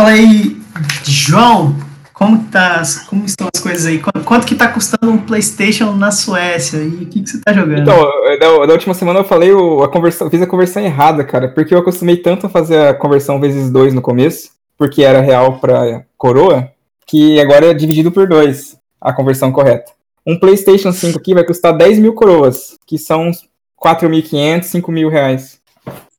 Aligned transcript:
Fala 0.00 0.12
aí, 0.12 0.56
João, 1.04 1.76
como, 2.14 2.42
tá, 2.44 2.80
como 3.06 3.26
estão 3.26 3.50
as 3.54 3.60
coisas 3.60 3.84
aí? 3.84 3.98
Quanto, 3.98 4.24
quanto 4.24 4.46
que 4.46 4.54
tá 4.54 4.66
custando 4.66 5.12
um 5.12 5.18
PlayStation 5.18 5.92
na 5.92 6.10
Suécia? 6.10 6.78
E 6.78 6.88
o 6.88 7.06
que, 7.06 7.20
que 7.20 7.28
você 7.28 7.38
tá 7.44 7.52
jogando? 7.52 7.82
Então, 7.82 8.10
da, 8.40 8.64
da 8.64 8.72
última 8.72 8.94
semana 8.94 9.20
eu 9.20 9.24
falei, 9.24 9.50
a 9.50 9.88
conversão, 9.88 10.30
fiz 10.30 10.40
a 10.40 10.46
conversão 10.46 10.82
errada, 10.82 11.22
cara, 11.22 11.48
porque 11.48 11.74
eu 11.74 11.78
acostumei 11.80 12.16
tanto 12.16 12.46
a 12.46 12.48
fazer 12.48 12.78
a 12.78 12.94
conversão 12.94 13.38
vezes 13.38 13.70
dois 13.70 13.92
no 13.92 14.00
começo, 14.00 14.52
porque 14.78 15.02
era 15.02 15.20
real 15.20 15.58
pra 15.58 16.02
coroa, 16.16 16.72
que 17.06 17.38
agora 17.38 17.66
é 17.66 17.74
dividido 17.74 18.10
por 18.10 18.26
dois 18.26 18.78
a 18.98 19.12
conversão 19.12 19.52
correta. 19.52 19.92
Um 20.26 20.40
PlayStation 20.40 20.92
5 20.92 21.18
aqui 21.18 21.34
vai 21.34 21.44
custar 21.44 21.76
10 21.76 21.98
mil 21.98 22.14
coroas, 22.14 22.78
que 22.86 22.96
são 22.96 23.30
4.500, 23.78 24.62
5 24.62 24.90
mil 24.90 25.10
reais. 25.10 25.60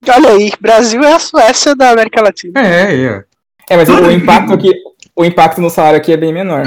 Olha 0.08 0.30
aí, 0.30 0.52
Brasil 0.62 1.02
é 1.04 1.14
a 1.14 1.20
Suécia 1.20 1.76
da 1.76 1.90
América 1.90 2.22
Latina. 2.22 2.62
É, 2.62 2.96
é. 2.96 3.31
É, 3.72 3.78
mas 3.78 3.88
o 3.88 4.12
impacto 4.12 4.52
aqui, 4.52 4.70
o 5.16 5.24
impacto 5.24 5.62
no 5.62 5.70
salário 5.70 5.98
aqui 5.98 6.12
é 6.12 6.18
bem 6.18 6.34
menor. 6.34 6.66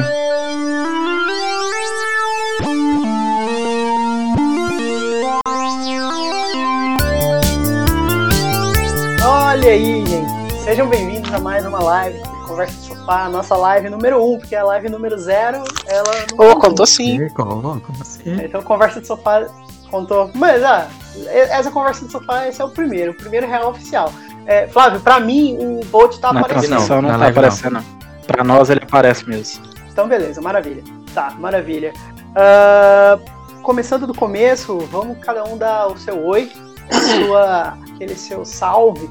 Olha 9.22 9.68
aí, 9.68 10.06
gente. 10.06 10.62
Sejam 10.62 10.88
bem-vindos 10.88 11.30
a 11.34 11.38
mais 11.40 11.66
uma 11.66 11.78
live 11.82 12.18
Conversa 12.48 12.74
de 12.74 12.86
Sofá, 12.86 13.28
nossa 13.28 13.54
live 13.54 13.90
número 13.90 14.24
1, 14.24 14.32
um, 14.32 14.38
porque 14.38 14.56
a 14.56 14.64
live 14.64 14.88
número 14.88 15.18
0, 15.18 15.62
ela 15.86 16.10
não. 16.32 16.52
Oh, 16.52 16.56
contou 16.56 16.86
sim. 16.86 17.28
Como, 17.34 17.82
assim? 18.00 18.34
Então, 18.42 18.62
Conversa 18.62 19.02
de 19.02 19.06
Sofá 19.06 19.46
contou. 19.90 20.30
Mas, 20.34 20.62
ah, 20.62 20.88
essa 21.28 21.70
Conversa 21.70 22.06
de 22.06 22.12
Sofá, 22.12 22.48
esse 22.48 22.62
é 22.62 22.64
o 22.64 22.70
primeiro, 22.70 23.12
o 23.12 23.14
primeiro 23.14 23.46
real 23.46 23.68
oficial. 23.68 24.10
É, 24.46 24.66
Flávio, 24.66 25.00
pra 25.00 25.20
mim, 25.20 25.56
o 25.58 25.84
Bolt 25.86 26.18
tá 26.18 26.32
na 26.32 26.40
aparecendo. 26.40 26.88
Não, 26.88 27.02
não 27.02 27.18
tá 27.18 27.28
aparecendo. 27.28 27.74
Não. 27.74 27.84
Pra 28.26 28.44
nós, 28.44 28.70
ele 28.70 28.80
aparece 28.82 29.28
mesmo. 29.28 29.64
Então, 29.90 30.08
beleza, 30.08 30.40
maravilha. 30.40 30.82
Tá, 31.14 31.30
maravilha. 31.38 31.92
Uh, 32.30 33.62
começando 33.62 34.06
do 34.06 34.14
começo, 34.14 34.78
vamos 34.90 35.18
cada 35.18 35.44
um 35.44 35.56
dar 35.56 35.86
o 35.86 35.96
seu 35.96 36.24
oi, 36.24 36.50
sua, 36.90 37.78
aquele 37.92 38.14
seu 38.16 38.44
salve. 38.44 39.08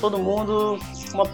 Todo 0.00 0.18
mundo 0.18 0.78
uma 1.14 1.24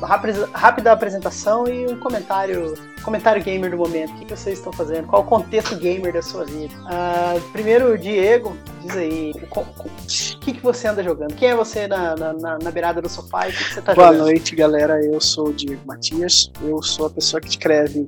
rápida 0.52 0.92
apresentação 0.92 1.66
e 1.66 1.86
um 1.86 1.98
comentário 1.98 2.74
comentário 3.00 3.42
gamer 3.42 3.70
do 3.70 3.78
momento. 3.78 4.12
O 4.12 4.18
que, 4.18 4.36
vocês 4.36 4.58
estão 4.58 4.72
fazendo? 4.72 5.06
Qual 5.06 5.22
o 5.22 5.24
contexto 5.24 5.74
gamer 5.76 6.12
da 6.12 6.22
sua 6.22 6.44
vida? 6.44 6.74
Uh, 6.74 7.40
primeiro, 7.50 7.96
Diego, 7.98 8.56
diz 8.82 8.96
aí, 8.96 9.32
o 9.32 10.38
que, 10.40 10.52
que 10.52 10.62
você 10.62 10.88
anda 10.88 11.02
jogando? 11.02 11.34
Quem 11.34 11.48
é 11.48 11.56
você 11.56 11.88
na, 11.88 12.14
na, 12.14 12.58
na 12.58 12.70
beirada 12.70 13.00
do 13.00 13.08
sofá 13.08 13.48
e 13.48 13.50
o 13.50 13.54
que, 13.54 13.64
que 13.64 13.72
você 13.74 13.80
está 13.80 13.94
jogando? 13.94 14.12
Boa 14.12 14.24
noite, 14.24 14.54
galera. 14.54 15.02
Eu 15.04 15.20
sou 15.20 15.48
o 15.48 15.52
Diego 15.52 15.80
Matias. 15.86 16.50
Eu 16.62 16.82
sou 16.82 17.06
a 17.06 17.10
pessoa 17.10 17.40
que 17.40 17.48
escreve 17.48 18.06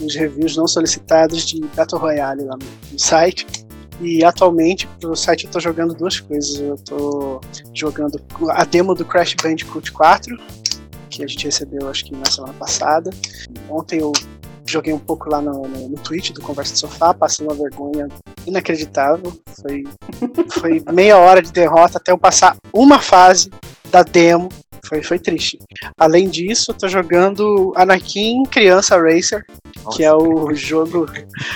os 0.00 0.14
reviews 0.14 0.56
não 0.56 0.66
solicitados 0.66 1.44
de 1.44 1.60
Battle 1.76 2.00
Royale 2.00 2.44
lá 2.44 2.56
no, 2.56 2.92
no 2.92 2.98
site. 2.98 3.46
E 4.00 4.24
atualmente 4.24 4.88
pro 5.00 5.14
site 5.14 5.44
eu 5.44 5.50
tô 5.50 5.60
jogando 5.60 5.94
duas 5.94 6.18
coisas. 6.18 6.58
Eu 6.58 6.76
tô 6.76 7.40
jogando 7.72 8.20
a 8.50 8.64
demo 8.64 8.94
do 8.94 9.04
Crash 9.04 9.34
Bandicoot 9.40 9.92
4, 9.92 10.36
que 11.18 11.24
a 11.24 11.26
gente 11.26 11.44
recebeu, 11.44 11.88
acho 11.88 12.04
que 12.04 12.12
na 12.12 12.24
semana 12.26 12.54
passada. 12.54 13.10
Ontem 13.68 14.00
eu 14.00 14.12
joguei 14.66 14.92
um 14.92 14.98
pouco 14.98 15.28
lá 15.28 15.40
no, 15.40 15.62
no, 15.62 15.88
no 15.88 15.96
do 15.96 16.40
Conversa 16.40 16.72
de 16.72 16.78
Sofá, 16.78 17.12
passei 17.12 17.46
uma 17.46 17.54
vergonha 17.54 18.08
inacreditável. 18.46 19.32
Foi, 19.60 19.84
foi 20.50 20.82
meia 20.92 21.18
hora 21.18 21.42
de 21.42 21.52
derrota 21.52 21.98
até 21.98 22.12
eu 22.12 22.18
passar 22.18 22.56
uma 22.72 22.98
fase 22.98 23.50
da 23.90 24.02
demo. 24.02 24.48
Foi, 24.84 25.02
foi 25.02 25.18
triste. 25.18 25.58
Além 25.98 26.28
disso, 26.28 26.70
eu 26.70 26.74
tô 26.74 26.88
jogando 26.88 27.72
Anakin 27.76 28.44
Criança 28.44 29.00
Racer, 29.00 29.44
Nossa, 29.82 29.96
que 29.96 30.04
é 30.04 30.12
o 30.12 30.54
jogo 30.54 31.06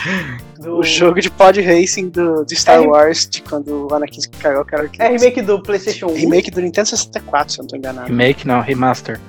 do... 0.59 0.79
o 0.79 0.83
jogo 0.83 1.21
de 1.21 1.31
pod 1.31 1.61
racing 1.61 2.09
do, 2.09 2.45
de 2.45 2.57
Star 2.57 2.83
é 2.83 2.87
Wars, 2.87 3.29
de 3.29 3.43
quando 3.43 3.89
o 3.89 3.95
Anakin 3.95 4.21
Skywalker 4.21 4.91
É 4.99 5.09
remake 5.09 5.43
do 5.43 5.63
PlayStation 5.63 6.07
1? 6.07 6.15
Remake 6.15 6.51
do 6.51 6.61
Nintendo 6.61 6.89
64, 6.89 7.53
se 7.53 7.59
eu 7.59 7.63
não 7.63 7.69
tô 7.69 7.77
enganado. 7.77 8.09
Remake 8.09 8.47
não, 8.47 8.61
remaster. 8.61 9.21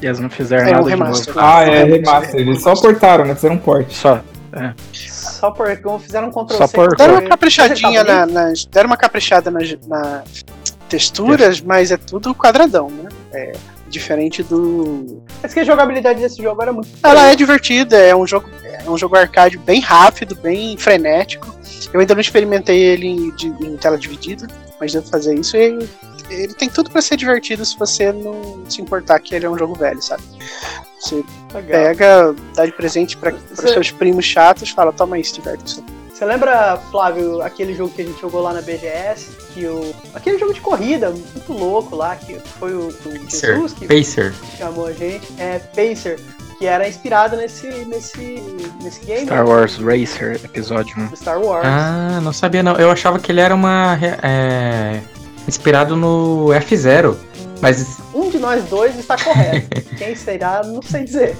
E 0.00 0.06
eles 0.06 0.18
não 0.18 0.28
fizeram 0.28 0.66
é 0.66 0.72
nada 0.72 0.84
um 0.84 0.88
remaster. 0.88 1.34
Ah, 1.36 1.62
é 1.62 1.84
remaster. 1.84 2.40
Eles 2.40 2.60
só 2.60 2.74
portaram, 2.74 3.24
né? 3.24 3.36
Fizeram 3.36 3.54
um 3.54 3.58
port. 3.58 3.88
Só. 3.92 4.20
É. 4.52 4.74
Só 4.92 5.50
por, 5.50 5.74
como 5.80 5.98
fizeram 5.98 6.28
um 6.28 6.30
Ctrl 6.30 6.56
Só 6.56 6.68
por, 6.68 6.94
deram 6.94 7.14
uma 7.14 7.22
caprichadinha 7.22 8.04
na, 8.04 8.26
nas, 8.26 8.66
deram 8.66 8.88
uma 8.88 8.96
caprichada 8.96 9.50
nas, 9.50 9.74
na 9.86 10.22
texturas, 10.92 11.60
mas 11.60 11.90
é 11.90 11.96
tudo 11.96 12.34
quadradão, 12.34 12.90
né? 12.90 13.08
É, 13.32 13.52
diferente 13.88 14.42
do. 14.42 15.22
Mas 15.42 15.54
que 15.54 15.60
a 15.60 15.64
jogabilidade 15.64 16.20
desse 16.20 16.42
jogo 16.42 16.60
era 16.60 16.72
muito. 16.72 16.88
Ela 17.02 17.30
é 17.30 17.36
divertida, 17.36 17.96
é 17.96 18.14
um 18.14 18.26
jogo, 18.26 18.48
é 18.62 18.88
um 18.88 18.98
jogo 18.98 19.16
arcade 19.16 19.56
bem 19.56 19.80
rápido, 19.80 20.34
bem 20.34 20.76
frenético. 20.76 21.50
Eu 21.92 22.00
ainda 22.00 22.14
não 22.14 22.20
experimentei 22.20 22.78
ele 22.78 23.06
em, 23.06 23.34
de, 23.34 23.46
em 23.46 23.76
tela 23.76 23.98
dividida, 23.98 24.46
mas 24.78 24.92
devo 24.92 25.06
fazer 25.08 25.38
isso. 25.38 25.56
E 25.56 25.78
ele 26.30 26.54
tem 26.54 26.68
tudo 26.68 26.90
para 26.90 27.00
ser 27.00 27.16
divertido 27.16 27.64
se 27.64 27.78
você 27.78 28.12
não 28.12 28.64
se 28.68 28.80
importar 28.80 29.18
que 29.20 29.34
ele 29.34 29.46
é 29.46 29.50
um 29.50 29.56
jogo 29.56 29.74
velho, 29.74 30.00
sabe? 30.00 30.22
Você 30.98 31.24
Legal. 31.54 31.62
pega, 31.62 32.34
dá 32.54 32.66
de 32.66 32.72
presente 32.72 33.16
para 33.16 33.34
seus 33.54 33.90
primos 33.90 34.24
chatos, 34.24 34.70
fala, 34.70 34.92
toma 34.92 35.18
isso, 35.18 35.34
diverte-se. 35.34 35.82
Você 36.22 36.26
lembra, 36.26 36.78
Flávio, 36.92 37.42
aquele 37.42 37.74
jogo 37.74 37.92
que 37.92 38.02
a 38.02 38.04
gente 38.04 38.20
jogou 38.20 38.42
lá 38.42 38.52
na 38.52 38.62
BGS? 38.62 39.28
Que 39.52 39.66
o... 39.66 39.92
Aquele 40.14 40.38
jogo 40.38 40.54
de 40.54 40.60
corrida, 40.60 41.10
muito 41.10 41.52
louco 41.52 41.96
lá, 41.96 42.14
que 42.14 42.38
foi 42.60 42.72
o, 42.74 42.90
o 42.90 43.28
Jesus 43.28 43.72
que 43.72 43.88
Pacer. 43.88 44.32
chamou 44.56 44.86
a 44.86 44.92
gente. 44.92 45.26
É, 45.36 45.58
Pacer 45.58 46.20
que 46.60 46.66
era 46.66 46.88
inspirado 46.88 47.36
nesse, 47.36 47.66
nesse, 47.86 48.40
nesse 48.80 49.04
game. 49.04 49.26
Star 49.26 49.44
Wars 49.44 49.78
Racer, 49.78 50.40
episódio 50.44 50.96
1. 51.12 51.16
Star 51.16 51.42
Wars. 51.42 51.66
Ah, 51.66 52.20
não 52.22 52.32
sabia 52.32 52.62
não. 52.62 52.76
Eu 52.76 52.92
achava 52.92 53.18
que 53.18 53.32
ele 53.32 53.40
era 53.40 53.52
uma. 53.52 53.98
É, 54.22 55.00
inspirado 55.48 55.96
no 55.96 56.50
F0. 56.50 57.16
Mas. 57.60 57.98
Um 58.14 58.30
de 58.30 58.38
nós 58.38 58.62
dois 58.66 58.96
está 58.96 59.16
correto. 59.16 59.66
Quem 59.98 60.14
será, 60.14 60.62
não 60.62 60.82
sei 60.82 61.02
dizer. 61.02 61.36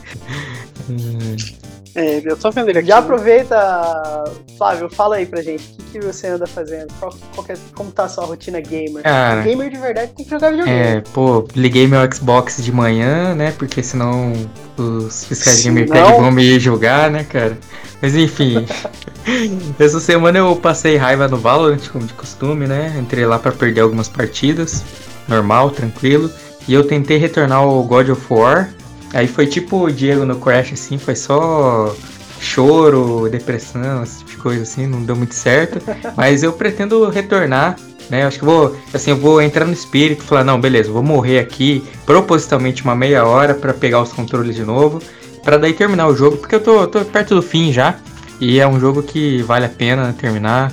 Hum. 0.90 1.61
É, 1.94 2.22
eu 2.24 2.36
tô 2.36 2.50
vendo 2.50 2.70
ele 2.70 2.78
aqui. 2.78 2.88
Já 2.88 2.98
aproveita, 2.98 4.24
Flávio, 4.56 4.88
fala 4.90 5.16
aí 5.16 5.26
pra 5.26 5.42
gente. 5.42 5.72
O 5.72 5.76
que, 5.76 5.98
que 5.98 6.00
você 6.00 6.28
anda 6.28 6.46
fazendo? 6.46 6.92
Qual, 6.98 7.14
qual 7.34 7.46
é, 7.50 7.54
como 7.74 7.90
tá 7.90 8.04
a 8.04 8.08
sua 8.08 8.24
rotina 8.24 8.60
gamer? 8.60 9.02
Cara, 9.02 9.42
gamer 9.42 9.70
de 9.70 9.76
verdade 9.76 10.12
tem 10.12 10.24
que 10.24 10.30
jogar 10.30 10.50
videogame. 10.50 10.78
É, 10.78 11.02
pô, 11.12 11.46
liguei 11.54 11.86
meu 11.86 12.00
Xbox 12.10 12.62
de 12.62 12.72
manhã, 12.72 13.34
né? 13.34 13.52
Porque 13.58 13.82
senão 13.82 14.32
os 14.78 15.24
fiscais 15.24 15.62
de 15.62 15.70
mercado 15.70 16.16
vão 16.16 16.30
me 16.30 16.58
julgar, 16.58 17.10
né, 17.10 17.24
cara? 17.24 17.58
Mas 18.00 18.16
enfim. 18.16 18.66
essa 19.78 20.00
semana 20.00 20.38
eu 20.38 20.56
passei 20.56 20.96
raiva 20.96 21.28
no 21.28 21.36
Valorant, 21.36 21.88
como 21.90 22.06
de 22.06 22.14
costume, 22.14 22.66
né? 22.66 22.96
Entrei 22.98 23.26
lá 23.26 23.38
para 23.38 23.52
perder 23.52 23.82
algumas 23.82 24.08
partidas. 24.08 24.82
Normal, 25.28 25.70
tranquilo. 25.70 26.30
E 26.66 26.72
eu 26.72 26.84
tentei 26.84 27.18
retornar 27.18 27.66
o 27.66 27.82
God 27.82 28.08
of 28.08 28.22
War, 28.30 28.70
Aí 29.12 29.26
foi 29.26 29.46
tipo 29.46 29.84
o 29.84 29.92
Diego 29.92 30.24
no 30.24 30.36
Crash, 30.36 30.72
assim, 30.72 30.98
foi 30.98 31.14
só 31.14 31.94
choro, 32.40 33.28
depressão, 33.30 34.02
esse 34.02 34.18
tipo 34.18 34.30
de 34.30 34.36
coisa 34.38 34.62
assim, 34.62 34.86
não 34.86 35.02
deu 35.02 35.14
muito 35.14 35.34
certo. 35.34 35.80
Mas 36.16 36.42
eu 36.42 36.52
pretendo 36.52 37.08
retornar, 37.08 37.76
né? 38.10 38.24
Acho 38.24 38.38
que 38.38 38.44
vou, 38.44 38.76
assim, 38.92 39.10
eu 39.10 39.16
vou 39.16 39.40
entrar 39.40 39.64
no 39.64 39.72
espírito 39.72 40.24
e 40.24 40.26
falar, 40.26 40.44
não, 40.44 40.60
beleza, 40.60 40.90
vou 40.90 41.02
morrer 41.02 41.38
aqui 41.38 41.84
propositalmente 42.04 42.82
uma 42.82 42.94
meia 42.94 43.24
hora 43.24 43.54
para 43.54 43.72
pegar 43.72 44.02
os 44.02 44.12
controles 44.12 44.56
de 44.56 44.64
novo, 44.64 45.00
para 45.44 45.56
daí 45.56 45.72
terminar 45.72 46.08
o 46.08 46.16
jogo, 46.16 46.36
porque 46.36 46.54
eu 46.54 46.60
tô, 46.60 46.86
tô 46.86 47.04
perto 47.04 47.34
do 47.34 47.42
fim 47.42 47.72
já. 47.72 47.96
E 48.40 48.58
é 48.58 48.66
um 48.66 48.80
jogo 48.80 49.04
que 49.04 49.40
vale 49.42 49.66
a 49.66 49.68
pena 49.68 50.12
terminar. 50.18 50.72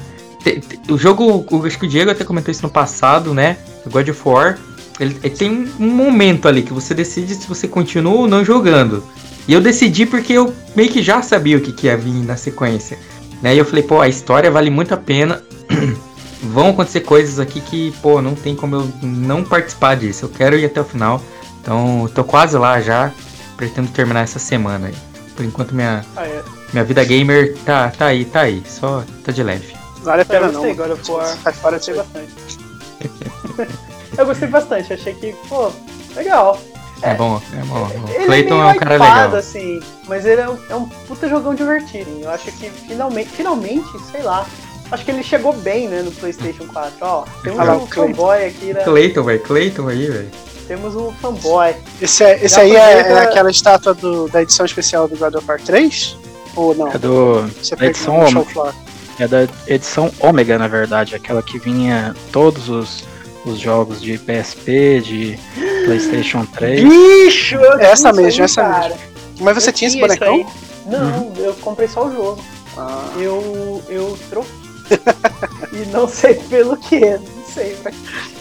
O 0.90 0.98
jogo, 0.98 1.46
acho 1.66 1.78
que 1.78 1.86
o 1.86 1.90
Diego 1.90 2.10
até 2.10 2.24
comentou 2.24 2.52
isso 2.52 2.64
no 2.64 2.70
passado, 2.70 3.32
né? 3.32 3.58
God 3.86 4.10
of 4.10 4.22
War 4.26 4.58
ele, 5.00 5.18
ele, 5.24 5.36
tem 5.36 5.70
um 5.80 5.90
momento 5.90 6.48
ali 6.48 6.62
que 6.62 6.74
você 6.74 6.94
decide 6.94 7.36
se 7.36 7.48
você 7.48 7.68
continua 7.68 8.14
ou 8.14 8.28
não 8.28 8.44
jogando. 8.44 9.04
E 9.48 9.54
eu 9.54 9.62
decidi 9.62 10.06
porque 10.06 10.34
eu 10.34 10.54
meio 10.75 10.92
que 10.92 11.01
já 11.01 11.22
sabia 11.22 11.57
o 11.57 11.62
que, 11.62 11.72
que 11.72 11.88
ia 11.88 11.98
vir 11.98 12.13
na 12.24 12.38
sequência. 12.38 13.00
Né? 13.42 13.56
E 13.56 13.57
eu 13.57 13.66
falei, 13.66 13.84
pô, 13.84 14.01
a 14.01 14.07
história 14.07 14.51
vale 14.51 14.69
muito 14.69 14.94
a 14.94 14.98
pena. 14.98 15.42
Vão 16.42 16.69
acontecer 16.69 17.01
coisas 17.01 17.40
aqui 17.40 17.60
que, 17.60 17.92
pô, 18.01 18.22
não 18.22 18.36
tem 18.36 18.56
como 18.56 18.75
eu 18.75 18.92
não 19.01 19.44
participar 19.44 19.96
disso. 19.96 20.25
Eu 20.25 20.30
quero 20.30 20.57
ir 20.57 20.66
até 20.66 20.80
o 20.80 20.86
final. 20.86 21.22
Então, 21.62 22.04
eu 22.04 22.10
tô 22.10 22.24
quase 22.24 22.57
lá 22.57 22.80
já. 22.80 23.12
Pretendo 23.57 23.90
terminar 23.90 24.22
essa 24.22 24.40
semana 24.40 24.88
aí. 24.88 24.96
Por 25.36 25.44
enquanto, 25.44 25.74
minha, 25.74 26.06
ah, 26.16 26.25
é. 26.25 26.44
minha 26.72 26.84
vida 26.84 27.04
gamer 27.04 27.57
tá, 27.66 27.90
tá 27.90 28.06
aí, 28.06 28.24
tá 28.24 28.42
aí. 28.42 28.63
Só 28.68 29.04
tá 29.24 29.31
de 29.31 29.44
leve. 29.44 29.74
Vale 30.04 30.22
a 30.22 30.25
pena 30.25 30.50
não. 30.50 30.63
Agora, 30.63 30.96
pô, 30.96 31.19
faz 31.44 31.57
parte 31.57 31.94
bastante. 31.94 32.60
Eu 34.18 34.26
gostei 34.26 34.48
bastante, 34.48 34.94
achei 34.94 35.14
que, 35.14 35.34
pô, 35.48 35.72
legal. 36.16 36.60
É, 37.02 37.12
é 37.12 37.14
bom, 37.14 37.42
é 37.54 37.66
bom. 37.66 37.86
O 37.86 38.26
Clayton 38.26 38.64
é, 38.64 38.68
é, 38.70 38.72
um 38.72 38.78
cara 38.78 38.92
legal. 38.92 39.36
assim, 39.36 39.80
mas 40.08 40.26
ele 40.26 40.42
é 40.42 40.50
um, 40.50 40.58
é 40.70 40.76
um 40.76 40.86
puta 41.08 41.30
jogão 41.30 41.56
divertido. 41.56 42.10
Eu 42.22 42.30
acho 42.30 42.52
que 42.52 42.70
finalmente, 42.70 43.30
finalmente, 43.30 43.88
sei 44.12 44.22
lá, 44.22 44.46
acho 44.92 45.06
que 45.06 45.12
ele 45.12 45.24
chegou 45.24 45.54
bem, 45.54 45.88
né, 45.88 46.02
no 46.02 46.12
PlayStation 46.12 46.66
4. 46.68 46.94
Ó, 47.02 47.24
tem 47.44 47.54
um 47.54 47.62
ah, 47.62 47.80
cowboy 47.94 48.46
aqui, 48.46 48.74
né? 48.74 48.84
Clayton, 48.84 49.24
velho, 49.24 49.40
Clayton 49.42 49.88
aí, 49.88 50.10
velho. 50.10 50.30
temos 50.68 50.96
um 50.96 51.12
fanboy. 51.14 51.74
Esse, 52.02 52.24
é- 52.24 52.44
esse 52.44 52.56
Já 52.56 52.62
aí 52.62 52.76
é, 52.76 53.00
aproveita- 53.00 53.20
é 53.20 53.24
aquela 53.24 53.50
estátua 53.52 53.94
do- 53.94 54.28
da 54.28 54.42
edição 54.42 54.66
especial 54.66 55.08
do 55.08 55.16
God 55.18 55.36
of 55.36 55.48
War 55.48 55.62
3? 55.62 56.18
Ou 56.56 56.76
não? 56.76 56.90
É 56.90 56.98
do. 56.98 57.48
Você 57.64 57.76
da 57.78 57.86
edição 57.86 58.20
Ômega. 58.20 58.74
É 59.20 59.28
da 59.28 59.48
edição 59.68 60.12
Ômega, 60.20 60.58
na 60.58 60.68
verdade. 60.68 61.16
Aquela 61.16 61.42
que 61.42 61.58
vinha 61.60 62.14
todos 62.32 62.68
os, 62.70 63.04
os 63.45 63.59
jogos 63.59 64.01
de 64.01 64.18
PSP, 64.18 65.01
de 65.01 65.39
PlayStation 65.86 66.45
3. 66.45 66.83
Bicho! 66.83 67.57
Essa 67.80 68.12
mesmo, 68.13 68.44
essa 68.44 68.62
cara. 68.62 68.95
Mas 69.39 69.56
você 69.56 69.69
Eu 69.69 69.74
tinha 69.74 69.88
esse 69.88 70.00
bonecão? 70.00 70.45
Não, 70.86 71.31
eu 71.38 71.53
comprei 71.56 71.88
só 71.88 72.07
o 72.07 72.12
jogo. 72.12 72.44
Ah, 72.77 73.09
Eu, 73.18 73.81
eu 73.89 74.18
troquei. 74.30 74.51
e 75.74 75.86
não 75.91 76.07
sei 76.07 76.36
pelo 76.36 76.75
que. 76.77 77.00
Não 77.00 77.45
sei 77.53 77.77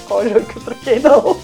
qual 0.06 0.24
jogo 0.28 0.46
que 0.46 0.56
eu 0.56 0.62
troquei, 0.62 0.98
não. 1.00 1.36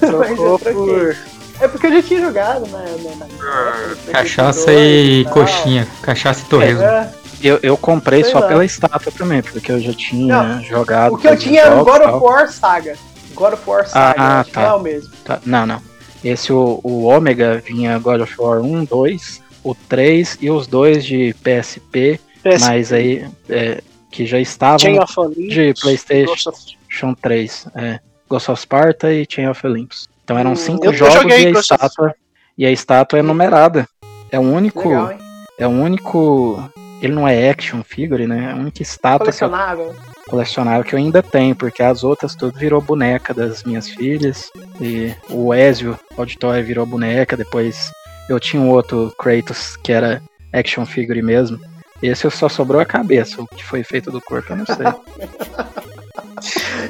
Mas 0.18 0.38
eu 0.38 0.58
troquei. 0.58 0.72
por. 0.72 1.16
É 1.60 1.68
porque 1.68 1.86
eu 1.86 1.92
já 1.92 2.02
tinha 2.02 2.20
jogado 2.20 2.66
na. 2.68 2.78
na, 2.80 3.16
na 3.16 4.12
Cachaça 4.12 4.64
PlayStation 4.64 5.20
e 5.20 5.24
tal. 5.24 5.32
coxinha. 5.32 5.88
Cachaça 6.02 6.40
e 6.40 6.48
torresmo. 6.48 6.82
É, 6.82 7.12
Eu, 7.46 7.58
eu 7.62 7.76
comprei 7.76 8.22
Sei 8.22 8.32
só 8.32 8.40
lá. 8.40 8.48
pela 8.48 8.64
estátua 8.64 9.12
também, 9.12 9.42
porque 9.42 9.70
eu 9.70 9.78
já 9.80 9.92
tinha 9.92 10.42
Não, 10.42 10.62
jogado. 10.62 11.14
o 11.14 11.18
que 11.18 11.28
eu 11.28 11.36
tinha 11.36 11.60
era 11.62 11.76
o 11.80 11.84
God 11.84 12.00
of. 12.02 12.24
War 12.24 12.50
Saga. 12.50 12.96
God 13.34 13.52
of 13.52 13.62
War 13.68 13.86
Saga, 13.86 14.14
Ah, 14.16 14.44
tá. 14.50 14.62
não 14.62 14.68
é 14.68 14.72
o 14.74 14.80
mesmo. 14.80 15.10
Tá, 15.24 15.40
Não, 15.44 15.66
não. 15.66 15.82
Esse, 16.24 16.52
o, 16.52 16.80
o 16.82 17.02
Ômega, 17.04 17.62
vinha 17.66 17.98
God 17.98 18.22
of 18.22 18.34
War 18.40 18.60
1, 18.62 18.84
2, 18.86 19.42
o 19.62 19.74
3 19.74 20.38
e 20.40 20.50
os 20.50 20.66
dois 20.66 21.04
de 21.04 21.34
PSP, 21.42 22.18
PS, 22.42 22.60
mas 22.62 22.92
aí 22.94 23.26
é, 23.50 23.82
que 24.10 24.24
já 24.24 24.38
estavam 24.40 24.78
Chain 24.78 24.98
of 25.00 25.12
Olympus, 25.20 25.52
de 25.54 25.74
PlayStation. 25.80 26.48
Of- 26.50 26.76
São 26.98 27.14
três, 27.14 27.66
é. 27.74 27.98
Ghost 28.28 28.50
of 28.50 28.60
Sparta 28.62 29.12
e 29.12 29.26
Chain 29.28 29.48
of 29.48 29.66
Olympus. 29.66 30.08
Então 30.24 30.38
eram 30.38 30.52
Hum, 30.52 30.56
cinco 30.56 30.90
jogos 30.94 31.16
e 31.24 31.46
a 31.46 31.52
Ghost 31.52 31.74
of- 31.74 31.84
estátua. 31.84 32.14
E 32.56 32.64
a 32.64 32.70
estátua 32.70 33.18
é 33.18 33.22
numerada. 33.22 33.86
É 34.30 34.38
o 34.38 34.42
único. 34.42 34.88
Legal? 34.88 35.12
É 35.58 35.66
o 35.66 35.70
único. 35.70 36.70
Ele 37.06 37.14
não 37.14 37.26
é 37.28 37.50
action 37.50 37.82
figure, 37.82 38.26
né? 38.26 38.48
É 38.50 38.52
a 38.52 38.56
única 38.56 38.82
estátua 38.82 39.30
que 39.32 39.44
eu, 39.44 39.48
Colecionável. 39.48 39.94
colecionável 40.28 40.84
que 40.84 40.94
eu 40.94 40.98
ainda 40.98 41.22
tenho, 41.22 41.54
porque 41.54 41.82
as 41.82 42.02
outras 42.04 42.34
tudo 42.34 42.58
virou 42.58 42.80
boneca 42.80 43.32
das 43.34 43.62
minhas 43.64 43.88
filhas. 43.88 44.50
E 44.80 45.14
o 45.28 45.52
Ezio 45.54 45.98
Auditório 46.16 46.64
virou 46.64 46.86
boneca. 46.86 47.36
Depois 47.36 47.90
eu 48.28 48.38
tinha 48.40 48.62
um 48.62 48.70
outro 48.70 49.12
Kratos 49.18 49.76
que 49.76 49.92
era 49.92 50.22
action 50.52 50.84
figure 50.86 51.20
mesmo. 51.22 51.58
Esse 52.02 52.28
só 52.30 52.48
sobrou 52.48 52.80
a 52.80 52.84
cabeça. 52.84 53.40
O 53.40 53.46
que 53.46 53.64
foi 53.64 53.82
feito 53.82 54.10
do 54.10 54.20
corpo, 54.20 54.52
eu 54.52 54.56
não 54.56 54.66
sei. 54.66 54.86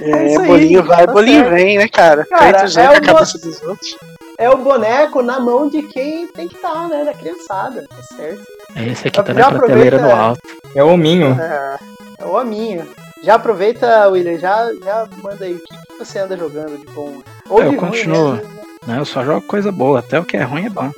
É 0.01 0.35
É, 0.35 0.39
bolinho 0.47 0.83
vai, 0.83 1.07
tá 1.07 1.13
bolinho 1.13 1.41
certo. 1.41 1.55
vem, 1.55 1.79
né, 1.79 1.89
cara? 1.89 2.27
Cara, 2.27 2.53
Kratos 2.53 2.77
é 2.77 2.89
vem 2.89 2.91
com 2.91 2.97
a 3.11 3.15
cabeça 3.15 3.39
dos 3.39 3.63
outros. 3.63 3.97
É 4.39 4.51
o 4.51 4.57
boneco 4.59 5.23
na 5.23 5.39
mão 5.39 5.69
de 5.69 5.83
quem 5.83 6.27
tem 6.29 6.49
que 6.49 6.57
estar, 6.57 6.89
né? 6.89 7.05
Da 7.05 7.15
criançada, 7.15 7.85
tá 7.89 8.03
certo? 8.17 8.43
Esse 8.77 9.09
aqui 9.09 9.23
tá 9.23 9.33
Já 9.33 9.51
na 9.51 9.59
prateleira 9.59 9.99
no 10.01 10.11
alto. 10.11 10.41
É 10.75 10.83
o 10.83 10.89
hominho. 10.89 11.41
É, 11.41 11.79
É 12.19 12.25
o 12.25 12.37
aminho. 12.37 12.87
Já 13.23 13.37
aproveita, 13.37 14.09
William, 14.09 14.39
já, 14.39 14.69
já 14.85 15.09
manda 15.23 15.45
aí 15.45 15.55
o 15.55 15.59
que, 15.59 15.99
você 15.99 16.19
anda 16.19 16.37
jogando 16.37 16.79
de 16.79 16.87
bom. 16.93 17.23
Ou 17.49 17.63
Eu 17.63 17.71
de 17.71 17.77
ruim 17.77 17.89
continuo. 17.91 18.33
mesmo. 18.35 18.51
Né? 18.87 18.99
Eu 18.99 19.05
só 19.05 19.25
jogo 19.25 19.47
coisa 19.47 19.73
boa, 19.73 20.01
até 20.01 20.19
o 20.21 20.25
que 20.25 20.37
é 20.37 20.43
ruim 20.43 20.67
é 20.67 20.71
bom. 20.71 20.91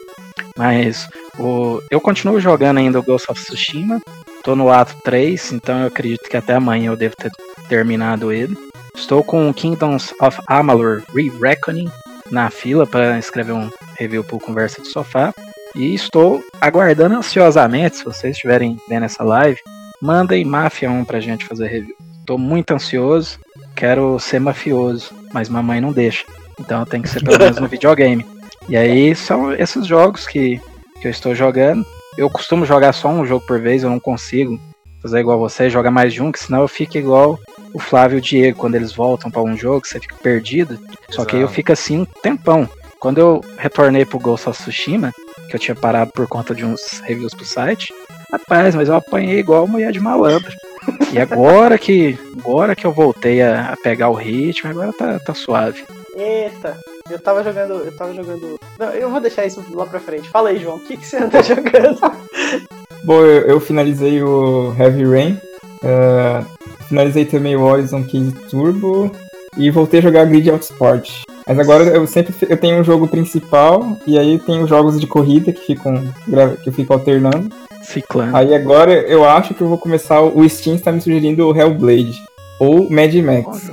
Mas 0.57 1.07
o, 1.39 1.81
eu 1.91 2.01
continuo 2.01 2.41
jogando 2.41 2.79
ainda 2.79 2.99
o 2.99 3.03
Ghost 3.03 3.31
of 3.31 3.41
Tsushima. 3.45 4.01
Tô 4.43 4.57
no 4.57 4.71
ato 4.71 4.97
3, 5.05 5.53
então 5.53 5.81
eu 5.81 5.87
acredito 5.89 6.29
que 6.29 6.37
até 6.37 6.55
amanhã 6.55 6.91
eu 6.91 6.97
devo 6.97 7.15
ter 7.17 7.31
terminado 7.69 8.33
ele. 8.33 8.57
Estou 8.95 9.23
com 9.23 9.49
o 9.49 9.55
Kingdoms 9.55 10.13
of 10.21 10.41
Amalur 10.49 11.03
Re-Reckoning 11.15 11.91
na 12.31 12.51
fila 12.51 12.87
para 12.87 13.19
escrever 13.19 13.53
um 13.53 13.71
review 13.99 14.25
por 14.25 14.41
Conversa 14.41 14.81
do 14.81 14.89
Sofá. 14.89 15.33
E 15.75 15.95
estou 15.95 16.43
aguardando 16.61 17.17
ansiosamente, 17.17 17.97
se 17.97 18.05
vocês 18.05 18.37
estiverem 18.37 18.79
vendo 18.89 19.05
essa 19.05 19.23
live, 19.23 19.59
mandem 20.01 20.45
Mafia 20.45 20.91
1 20.91 21.05
pra 21.05 21.21
gente 21.21 21.45
fazer 21.45 21.67
review. 21.67 21.95
Tô 22.25 22.39
muito 22.39 22.73
ansioso, 22.73 23.39
quero 23.75 24.19
ser 24.19 24.41
mafioso, 24.41 25.15
mas 25.33 25.49
mamãe 25.49 25.81
não 25.81 25.93
deixa. 25.93 26.25
Então 26.59 26.85
tem 26.85 27.03
que 27.03 27.09
ser 27.09 27.23
pelo 27.23 27.39
menos 27.39 27.61
no 27.61 27.69
videogame. 27.69 28.27
E 28.69 28.77
aí 28.77 29.15
são 29.15 29.53
esses 29.53 29.87
jogos 29.87 30.27
que, 30.27 30.61
que 31.01 31.07
eu 31.07 31.11
estou 31.11 31.35
jogando. 31.35 31.85
Eu 32.17 32.31
costumo 32.31 32.65
jogar 32.65 32.93
só 32.93 33.09
um 33.09 33.27
jogo 33.27 33.45
por 33.47 33.61
vez, 33.61 33.83
eu 33.83 33.91
não 33.91 34.01
consigo 34.01 34.59
fazer 35.07 35.21
igual 35.21 35.39
você, 35.39 35.71
jogar 35.71 35.91
mais 35.91 36.13
de 36.13 36.23
um, 36.23 36.33
que 36.33 36.41
senão 36.41 36.63
eu 36.63 36.69
fico 36.69 36.99
igual 36.99 37.39
o 37.73 37.79
Flávio 37.79 38.17
e 38.17 38.19
o 38.19 38.23
Diego, 38.23 38.59
quando 38.59 38.75
eles 38.75 38.93
voltam 38.93 39.31
para 39.31 39.43
um 39.43 39.57
jogo, 39.57 39.87
você 39.87 40.01
fica 40.01 40.17
perdido. 40.17 40.79
Só 41.11 41.25
que 41.25 41.37
aí 41.37 41.43
eu 41.43 41.47
Exato. 41.47 41.55
fico 41.55 41.73
assim 41.73 42.01
um 42.01 42.05
tempão. 42.05 42.69
Quando 42.99 43.19
eu 43.19 43.41
retornei 43.57 44.05
pro 44.05 44.19
Ghost 44.19 44.49
of 44.49 44.61
Tsushima, 44.61 45.13
que 45.49 45.55
eu 45.55 45.61
tinha 45.61 45.75
parado 45.75 46.11
por 46.13 46.27
conta 46.27 46.55
de 46.55 46.65
uns 46.65 47.01
reviews 47.05 47.35
pro 47.35 47.45
site, 47.45 47.93
rapaz, 48.33 48.75
mas 48.75 48.89
eu 48.89 48.97
apanhei 48.97 49.39
igual 49.39 49.69
mulher 49.69 49.93
de 49.93 50.01
malandro. 50.01 50.53
E 51.13 51.19
agora 51.19 51.79
que 51.79 52.17
agora 52.39 52.77
que 52.77 52.87
eu 52.87 52.93
voltei 52.93 53.43
a, 53.43 53.73
a 53.73 53.77
pegar 53.77 54.09
o 54.09 54.15
ritmo, 54.15 54.71
agora 54.71 54.93
tá, 54.93 55.19
tá 55.19 55.35
suave. 55.35 55.85
Eita, 56.15 56.79
eu 57.11 57.19
tava 57.19 57.43
jogando. 57.43 57.75
Eu 57.75 57.97
tava 57.97 58.15
jogando. 58.15 58.59
Não, 58.79 58.91
eu 58.91 59.11
vou 59.11 59.21
deixar 59.21 59.47
isso 59.47 59.65
lá 59.73 59.85
pra 59.85 59.99
frente. 59.99 60.29
Fala 60.29 60.51
aí, 60.51 60.59
João, 60.59 60.77
o 60.77 60.81
que, 60.81 60.97
que 60.97 61.07
você 61.07 61.17
anda 61.17 61.43
jogando? 61.45 62.01
Bom, 63.07 63.21
eu, 63.21 63.43
eu 63.47 63.61
finalizei 63.61 64.23
o 64.23 64.75
Heavy 64.79 65.05
Rain. 65.05 65.41
eh, 65.83 66.43
finalizei 66.89 67.25
também 67.25 67.57
o 67.57 67.63
Horizon 67.63 68.03
Case 68.03 68.33
Turbo. 68.51 69.11
E 69.57 69.71
voltei 69.71 70.01
a 70.01 70.03
jogar 70.03 70.27
Grid 70.27 70.51
Auto 70.51 70.63
Sport. 70.65 71.11
Mas 71.47 71.59
agora 71.59 71.85
eu 71.85 72.07
sempre 72.07 72.35
eu 72.51 72.57
tenho 72.59 72.79
um 72.79 72.85
jogo 72.85 73.09
principal 73.09 73.97
e 74.07 74.19
aí 74.19 74.39
tem 74.41 74.63
os 74.63 74.69
jogos 74.69 75.01
de 75.01 75.07
corrida 75.07 75.51
que 75.53 75.65
ficam 75.65 76.03
que 76.63 76.69
eu 76.69 76.73
fico 76.75 76.93
alternando. 76.93 77.49
Ciclano. 77.83 78.37
Aí 78.37 78.55
agora 78.55 78.93
eu 78.93 79.25
acho 79.25 79.55
que 79.55 79.61
eu 79.63 79.69
vou 79.69 79.79
começar 79.79 80.21
o 80.21 80.47
Steam 80.49 80.75
está 80.77 80.91
me 80.93 81.01
sugerindo 81.01 81.47
o 81.49 81.57
Hellblade 81.57 82.21
ou 82.61 82.91
Mad 82.91 83.15
Max. 83.15 83.71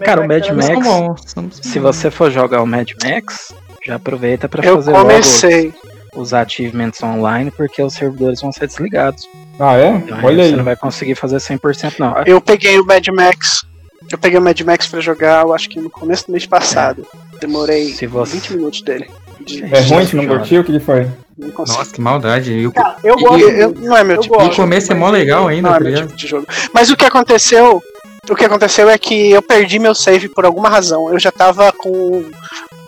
Cara, 0.00 0.22
o 0.22 0.26
Mad 0.28 0.44
é 0.46 0.52
Max- 0.52 0.86
são- 1.26 1.50
Se 1.52 1.78
você 1.78 2.10
for 2.10 2.30
jogar 2.30 2.62
o 2.62 2.66
Mad 2.66 2.88
Max, 3.04 3.52
já 3.86 3.94
aproveita 3.96 4.48
para 4.48 4.64
eu 4.66 4.76
fazer 4.76 4.90
logo 4.92 5.04
comecei. 5.04 5.72
Os 6.14 6.34
achievements 6.34 7.02
online, 7.02 7.50
porque 7.50 7.82
os 7.82 7.94
servidores 7.94 8.40
vão 8.40 8.52
ser 8.52 8.66
desligados. 8.66 9.28
Ah, 9.58 9.76
é? 9.76 9.88
Então, 9.90 10.18
aí 10.18 10.24
Olha 10.24 10.44
você 10.44 10.50
aí. 10.50 10.56
não 10.56 10.64
vai 10.64 10.76
conseguir 10.76 11.14
fazer 11.14 11.36
100% 11.36 11.94
não. 11.98 12.14
Eu 12.26 12.40
peguei 12.40 12.78
o 12.78 12.84
Mad 12.86 13.06
Max. 13.08 13.64
Eu 14.10 14.18
peguei 14.18 14.38
o 14.38 14.42
Mad 14.42 14.60
Max 14.60 14.86
pra 14.86 15.00
jogar, 15.00 15.42
eu 15.42 15.54
acho 15.54 15.68
que 15.68 15.80
no 15.80 15.88
começo 15.88 16.26
do 16.26 16.32
mês 16.32 16.44
passado. 16.44 17.06
Demorei 17.40 17.88
Se 17.92 18.06
você- 18.06 18.34
20 18.36 18.54
minutos 18.54 18.82
dele. 18.82 19.08
De- 19.40 19.62
É 19.64 19.80
ruim, 19.80 20.04
você 20.06 20.16
não 20.16 20.26
curtiu? 20.26 20.60
O 20.60 20.64
que 20.64 20.78
foi? 20.78 21.08
Não 21.36 21.50
consigo. 21.50 21.78
Nossa, 21.78 21.92
que 21.94 22.00
maldade. 22.00 22.52
E 22.52 22.66
o, 22.66 22.72
Cara, 22.72 22.96
eu 23.02 23.16
E- 23.18 23.20
gosto. 23.22 23.48
eu- 23.48 23.74
não 23.74 23.96
é 23.96 24.04
meu 24.04 24.16
eu 24.16 24.22
tipo 24.22 24.34
de 24.34 24.38
o 24.42 24.44
gosto. 24.44 24.56
jogo. 24.56 24.62
começo 24.68 24.92
é 24.92 24.94
mó 24.94 25.10
legal 25.10 25.48
ainda, 25.48 25.62
Não 25.68 25.70
tá 25.70 25.76
é 25.76 25.80
meu 25.80 25.88
ligado? 25.90 26.06
tipo 26.08 26.16
de 26.18 26.26
jogo. 26.26 26.46
Mas 26.72 26.90
o 26.90 26.96
que 26.96 27.04
aconteceu. 27.04 27.82
O 28.30 28.36
que 28.36 28.44
aconteceu 28.44 28.88
é 28.88 28.96
que 28.96 29.32
eu 29.32 29.42
perdi 29.42 29.80
meu 29.80 29.94
save 29.96 30.28
por 30.28 30.44
alguma 30.44 30.68
razão. 30.68 31.10
Eu 31.12 31.18
já 31.18 31.32
tava 31.32 31.72
com 31.72 32.24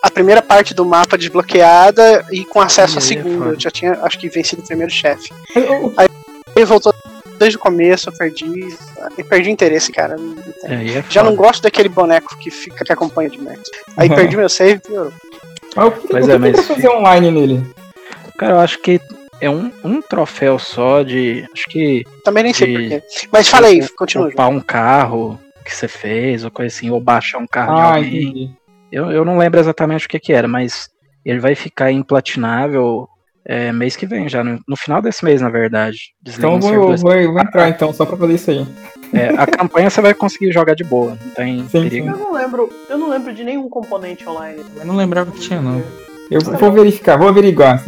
a 0.05 0.11
primeira 0.11 0.41
parte 0.41 0.73
do 0.73 0.85
mapa 0.85 1.17
desbloqueada 1.17 2.23
e 2.31 2.45
com 2.45 2.61
acesso 2.61 2.99
à 2.99 3.01
aí 3.01 3.07
segunda. 3.07 3.45
Eu 3.49 3.59
já 3.59 3.71
tinha, 3.71 3.93
acho 4.03 4.19
que, 4.19 4.29
vencido 4.29 4.61
o 4.61 4.65
primeiro 4.67 4.91
chefe. 4.91 5.29
Eu- 5.55 5.93
Ele 6.55 6.65
voltou 6.65 6.93
desde 7.39 7.57
o 7.57 7.59
começo, 7.59 8.09
eu 8.09 8.13
perdi. 8.13 8.45
Eu 9.17 9.25
perdi 9.25 9.49
o 9.49 9.51
interesse, 9.51 9.91
cara. 9.91 10.15
É, 10.63 10.75
aí 10.75 10.97
é 10.97 11.03
Já 11.09 11.23
não 11.23 11.35
gosto 11.35 11.63
daquele 11.63 11.89
boneco 11.89 12.37
que 12.37 12.51
fica 12.51 12.85
que 12.85 12.93
acompanha 12.93 13.29
de 13.29 13.41
Max. 13.41 13.61
Aí 13.97 14.07
Uhum. 14.09 14.15
perdi 14.33 14.37
meu 14.37 14.47
save, 14.47 14.79
piorou. 14.79 15.11
Mas 15.75 15.87
o 15.87 15.91
que, 15.91 16.07
Pois 16.07 16.23
o 16.23 16.27
que 16.27 16.33
é, 16.33 16.37
mas- 16.37 16.65
fazer 16.67 16.87
online 16.89 17.31
nele? 17.31 17.63
Cara, 18.37 18.53
eu 18.53 18.59
acho 18.59 18.79
que 18.81 19.01
é 19.41 19.49
um, 19.49 19.71
um 19.83 20.01
troféu 20.01 20.57
só 20.59 21.01
de. 21.01 21.45
Acho 21.51 21.63
que 21.69 22.03
Também 22.23 22.43
nem 22.43 22.53
sei 22.53 22.69
E- 22.73 22.77
porquê. 22.77 23.03
Mas 23.31 23.53
aí, 23.55 23.81
Ou- 23.81 23.89
continua. 23.97 24.27
Upar 24.29 24.49
um 24.49 24.61
carro 24.61 25.39
que 25.65 25.75
você 25.75 25.87
fez, 25.87 26.45
ou 26.45 26.51
coisa 26.51 26.73
assim, 26.73 26.89
ou 26.91 27.01
baixar 27.01 27.39
um 27.39 27.47
carro 27.47 27.73
de 27.75 27.81
Ah, 27.81 27.95
alguém. 27.95 28.23
entendi. 28.23 28.51
Eu, 28.91 29.11
eu 29.11 29.25
não 29.25 29.37
lembro 29.37 29.59
exatamente 29.59 30.05
o 30.05 30.09
que, 30.09 30.19
que 30.19 30.33
era, 30.33 30.47
mas 30.47 30.87
ele 31.25 31.39
vai 31.39 31.55
ficar 31.55 31.91
implatinável 31.91 33.07
é, 33.47 33.71
mês 33.71 33.95
que 33.95 34.05
vem 34.05 34.27
já, 34.27 34.43
no, 34.43 34.59
no 34.67 34.75
final 34.75 35.01
desse 35.01 35.23
mês, 35.23 35.41
na 35.41 35.49
verdade. 35.49 35.97
Desliga 36.21 36.47
Então 36.47 36.73
eu 36.73 36.81
vou, 36.81 36.97
vou, 36.97 37.13
eu 37.13 37.31
vou 37.31 37.41
entrar 37.41 37.69
então, 37.69 37.93
só 37.93 38.05
pra 38.05 38.17
fazer 38.17 38.33
isso 38.33 38.51
aí. 38.51 38.67
É, 39.13 39.29
a 39.37 39.45
campanha 39.47 39.89
você 39.89 40.01
vai 40.01 40.13
conseguir 40.13 40.51
jogar 40.51 40.75
de 40.75 40.83
boa, 40.83 41.11
não 41.11 41.31
tem 41.31 41.67
Sim, 41.67 41.83
perigo. 41.83 42.09
Eu 42.09 42.17
não 42.17 42.33
lembro. 42.33 42.69
Eu 42.89 42.97
não 42.97 43.09
lembro 43.09 43.33
de 43.33 43.43
nenhum 43.43 43.69
componente 43.69 44.27
online. 44.27 44.63
Eu 44.75 44.85
não 44.85 44.95
lembrava 44.95 45.31
que 45.31 45.39
tinha, 45.39 45.61
não. 45.61 45.81
Eu 46.29 46.41
vou 46.41 46.71
verificar, 46.71 47.17
vou 47.17 47.27
averiguar. 47.27 47.83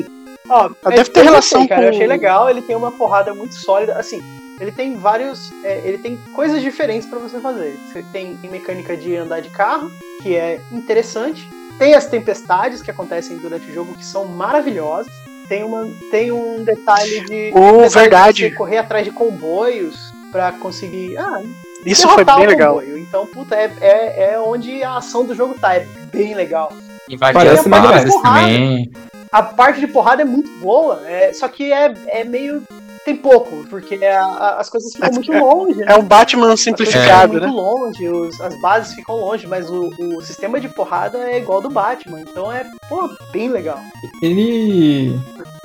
Ó, 0.49 0.69
Ah, 0.85 0.89
deve 0.89 1.09
ter 1.09 1.21
eu 1.21 1.23
relação 1.25 1.61
gostei, 1.61 1.75
cara. 1.75 1.87
Eu 1.87 1.91
com- 1.91 1.95
achei 1.97 2.07
legal, 2.07 2.49
ele 2.49 2.61
tem 2.61 2.75
uma 2.75 2.91
porrada 2.91 3.33
muito 3.33 3.55
sólida. 3.55 3.93
Assim, 3.93 4.21
ele 4.59 4.71
tem 4.71 4.95
vários. 4.95 5.51
é, 5.63 5.81
ele 5.85 5.97
tem 5.97 6.17
coisas 6.33 6.61
diferentes 6.61 7.07
pra 7.07 7.19
você 7.19 7.39
fazer. 7.39 7.77
Você 7.87 8.03
tem 8.11 8.37
mecânica 8.49 8.95
de 8.97 9.15
andar 9.15 9.41
de 9.41 9.49
carro, 9.49 9.91
que 10.21 10.35
é 10.35 10.59
interessante. 10.71 11.47
Tem 11.77 11.93
as 11.93 12.07
tempestades 12.07 12.81
que 12.81 12.89
acontecem 12.89 13.37
durante 13.37 13.69
o 13.69 13.73
jogo, 13.73 13.93
que 13.93 14.05
são 14.05 14.25
maravilhosas. 14.25 15.11
Tem, 15.47 15.63
uma, 15.63 15.87
tem 16.11 16.31
um 16.31 16.63
detalhe 16.63 17.21
de. 17.25 17.51
Oh, 17.53 17.77
detalhe 17.77 17.87
de 17.87 17.93
verdade. 17.99 18.43
você 18.43 18.51
correr 18.55 18.77
atrás 18.79 19.05
de 19.05 19.11
comboios 19.11 20.11
pra 20.31 20.51
conseguir. 20.51 21.17
Ah, 21.17 21.41
Isso 21.85 22.07
foi 22.09 22.25
bem 22.25 22.47
legal. 22.47 22.83
Então, 22.83 23.25
puta, 23.27 23.55
é, 23.55 23.71
é, 23.79 24.31
é 24.33 24.39
onde 24.39 24.83
a 24.83 24.97
ação 24.97 25.25
do 25.25 25.33
jogo 25.33 25.55
tá. 25.59 25.75
É 25.75 25.87
bem 26.11 26.33
legal. 26.35 26.73
Invadir 27.09 27.33
Parece 27.33 27.59
as 27.61 27.67
Mad 27.67 27.83
bases 27.83 28.13
Max. 28.15 28.21
também. 28.23 28.91
A 29.31 29.43
parte 29.43 29.79
de 29.79 29.87
porrada 29.87 30.21
é 30.21 30.25
muito 30.25 30.49
boa, 30.59 31.01
é, 31.05 31.31
só 31.33 31.47
que 31.47 31.71
é, 31.71 31.93
é 32.07 32.23
meio. 32.23 32.63
Tem 33.07 33.15
pouco, 33.15 33.65
porque 33.69 33.95
a- 34.05 34.21
a- 34.21 34.59
as 34.59 34.69
coisas 34.69 34.91
ficam 34.91 35.13
muito 35.13 35.31
É- 35.31 35.39
longe, 35.39 35.75
né? 35.77 35.85
É 35.87 35.95
um 35.95 36.03
Batman 36.03 36.51
As 36.51 36.61
coisas 36.61 36.63
simplificado, 36.65 37.33
ficam 37.35 37.47
né? 37.47 37.53
muito 37.53 37.55
longe, 37.55 38.09
os- 38.09 38.41
as 38.41 38.59
bases 38.59 38.93
ficam 38.93 39.15
longe, 39.15 39.47
mas 39.47 39.69
o, 39.69 39.89
o 39.97 40.21
sistema 40.21 40.59
de 40.59 40.67
porrada 40.67 41.17
é 41.19 41.37
igual 41.37 41.59
ao 41.59 41.61
do 41.63 41.69
Batman, 41.69 42.19
então 42.19 42.51
é, 42.51 42.65
pô, 42.89 43.09
bem 43.31 43.47
legal. 43.47 43.79
Ele. 44.21 45.17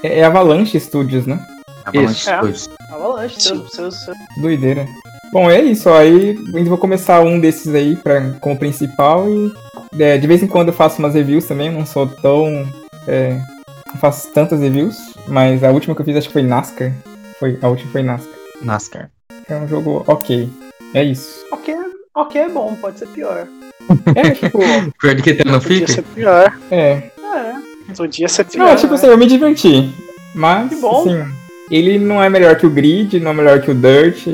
É, 0.04 0.20
é 0.20 0.24
Avalanche 0.24 0.78
Studios, 0.78 1.26
né? 1.26 1.44
Avalanche 1.84 2.12
Isso, 2.20 2.30
é. 2.30 2.36
Studios. 2.36 2.70
Avalanche, 2.92 3.40
seus, 3.40 3.72
seus, 3.72 4.04
seus- 4.04 4.16
Doideira. 4.36 4.86
Bom, 5.32 5.50
é 5.50 5.60
isso. 5.60 5.88
Aí 5.90 6.38
ainda 6.54 6.68
vou 6.68 6.78
começar 6.78 7.22
um 7.22 7.40
desses 7.40 7.74
aí 7.74 7.96
pra, 7.96 8.20
como 8.40 8.56
principal 8.56 9.28
e 9.28 9.52
é, 10.00 10.16
de 10.16 10.26
vez 10.28 10.44
em 10.44 10.46
quando 10.46 10.68
eu 10.68 10.74
faço 10.74 11.00
umas 11.00 11.14
reviews 11.14 11.46
também. 11.46 11.72
Não 11.72 11.84
sou 11.84 12.06
tão. 12.06 12.64
é, 13.08 13.36
não 13.88 13.96
faço 14.00 14.30
tantas 14.32 14.60
reviews, 14.60 14.96
mas 15.26 15.64
a 15.64 15.70
última 15.72 15.92
que 15.96 16.00
eu 16.02 16.04
fiz 16.06 16.16
acho 16.16 16.28
que 16.28 16.32
foi 16.32 16.42
NASCAR. 16.44 16.92
Foi, 17.42 17.58
a 17.60 17.66
última 17.66 17.90
foi 17.90 18.02
NASCAR. 18.04 18.34
NASCAR. 18.62 19.10
É 19.48 19.56
um 19.56 19.66
jogo 19.66 20.04
ok. 20.06 20.48
É 20.94 21.02
isso. 21.02 21.44
Ok, 21.50 21.74
ok, 22.14 22.40
é 22.40 22.48
bom, 22.48 22.76
pode 22.80 23.00
ser 23.00 23.08
pior. 23.08 23.48
É, 24.14 24.30
tipo. 24.30 24.60
Pior 25.00 25.14
do 25.16 25.22
que 25.24 25.44
no 25.44 25.60
Podia 25.60 25.88
ser 25.88 26.02
pior. 26.02 26.56
é. 26.70 27.02
É, 27.20 27.52
Podia 27.96 28.28
ser 28.28 28.44
pior. 28.44 28.64
Não, 28.68 28.76
tipo 28.76 28.94
assim, 28.94 29.08
eu 29.08 29.18
me 29.18 29.26
diverti. 29.26 29.92
Mas, 30.36 30.68
Que 30.68 30.76
bom. 30.76 31.00
assim, 31.00 31.32
ele 31.68 31.98
não 31.98 32.22
é 32.22 32.30
melhor 32.30 32.54
que 32.54 32.64
o 32.64 32.70
Grid, 32.70 33.18
não 33.18 33.32
é 33.32 33.34
melhor 33.34 33.60
que 33.60 33.72
o 33.72 33.74
Dirt. 33.74 34.28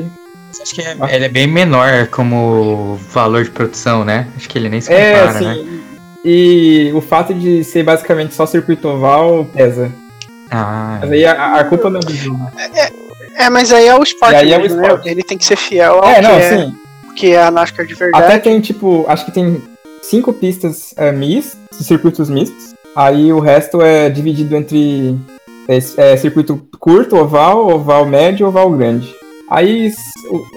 Acho 0.61 0.75
que 0.75 0.81
é, 0.81 0.95
ele 1.15 1.25
é 1.25 1.29
bem 1.29 1.47
menor 1.47 2.05
como 2.11 2.93
valor 3.11 3.43
de 3.43 3.49
produção, 3.49 4.05
né? 4.05 4.27
Acho 4.37 4.47
que 4.47 4.55
ele 4.59 4.69
nem 4.69 4.81
se 4.81 4.93
É, 4.93 5.13
compara, 5.19 5.41
né? 5.41 5.51
assim. 5.53 5.81
E 6.23 6.91
o 6.93 7.01
fato 7.01 7.33
de 7.33 7.63
ser 7.63 7.81
basicamente 7.81 8.35
só 8.35 8.45
circuito 8.45 8.87
oval 8.87 9.45
pesa. 9.51 9.91
Ah, 10.51 10.97
Mas 11.01 11.11
aí 11.11 11.25
a, 11.25 11.53
a 11.55 11.63
culpa 11.65 11.89
não 11.89 11.99
é 11.99 12.03
do 12.03 12.13
jogo. 12.13 12.39
É, 13.37 13.49
mas 13.49 13.71
aí 13.71 13.87
é 13.87 13.95
o 13.97 14.03
esporte, 14.03 14.33
E 14.33 14.35
aí 14.37 14.53
é 14.53 14.57
o 14.57 14.61
né? 14.61 14.67
esporte. 14.67 15.07
Ele 15.09 15.23
tem 15.23 15.37
que 15.37 15.45
ser 15.45 15.55
fiel 15.55 15.95
ao 16.03 16.09
É, 16.09 16.15
que, 16.15 16.21
não, 16.21 16.31
é, 16.31 16.57
sim. 16.57 16.75
que 17.15 17.31
é 17.31 17.41
a 17.43 17.51
NASCAR 17.51 17.85
de 17.85 17.93
verdade. 17.95 18.23
Até 18.23 18.39
tem, 18.39 18.59
tipo, 18.59 19.05
acho 19.07 19.25
que 19.25 19.31
tem 19.31 19.61
cinco 20.01 20.33
pistas 20.33 20.93
é, 20.97 21.11
mistas, 21.11 21.57
circuitos 21.71 22.29
mistos. 22.29 22.73
Aí 22.95 23.31
o 23.31 23.39
resto 23.39 23.81
é 23.81 24.09
dividido 24.09 24.55
entre 24.55 25.17
é, 25.67 25.77
é, 26.13 26.17
circuito 26.17 26.61
curto, 26.79 27.15
oval, 27.15 27.67
oval 27.69 28.05
médio 28.05 28.43
e 28.45 28.47
oval 28.47 28.69
grande. 28.71 29.13
Aí 29.49 29.91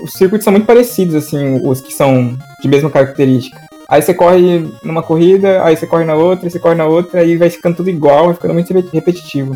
os 0.05 0.13
circuitos 0.13 0.45
são 0.45 0.53
muito 0.53 0.67
parecidos, 0.67 1.15
assim, 1.15 1.61
os 1.67 1.81
que 1.81 1.95
são 1.95 2.37
de 2.61 2.69
mesma 2.69 2.91
característica. 2.91 3.61
Aí 3.89 4.01
você 4.01 4.15
corre 4.15 4.67
numa 4.83 5.03
corrida, 5.03 5.63
aí 5.65 5.77
você 5.77 5.87
corre 5.87 6.05
na 6.05 6.15
outra, 6.15 6.47
aí 6.47 6.51
você 6.51 6.59
corre 6.59 6.75
na 6.75 6.87
outra, 6.87 7.21
aí 7.21 7.37
vai 7.37 7.51
ficando 7.51 7.77
tudo 7.77 7.91
igual, 7.91 8.27
vai 8.27 8.35
ficando 8.35 8.55
muito 8.55 8.73
repeti- 8.73 8.95
repetitivo. 8.95 9.55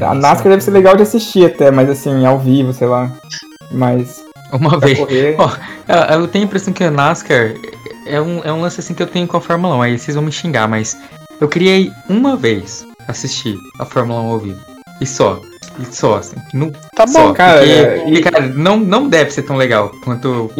É, 0.00 0.04
A 0.04 0.14
NASCAR 0.14 0.46
é- 0.46 0.50
deve 0.50 0.62
ser 0.64 0.70
legal 0.72 0.96
de 0.96 1.02
assistir 1.02 1.44
até, 1.46 1.70
mas 1.70 1.88
assim, 1.90 2.24
ao 2.26 2.38
vivo, 2.38 2.72
sei 2.72 2.86
lá. 2.88 3.10
Mas 3.70 4.22
Uma 4.52 4.78
vez. 4.78 4.98
correr. 4.98 5.36
Ó, 5.38 5.50
Eu 6.14 6.28
tenho 6.28 6.44
a 6.44 6.46
impressão 6.46 6.72
que 6.72 6.84
a 6.84 6.90
NASCAR 6.90 7.54
é 8.06 8.20
um, 8.20 8.40
é 8.44 8.52
um 8.52 8.60
lance 8.60 8.80
assim 8.80 8.94
que 8.94 9.02
eu 9.02 9.06
tenho 9.06 9.26
com 9.26 9.36
a 9.36 9.40
Fórmula 9.40 9.76
1. 9.76 9.82
Aí 9.82 9.98
vocês 9.98 10.14
vão 10.14 10.24
me 10.24 10.32
xingar, 10.32 10.66
mas 10.68 10.96
eu 11.40 11.48
queria 11.48 11.90
uma 12.08 12.36
vez 12.36 12.86
assistir 13.06 13.56
a 13.80 13.84
Fórmula 13.84 14.20
1 14.20 14.26
ao 14.32 14.38
vivo. 14.38 14.60
E 15.00 15.06
só. 15.06 15.40
E 15.78 15.94
só, 15.94 16.16
assim. 16.16 16.36
Não, 16.52 16.72
Tá 16.94 17.06
só. 17.06 17.28
bom. 17.28 17.34
cara, 17.34 17.58
porque, 17.58 17.72
é, 17.72 18.10
e- 18.10 18.20
cara, 18.20 18.40
não, 18.48 18.76
não 18.78 19.08
deve 19.08 19.30
ser 19.30 19.42
tão 19.42 19.56
legal 19.56 19.92
quanto. 20.04 20.50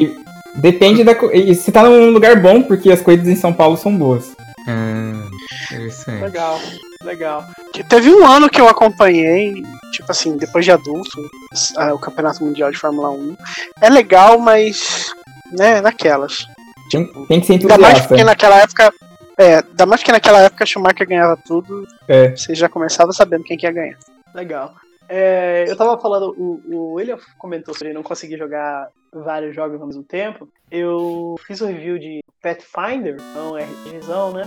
Depende 0.56 1.02
da. 1.04 1.12
E 1.32 1.54
você 1.54 1.70
tá 1.72 1.82
num 1.82 2.10
lugar 2.10 2.40
bom, 2.40 2.62
porque 2.62 2.90
as 2.90 3.00
corridas 3.00 3.26
em 3.28 3.36
São 3.36 3.52
Paulo 3.52 3.76
são 3.76 3.96
boas. 3.96 4.30
Ah, 4.68 5.28
interessante. 5.64 6.22
legal, 6.22 6.60
legal. 7.02 7.44
Que 7.72 7.82
Teve 7.82 8.10
um 8.10 8.26
ano 8.26 8.50
que 8.50 8.60
eu 8.60 8.68
acompanhei, 8.68 9.62
tipo 9.92 10.10
assim, 10.10 10.36
depois 10.36 10.64
de 10.64 10.70
adulto, 10.72 11.30
ah, 11.76 11.94
o 11.94 11.98
Campeonato 11.98 12.44
Mundial 12.44 12.70
de 12.70 12.76
Fórmula 12.78 13.10
1. 13.10 13.36
É 13.80 13.88
legal, 13.88 14.38
mas. 14.38 15.10
né, 15.52 15.80
naquelas. 15.80 16.46
Tem, 16.90 17.06
tem 17.26 17.40
que 17.40 17.46
ser 17.46 17.52
Ainda 17.54 17.68
mais 17.78 17.80
entusiasta. 17.80 18.08
porque 18.08 18.24
naquela 18.24 18.56
época. 18.60 18.92
É, 19.40 19.56
ainda 19.58 19.86
mais 19.86 20.00
porque 20.00 20.10
naquela 20.12 20.40
época 20.40 20.66
Schumacher 20.66 21.06
ganhava 21.06 21.38
tudo, 21.46 21.86
É. 22.08 22.34
você 22.36 22.54
já 22.56 22.68
começava 22.68 23.12
sabendo 23.12 23.44
quem 23.44 23.56
que 23.56 23.66
ia 23.66 23.72
ganhar. 23.72 23.96
Legal. 24.34 24.74
É, 25.08 25.64
eu 25.68 25.76
tava 25.76 25.98
falando, 25.98 26.34
o, 26.36 26.60
o 26.74 26.92
William 26.94 27.18
comentou 27.38 27.74
sobre 27.74 27.92
não 27.92 28.02
conseguir 28.02 28.36
jogar 28.36 28.88
vários 29.12 29.54
jogos 29.54 29.80
ao 29.80 29.86
mesmo 29.86 30.02
tempo. 30.02 30.48
Eu 30.70 31.36
fiz 31.46 31.60
o 31.60 31.66
review 31.66 31.98
de 31.98 32.20
Pathfinder, 32.42 33.16
então 33.30 33.54
RPGzão, 33.56 34.32
né? 34.32 34.42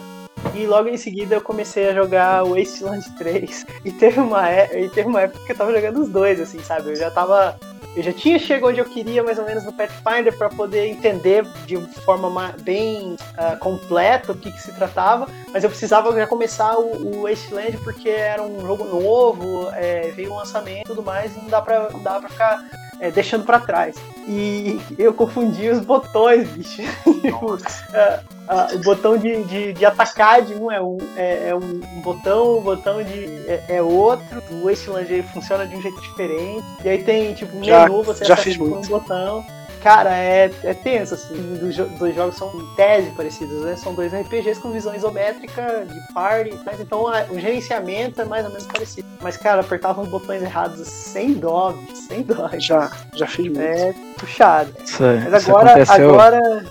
E 0.55 0.65
logo 0.65 0.87
em 0.89 0.97
seguida 0.97 1.35
eu 1.35 1.41
comecei 1.41 1.89
a 1.89 1.93
jogar 1.93 2.43
Wasteland 2.45 3.09
3. 3.17 3.65
E 3.85 3.91
teve 3.91 4.19
uma, 4.19 4.49
é- 4.49 4.83
e 4.83 4.89
teve 4.89 5.07
uma 5.09 5.21
época 5.21 5.43
que 5.45 5.51
eu 5.51 5.57
tava 5.57 5.73
jogando 5.73 5.99
os 6.01 6.09
dois, 6.09 6.39
assim, 6.39 6.59
sabe? 6.59 6.89
Eu 6.91 6.95
já 6.95 7.09
tava. 7.09 7.57
Eu 7.95 8.03
já 8.03 8.13
tinha 8.13 8.39
chegado 8.39 8.69
onde 8.69 8.79
eu 8.79 8.85
queria, 8.85 9.21
mais 9.21 9.37
ou 9.37 9.45
menos, 9.45 9.65
no 9.65 9.73
Pathfinder, 9.73 10.37
para 10.37 10.47
poder 10.49 10.85
entender 10.87 11.43
de 11.65 11.77
forma 12.05 12.29
ma- 12.29 12.53
bem 12.61 13.15
ah, 13.37 13.57
completa 13.57 14.31
o 14.31 14.35
que, 14.35 14.49
que 14.51 14.61
se 14.61 14.71
tratava. 14.73 15.27
Mas 15.53 15.63
eu 15.63 15.69
precisava 15.69 16.13
já 16.15 16.25
começar 16.25 16.77
o, 16.77 17.17
o 17.17 17.21
Wasteland 17.23 17.77
porque 17.83 18.09
era 18.09 18.41
um 18.41 18.61
jogo 18.61 18.85
novo, 18.85 19.69
é, 19.73 20.11
veio 20.15 20.31
um 20.31 20.37
lançamento 20.37 20.81
e 20.81 20.83
tudo 20.85 21.03
mais, 21.03 21.35
e 21.35 21.39
não 21.39 21.47
dá 21.49 21.61
pra 21.61 21.89
ficar 22.29 22.63
é, 23.01 23.09
deixando 23.09 23.43
pra 23.43 23.59
trás. 23.59 23.95
E 24.27 24.79
eu 24.97 25.11
confundi 25.13 25.67
os 25.69 25.79
botões, 25.79 26.47
bicho. 26.49 26.83
Tipo, 27.21 27.57
ah, 28.47 28.67
o 28.73 28.79
botão 28.79 29.17
de, 29.17 29.43
de, 29.45 29.73
de 29.73 29.85
atacar 29.85 30.43
de 30.43 30.53
um 30.53 30.71
é 30.71 30.79
um, 30.79 30.97
é, 31.17 31.49
é 31.49 31.55
um 31.55 31.79
botão, 32.01 32.59
o 32.59 32.61
botão 32.61 33.03
de 33.03 33.25
é, 33.47 33.63
é 33.67 33.81
outro. 33.81 34.41
O 34.51 34.65
Wasteland 34.65 35.11
ele 35.11 35.23
funciona 35.23 35.65
de 35.65 35.75
um 35.75 35.81
jeito 35.81 35.99
diferente. 35.99 36.65
E 36.85 36.89
aí 36.89 37.03
tem 37.03 37.33
tipo 37.33 37.57
um 37.57 37.59
menu, 37.59 38.03
você 38.03 38.23
já 38.23 38.35
acessa 38.35 38.49
fiz 38.49 38.57
por 38.57 38.77
um 38.77 38.81
botão. 38.81 39.43
Cara, 39.81 40.15
é, 40.15 40.51
é 40.63 40.73
tenso, 40.75 41.15
assim. 41.15 41.33
Os 41.63 41.75
jo- 41.75 41.89
dois 41.97 42.15
jogos 42.15 42.35
são 42.37 42.49
em 42.55 42.75
tese 42.75 43.09
parecidos, 43.11 43.63
né? 43.63 43.75
São 43.75 43.95
dois 43.95 44.13
RPGs 44.13 44.59
com 44.59 44.71
visão 44.71 44.93
isométrica, 44.95 45.85
de 45.89 46.13
party, 46.13 46.53
mas 46.65 46.79
então 46.79 47.07
a- 47.07 47.25
o 47.29 47.39
gerenciamento 47.39 48.21
é 48.21 48.25
mais 48.25 48.45
ou 48.45 48.51
menos 48.51 48.67
parecido. 48.67 49.07
Mas, 49.21 49.37
cara, 49.37 49.61
apertava 49.61 50.01
os 50.01 50.07
botões 50.07 50.41
errados 50.43 50.87
sem 50.87 51.33
dó, 51.33 51.73
sem 52.07 52.21
dó. 52.21 52.49
Já, 52.59 52.91
já 53.15 53.25
fiz 53.25 53.45
muito. 53.45 53.59
É 53.59 53.93
puxado. 54.19 54.71
Isso, 54.85 55.01
Mas 55.01 55.41
isso 55.41 55.49
agora, 55.49 55.69
aconteceu, 55.71 56.09
agora. 56.11 56.65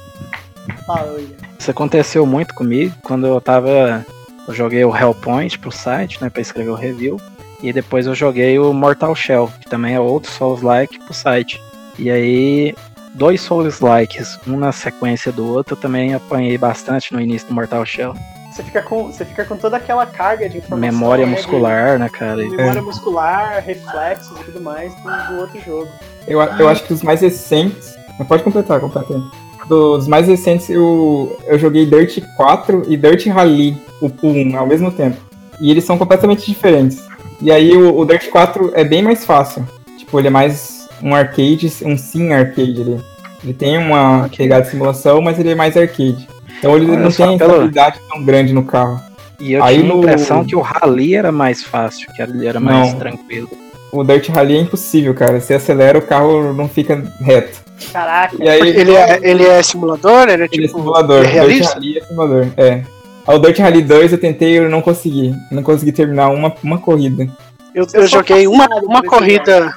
Fala, 0.87 1.12
William. 1.12 1.37
isso 1.59 1.71
aconteceu 1.71 2.25
muito 2.26 2.55
comigo 2.55 2.95
quando 3.02 3.26
eu 3.26 3.40
tava. 3.40 4.05
Eu 4.47 4.55
joguei 4.55 4.85
o 4.85 4.97
Hellpoint 4.97 5.59
pro 5.59 5.71
site, 5.73 6.21
né? 6.23 6.31
Pra 6.31 6.40
escrever 6.43 6.71
o 6.71 6.75
review. 6.75 7.21
E 7.62 7.73
depois 7.73 8.07
eu 8.07 8.14
joguei 8.14 8.59
o 8.59 8.73
Mortal 8.73 9.14
Shell, 9.14 9.50
que 9.61 9.69
também 9.69 9.95
é 9.95 10.00
outro 10.00 10.31
Souls-like 10.31 10.99
pro 11.05 11.12
site. 11.12 11.61
E 11.99 12.11
aí, 12.11 12.75
dois 13.20 13.42
Souls-likes, 13.42 14.38
um 14.48 14.56
na 14.56 14.72
sequência 14.72 15.30
do 15.30 15.46
outro, 15.46 15.74
eu 15.74 15.76
também 15.78 16.14
apanhei 16.14 16.56
bastante 16.56 17.12
no 17.12 17.20
início 17.20 17.46
do 17.48 17.54
Mortal 17.54 17.84
Shell. 17.84 18.14
Você 18.50 18.62
fica 18.62 18.80
com, 18.80 19.12
você 19.12 19.26
fica 19.26 19.44
com 19.44 19.58
toda 19.58 19.76
aquela 19.76 20.06
carga 20.06 20.48
de 20.48 20.56
informação. 20.56 20.92
Memória 20.92 21.26
né, 21.26 21.34
de- 21.34 21.36
muscular, 21.36 21.98
né, 21.98 22.08
cara? 22.08 22.36
Memória 22.36 22.80
muscular, 22.80 23.62
reflexos 23.62 24.40
e 24.40 24.44
tudo 24.44 24.62
mais 24.62 24.94
do, 24.94 25.02
do 25.02 25.40
outro 25.42 25.60
jogo. 25.60 25.86
Eu, 26.26 26.40
eu 26.40 26.66
acho 26.66 26.82
que 26.84 26.94
os 26.94 27.02
mais 27.02 27.20
recentes. 27.20 27.94
Não 28.18 28.24
pode 28.24 28.42
completar, 28.42 28.80
completa 28.80 29.14
aí. 29.14 29.22
Dos 29.68 30.08
mais 30.08 30.26
recentes, 30.26 30.70
eu, 30.70 31.38
eu 31.46 31.58
joguei 31.58 31.84
Dirt 31.84 32.24
4 32.38 32.84
e 32.88 32.96
Dirt 32.96 33.26
Rally, 33.26 33.76
o, 34.00 34.06
o 34.06 34.30
1, 34.30 34.58
ao 34.58 34.66
mesmo 34.66 34.90
tempo. 34.90 35.18
E 35.60 35.70
eles 35.70 35.84
são 35.84 35.98
completamente 35.98 36.46
diferentes. 36.46 37.06
E 37.40 37.52
aí 37.52 37.76
o, 37.76 37.98
o 37.98 38.06
Dirt 38.06 38.30
4 38.30 38.72
é 38.74 38.82
bem 38.82 39.02
mais 39.02 39.26
fácil. 39.26 39.68
Tipo, 39.98 40.18
ele 40.18 40.28
é 40.28 40.30
mais 40.30 40.79
um 41.02 41.14
arcade, 41.14 41.73
um 41.85 41.97
sim 41.97 42.33
arcade 42.33 42.80
ali. 42.83 43.00
Ele 43.42 43.54
tem 43.54 43.78
uma 43.78 44.28
pegada 44.37 44.64
de 44.64 44.71
simulação, 44.71 45.21
mas 45.23 45.38
ele 45.38 45.50
é 45.50 45.54
mais 45.54 45.76
arcade. 45.76 46.28
Então 46.59 46.76
ele 46.76 46.90
Olha 46.90 46.99
não 47.00 47.11
tem 47.11 47.38
pelo- 47.38 47.52
estabilidade 47.52 47.99
tão 48.09 48.23
grande 48.25 48.52
no 48.52 48.64
carro. 48.64 49.00
E 49.38 49.52
eu 49.54 49.64
Aí 49.64 49.78
tinha 49.78 49.90
a 49.90 49.95
no- 49.95 50.02
impressão 50.02 50.45
que 50.45 50.54
o 50.54 50.61
Rally 50.61 51.14
era 51.14 51.33
mais 51.33 51.62
fácil, 51.62 52.07
que 52.14 52.21
ele 52.23 52.47
era 52.47 52.61
mais 52.61 52.92
Não. 52.92 52.99
tranquilo. 52.99 53.49
O 53.90 54.04
Dirt 54.04 54.28
Rally 54.28 54.57
é 54.57 54.61
impossível, 54.61 55.14
cara. 55.14 55.40
Você 55.40 55.54
acelera, 55.54 55.99
o 55.99 56.02
carro 56.02 56.52
não 56.52 56.69
fica 56.69 57.02
reto. 57.21 57.59
Caraca. 57.92 58.37
E 58.38 58.47
aí, 58.49 58.61
Ele 58.61 58.95
é, 58.95 59.19
ele 59.23 59.42
é 59.45 59.62
simulador? 59.62 60.28
Ele 60.28 60.42
é 60.45 60.49
Ele 60.52 60.64
é 60.64 60.69
tipo. 60.69 60.78
simulador. 60.78 61.16
é 61.19 61.23
Dirt 61.23 61.33
realista? 61.33 61.75
Rally 61.75 61.99
é 61.99 62.04
simulador, 62.04 62.47
é. 62.59 62.83
O 63.26 63.38
Dirt 63.38 63.59
Rally 63.59 63.83
2 63.83 64.12
eu 64.12 64.19
tentei 64.19 64.59
eu 64.59 64.69
não 64.69 64.83
consegui. 64.83 65.35
Não 65.50 65.62
consegui 65.62 65.92
terminar 65.92 66.28
uma, 66.28 66.52
uma 66.62 66.78
corrida. 66.78 67.26
Eu, 67.75 67.87
Eu 67.95 68.02
eu 68.02 68.07
joguei 68.07 68.47
uma, 68.47 68.66
uma 68.83 69.02
corrida. 69.02 69.73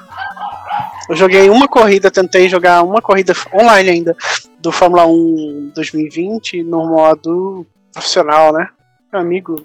Eu 1.13 1.17
joguei 1.17 1.47
uma 1.47 1.67
corrida, 1.67 2.09
tentei 2.09 2.49
jogar 2.49 2.81
uma 2.81 2.99
corrida 2.99 3.33
online 3.53 3.87
ainda 3.91 4.15
do 4.59 4.71
Fórmula 4.71 5.05
1 5.05 5.71
2020 5.75 6.63
no 6.63 6.87
modo 6.87 7.67
profissional, 7.93 8.51
né? 8.51 8.67
Meu 9.11 9.21
amigo, 9.21 9.63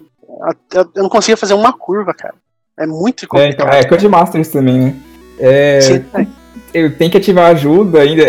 eu 0.75 0.87
não 1.01 1.09
conseguia 1.09 1.35
fazer 1.35 1.55
uma 1.55 1.73
curva, 1.73 2.13
cara. 2.13 2.35
É 2.77 2.85
muito 2.85 3.23
É, 3.23 3.47
então, 3.47 3.65
complicado. 3.65 3.73
é 3.73 3.83
Codemasters 3.83 4.49
também, 4.49 4.77
né? 4.77 4.95
É, 5.39 5.81
Sim, 5.81 6.05
é. 6.13 6.27
eu 6.71 6.95
tenho 6.95 7.09
que 7.09 7.17
ativar 7.17 7.45
a 7.47 7.49
ajuda 7.53 7.99
ainda. 8.01 8.21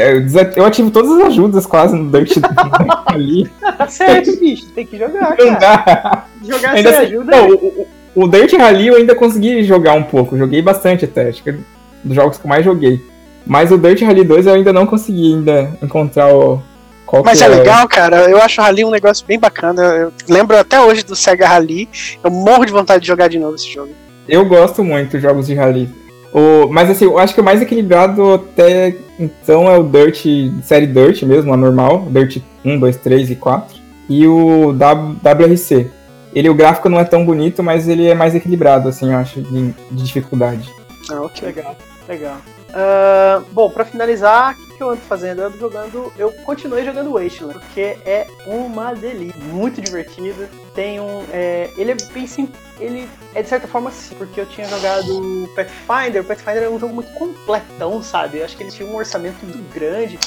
Eu, 0.56 0.64
ativo 0.64 0.90
todas 0.90 1.10
as 1.10 1.26
ajudas 1.26 1.66
quase 1.66 1.94
no 1.94 2.10
Dirt 2.10 2.38
ali. 3.04 3.46
Tá 3.76 3.86
certo, 3.86 4.34
bicho. 4.40 4.64
Tem 4.74 4.86
que 4.86 4.96
jogar, 4.96 5.36
Não 5.36 5.36
cara. 5.36 5.58
dá. 5.58 6.24
Jogar 6.42 6.70
Ainda 6.70 6.88
sem 6.90 6.98
assim, 7.00 7.14
ajuda. 7.16 7.30
não, 7.36 7.48
o, 7.50 7.54
o- 7.54 7.86
o 8.24 8.28
Dirt 8.28 8.54
Rally 8.54 8.86
eu 8.86 8.96
ainda 8.96 9.14
consegui 9.14 9.62
jogar 9.62 9.92
um 9.92 10.04
pouco. 10.04 10.38
Joguei 10.38 10.62
bastante 10.62 11.04
até. 11.04 11.28
Acho 11.28 11.42
que 11.42 11.50
é 11.50 11.56
dos 12.02 12.16
jogos 12.16 12.38
que 12.38 12.46
eu 12.46 12.48
mais 12.48 12.64
joguei. 12.64 13.09
Mas 13.50 13.72
o 13.72 13.76
Dirt 13.76 14.00
Rally 14.02 14.22
2 14.22 14.46
eu 14.46 14.54
ainda 14.54 14.72
não 14.72 14.86
consegui 14.86 15.34
ainda 15.34 15.76
encontrar 15.82 16.32
o. 16.32 16.62
Qual 17.04 17.24
Mas 17.24 17.38
que 17.40 17.44
é 17.44 17.48
legal, 17.48 17.88
cara. 17.88 18.30
Eu 18.30 18.40
acho 18.40 18.60
o 18.60 18.64
Rally 18.64 18.84
um 18.84 18.92
negócio 18.92 19.26
bem 19.26 19.40
bacana. 19.40 19.82
Eu 19.82 20.12
lembro 20.28 20.56
até 20.56 20.80
hoje 20.80 21.02
do 21.02 21.16
Sega 21.16 21.48
Rally. 21.48 21.88
Eu 22.22 22.30
morro 22.30 22.64
de 22.64 22.70
vontade 22.70 23.02
de 23.02 23.08
jogar 23.08 23.26
de 23.26 23.40
novo 23.40 23.56
esse 23.56 23.68
jogo. 23.68 23.90
Eu 24.28 24.44
gosto 24.44 24.84
muito 24.84 25.16
de 25.16 25.22
jogos 25.24 25.48
de 25.48 25.54
rally. 25.54 25.88
O, 26.32 26.68
mas 26.68 26.88
assim, 26.88 27.06
eu 27.06 27.18
acho 27.18 27.34
que 27.34 27.40
o 27.40 27.44
mais 27.44 27.60
equilibrado 27.60 28.34
até 28.34 28.94
então 29.18 29.68
é 29.68 29.76
o 29.76 29.82
Dirt, 29.82 30.24
série 30.62 30.86
Dirt 30.86 31.24
mesmo, 31.24 31.52
a 31.52 31.56
normal, 31.56 32.06
Dirt 32.08 32.36
1, 32.64 32.78
2, 32.78 32.96
3 32.98 33.30
e 33.30 33.34
4. 33.34 33.76
E 34.08 34.28
o 34.28 34.72
W- 34.72 35.16
WRC. 35.24 35.90
Ele, 36.32 36.48
o 36.48 36.54
gráfico 36.54 36.88
não 36.88 37.00
é 37.00 37.04
tão 37.04 37.26
bonito, 37.26 37.64
mas 37.64 37.88
ele 37.88 38.06
é 38.06 38.14
mais 38.14 38.32
equilibrado, 38.36 38.88
assim, 38.88 39.10
eu 39.10 39.18
acho, 39.18 39.42
de, 39.42 39.74
de 39.90 40.04
dificuldade. 40.04 40.70
Ah, 41.10 41.22
ok. 41.22 41.48
Legal, 41.48 41.76
legal. 42.10 42.38
Ah, 42.72 43.42
bom, 43.52 43.70
pra 43.70 43.84
finalizar, 43.84 44.54
o 44.54 44.76
que, 44.76 44.82
eu 44.82 44.90
ando 44.90 45.00
fazendo? 45.02 45.40
Eu 45.40 45.46
ando 45.46 45.58
jogando. 45.58 46.12
Eu 46.16 46.32
continuei 46.44 46.84
jogando 46.84 47.12
Wasteland, 47.12 47.58
porque 47.58 47.98
é 48.04 48.26
uma 48.46 48.94
delícia. 48.94 49.40
Muito 49.44 49.80
divertido. 49.80 50.48
Tem 50.74 51.00
um. 51.00 51.24
é, 51.32 51.70
ele 51.76 51.92
é 51.92 51.96
bem 52.12 52.26
simples. 52.26 52.60
Ele 52.78 53.08
é 53.34 53.42
de 53.42 53.48
certa 53.48 53.68
forma 53.68 53.90
sim, 53.90 54.14
porque 54.16 54.40
eu 54.40 54.46
tinha 54.46 54.66
jogado 54.68 55.48
Pathfinder. 55.54 56.22
O 56.22 56.24
Pathfinder 56.24 56.62
é 56.64 56.68
um 56.68 56.78
jogo 56.78 56.94
muito 56.94 57.12
completão, 57.14 58.02
sabe? 58.02 58.38
Eu 58.38 58.44
acho 58.44 58.56
que 58.56 58.62
ele 58.62 58.70
tinha 58.70 58.88
um 58.88 58.96
orçamento 58.96 59.44
muito 59.44 59.72
grande. 59.74 60.18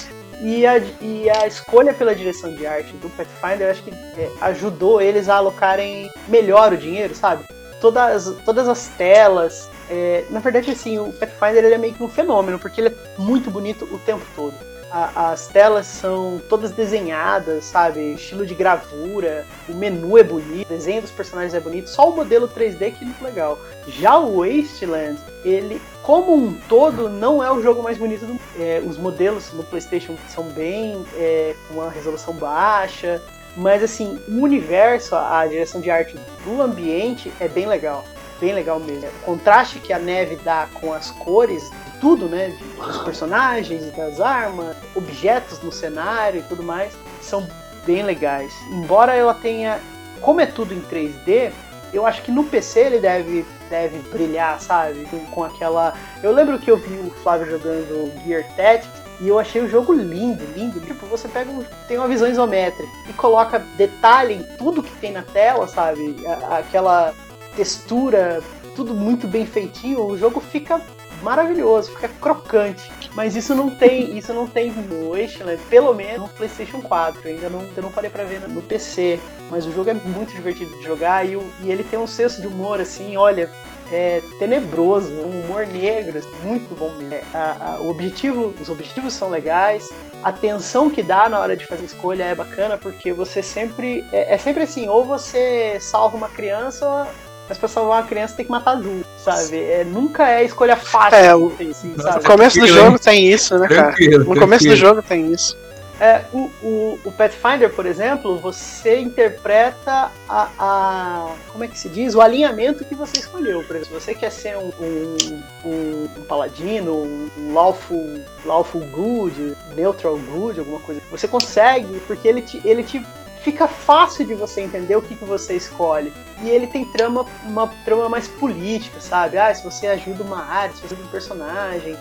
E 0.41 0.65
a, 0.65 0.77
e 0.99 1.29
a 1.29 1.47
escolha 1.47 1.93
pela 1.93 2.13
direção 2.13 2.53
de 2.53 2.67
arte 2.67 2.91
do 2.97 3.09
Pathfinder, 3.11 3.71
acho 3.71 3.81
que 3.81 3.91
é, 3.91 4.29
ajudou 4.41 5.01
eles 5.01 5.29
a 5.29 5.35
alocarem 5.37 6.11
melhor 6.27 6.73
o 6.73 6.77
dinheiro, 6.77 7.15
sabe? 7.15 7.45
Todas, 7.79 8.35
todas 8.43 8.67
as 8.67 8.87
telas, 8.89 9.69
é, 9.93 10.25
na 10.31 10.39
verdade, 10.39 10.71
assim, 10.71 10.97
o 10.97 11.13
Pathfinder 11.13 11.63
ele 11.63 11.75
é 11.75 11.77
meio 11.77 11.93
que 11.93 12.01
um 12.03 12.09
fenômeno, 12.09 12.57
porque 12.57 12.81
ele 12.81 12.89
é 12.89 12.95
muito 13.21 13.51
bonito 13.51 13.85
o 13.91 14.00
tempo 14.00 14.25
todo. 14.35 14.55
A- 14.91 15.31
as 15.31 15.47
telas 15.47 15.88
são 15.88 16.39
todas 16.50 16.69
desenhadas, 16.71 17.65
sabe? 17.65 18.13
Estilo 18.13 18.45
de 18.45 18.53
gravura, 18.53 19.45
o 19.67 19.73
menu 19.73 20.17
é 20.17 20.23
bonito, 20.23 20.65
o 20.67 20.69
desenho 20.69 21.01
dos 21.01 21.09
personagens 21.12 21.53
é 21.53 21.59
bonito, 21.59 21.89
só 21.89 22.09
o 22.09 22.15
modelo 22.15 22.47
3D 22.47 22.91
que 22.91 23.03
é 23.03 23.07
muito 23.07 23.23
legal. 23.23 23.57
Já 23.88 24.17
o 24.17 24.38
Wasteland, 24.41 25.19
ele, 25.43 25.81
como 26.03 26.35
um 26.35 26.53
todo, 26.69 27.09
não 27.09 27.43
é 27.43 27.51
o 27.51 27.62
jogo 27.62 27.81
mais 27.83 27.97
bonito 27.97 28.21
do 28.25 28.33
mundo. 28.33 28.41
É, 28.59 28.81
os 28.85 28.97
modelos 28.97 29.51
no 29.53 29.63
PlayStation 29.63 30.15
são 30.27 30.43
bem. 30.45 31.03
É, 31.15 31.55
com 31.67 31.75
uma 31.75 31.89
resolução 31.89 32.33
baixa, 32.35 33.19
mas 33.57 33.83
assim, 33.83 34.19
o 34.27 34.41
universo, 34.41 35.15
a 35.15 35.39
a 35.41 35.47
direção 35.47 35.81
de 35.81 35.89
arte 35.89 36.15
do 36.45 36.62
ambiente 36.62 37.31
é 37.39 37.47
bem 37.47 37.65
legal 37.67 38.03
bem 38.39 38.53
legal 38.53 38.79
mesmo. 38.79 39.07
O 39.07 39.25
contraste 39.25 39.79
que 39.79 39.93
a 39.93 39.99
neve 39.99 40.35
dá 40.37 40.67
com 40.73 40.93
as 40.93 41.11
cores 41.11 41.69
de 41.69 41.99
tudo, 41.99 42.27
né? 42.27 42.55
Dos 42.77 42.97
personagens, 43.03 43.91
das 43.95 44.19
armas, 44.19 44.75
objetos 44.95 45.61
no 45.61 45.71
cenário 45.71 46.39
e 46.39 46.43
tudo 46.43 46.63
mais, 46.63 46.93
são 47.21 47.47
bem 47.85 48.03
legais. 48.03 48.53
Embora 48.71 49.13
ela 49.13 49.33
tenha. 49.33 49.79
Como 50.21 50.39
é 50.39 50.45
tudo 50.45 50.73
em 50.73 50.81
3D, 50.81 51.51
eu 51.93 52.05
acho 52.05 52.21
que 52.23 52.31
no 52.31 52.43
PC 52.45 52.79
ele 52.79 52.99
deve, 52.99 53.45
deve 53.69 53.99
brilhar, 54.09 54.59
sabe? 54.59 55.07
Com, 55.31 55.43
aquela. 55.43 55.93
Eu 56.21 56.31
lembro 56.31 56.57
que 56.57 56.71
eu 56.71 56.77
vi 56.77 56.95
o 56.95 57.11
Flávio 57.21 57.51
jogando 57.51 58.11
Gear 58.25 58.43
Tactics 58.55 59.03
e 59.21 59.27
eu 59.27 59.37
achei 59.37 59.61
o 59.61 59.69
jogo 59.69 59.93
lindo, 59.93 60.43
lindo. 60.55 60.79
Tipo, 60.79 61.05
você 61.05 61.27
pega 61.27 61.51
um, 61.51 61.63
tem 61.87 61.97
uma 61.97 62.07
visão 62.07 62.27
isométrica 62.27 62.89
e 63.07 63.13
coloca 63.13 63.59
detalhe 63.77 64.35
em 64.35 64.43
tudo 64.57 64.81
que 64.81 64.95
tem 64.95 65.11
na 65.11 65.21
tela, 65.21 65.67
sabe? 65.67 66.15
Aquela 66.49 67.13
textura, 67.55 68.41
tudo 68.75 68.93
muito 68.93 69.27
bem 69.27 69.45
feitinho, 69.45 70.05
o 70.05 70.17
jogo 70.17 70.39
fica 70.39 70.81
maravilhoso, 71.22 71.91
fica 71.91 72.10
crocante. 72.22 72.91
Mas 73.15 73.36
isso 73.36 73.56
não 73.56 73.69
tem, 73.69 74.15
isso 74.17 74.34
não 74.34 74.45
tem 74.47 74.71
no 74.71 75.12
Wasteland, 75.12 75.62
pelo 75.69 75.93
menos 75.93 76.21
no 76.21 76.30
PlayStation 76.30 76.82
4. 76.82 77.21
Eu 77.23 77.36
ainda 77.36 77.49
não, 77.49 77.62
eu 77.75 77.84
não 77.84 77.91
parei 77.91 78.10
pra 78.10 78.23
ver 78.23 78.41
no 78.47 78.62
PC, 78.62 79.19
mas 79.49 79.65
o 79.65 79.71
jogo 79.71 79.89
é 79.89 79.93
muito 79.93 80.34
divertido 80.34 80.75
de 80.77 80.84
jogar 80.84 81.25
e, 81.25 81.34
e 81.62 81.71
ele 81.71 81.84
tem 81.84 81.97
um 81.99 82.08
senso 82.08 82.41
de 82.41 82.47
humor 82.47 82.82
assim, 82.82 83.15
olha, 83.15 83.49
é 83.91 84.21
tenebroso, 84.39 85.12
um 85.12 85.41
humor 85.41 85.67
negro, 85.67 86.17
assim, 86.17 86.30
muito 86.43 86.75
bom 86.75 86.91
mesmo. 86.95 87.13
É, 87.13 87.23
a- 87.34 87.75
a- 87.77 87.82
o 87.82 87.89
objetivo, 87.89 88.54
os 88.60 88.67
objetivos 88.69 89.13
são 89.13 89.30
legais, 89.30 89.88
a 90.23 90.32
tensão 90.32 90.89
que 90.89 91.04
dá 91.04 91.30
na 91.30 91.39
hora 91.39 91.56
de 91.56 91.65
fazer 91.67 91.86
escolha 91.86 92.23
é 92.23 92.34
bacana 92.36 92.77
porque 92.77 93.13
você 93.13 93.43
sempre 93.43 94.04
é, 94.12 94.34
é 94.34 94.38
sempre 94.38 94.63
assim, 94.63 94.88
ou 94.89 95.06
você 95.06 95.77
salva 95.80 96.17
uma 96.17 96.30
criança, 96.30 97.08
mas 97.47 97.58
pra 97.58 97.67
salvar 97.67 98.01
uma 98.01 98.08
criança 98.08 98.36
tem 98.36 98.45
que 98.45 98.51
matar 98.51 98.71
adulto, 98.71 99.08
sabe? 99.17 99.60
É, 99.60 99.84
nunca 99.84 100.29
é 100.29 100.43
escolha 100.43 100.75
fácil. 100.75 101.17
É, 101.17 101.36
o- 101.36 101.51
assim? 101.71 101.93
No 101.95 102.23
começo 102.23 102.60
do 102.60 102.67
jogo 102.67 102.99
tem 102.99 103.27
isso, 103.27 103.58
né, 103.58 103.67
cara? 103.67 103.84
Tranquilo, 103.88 104.23
No 104.34 104.39
começo 104.39 104.67
do 104.67 104.75
jogo 104.75 105.01
tem 105.01 105.32
isso. 105.32 105.58
É, 105.99 106.21
o, 106.34 106.49
o, 106.62 106.99
o 107.06 107.12
Pathfinder, 107.12 107.69
por 107.71 107.86
exemplo, 107.86 108.38
você 108.39 108.99
interpreta 108.99 110.12
a, 110.27 110.47
a- 110.60 111.29
Como 111.49 111.63
é 111.63 111.67
que 111.67 111.77
se 111.77 111.88
diz? 111.88 112.15
O 112.15 112.19
alinhamento 112.19 112.84
que 112.84 112.95
você 112.95 113.17
escolheu. 113.19 113.63
Por 113.63 113.75
exemplo, 113.75 113.99
se 113.99 114.06
você 114.06 114.15
quer 114.15 114.32
ser 114.32 114.58
um, 114.58 114.71
um, 114.82 115.41
um- 115.63 116.10
um 116.17 116.23
paladino, 116.27 116.93
um, 116.93 117.29
um 117.38 117.53
lawful, 117.53 118.19
lawful 118.43 118.82
good, 118.82 119.56
neutral 119.75 120.17
good, 120.17 120.60
alguma 120.60 120.79
coisa. 120.79 120.99
Você 121.12 121.27
consegue, 121.27 121.99
porque 122.08 122.27
ele 122.27 122.41
te, 122.41 122.60
ele 122.65 122.84
te 122.84 123.06
fica 123.43 123.67
fácil 123.67 124.25
de 124.25 124.34
você 124.34 124.62
entender 124.62 124.95
o 124.95 125.01
que, 125.01 125.15
que 125.15 125.25
você 125.25 125.56
escolhe. 125.56 126.12
E 126.41 126.49
ele 126.49 126.65
tem 126.65 126.86
trama, 126.86 127.25
uma 127.43 127.67
trama 127.86 128.10
mais 128.10 128.27
política, 128.27 128.99
sabe? 128.99 129.38
Ah, 129.38 129.53
se 129.53 129.63
você 129.63 129.88
ajuda 129.88 130.23
uma 130.23 130.43
área, 130.43 130.73
se 130.73 130.82
você 130.82 130.93
ajuda 130.93 131.03
um 131.03 131.12
personagem, 131.12 131.97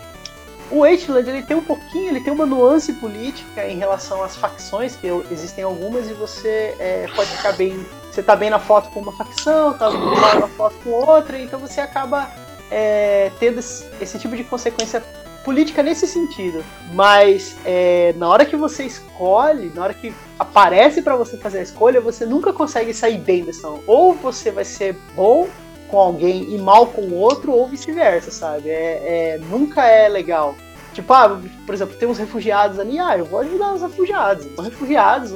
o 0.70 0.81
Wasteland 0.81 1.28
ele 1.28 1.42
tem 1.42 1.57
um 1.57 1.62
pouquinho, 1.62 2.09
ele 2.09 2.20
tem 2.20 2.33
uma 2.33 2.46
nuance 2.46 2.92
política 2.94 3.68
em 3.68 3.76
relação 3.76 4.22
às 4.22 4.37
facções, 4.37 4.96
que 4.96 5.07
existem 5.31 5.64
algumas, 5.64 6.09
e 6.09 6.14
você 6.14 6.74
é, 6.78 7.07
pode 7.14 7.28
ficar 7.31 7.52
bem. 7.52 7.85
Você 8.11 8.22
tá 8.22 8.37
bem 8.37 8.50
na 8.50 8.59
foto 8.59 8.90
com 8.90 9.00
uma 9.00 9.12
facção, 9.12 9.74
tá 9.74 9.90
mal 9.90 10.40
na 10.40 10.48
foto 10.48 10.76
com 10.85 10.90
outra, 10.90 11.38
então 11.38 11.59
você 11.59 11.81
acaba 11.81 12.31
é, 12.70 13.31
tendo 13.38 13.59
esse, 13.59 13.87
esse 14.00 14.18
tipo 14.18 14.37
de 14.37 14.44
consequência 14.44 15.02
política 15.44 15.83
nesse 15.83 16.07
sentido. 16.07 16.64
Mas 16.94 17.57
é, 17.64 18.14
na 18.16 18.28
hora 18.28 18.44
que 18.44 18.57
você 18.57 18.85
escolhe, 18.85 19.70
na 19.74 19.83
hora 19.83 19.94
que 19.94 20.14
aparece 20.42 21.02
pra 21.02 21.16
você 21.16 21.37
fazer 21.37 21.61
a 21.61 21.62
escolha, 21.62 22.00
você 22.00 22.26
nunca 22.26 22.52
consegue 22.52 22.92
sair 22.92 23.18
bem 23.18 23.44
dessa. 23.44 23.68
Ou 23.87 24.14
você 24.14 24.50
vai 24.50 24.64
ser 24.64 24.96
bom 25.14 25.48
com 25.88 25.98
alguém 25.98 26.55
e 26.55 26.59
mal 26.59 26.87
com 26.87 27.02
o 27.02 27.14
outro, 27.14 27.52
ou 27.52 27.68
vice-versa, 27.68 28.31
sabe? 28.31 28.70
É, 28.70 29.35
é- 29.35 29.38
nunca 29.38 29.87
é 29.87 30.09
legal. 30.09 30.55
Tipo, 30.92 31.12
ah, 31.12 31.40
por 31.64 31.74
exemplo, 31.74 31.96
tem 31.96 32.09
uns 32.09 32.18
refugiados 32.18 32.78
ali, 32.78 32.98
ah, 32.98 33.16
eu 33.16 33.24
vou 33.24 33.40
ajudar 33.40 33.74
os 33.74 33.83
refugiados. 33.83 34.46
Os 34.59 34.64
refugiados, 34.64 35.33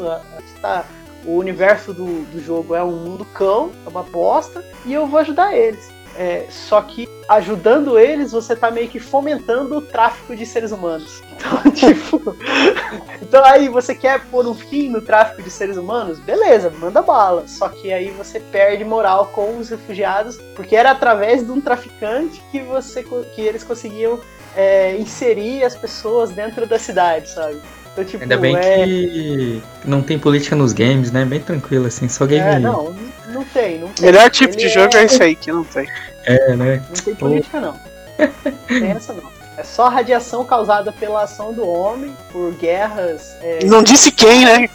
tá, 0.61 0.85
o 1.25 1.37
universo 1.39 1.93
do, 1.93 2.25
do 2.27 2.41
jogo 2.41 2.75
é 2.75 2.85
um 2.85 2.93
mundo 2.93 3.25
cão, 3.35 3.73
é 3.85 3.89
uma 3.89 4.03
bosta, 4.03 4.65
e 4.85 4.93
eu 4.93 5.07
vou 5.07 5.21
ajudar 5.21 5.57
eles. 5.57 5.96
É, 6.19 6.47
só 6.49 6.81
que 6.81 7.07
ajudando 7.29 7.99
eles, 7.99 8.33
você 8.33 8.55
tá 8.57 8.71
meio 8.71 8.89
que 8.89 8.99
fomentando 8.99 9.77
o 9.77 9.83
tráfico 9.83 10.35
de 10.35 10.47
seres 10.47 10.73
humanos. 10.73 11.23
Então, 11.37 11.71
tipo. 11.71 12.37
então 13.21 13.45
aí 13.45 13.69
você 13.69 13.95
quer 13.95 14.25
pôr 14.31 14.47
um 14.47 14.55
fim 14.55 14.89
no 14.89 15.03
tráfico 15.03 15.43
de 15.43 15.51
seres 15.51 15.77
humanos? 15.77 16.19
Beleza, 16.19 16.71
manda 16.71 17.03
bala. 17.03 17.47
Só 17.47 17.69
que 17.69 17.93
aí 17.93 18.11
você 18.11 18.41
perde 18.41 18.85
moral 18.85 19.27
com 19.27 19.59
os 19.59 19.69
refugiados, 19.69 20.39
porque 20.57 20.75
era 20.75 20.91
através 20.91 21.45
de 21.45 21.53
um 21.53 21.61
traficante 21.61 22.43
que 22.51 22.61
você 22.61 23.05
que 23.35 23.43
eles 23.43 23.63
conseguiam 23.63 24.19
é, 24.57 24.97
inserir 24.97 25.63
as 25.63 25.77
pessoas 25.77 26.31
dentro 26.31 26.67
da 26.67 26.79
cidade, 26.79 27.29
sabe? 27.29 27.61
Então, 27.97 28.05
tipo, 28.05 28.25
Ainda 28.25 28.37
bem 28.37 28.55
é... 28.55 28.85
que 28.85 29.63
não 29.83 30.03
tem 30.03 30.19
política 30.19 30.55
nos 30.55 30.75
games, 30.75 31.11
né? 31.11 31.25
Bem 31.25 31.41
tranquilo, 31.41 31.87
assim, 31.87 32.07
só 32.11 32.27
game. 32.27 32.47
É, 32.47 32.59
não, 32.59 32.95
não 33.29 33.43
tem, 33.43 33.79
não 33.79 33.87
O 33.89 33.91
tem. 33.91 34.05
melhor 34.05 34.31
tipo 34.31 34.53
Ele 34.53 34.59
de 34.59 34.69
jogo 34.69 34.95
é 34.95 35.05
esse 35.05 35.23
aí, 35.23 35.35
que 35.35 35.51
não 35.51 35.65
tem. 35.65 35.89
É, 36.25 36.55
né? 36.55 36.83
Não 36.95 37.03
tem 37.03 37.15
política, 37.15 37.59
não. 37.59 37.75
Tem 38.69 38.91
essa 38.91 39.15
não. 39.15 39.31
É 39.57 39.63
só 39.63 39.89
radiação 39.89 40.45
causada 40.45 40.93
pela 40.93 41.23
ação 41.23 41.55
do 41.55 41.67
homem, 41.67 42.15
por 42.31 42.53
guerras. 42.53 43.35
é, 43.41 43.65
Não 43.65 43.83
disse 43.83 44.13
quem, 44.13 44.45
né? 44.45 44.69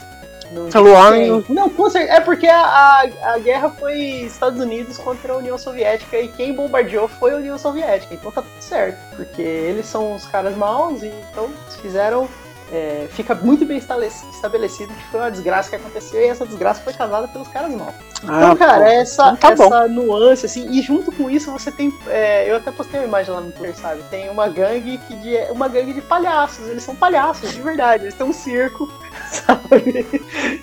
não 0.52 0.68
pelo 0.68 0.86
disse 0.86 0.96
homem. 0.96 1.44
Não, 1.48 1.70
com 1.70 1.88
certeza. 1.88 2.14
É 2.14 2.20
porque 2.20 2.48
a, 2.48 2.60
a, 2.60 3.08
a 3.34 3.38
guerra 3.38 3.70
foi 3.70 3.98
Estados 4.26 4.60
Unidos 4.60 4.98
contra 4.98 5.32
a 5.32 5.36
União 5.36 5.56
Soviética 5.56 6.18
e 6.18 6.26
quem 6.26 6.52
bombardeou 6.52 7.06
foi 7.06 7.32
a 7.32 7.36
União 7.36 7.56
Soviética. 7.56 8.14
Então 8.14 8.32
tá 8.32 8.42
tudo 8.42 8.60
certo. 8.60 8.98
Porque 9.14 9.40
eles 9.40 9.86
são 9.86 10.14
os 10.14 10.26
caras 10.26 10.56
maus 10.56 11.02
e 11.02 11.12
então 11.30 11.48
fizeram 11.80 12.28
é, 12.72 13.06
fica 13.10 13.34
muito 13.34 13.64
bem 13.66 13.76
estabelec- 13.78 14.24
estabelecido 14.32 14.92
que 14.94 15.04
foi 15.10 15.20
uma 15.20 15.30
desgraça 15.30 15.70
que 15.70 15.76
aconteceu 15.76 16.20
e 16.20 16.24
essa 16.28 16.46
desgraça 16.46 16.80
foi 16.82 16.92
causada 16.94 17.28
pelos 17.28 17.46
caras 17.48 17.70
novos. 17.72 17.94
Então, 18.24 18.52
Ah, 18.52 18.56
cara, 18.56 18.78
pô. 18.84 18.90
essa, 18.90 19.22
Então 19.32 19.56
tá 19.56 19.64
essa 19.64 19.88
nuance, 19.88 20.46
assim, 20.46 20.70
e 20.70 20.80
junto 20.80 21.12
com 21.12 21.28
isso 21.30 21.50
você 21.52 21.70
tem. 21.70 21.92
é, 22.08 22.50
eu 22.50 22.56
até 22.56 22.70
postei 22.70 23.00
uma 23.00 23.06
imagem 23.06 23.34
lá 23.34 23.40
no 23.40 23.52
Twitter, 23.52 23.76
sabe? 23.76 24.02
Tem 24.10 24.30
uma 24.30 24.48
gangue 24.48 24.98
que 25.06 25.14
de, 25.16 25.36
uma 25.50 25.68
gangue 25.68 25.92
de 25.92 26.00
palhaços. 26.02 26.66
Eles 26.68 26.82
são 26.82 26.94
palhaços, 26.96 27.52
de 27.52 27.60
verdade. 27.60 28.04
Eles 28.04 28.14
têm 28.14 28.26
um 28.26 28.32
circo, 28.32 28.90
sabe? 29.30 30.06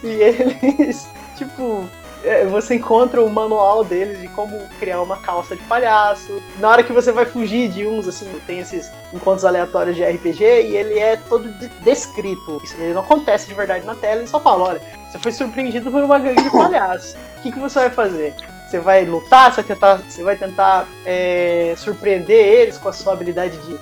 E 0.03 0.07
eles, 0.07 1.07
tipo. 1.37 1.85
É, 2.23 2.45
Você 2.45 2.75
encontra 2.75 3.21
o 3.23 3.29
manual 3.29 3.83
deles 3.83 4.19
de 4.19 4.27
como 4.29 4.59
criar 4.79 5.01
uma 5.01 5.17
calça 5.17 5.55
de 5.55 5.63
palhaço. 5.63 6.41
Na 6.59 6.69
hora 6.69 6.83
que 6.83 6.91
você 6.93 7.11
vai 7.11 7.25
fugir 7.25 7.69
de 7.69 7.85
uns, 7.85 8.07
assim, 8.07 8.27
tem 8.45 8.59
esses 8.59 8.91
encontros 9.13 9.45
aleatórios 9.45 9.95
de 9.95 10.03
RPG 10.03 10.43
e 10.43 10.75
ele 10.75 10.99
é 10.99 11.17
todo 11.17 11.49
de- 11.49 11.67
descrito. 11.83 12.61
Isso 12.63 12.75
não 12.77 13.01
acontece 13.01 13.47
de 13.47 13.53
verdade 13.53 13.85
na 13.85 13.95
tela, 13.95 14.17
ele 14.21 14.27
só 14.27 14.39
fala: 14.39 14.69
olha, 14.69 14.81
você 15.11 15.19
foi 15.19 15.31
surpreendido 15.31 15.91
por 15.91 16.03
uma 16.03 16.19
gangue 16.19 16.43
de 16.43 16.49
palhaços. 16.51 17.15
O 17.37 17.41
que, 17.41 17.51
que 17.51 17.59
você 17.59 17.79
vai 17.79 17.89
fazer? 17.89 18.35
Você 18.69 18.79
vai 18.79 19.03
lutar, 19.05 19.51
você 19.51 19.61
vai 19.61 19.65
tentar, 19.75 19.95
você 19.97 20.23
vai 20.23 20.35
tentar 20.35 20.87
é, 21.05 21.73
surpreender 21.75 22.45
eles 22.45 22.77
com 22.77 22.89
a 22.89 22.93
sua 22.93 23.13
habilidade 23.13 23.57
de. 23.57 23.79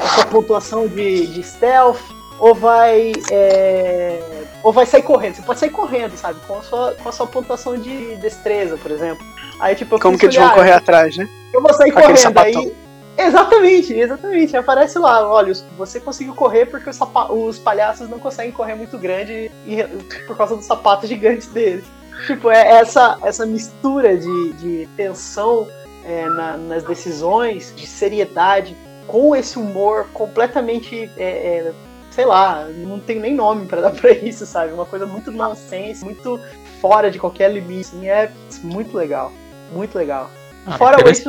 a 0.00 0.08
sua 0.14 0.26
pontuação 0.26 0.86
de, 0.86 1.26
de 1.26 1.42
stealth, 1.42 1.98
ou 2.40 2.54
vai. 2.54 3.12
é, 3.30 4.18
ou 4.62 4.72
vai 4.72 4.86
sair 4.86 5.02
correndo. 5.02 5.34
Você 5.36 5.42
pode 5.42 5.58
sair 5.60 5.70
correndo, 5.70 6.16
sabe? 6.16 6.38
Com 6.46 6.58
a 6.58 6.62
sua, 6.62 6.92
com 7.02 7.08
a 7.08 7.12
sua 7.12 7.26
pontuação 7.26 7.76
de 7.76 8.16
destreza, 8.16 8.76
por 8.76 8.90
exemplo. 8.90 9.24
Aí, 9.60 9.74
tipo, 9.74 9.98
Como 10.00 10.18
que 10.18 10.26
eles 10.26 10.36
vão 10.36 10.44
olhar, 10.46 10.54
correr 10.54 10.72
atrás, 10.72 11.16
né? 11.16 11.28
eu 11.52 11.60
vou 11.62 11.72
sair 11.74 11.90
aquele 11.90 12.02
correndo 12.06 12.18
sapatão. 12.18 12.62
aí. 12.62 12.76
Exatamente, 13.18 13.92
exatamente. 13.92 14.56
Aparece 14.56 14.98
lá, 14.98 15.28
olha, 15.30 15.52
você 15.76 16.00
conseguiu 16.00 16.34
correr 16.34 16.66
porque 16.66 16.88
os, 16.88 16.98
os 17.30 17.58
palhaços 17.58 18.08
não 18.08 18.18
conseguem 18.18 18.50
correr 18.52 18.74
muito 18.74 18.96
grande 18.96 19.50
e- 19.66 19.82
por 20.26 20.36
causa 20.36 20.56
dos 20.56 20.64
sapatos 20.64 21.08
gigantes 21.08 21.48
deles. 21.48 21.84
Tipo, 22.26 22.50
é 22.50 22.66
essa, 22.66 23.18
essa 23.22 23.44
mistura 23.44 24.16
de, 24.16 24.52
de 24.54 24.88
tensão 24.96 25.66
é, 26.04 26.26
na- 26.28 26.56
nas 26.56 26.82
decisões, 26.84 27.74
de 27.76 27.86
seriedade, 27.86 28.74
com 29.06 29.36
esse 29.36 29.58
humor 29.58 30.06
completamente. 30.14 31.10
é, 31.18 31.24
é, 31.24 31.72
sei 32.10 32.24
lá, 32.24 32.64
não 32.64 33.00
tem 33.00 33.20
nem 33.20 33.34
nome 33.34 33.66
pra 33.66 33.80
dar 33.80 33.90
pra 33.94 34.10
isso, 34.12 34.44
sabe? 34.46 34.72
Uma 34.72 34.86
coisa 34.86 35.06
muito 35.06 35.30
nonsense, 35.30 36.04
muito 36.04 36.40
fora 36.80 37.10
de 37.10 37.18
qualquer 37.18 37.50
limite. 37.52 37.88
Assim, 37.88 38.08
é 38.08 38.30
muito 38.62 38.96
legal. 38.96 39.32
Muito 39.72 39.96
legal. 39.96 40.30
Ah, 40.66 40.76
Fora 40.76 41.10
isso, 41.10 41.28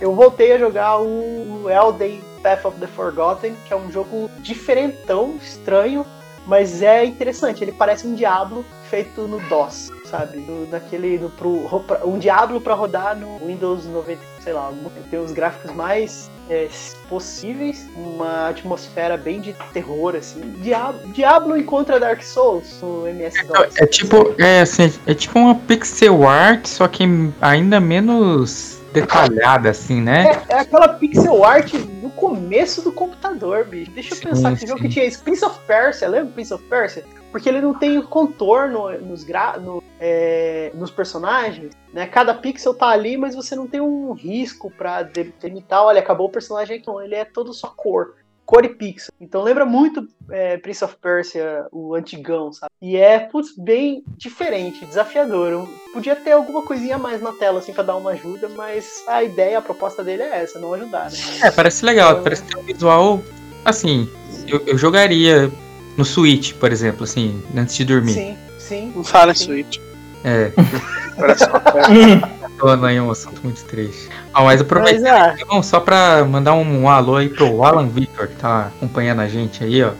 eu 0.00 0.14
voltei 0.14 0.52
a 0.52 0.58
jogar 0.58 1.00
o 1.00 1.68
Elden 1.68 2.20
Path 2.42 2.64
of 2.64 2.78
the 2.78 2.86
Forgotten, 2.86 3.56
que 3.66 3.72
é 3.72 3.76
um 3.76 3.90
jogo 3.90 4.30
diferentão, 4.40 5.36
estranho, 5.42 6.06
mas 6.46 6.82
é 6.82 7.04
interessante. 7.04 7.64
Ele 7.64 7.72
parece 7.72 8.06
um 8.06 8.14
Diablo 8.14 8.64
feito 8.88 9.22
no 9.22 9.40
DOS, 9.48 9.90
sabe? 10.04 10.38
No, 10.38 10.66
naquele, 10.68 11.18
no, 11.18 11.30
pro, 11.30 11.66
um 12.04 12.18
Diablo 12.18 12.60
pra 12.60 12.74
rodar 12.74 13.16
no 13.16 13.38
Windows 13.38 13.86
90, 13.86 14.20
sei 14.46 14.52
lá, 14.52 14.72
tem 15.10 15.18
os 15.18 15.32
gráficos 15.32 15.72
mais 15.72 16.30
é, 16.48 16.68
possíveis, 17.08 17.84
uma 17.96 18.50
atmosfera 18.50 19.16
bem 19.16 19.40
de 19.40 19.52
terror, 19.72 20.14
assim. 20.14 20.40
Diablo, 20.62 21.00
Diablo 21.12 21.56
encontra 21.56 21.98
Dark 21.98 22.22
Souls 22.22 22.80
no 22.80 23.08
MS-DOS. 23.08 23.76
É 23.76 23.86
tipo, 23.86 24.36
é 24.38 24.60
assim, 24.60 24.92
é 25.04 25.14
tipo 25.14 25.36
uma 25.36 25.56
pixel 25.56 26.28
art, 26.28 26.64
só 26.64 26.86
que 26.86 27.02
ainda 27.40 27.80
menos 27.80 28.80
detalhada, 28.92 29.70
assim, 29.70 30.00
né? 30.00 30.44
É, 30.48 30.54
é 30.54 30.60
aquela 30.60 30.90
pixel 30.90 31.44
art 31.44 31.74
no 31.74 32.10
começo 32.10 32.82
do 32.82 32.92
computador, 32.92 33.64
bicho. 33.64 33.90
Deixa 33.90 34.14
eu 34.14 34.18
Sim, 34.18 34.28
pensar 34.28 34.52
que 34.52 34.60
sim. 34.60 34.68
jogo 34.68 34.80
que 34.80 34.88
tinha 34.88 35.04
isso. 35.06 35.24
Prince 35.24 35.44
of 35.44 35.58
Persia, 35.66 36.06
lembra 36.06 36.32
Prince 36.34 36.54
of 36.54 36.62
Persia? 36.64 37.02
Porque 37.36 37.50
ele 37.50 37.60
não 37.60 37.74
tem 37.74 38.00
contorno 38.00 38.90
nos, 38.98 39.22
gra 39.22 39.58
no, 39.58 39.82
é, 40.00 40.72
nos 40.72 40.90
personagens, 40.90 41.74
né? 41.92 42.06
Cada 42.06 42.32
pixel 42.32 42.72
tá 42.72 42.86
ali, 42.88 43.18
mas 43.18 43.34
você 43.34 43.54
não 43.54 43.66
tem 43.66 43.78
um 43.78 44.12
risco 44.12 44.70
pra 44.70 45.02
de- 45.02 45.34
delimitar, 45.38 45.84
olha, 45.84 46.00
acabou 46.00 46.28
o 46.28 46.32
personagem 46.32 46.78
aqui. 46.78 46.86
Não, 46.86 47.02
ele 47.02 47.14
é 47.14 47.26
todo 47.26 47.52
só 47.52 47.68
cor. 47.68 48.14
Cor 48.46 48.64
e 48.64 48.70
pixel. 48.70 49.12
Então 49.20 49.42
lembra 49.42 49.66
muito 49.66 50.08
é, 50.30 50.56
Prince 50.56 50.82
of 50.82 50.96
Persia, 50.96 51.66
o 51.70 51.94
antigão, 51.94 52.54
sabe? 52.54 52.72
E 52.80 52.96
é, 52.96 53.18
putz, 53.18 53.54
bem 53.54 54.02
diferente, 54.16 54.86
desafiador. 54.86 55.52
Eu 55.52 55.68
podia 55.92 56.16
ter 56.16 56.32
alguma 56.32 56.62
coisinha 56.62 56.94
a 56.94 56.98
mais 56.98 57.20
na 57.20 57.32
tela, 57.32 57.58
assim, 57.58 57.74
pra 57.74 57.82
dar 57.82 57.96
uma 57.96 58.12
ajuda, 58.12 58.48
mas 58.48 59.04
a 59.06 59.22
ideia, 59.22 59.58
a 59.58 59.62
proposta 59.62 60.02
dele 60.02 60.22
é 60.22 60.42
essa, 60.42 60.58
não 60.58 60.72
ajudar, 60.72 61.10
né? 61.10 61.18
É, 61.42 61.50
parece 61.50 61.84
legal, 61.84 62.22
parece 62.22 62.44
ter 62.44 62.56
um 62.56 62.62
visual, 62.62 63.20
assim, 63.62 64.08
eu, 64.48 64.62
eu 64.66 64.78
jogaria 64.78 65.52
no 65.96 66.04
Switch, 66.04 66.54
por 66.54 66.72
exemplo, 66.72 67.04
assim, 67.04 67.42
antes 67.56 67.76
de 67.76 67.84
dormir. 67.84 68.12
Sim, 68.12 68.36
sim. 68.58 68.92
Não 68.94 69.04
fala 69.04 69.34
sim. 69.34 69.44
Switch. 69.44 69.78
É, 70.24 70.52
Parece 71.16 71.44
uma 71.44 71.60
tô 72.58 72.86
aí 72.86 73.00
um 73.00 73.10
assunto 73.10 73.40
muito 73.42 73.64
triste. 73.64 74.08
Ah, 74.32 74.42
mas 74.42 74.60
aproveitar 74.60 75.00
Mas, 75.00 75.04
ah, 75.04 75.36
Então, 75.38 75.62
só 75.62 75.80
pra 75.80 76.24
mandar 76.24 76.54
um 76.54 76.88
alô 76.88 77.16
aí 77.16 77.28
pro 77.28 77.62
Alan 77.62 77.88
Victor, 77.88 78.28
que 78.28 78.36
tá 78.36 78.66
acompanhando 78.76 79.20
a 79.20 79.28
gente 79.28 79.62
aí, 79.64 79.82
ó. 79.82 79.92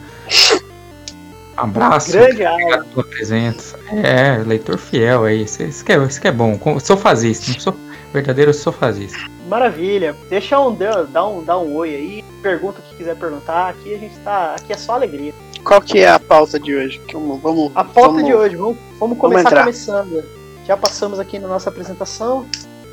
Um 1.57 1.61
abraço. 1.61 2.11
grande. 2.11 2.45
Obrigado 2.45 2.85
pela 2.85 3.03
presença. 3.03 3.79
É, 3.91 4.37
leitor 4.45 4.77
fiel 4.77 5.23
aí. 5.23 5.43
Isso, 5.43 5.63
isso, 5.63 5.83
que, 5.83 5.91
é, 5.91 5.97
isso 6.03 6.21
que 6.21 6.27
é 6.27 6.31
bom. 6.31 6.59
Sou 6.79 6.97
fazista, 6.97 7.59
sou 7.59 7.75
verdadeiro 8.13 8.53
sou 8.53 8.71
fazista. 8.71 9.17
Maravilha. 9.47 10.15
Deixa 10.29 10.59
um, 10.59 10.75
dá 10.75 11.27
um, 11.27 11.43
dá 11.43 11.57
um 11.57 11.75
oi 11.75 11.95
aí. 11.95 12.25
Pergunta 12.43 12.79
o 12.79 12.83
que 12.83 12.97
quiser 12.97 13.15
perguntar. 13.15 13.69
Aqui 13.69 13.93
a 13.93 13.97
gente 13.97 14.17
tá. 14.19 14.55
Aqui 14.55 14.73
é 14.73 14.77
só 14.77 14.93
alegria. 14.93 15.33
Qual 15.67 15.81
que 15.81 15.99
é 15.99 16.07
a 16.09 16.19
pauta 16.19 16.57
de 16.59 16.73
hoje? 16.73 17.01
Vamos, 17.11 17.41
vamos, 17.41 17.71
A 17.75 17.83
pauta 17.83 18.09
vamos- 18.11 18.25
de 18.25 18.33
hoje, 18.33 18.55
vamos, 18.55 18.77
vamos 18.97 19.17
começar 19.17 19.49
entrar. 19.49 19.61
começando. 19.63 20.23
Já 20.65 20.77
passamos 20.77 21.19
aqui 21.19 21.37
na 21.39 21.47
nossa 21.47 21.69
apresentação. 21.69 22.45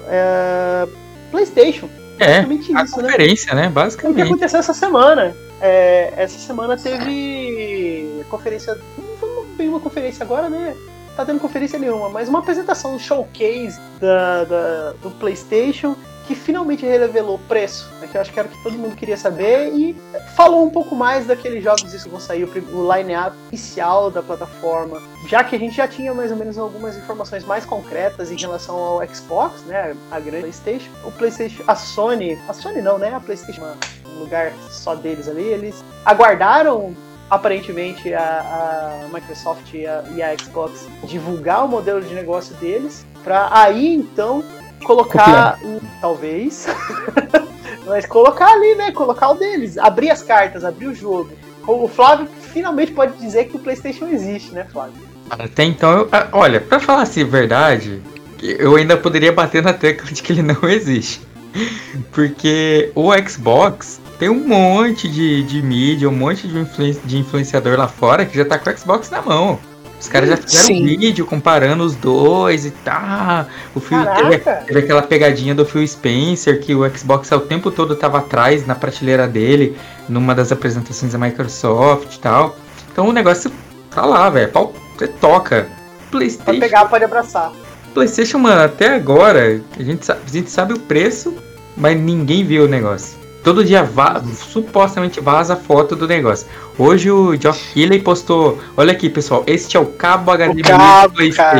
É, 0.08 0.86
PlayStation. 1.30 1.88
É, 2.18 2.26
Basicamente 2.42 2.76
a 2.76 2.82
isso, 2.84 2.96
né? 2.96 3.02
conferência, 3.04 3.54
né? 3.54 3.62
O 3.62 3.68
que 3.68 3.72
Basicamente. 3.74 4.22
aconteceu 4.22 4.58
essa 4.60 4.74
semana? 4.74 5.36
É, 5.60 6.12
essa 6.16 6.38
semana 6.38 6.76
teve 6.76 8.22
conferência. 8.28 8.76
Não 8.98 9.16
foi 9.18 9.46
bem 9.56 9.68
uma 9.68 9.80
conferência 9.80 10.24
agora, 10.24 10.48
né? 10.48 10.74
Tá 11.16 11.24
tendo 11.24 11.38
conferência 11.40 11.78
nenhuma, 11.78 12.08
mas 12.08 12.28
uma 12.28 12.40
apresentação, 12.40 12.94
um 12.94 12.98
showcase 12.98 13.78
da, 14.00 14.44
da- 14.44 14.92
do 15.00 15.10
PlayStation 15.12 15.94
que 16.26 16.34
finalmente 16.34 16.84
revelou 16.86 17.36
o 17.36 17.38
preço, 17.38 17.90
né, 18.00 18.08
que 18.10 18.16
eu 18.16 18.20
acho 18.20 18.32
que 18.32 18.38
era 18.38 18.48
o 18.48 18.50
que 18.50 18.62
todo 18.62 18.78
mundo 18.78 18.96
queria 18.96 19.16
saber, 19.16 19.72
e 19.74 19.96
falou 20.34 20.64
um 20.64 20.70
pouco 20.70 20.94
mais 20.94 21.26
daqueles 21.26 21.62
jogos 21.62 21.82
que 21.82 22.08
vão 22.08 22.20
sair, 22.20 22.44
o 22.44 22.94
line-up 22.94 23.36
oficial 23.48 24.10
da 24.10 24.22
plataforma, 24.22 25.02
já 25.28 25.44
que 25.44 25.54
a 25.54 25.58
gente 25.58 25.76
já 25.76 25.86
tinha 25.86 26.14
mais 26.14 26.30
ou 26.30 26.36
menos 26.36 26.56
algumas 26.58 26.96
informações 26.96 27.44
mais 27.44 27.64
concretas 27.64 28.30
em 28.30 28.36
relação 28.36 28.76
ao 28.76 29.06
Xbox, 29.06 29.62
né, 29.62 29.94
a 30.10 30.18
grande 30.20 30.40
PlayStation, 30.40 30.90
o 31.04 31.12
PlayStation, 31.12 31.62
a 31.66 31.74
Sony, 31.74 32.38
a 32.48 32.52
Sony 32.52 32.80
não, 32.80 32.98
né, 32.98 33.14
a 33.14 33.20
PlayStation, 33.20 33.62
um 34.06 34.20
lugar 34.20 34.52
só 34.70 34.94
deles 34.94 35.28
ali, 35.28 35.44
eles 35.44 35.84
aguardaram 36.04 36.94
aparentemente 37.30 38.12
a, 38.14 39.04
a 39.04 39.08
Microsoft 39.12 39.72
e 39.74 39.86
a, 39.86 40.04
e 40.14 40.22
a 40.22 40.36
Xbox 40.36 40.86
divulgar 41.04 41.64
o 41.64 41.68
modelo 41.68 42.00
de 42.00 42.14
negócio 42.14 42.54
deles, 42.56 43.04
para 43.22 43.48
aí 43.50 43.94
então 43.94 44.44
colocar, 44.84 45.58
um- 45.64 45.80
talvez, 46.00 46.66
mas 47.86 48.06
colocar 48.06 48.46
ali, 48.52 48.74
né? 48.76 48.92
Colocar 48.92 49.30
o 49.30 49.34
deles, 49.34 49.76
abrir 49.78 50.10
as 50.10 50.22
cartas, 50.22 50.64
abrir 50.64 50.86
o 50.86 50.94
jogo. 50.94 51.30
O 51.66 51.88
Flávio 51.88 52.28
finalmente 52.52 52.92
pode 52.92 53.16
dizer 53.18 53.44
que 53.46 53.56
o 53.56 53.58
PlayStation 53.58 54.06
existe, 54.08 54.52
né, 54.52 54.66
Flávio? 54.70 54.94
Até 55.30 55.64
então, 55.64 55.90
eu, 56.00 56.08
ah, 56.12 56.28
olha, 56.32 56.60
pra 56.60 56.78
falar 56.78 57.02
assim 57.02 57.22
a 57.22 57.26
verdade, 57.26 58.02
eu 58.42 58.76
ainda 58.76 58.96
poderia 58.96 59.32
bater 59.32 59.62
na 59.62 59.72
tecla 59.72 60.10
de 60.12 60.22
que 60.22 60.32
ele 60.32 60.42
não 60.42 60.68
existe. 60.68 61.20
Porque 62.12 62.90
o 62.94 63.10
Xbox 63.26 64.00
tem 64.18 64.28
um 64.28 64.46
monte 64.46 65.08
de, 65.08 65.42
de 65.44 65.62
mídia, 65.62 66.08
um 66.08 66.14
monte 66.14 66.46
de, 66.46 66.58
influen- 66.58 66.98
de 67.04 67.18
influenciador 67.18 67.78
lá 67.78 67.88
fora 67.88 68.26
que 68.26 68.36
já 68.36 68.44
tá 68.44 68.58
com 68.58 68.68
o 68.70 68.76
Xbox 68.76 69.08
na 69.10 69.22
mão. 69.22 69.58
Os 70.00 70.08
caras 70.08 70.28
já 70.28 70.36
fizeram 70.36 70.66
Sim. 70.66 70.82
um 70.82 70.86
vídeo 70.86 71.24
comparando 71.24 71.82
os 71.82 71.94
dois 71.94 72.66
e 72.66 72.70
tá. 72.70 73.46
O 73.74 73.80
Phil 73.80 73.98
teve, 74.04 74.38
teve 74.38 74.78
aquela 74.80 75.02
pegadinha 75.02 75.54
do 75.54 75.64
Phil 75.64 75.86
Spencer 75.86 76.60
que 76.60 76.74
o 76.74 76.88
Xbox 76.96 77.30
o 77.32 77.40
tempo 77.40 77.70
todo 77.70 77.96
tava 77.96 78.18
atrás 78.18 78.66
na 78.66 78.74
prateleira 78.74 79.26
dele, 79.26 79.76
numa 80.08 80.34
das 80.34 80.52
apresentações 80.52 81.12
da 81.12 81.18
Microsoft 81.18 82.14
e 82.14 82.18
tal. 82.18 82.56
Então 82.92 83.08
o 83.08 83.12
negócio 83.12 83.50
tá 83.90 84.04
lá, 84.04 84.28
velho. 84.28 84.50
Você 84.96 85.08
toca. 85.08 85.62
Pode 85.62 86.10
PlayStation, 86.10 86.60
pegar, 86.60 86.84
pode 86.84 87.04
abraçar. 87.04 87.52
PlayStation, 87.92 88.38
mano, 88.38 88.62
até 88.62 88.94
agora 88.94 89.60
a 89.78 89.82
gente, 89.82 90.04
sabe, 90.04 90.20
a 90.26 90.30
gente 90.30 90.50
sabe 90.50 90.74
o 90.74 90.78
preço, 90.78 91.34
mas 91.76 91.98
ninguém 91.98 92.44
viu 92.44 92.64
o 92.64 92.68
negócio. 92.68 93.23
Todo 93.44 93.62
dia 93.62 93.82
va 93.84 94.20
supostamente 94.50 95.20
vaza 95.20 95.54
foto 95.54 95.94
do 95.94 96.08
negócio. 96.08 96.46
Hoje 96.76 97.08
o 97.10 97.40
Geoff 97.40 97.72
Keighley 97.72 98.00
postou, 98.00 98.58
olha 98.76 98.90
aqui 98.90 99.08
pessoal, 99.08 99.44
este 99.46 99.76
é 99.76 99.80
o 99.80 99.86
cabo 99.86 100.32
HDMI 100.32 100.60
O 100.62 100.64
cabo, 100.64 101.14
cara. 101.36 101.58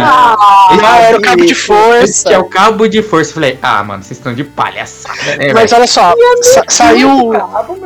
Esse 0.73 0.85
Ah, 0.85 0.99
é 0.99 1.05
era 1.05 1.18
o 1.18 1.23
cabo 1.23 1.37
de 1.44 1.53
Este 1.53 1.55
força. 1.66 2.29
é 2.33 2.38
o 2.38 2.44
cabo 2.47 2.88
de 2.88 3.01
força. 3.03 3.31
Eu 3.31 3.35
Falei, 3.35 3.59
ah, 3.62 3.85
mano, 3.85 4.03
vocês 4.03 4.18
estão 4.18 4.35
de 4.35 4.42
palhaçada, 4.42 5.37
né, 5.37 5.53
Mas 5.53 5.70
velho? 5.70 5.77
olha 5.83 5.87
só, 5.87 6.14
sa- 6.42 6.64
saiu, 6.68 7.29
Cabo, 7.31 7.79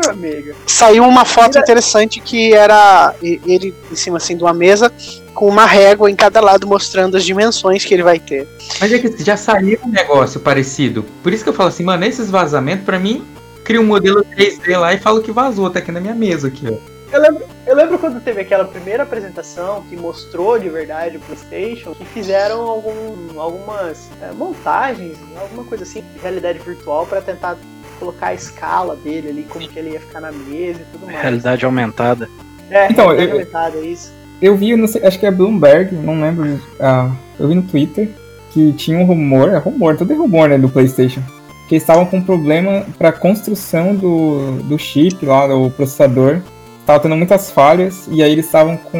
saiu 0.66 1.04
uma 1.04 1.24
foto 1.26 1.58
interessante 1.58 2.20
que 2.20 2.54
era 2.54 3.14
ele 3.22 3.74
em 3.92 3.96
cima 3.96 4.16
assim 4.16 4.36
de 4.36 4.42
uma 4.42 4.54
mesa 4.54 4.90
com 5.34 5.46
uma 5.48 5.66
régua 5.66 6.10
em 6.10 6.16
cada 6.16 6.40
lado 6.40 6.66
mostrando 6.66 7.16
as 7.16 7.24
dimensões 7.24 7.84
que 7.84 7.92
ele 7.92 8.02
vai 8.02 8.18
ter. 8.18 8.48
Mas 8.80 8.90
é 8.92 8.98
que 8.98 9.22
já 9.22 9.36
saiu 9.36 9.78
um 9.84 9.88
negócio 9.90 10.40
parecido. 10.40 11.04
Por 11.22 11.32
isso 11.32 11.42
que 11.44 11.50
eu 11.50 11.54
falo 11.54 11.68
assim, 11.68 11.84
mano, 11.84 12.04
esses 12.04 12.30
vazamentos, 12.30 12.84
pra 12.84 12.98
mim, 12.98 13.24
cria 13.68 13.80
um 13.82 13.84
modelo 13.86 14.24
3D 14.24 14.78
lá 14.78 14.94
e 14.94 14.98
falo 14.98 15.20
que 15.22 15.30
vazou, 15.30 15.68
tá 15.68 15.78
aqui 15.78 15.92
na 15.92 16.00
minha 16.00 16.14
mesa 16.14 16.48
aqui, 16.48 16.66
ó. 16.66 16.76
Eu 17.12 17.20
lembro, 17.22 17.44
eu 17.66 17.76
lembro 17.76 17.98
quando 17.98 18.18
teve 18.22 18.40
aquela 18.40 18.64
primeira 18.64 19.02
apresentação 19.02 19.82
que 19.88 19.94
mostrou 19.96 20.58
de 20.58 20.68
verdade 20.70 21.18
o 21.18 21.20
PlayStation 21.20 21.94
e 22.00 22.04
fizeram 22.06 22.62
algum, 22.62 23.38
algumas 23.38 24.10
é, 24.22 24.32
montagens, 24.32 25.18
alguma 25.38 25.64
coisa 25.64 25.84
assim, 25.84 26.02
de 26.14 26.18
realidade 26.22 26.58
virtual 26.58 27.06
para 27.06 27.20
tentar 27.20 27.56
colocar 27.98 28.28
a 28.28 28.34
escala 28.34 28.96
dele 28.96 29.28
ali, 29.28 29.46
como 29.48 29.68
que 29.68 29.78
ele 29.78 29.90
ia 29.90 30.00
ficar 30.00 30.20
na 30.20 30.32
mesa 30.32 30.80
e 30.80 30.84
tudo 30.92 31.06
mais. 31.06 31.20
Realidade 31.20 31.64
aumentada. 31.66 32.26
É, 32.70 32.90
Então, 32.90 33.06
realidade 33.08 33.30
eu- 33.30 33.38
aumentada, 33.38 33.76
é 33.78 33.80
isso. 33.86 34.12
Eu 34.40 34.56
vi, 34.56 34.74
não 34.76 34.86
sei, 34.88 35.04
acho 35.04 35.18
que 35.18 35.26
é 35.26 35.30
Bloomberg, 35.30 35.94
não 35.94 36.20
lembro. 36.20 36.60
ah, 36.80 37.10
eu 37.38 37.48
vi 37.48 37.54
no 37.54 37.62
Twitter 37.62 38.08
que 38.52 38.72
tinha 38.74 38.98
um 38.98 39.04
rumor, 39.04 39.48
é 39.50 39.58
rumor, 39.58 39.96
tudo 39.96 40.12
é 40.12 40.16
rumor, 40.16 40.48
né, 40.48 40.56
do 40.56 40.68
PlayStation. 40.70 41.22
Que 41.68 41.76
estavam 41.76 42.06
com 42.06 42.22
problema 42.22 42.84
para 42.98 43.12
construção 43.12 43.94
do, 43.94 44.62
do 44.62 44.78
chip 44.78 45.24
lá, 45.26 45.46
do 45.46 45.70
processador. 45.70 46.40
Tava 46.86 47.00
tendo 47.00 47.14
muitas 47.16 47.50
falhas 47.50 48.08
e 48.10 48.22
aí 48.22 48.32
eles 48.32 48.46
estavam 48.46 48.76
com 48.76 48.98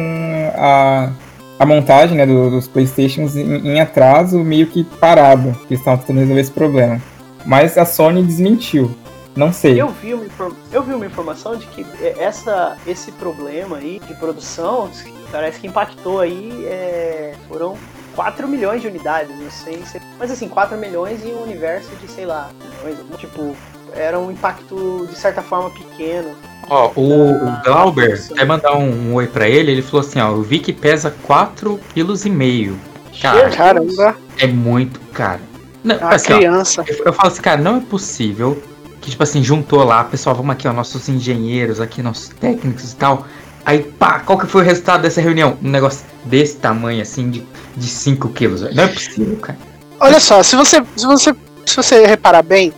a, 0.55 1.09
a 1.57 1.65
montagem 1.65 2.15
né, 2.15 2.25
do- 2.27 2.51
dos 2.51 2.67
PlayStations 2.67 3.35
em, 3.35 3.67
em 3.67 3.79
atraso, 3.81 4.39
meio 4.39 4.67
que 4.67 4.83
parado. 4.83 5.53
Que 5.67 5.73
eles 5.73 5.79
estavam 5.79 5.99
tentando 5.99 6.19
resolver 6.19 6.41
esse 6.41 6.51
problema. 6.51 7.01
Mas 7.45 7.77
a 7.77 7.85
Sony 7.85 8.21
desmentiu. 8.23 8.91
Não 9.35 9.51
sei. 9.53 9.79
Eu 9.81 9.87
vi, 9.89 10.13
uma, 10.13 10.25
eu 10.71 10.83
vi 10.83 10.93
uma 10.93 11.05
informação 11.05 11.55
de 11.55 11.65
que 11.67 11.85
é, 12.01 12.15
essa, 12.19 12.77
esse 12.85 13.11
problema 13.13 13.77
aí 13.77 13.99
de 14.07 14.13
produção 14.15 14.89
parece 15.31 15.59
que 15.59 15.67
impactou 15.67 16.19
aí 16.19 16.65
é, 16.65 17.33
foram 17.47 17.75
4 18.15 18.47
milhões 18.47 18.81
de 18.81 18.87
unidades, 18.87 19.37
não 19.39 19.51
sei 19.51 19.83
se. 19.85 20.01
Mas 20.17 20.31
assim, 20.31 20.47
4 20.47 20.77
milhões 20.77 21.23
em 21.23 21.33
um 21.33 21.43
universo 21.43 21.89
de, 21.97 22.11
sei 22.11 22.25
lá, 22.25 22.49
milhões, 22.83 23.19
tipo, 23.19 23.55
era 23.93 24.19
um 24.19 24.31
impacto 24.31 25.07
de 25.09 25.15
certa 25.15 25.41
forma 25.41 25.69
pequeno. 25.69 26.35
Ó, 26.69 26.91
o, 26.95 27.31
o 27.31 27.63
Glauber, 27.63 28.27
quer 28.27 28.45
mandar 28.45 28.75
um, 28.75 29.09
um 29.09 29.13
oi 29.15 29.27
pra 29.27 29.47
ele? 29.47 29.71
Ele 29.71 29.81
falou 29.81 30.05
assim, 30.05 30.19
ó, 30.19 30.29
eu 30.29 30.43
vi 30.43 30.59
que 30.59 30.71
pesa 30.71 31.13
4,5 31.27 31.79
kg. 31.93 32.75
Cara, 33.21 33.49
Caramba, 33.49 34.15
é 34.37 34.47
muito 34.47 34.99
caro. 35.11 35.41
Não, 35.83 35.95
é 35.95 35.99
uma 35.99 36.15
assim, 36.15 36.33
ó, 36.33 36.37
criança. 36.37 36.83
eu, 36.87 37.05
eu 37.05 37.13
falo 37.13 37.27
assim, 37.29 37.41
cara, 37.41 37.61
não 37.61 37.77
é 37.77 37.81
possível 37.81 38.61
que, 39.01 39.09
tipo 39.11 39.23
assim, 39.23 39.43
juntou 39.43 39.83
lá, 39.83 40.03
pessoal, 40.03 40.35
vamos 40.35 40.51
aqui, 40.51 40.67
ó, 40.67 40.73
nossos 40.73 41.09
engenheiros 41.09 41.79
aqui, 41.81 42.01
nossos 42.01 42.29
técnicos 42.29 42.91
e 42.91 42.95
tal. 42.95 43.25
Aí, 43.65 43.83
pá, 43.83 44.19
qual 44.19 44.37
que 44.37 44.47
foi 44.47 44.61
o 44.61 44.65
resultado 44.65 45.01
dessa 45.01 45.21
reunião? 45.21 45.57
Um 45.63 45.69
negócio 45.69 46.05
desse 46.25 46.57
tamanho, 46.57 47.01
assim, 47.01 47.29
de, 47.29 47.43
de 47.75 47.87
5 47.87 48.29
quilos. 48.29 48.61
Não 48.73 48.83
é 48.83 48.87
possível, 48.87 49.37
cara. 49.37 49.57
Olha 49.99 50.19
só, 50.19 50.41
se 50.41 50.55
você, 50.55 50.81
se 50.95 51.05
você, 51.05 51.35
se 51.65 51.75
você 51.75 52.05
reparar 52.05 52.41
bem, 52.41 52.73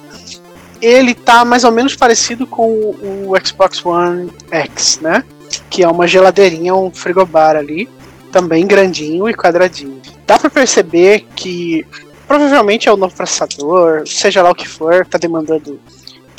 ele 0.82 1.13
tá 1.13 1.46
mais 1.46 1.63
ou 1.63 1.72
menos 1.72 1.96
parecido 1.96 2.48
com 2.48 2.67
o, 2.67 3.34
Xbox 3.46 3.86
One 3.86 4.32
X, 4.50 5.00
né? 5.02 5.24
Que 5.70 5.84
é 5.84 5.88
uma 5.88 6.08
geladeirinha, 6.08 6.74
um 6.74 6.91
frigobar 6.91 7.56
ali, 7.56 7.88
também 8.32 8.65
grandinho 8.65 9.30
e 9.30 9.34
quadradinho. 9.34 10.02
Dá 10.26 10.39
pra 10.39 10.50
perceber 10.50 11.28
que 11.36 11.86
provavelmente 12.28 12.89
é 12.89 12.91
o 12.91 12.98
novo 12.98 13.13
processador, 13.13 14.08
seja 14.08 14.41
lá 14.41 14.50
o 14.50 14.56
que 14.56 14.67
for, 14.67 15.06
tá 15.06 15.17
demandando. 15.17 15.80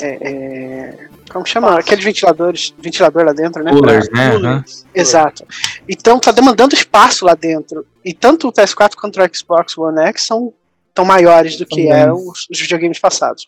é, 0.01 0.19
é, 0.21 1.12
como 1.33 1.47
chama? 1.47 1.79
Aqueles 1.79 2.05
ventiladores, 2.05 2.75
ventilador 2.79 3.25
lá 3.25 3.33
dentro, 3.33 3.63
né? 3.65 3.73
Coolers, 3.73 4.09
Pra- 4.09 4.19
né? 4.19 4.31
Cooler. 4.33 4.51
Aham. 4.51 4.65
Exato. 4.95 5.47
Então 5.89 6.19
tá 6.19 6.31
demandando 6.33 6.75
espaço 6.75 7.25
lá 7.25 7.35
dentro. 7.35 7.87
E 8.05 8.13
tanto 8.13 8.49
o 8.49 8.53
PS4 8.53 8.95
quanto 8.97 9.21
o 9.21 9.35
Xbox 9.35 9.77
One 9.79 10.01
X 10.09 10.23
são 10.25 10.53
tão 10.95 11.05
maiores 11.07 11.57
do 11.57 11.65
que 11.65 11.89
eram 11.89 12.17
os, 12.17 12.47
os 12.51 12.61
videogames 12.61 12.99
passados. 12.99 13.47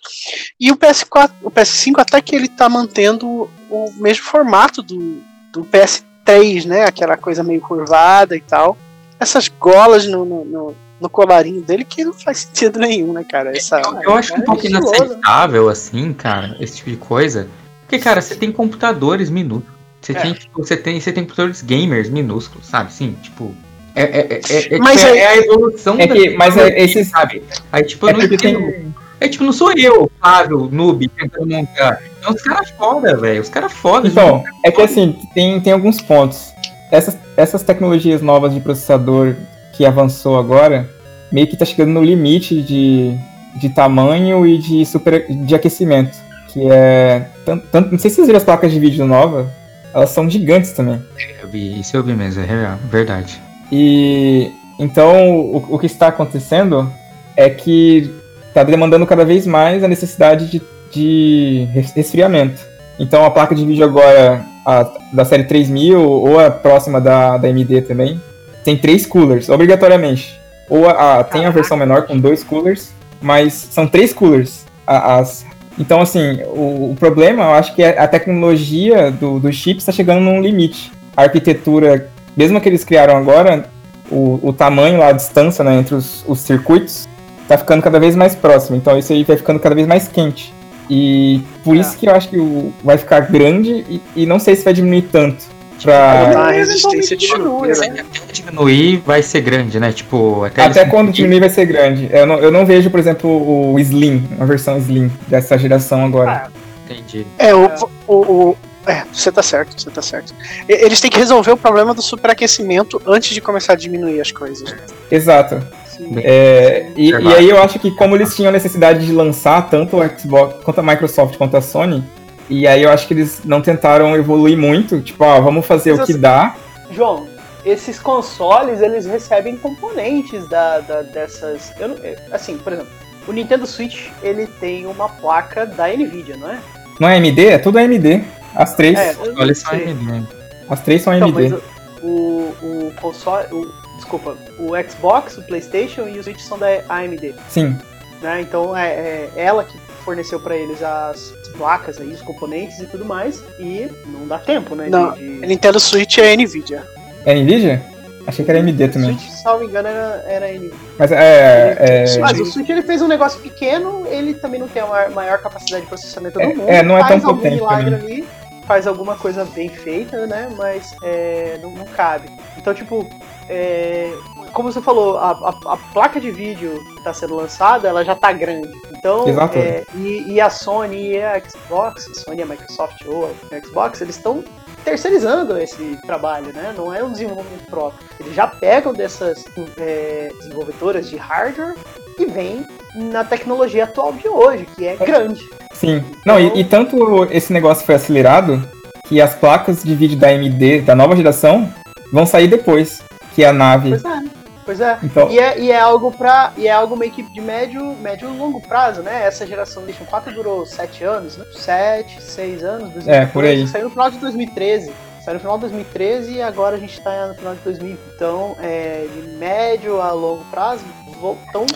E 0.59 0.70
o 0.73 0.77
PS4, 0.77 1.31
o 1.42 1.51
PS5 1.51 1.94
até 1.99 2.20
que 2.23 2.35
ele 2.35 2.49
tá 2.49 2.68
mantendo 2.68 3.51
o 3.70 3.92
mesmo 3.97 4.25
formato 4.25 4.83
do, 4.83 5.18
do 5.53 5.62
PS3, 5.64 6.64
né? 6.66 6.85
Aquela 6.87 7.16
coisa 7.16 7.42
meio 7.42 7.61
curvada 7.61 8.35
e 8.37 8.40
tal. 8.40 8.77
Essas 9.20 9.49
golas 9.49 10.07
no, 10.07 10.25
no, 10.25 10.44
no- 10.44 10.75
no 11.01 11.11
colarinho 11.11 11.61
dele 11.61 11.85
que 11.85 12.03
não 12.05 12.14
faz 12.14 12.38
sentido 12.38 12.79
nenhum, 12.79 13.12
né, 13.12 13.25
cara? 13.29 13.55
Essa, 13.55 13.79
Eu, 13.81 14.03
eu 14.05 14.14
acho 14.14 14.33
um 14.33 14.38
é 14.38 14.40
pouco 14.42 14.64
inaceitável, 14.66 15.68
assim, 15.68 16.14
cara, 16.14 16.57
esse 16.61 16.77
tipo 16.79 16.90
de 16.90 16.97
coisa. 16.97 17.47
Porque, 17.87 17.99
cara, 17.99 18.20
você 18.20 18.35
tem 18.35 18.51
computadores 18.51 19.31
minúsculos. 19.31 19.75
Você, 20.01 20.12
É. 20.12 20.20
tem, 20.20 20.33
tipo, 20.35 20.62
você, 20.64 20.77
tem, 20.77 21.01
você 21.01 21.12
tem 21.12 21.23
computadores 21.25 21.62
gamers 21.62 22.09
minúsculos, 22.11 22.66
sabe? 22.66 22.92
Sim, 22.92 23.16
tipo. 23.23 23.55
É, 23.97 24.03
é, 24.03 24.07
é, 24.07 24.40
é, 24.51 24.75
é, 24.75 24.79
Mas 24.79 25.01
tipo, 25.01 25.12
aí- 25.12 25.18
é 25.18 25.27
a 25.29 25.37
evolução 25.37 25.97
É 25.99 26.07
que- 26.09 26.31
da 26.31 26.37
mas 26.37 26.57
é 26.57 26.81
esses- 26.83 27.09
sabe? 27.09 27.42
Aí, 27.73 27.85
tipo, 27.85 28.07
eu 28.07 28.11
É 28.11 28.12
não 28.12 28.20
porque 28.20 28.35
entendo. 28.35 28.59
tem. 28.73 28.94
É 29.20 29.29
tipo, 29.29 29.44
não 29.44 29.53
sou 29.53 29.73
eu, 29.77 30.11
Flávio, 30.20 30.68
noob, 30.70 31.09
tentando 31.09 31.47
montar. 31.47 32.03
É 32.23 32.31
os 32.31 32.42
caras 32.42 32.70
foda, 32.70 33.16
velho. 33.16 33.40
Os 33.40 33.49
caras 33.49 33.73
foda. 33.73 34.09
Então, 34.09 34.42
é 34.64 34.70
que 34.70 34.83
assim, 34.83 35.16
tem, 35.33 35.61
tem 35.61 35.73
alguns 35.73 36.01
pontos. 36.03 36.53
Essas, 36.90 37.16
essas 37.37 37.62
tecnologias 37.62 38.20
novas 38.20 38.53
de 38.53 38.61
processador 38.61 39.35
que 39.75 39.87
avançou 39.87 40.38
agora, 40.38 40.88
meio 41.33 41.47
que 41.47 41.57
tá 41.57 41.64
chegando 41.64 41.92
no 41.92 42.03
limite 42.03 42.61
de, 42.61 43.16
de 43.57 43.68
tamanho 43.70 44.44
e 44.47 44.59
de, 44.59 44.85
super, 44.85 45.25
de 45.29 45.55
aquecimento. 45.55 46.18
Que 46.55 46.67
é. 46.71 47.27
Tanto, 47.45 47.67
tanto- 47.71 47.90
não 47.93 47.99
sei 47.99 48.09
se 48.11 48.17
vocês 48.17 48.27
viram 48.29 48.38
as 48.38 48.45
placas 48.45 48.71
de 48.73 48.79
vídeo 48.79 49.05
novas, 49.05 49.47
elas 49.93 50.09
são 50.11 50.31
gigantes 50.31 50.73
também. 50.73 51.03
Eu 51.43 51.49
vi, 51.49 51.79
isso 51.81 51.97
eu 51.97 52.03
vi 52.03 52.14
mesmo, 52.14 52.43
é 52.43 52.47
real, 52.47 52.79
verdade. 52.90 53.40
E 53.71 54.51
então 54.79 55.37
o, 55.40 55.75
o 55.75 55.79
que 55.79 55.87
está 55.87 56.07
acontecendo 56.09 56.90
é 57.37 57.51
que 57.51 58.14
está 58.49 58.62
demandando 58.62 59.05
cada 59.07 59.25
vez 59.25 59.47
mais 59.47 59.83
a 59.83 59.88
necessidade 59.88 60.47
de, 60.49 60.62
de 60.93 61.69
res- 61.73 61.93
resfriamento. 61.93 62.61
Então 62.99 63.25
a 63.25 63.31
placa 63.31 63.53
de 63.55 63.67
vídeo 63.67 63.85
agora, 63.85 64.45
a, 64.64 64.88
da 65.12 65.25
série 65.25 65.45
3000 65.45 66.01
ou 66.01 66.38
a 66.38 66.51
próxima 66.51 67.01
da, 67.01 67.37
da 67.37 67.49
AMD 67.49 67.83
também, 67.83 68.21
tem 68.64 68.77
três 68.77 69.05
coolers, 69.05 69.49
obrigatoriamente. 69.49 70.38
Ou 70.71 70.88
a, 70.88 71.19
a- 71.19 71.25
tem 71.25 71.47
a 71.47 71.51
versão 71.51 71.77
menor 71.77 72.07
com 72.07 72.17
dois 72.17 72.45
coolers, 72.45 72.90
mas 73.21 73.53
são 73.55 73.87
três 73.88 74.12
coolers. 74.12 74.64
a- 74.87 75.19
as, 75.19 75.45
então, 75.78 76.00
assim, 76.00 76.40
o, 76.46 76.92
o 76.92 76.96
problema, 76.98 77.42
eu 77.44 77.50
acho 77.54 77.74
que 77.74 77.82
é 77.82 77.98
a 77.98 78.06
tecnologia 78.06 79.10
do, 79.10 79.40
do 79.40 79.52
chip 79.52 79.78
está 79.78 79.92
chegando 79.92 80.20
num 80.20 80.40
limite. 80.40 80.92
A 81.16 81.22
arquitetura, 81.22 82.08
mesmo 82.37 82.60
que 82.60 82.68
eles 82.68 82.84
criaram 82.84 83.16
agora, 83.16 83.68
o, 84.10 84.38
o 84.42 84.52
tamanho 84.52 84.98
lá, 84.98 85.08
a 85.08 85.12
distância 85.12 85.64
né, 85.64 85.76
entre 85.76 85.94
os, 85.94 86.24
os 86.26 86.40
circuitos, 86.40 87.08
tá 87.48 87.58
ficando 87.58 87.82
cada 87.82 87.98
vez 87.98 88.14
mais 88.14 88.34
próximo. 88.34 88.76
Então 88.76 88.96
isso 88.98 89.12
aí 89.12 89.24
vai 89.24 89.37
ficando 89.37 89.58
cada 89.60 89.74
vez 89.74 89.87
mais 89.87 90.08
quente. 90.08 90.52
E 90.88 91.40
por 91.64 91.76
É. 91.76 91.80
isso 91.80 91.96
que 91.96 92.06
eu 92.06 92.14
acho 92.14 92.28
que 92.28 92.38
o, 92.38 92.72
vai 92.82 92.98
ficar 92.98 93.20
grande 93.20 93.70
e, 93.88 94.02
e 94.14 94.26
não 94.26 94.38
sei 94.38 94.54
se 94.54 94.64
vai 94.64 94.72
diminuir 94.74 95.02
tanto. 95.10 95.54
Pra, 95.82 96.46
a 96.46 96.50
resistência 96.50 97.16
de 97.16 97.26
Diminui, 97.26 97.74
chuveiro. 97.74 97.94
né? 97.94 98.04
Até 98.22 98.32
diminuir 98.32 99.02
vai 99.04 99.22
ser 99.22 99.40
grande, 99.42 99.78
né? 99.80 99.92
Tipo, 99.92 100.44
até, 100.44 100.62
até 100.64 100.80
eles 100.80 100.90
quando 100.90 101.12
diminuir 101.12 101.40
vai 101.40 101.50
ser 101.50 101.66
grande. 101.66 102.08
Eu 102.12 102.26
não, 102.26 102.38
eu 102.38 102.50
não 102.50 102.64
vejo, 102.64 102.90
por 102.90 103.00
exemplo, 103.00 103.72
o 103.72 103.78
Slim, 103.78 104.26
uma 104.37 104.46
versão 104.46 104.78
Slim 104.78 105.10
dessa 105.28 105.58
geração 105.58 106.04
agora. 106.04 106.46
Ah, 106.46 106.50
Entendi. 106.90 107.26
É, 107.38 107.54
o, 107.54 107.70
o, 108.06 108.14
o- 108.14 108.56
É, 108.87 109.02
você 109.12 109.32
tá 109.32 109.42
certo, 109.42 109.80
você 109.80 109.90
tá 109.90 110.02
certo. 110.02 110.34
Eles 110.68 111.00
têm 111.00 111.10
que 111.10 111.18
resolver 111.18 111.50
o 111.50 111.56
problema 111.56 111.94
do 111.94 112.02
superaquecimento 112.02 113.00
antes 113.06 113.34
de 113.34 113.40
começar 113.40 113.72
a 113.72 113.76
diminuir 113.76 114.20
as 114.20 114.30
coisas. 114.30 114.74
Exato. 115.10 115.62
sim. 115.87 116.12
É, 116.18 116.87
e, 116.96 117.10
Verdade. 117.10 117.34
e 117.34 117.38
aí 117.38 117.48
eu 117.50 117.62
acho 117.62 117.78
que 117.78 117.90
como 117.90 118.14
eles 118.14 118.34
tinham 118.37 118.52
necessidade 118.52 119.04
de 119.06 119.12
lançar 119.12 119.68
tanto 119.70 119.96
o 119.96 120.18
Xbox 120.18 120.62
quanto 120.62 120.78
a 120.80 120.82
Microsoft 120.82 121.37
quanto 121.38 121.56
a 121.56 121.62
Sony, 121.62 122.04
e 122.48 122.66
aí 122.66 122.83
eu 122.83 122.90
acho 122.90 123.07
que 123.07 123.14
eles 123.14 123.40
não 123.44 123.61
tentaram 123.61 124.14
evoluir 124.16 124.57
muito, 124.57 125.00
tipo, 125.00 125.24
ó, 125.24 125.40
vamos 125.40 125.66
fazer 125.66 125.92
Mas 125.92 126.00
o 126.00 126.04
que 126.07 126.12
assim- 126.12 126.20
dá. 126.20 126.54
João, 126.90 127.26
esses 127.64 127.98
consoles 127.98 128.80
eles 128.80 129.07
recebem 129.07 129.57
componentes 129.57 130.46
da, 130.48 130.80
da- 130.80 131.02
dessas. 131.02 131.72
eu 131.78 131.88
não- 131.88 131.96
assim, 132.30 132.59
por 132.59 132.72
exemplo, 132.72 132.90
o 133.26 133.33
Nintendo 133.33 133.66
Switch 133.66 134.09
ele 134.22 134.46
tem 134.46 134.87
uma 134.87 135.09
placa 135.09 135.64
da 135.64 135.88
Nvidia, 135.88 136.37
não 136.37 136.50
é? 136.50 136.59
Não 137.00 137.09
é 137.09 137.16
AMD? 137.16 137.46
É 137.46 137.59
tudo 137.59 137.78
AMD. 137.78 138.22
As 138.54 138.74
três. 138.74 138.98
É, 138.98 139.16
Olha 139.37 139.54
só 139.54 139.72
né? 139.74 140.22
As 140.68 140.80
três 140.80 141.02
são 141.02 141.12
Então, 141.14 141.28
AMD. 141.28 141.54
o, 142.02 142.54
o 142.62 142.92
console. 143.00 143.46
O, 143.52 143.66
desculpa, 143.96 144.37
o 144.59 144.70
Xbox, 144.88 145.38
o 145.38 145.42
PlayStation 145.42 146.07
e 146.09 146.18
o 146.18 146.22
Switch 146.22 146.40
são 146.40 146.59
da 146.59 146.66
AMD. 146.88 147.35
Sim. 147.48 147.76
Né? 148.22 148.40
Então 148.42 148.76
é, 148.76 148.88
é 148.88 149.30
ela 149.37 149.64
que 149.64 149.76
forneceu 150.05 150.38
pra 150.38 150.57
eles 150.57 150.83
as 150.83 151.35
placas 151.57 152.01
aí, 152.01 152.12
os 152.12 152.21
componentes 152.23 152.79
e 152.79 152.87
tudo 152.87 153.05
mais, 153.05 153.43
e 153.59 153.90
não 154.07 154.27
dá 154.27 154.38
tempo, 154.38 154.75
né? 154.75 154.88
Não, 154.88 155.12
de, 155.12 155.40
de... 155.40 155.47
Nintendo 155.47 155.81
Switch 155.81 156.19
é 156.19 156.37
Nvidia. 156.37 156.85
É 157.25 157.35
Nvidia? 157.35 157.83
Achei 158.27 158.45
que 158.45 158.51
era 158.51 158.61
AMD 158.61 158.88
também. 158.88 159.19
Switch, 159.19 159.31
se 159.31 159.45
não 159.45 159.59
me 159.59 159.67
engano, 159.67 159.88
era, 159.88 160.25
era 160.27 160.53
Nvidia. 160.53 160.79
Mas 160.99 161.12
é. 161.12 161.77
é... 161.79 162.19
Mas 162.19 162.40
o 162.40 162.47
Switch 162.47 162.69
ele 162.69 162.83
fez 162.83 163.03
um 163.03 163.09
negócio 163.09 163.40
pequeno, 163.40 164.07
ele 164.07 164.35
também 164.35 164.61
não 164.61 164.69
tem 164.69 164.83
a 164.83 164.87
maior, 164.87 165.11
maior 165.11 165.38
capacidade 165.38 165.83
de 165.83 165.88
processamento 165.88 166.40
É, 166.40 166.49
do 166.49 166.57
mundo. 166.57 166.69
é, 166.69 166.83
não 166.83 166.97
é 166.97 167.01
tão 167.01 167.09
faz 167.09 167.25
algum 167.25 167.37
potente 167.37 167.55
milagre 167.57 167.95
ali, 167.95 168.25
faz 168.67 168.87
alguma 168.87 169.17
coisa 169.17 169.45
bem 169.45 169.69
feita, 169.69 170.27
né? 170.27 170.49
Mas 170.57 170.95
é, 171.03 171.59
não, 171.62 171.71
não 171.71 171.85
cabe. 171.85 172.31
Então, 172.57 172.73
tipo, 172.73 173.07
é, 173.49 174.11
como 174.55 174.73
você 174.73 174.81
falou, 174.81 175.19
a, 175.19 175.31
a- 175.33 175.73
a 175.75 175.77
placa 175.93 176.21
de 176.21 176.31
vídeo 176.31 176.83
que 176.93 176.99
está 176.99 177.12
sendo 177.12 177.35
lançada, 177.35 177.88
ela 177.88 178.05
já 178.05 178.14
tá 178.14 178.33
grande. 178.33 178.71
Então, 178.97 179.25
é, 179.59 179.85
e, 179.95 180.33
e 180.33 180.40
a 180.40 180.49
Sony 180.49 181.12
e 181.12 181.23
a 181.23 181.40
Xbox, 181.40 182.09
a 182.09 182.14
Sony 182.21 182.38
e 182.38 182.43
a 182.43 182.47
Microsoft 182.47 182.97
ou 183.07 183.31
a 183.53 183.61
Xbox, 183.61 184.01
eles 184.01 184.17
estão 184.17 184.43
terceirizando 184.85 185.57
esse 185.59 185.99
trabalho, 186.07 186.53
né? 186.55 186.75
Não 186.77 186.93
é 186.95 187.03
um 187.03 187.11
desenvolvimento 187.11 187.67
próprio. 187.71 187.99
Eles 188.21 188.35
já 188.35 188.47
pegam 188.47 188.93
dessas 188.93 189.43
é, 189.79 190.31
desenvolvedoras 190.38 191.09
de 191.09 191.17
hardware 191.17 191.75
e 192.19 192.27
vêm 192.27 192.64
na 192.95 193.25
tecnologia 193.25 193.85
atual 193.85 194.12
de 194.12 194.29
hoje, 194.29 194.67
que 194.77 194.87
é 194.87 194.95
grande. 194.97 195.43
Sim. 195.73 196.05
Não, 196.25 196.38
e, 196.38 196.61
e 196.61 196.64
tanto 196.64 197.25
esse 197.31 197.53
negócio 197.53 197.85
foi 197.85 197.95
acelerado 197.97 198.62
que 199.09 199.21
as 199.21 199.35
placas 199.35 199.83
de 199.83 199.95
vídeo 199.95 200.19
da 200.19 200.29
AMD 200.29 200.83
da 200.83 200.95
nova 200.95 201.17
geração 201.17 201.73
vão 202.12 202.25
sair 202.25 202.47
depois, 202.49 203.03
que 203.35 203.43
é 203.43 203.49
a 203.49 203.53
nave. 203.53 203.95
É. 203.95 204.23
Pois 204.64 204.81
é. 204.81 204.98
Então, 205.03 205.31
E 205.31 205.38
é, 205.38 205.59
e 205.61 205.70
é 205.70 205.79
algo 205.79 206.11
para 206.11 206.53
e 206.57 206.66
é 206.66 206.72
algo 206.72 206.96
meio 206.96 207.12
que 207.12 207.22
de 207.22 207.40
médio, 207.40 207.94
médio 207.96 208.33
e 208.33 208.37
longo 208.38 208.61
prazo, 208.61 209.03
né? 209.03 209.24
Essa 209.27 209.46
geração 209.46 209.83
do 209.83 209.87
PlayStation 209.87 210.11
4 210.11 210.33
durou 210.35 210.64
7 210.66 211.05
anos, 211.05 211.37
né? 211.37 211.44
7, 211.53 212.22
6 212.22 212.64
anos. 212.64 212.90
2014, 212.94 213.11
É, 213.11 213.27
por 213.27 213.44
aí. 213.44 213.66
Saiu 213.68 213.85
no 213.85 213.90
final 213.90 214.11
de 214.11 214.18
2013. 214.18 214.92
Saiu 215.24 215.35
no 215.35 215.40
final 215.40 215.57
de 215.57 215.61
2013 215.62 216.33
e 216.35 216.42
agora 216.42 216.77
a 216.77 216.79
gente 216.79 217.00
tá 217.00 217.29
no 217.29 217.35
final 217.35 217.55
de 217.55 217.61
2000. 217.61 217.96
Então, 218.14 218.57
é, 218.61 219.07
de 219.12 219.29
médio 219.37 220.00
a 220.00 220.12
longo 220.12 220.44
prazo, 220.50 220.85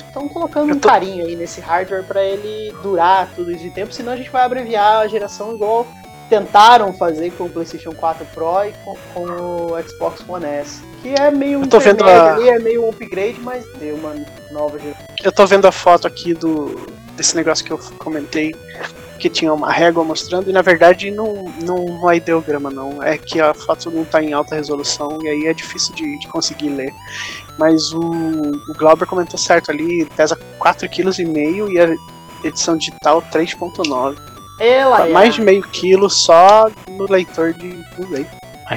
estão 0.00 0.28
colocando 0.28 0.68
Eu 0.70 0.76
um 0.76 0.78
tô- 0.78 0.88
carinho 0.88 1.24
aí 1.26 1.34
nesse 1.34 1.60
hardware 1.60 2.04
para 2.04 2.22
ele 2.22 2.74
durar 2.82 3.28
tudo 3.34 3.50
isso 3.50 3.62
de 3.62 3.70
tempo, 3.70 3.92
senão 3.92 4.12
a 4.12 4.16
gente 4.16 4.28
vai 4.30 4.42
abreviar 4.44 5.00
a 5.00 5.08
geração 5.08 5.54
igual 5.54 5.86
tentaram 6.28 6.92
fazer 6.92 7.30
com 7.32 7.44
o 7.44 7.50
PlayStation 7.50 7.92
4 7.92 8.24
Pro 8.34 8.64
e 8.64 8.72
com, 8.84 8.96
com 9.14 9.22
o 9.72 9.82
Xbox 9.88 10.22
One 10.28 10.44
S. 10.44 10.80
Que 11.02 11.14
é 11.14 11.30
meio 11.30 11.60
um 11.60 11.62
vendo 11.80 12.04
a- 12.04 12.34
ali, 12.34 12.48
é 12.48 12.58
meio 12.58 12.84
um 12.84 12.90
upgrade, 12.90 13.38
mas 13.40 13.64
deu 13.78 13.96
uma 13.96 14.14
nova 14.50 14.78
geração. 14.78 15.04
Eu 15.22 15.32
tô 15.32 15.46
vendo 15.46 15.66
a 15.66 15.72
foto 15.72 16.06
aqui 16.06 16.34
do 16.34 16.86
desse 17.16 17.34
negócio 17.34 17.64
que 17.64 17.72
eu 17.72 17.78
comentei, 17.98 18.54
que 19.18 19.28
tinha 19.28 19.52
uma 19.52 19.72
régua 19.72 20.04
mostrando, 20.04 20.48
e 20.48 20.52
na 20.52 20.62
verdade 20.62 21.10
não, 21.10 21.46
não, 21.64 21.84
não 21.84 22.08
é 22.08 22.16
ideograma, 22.16 22.70
não. 22.70 23.02
É 23.02 23.18
que 23.18 23.40
a 23.40 23.52
foto 23.52 23.90
não 23.90 24.04
tá 24.04 24.22
em 24.22 24.32
alta 24.32 24.54
resolução, 24.54 25.18
e 25.22 25.28
aí 25.28 25.46
é 25.46 25.52
difícil 25.52 25.92
de, 25.96 26.16
de 26.20 26.28
conseguir 26.28 26.68
ler. 26.68 26.94
Mas 27.58 27.92
o, 27.92 28.00
o 28.00 28.72
Glauber 28.78 29.04
comentou 29.06 29.36
certo 29.36 29.72
ali, 29.72 30.04
pesa 30.16 30.38
4,5 30.60 30.88
kg 30.88 31.72
e 31.72 31.80
a 31.80 32.46
edição 32.46 32.76
digital 32.76 33.20
3,9. 33.32 34.16
Ela 34.58 35.08
é. 35.08 35.12
Mais 35.12 35.34
de 35.34 35.40
meio 35.40 35.62
quilo 35.62 36.08
só 36.10 36.68
no 36.88 37.10
leitor 37.10 37.52
de 37.52 37.78
Blu-ray. 37.96 38.26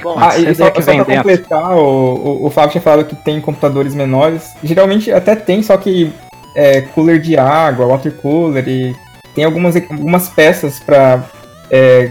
Bom, 0.01 0.15
Ah, 0.17 0.37
e 0.37 0.55
só, 0.55 0.69
que 0.69 0.81
só 0.81 0.93
pra 0.93 1.05
completar, 1.17 1.75
o, 1.75 2.15
o, 2.15 2.45
o 2.45 2.49
Fábio 2.49 2.71
tinha 2.71 2.81
falado 2.81 3.05
que 3.05 3.15
tem 3.15 3.41
computadores 3.41 3.93
menores. 3.93 4.51
Geralmente 4.63 5.11
até 5.11 5.35
tem, 5.35 5.61
só 5.61 5.75
que 5.75 6.13
é 6.55 6.81
cooler 6.81 7.19
de 7.19 7.37
água, 7.37 7.85
water 7.85 8.13
cooler 8.13 8.67
e 8.67 8.95
tem 9.35 9.43
algumas, 9.43 9.75
algumas 9.75 10.29
peças 10.29 10.79
para 10.79 11.23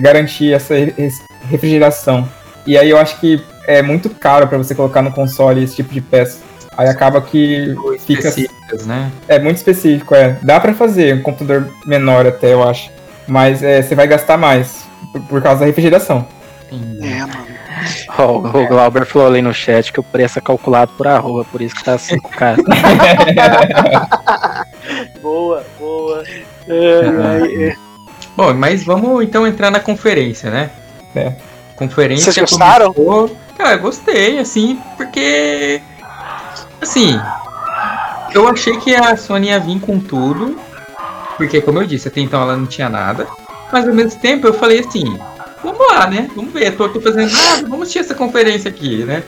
garantir 0.01 0.53
essa 0.53 0.75
refrigeração. 1.49 2.29
E 2.67 2.77
aí 2.77 2.91
eu 2.91 2.99
acho 2.99 3.19
que 3.21 3.43
é 3.67 3.83
muito 3.83 4.11
caro 4.11 4.47
para 4.47 4.59
você 4.59 4.75
colocar 4.75 5.03
no 5.03 5.13
console 5.13 5.63
esse 5.63 5.77
tipo 5.77 5.93
de 5.93 6.01
peça. 6.01 6.41
Aí 6.77 6.89
acaba 6.89 7.21
que 7.21 7.75
fica 8.07 8.33
né? 8.87 9.11
é 9.29 9.39
muito 9.39 9.57
específico, 9.57 10.15
é. 10.15 10.39
Dá 10.43 10.59
pra 10.59 10.73
fazer 10.73 11.17
um 11.17 11.23
computador 11.23 11.69
menor 11.85 12.27
até, 12.27 12.53
eu 12.53 12.67
acho. 12.67 12.91
Mas 13.31 13.63
é, 13.63 13.81
você 13.81 13.95
vai 13.95 14.07
gastar 14.09 14.37
mais 14.37 14.85
por, 15.13 15.21
por 15.23 15.43
causa 15.43 15.61
da 15.61 15.67
refrigeração. 15.67 16.27
É, 16.71 17.21
mano. 17.21 17.47
Ó, 18.19 18.39
o 18.39 18.67
Glauber 18.69 19.07
falou 19.07 19.29
ali 19.29 19.41
no 19.41 19.55
chat 19.55 19.93
que 19.93 20.01
o 20.01 20.03
preço 20.03 20.39
é 20.39 20.43
calculado 20.43 20.91
por 20.99 21.07
arroba, 21.07 21.45
por 21.45 21.63
isso 21.63 21.75
que 21.75 21.85
tá 21.85 21.97
5k. 21.97 22.57
Boa, 25.23 25.65
boa. 25.79 26.23
É, 26.69 27.69
é, 27.69 27.77
Bom, 28.37 28.55
mas 28.55 28.85
vamos 28.85 29.23
então 29.25 29.47
entrar 29.47 29.71
na 29.71 29.81
conferência, 29.81 30.51
né? 30.51 30.71
É. 31.15 31.33
Conferência. 31.77 32.33
Vocês 32.33 32.51
gostaram? 32.51 32.93
começou- 32.93 33.37
Cara, 33.57 33.75
eu 33.75 33.81
gostei, 33.81 34.39
assim, 34.39 34.81
porque. 34.97 35.81
Assim. 36.81 37.19
Eu 38.35 38.49
achei 38.49 38.77
que 38.79 38.95
a 38.95 39.17
Sony 39.17 39.49
ia 39.49 39.61
vir 39.61 39.81
com 39.81 39.99
tudo. 39.99 40.59
Porque, 41.41 41.63
como 41.63 41.79
eu 41.79 41.87
disse, 41.87 42.07
até 42.07 42.21
então 42.21 42.43
ela 42.43 42.55
não 42.55 42.67
tinha 42.67 42.91
nada. 42.91 43.27
Mas 43.73 43.89
ao 43.89 43.95
mesmo 43.95 44.21
tempo 44.21 44.47
eu 44.47 44.53
falei 44.53 44.81
assim: 44.81 45.19
vamos 45.65 45.81
lá, 45.89 46.07
né? 46.07 46.29
Vamos 46.37 46.53
ver, 46.53 46.77
tô, 46.77 47.01
fazendo 47.01 47.33
nada, 47.33 47.63
vamos 47.63 47.83
assistir 47.85 48.01
essa 48.01 48.15
conferência 48.15 48.69
aqui, 48.69 49.05
né? 49.05 49.23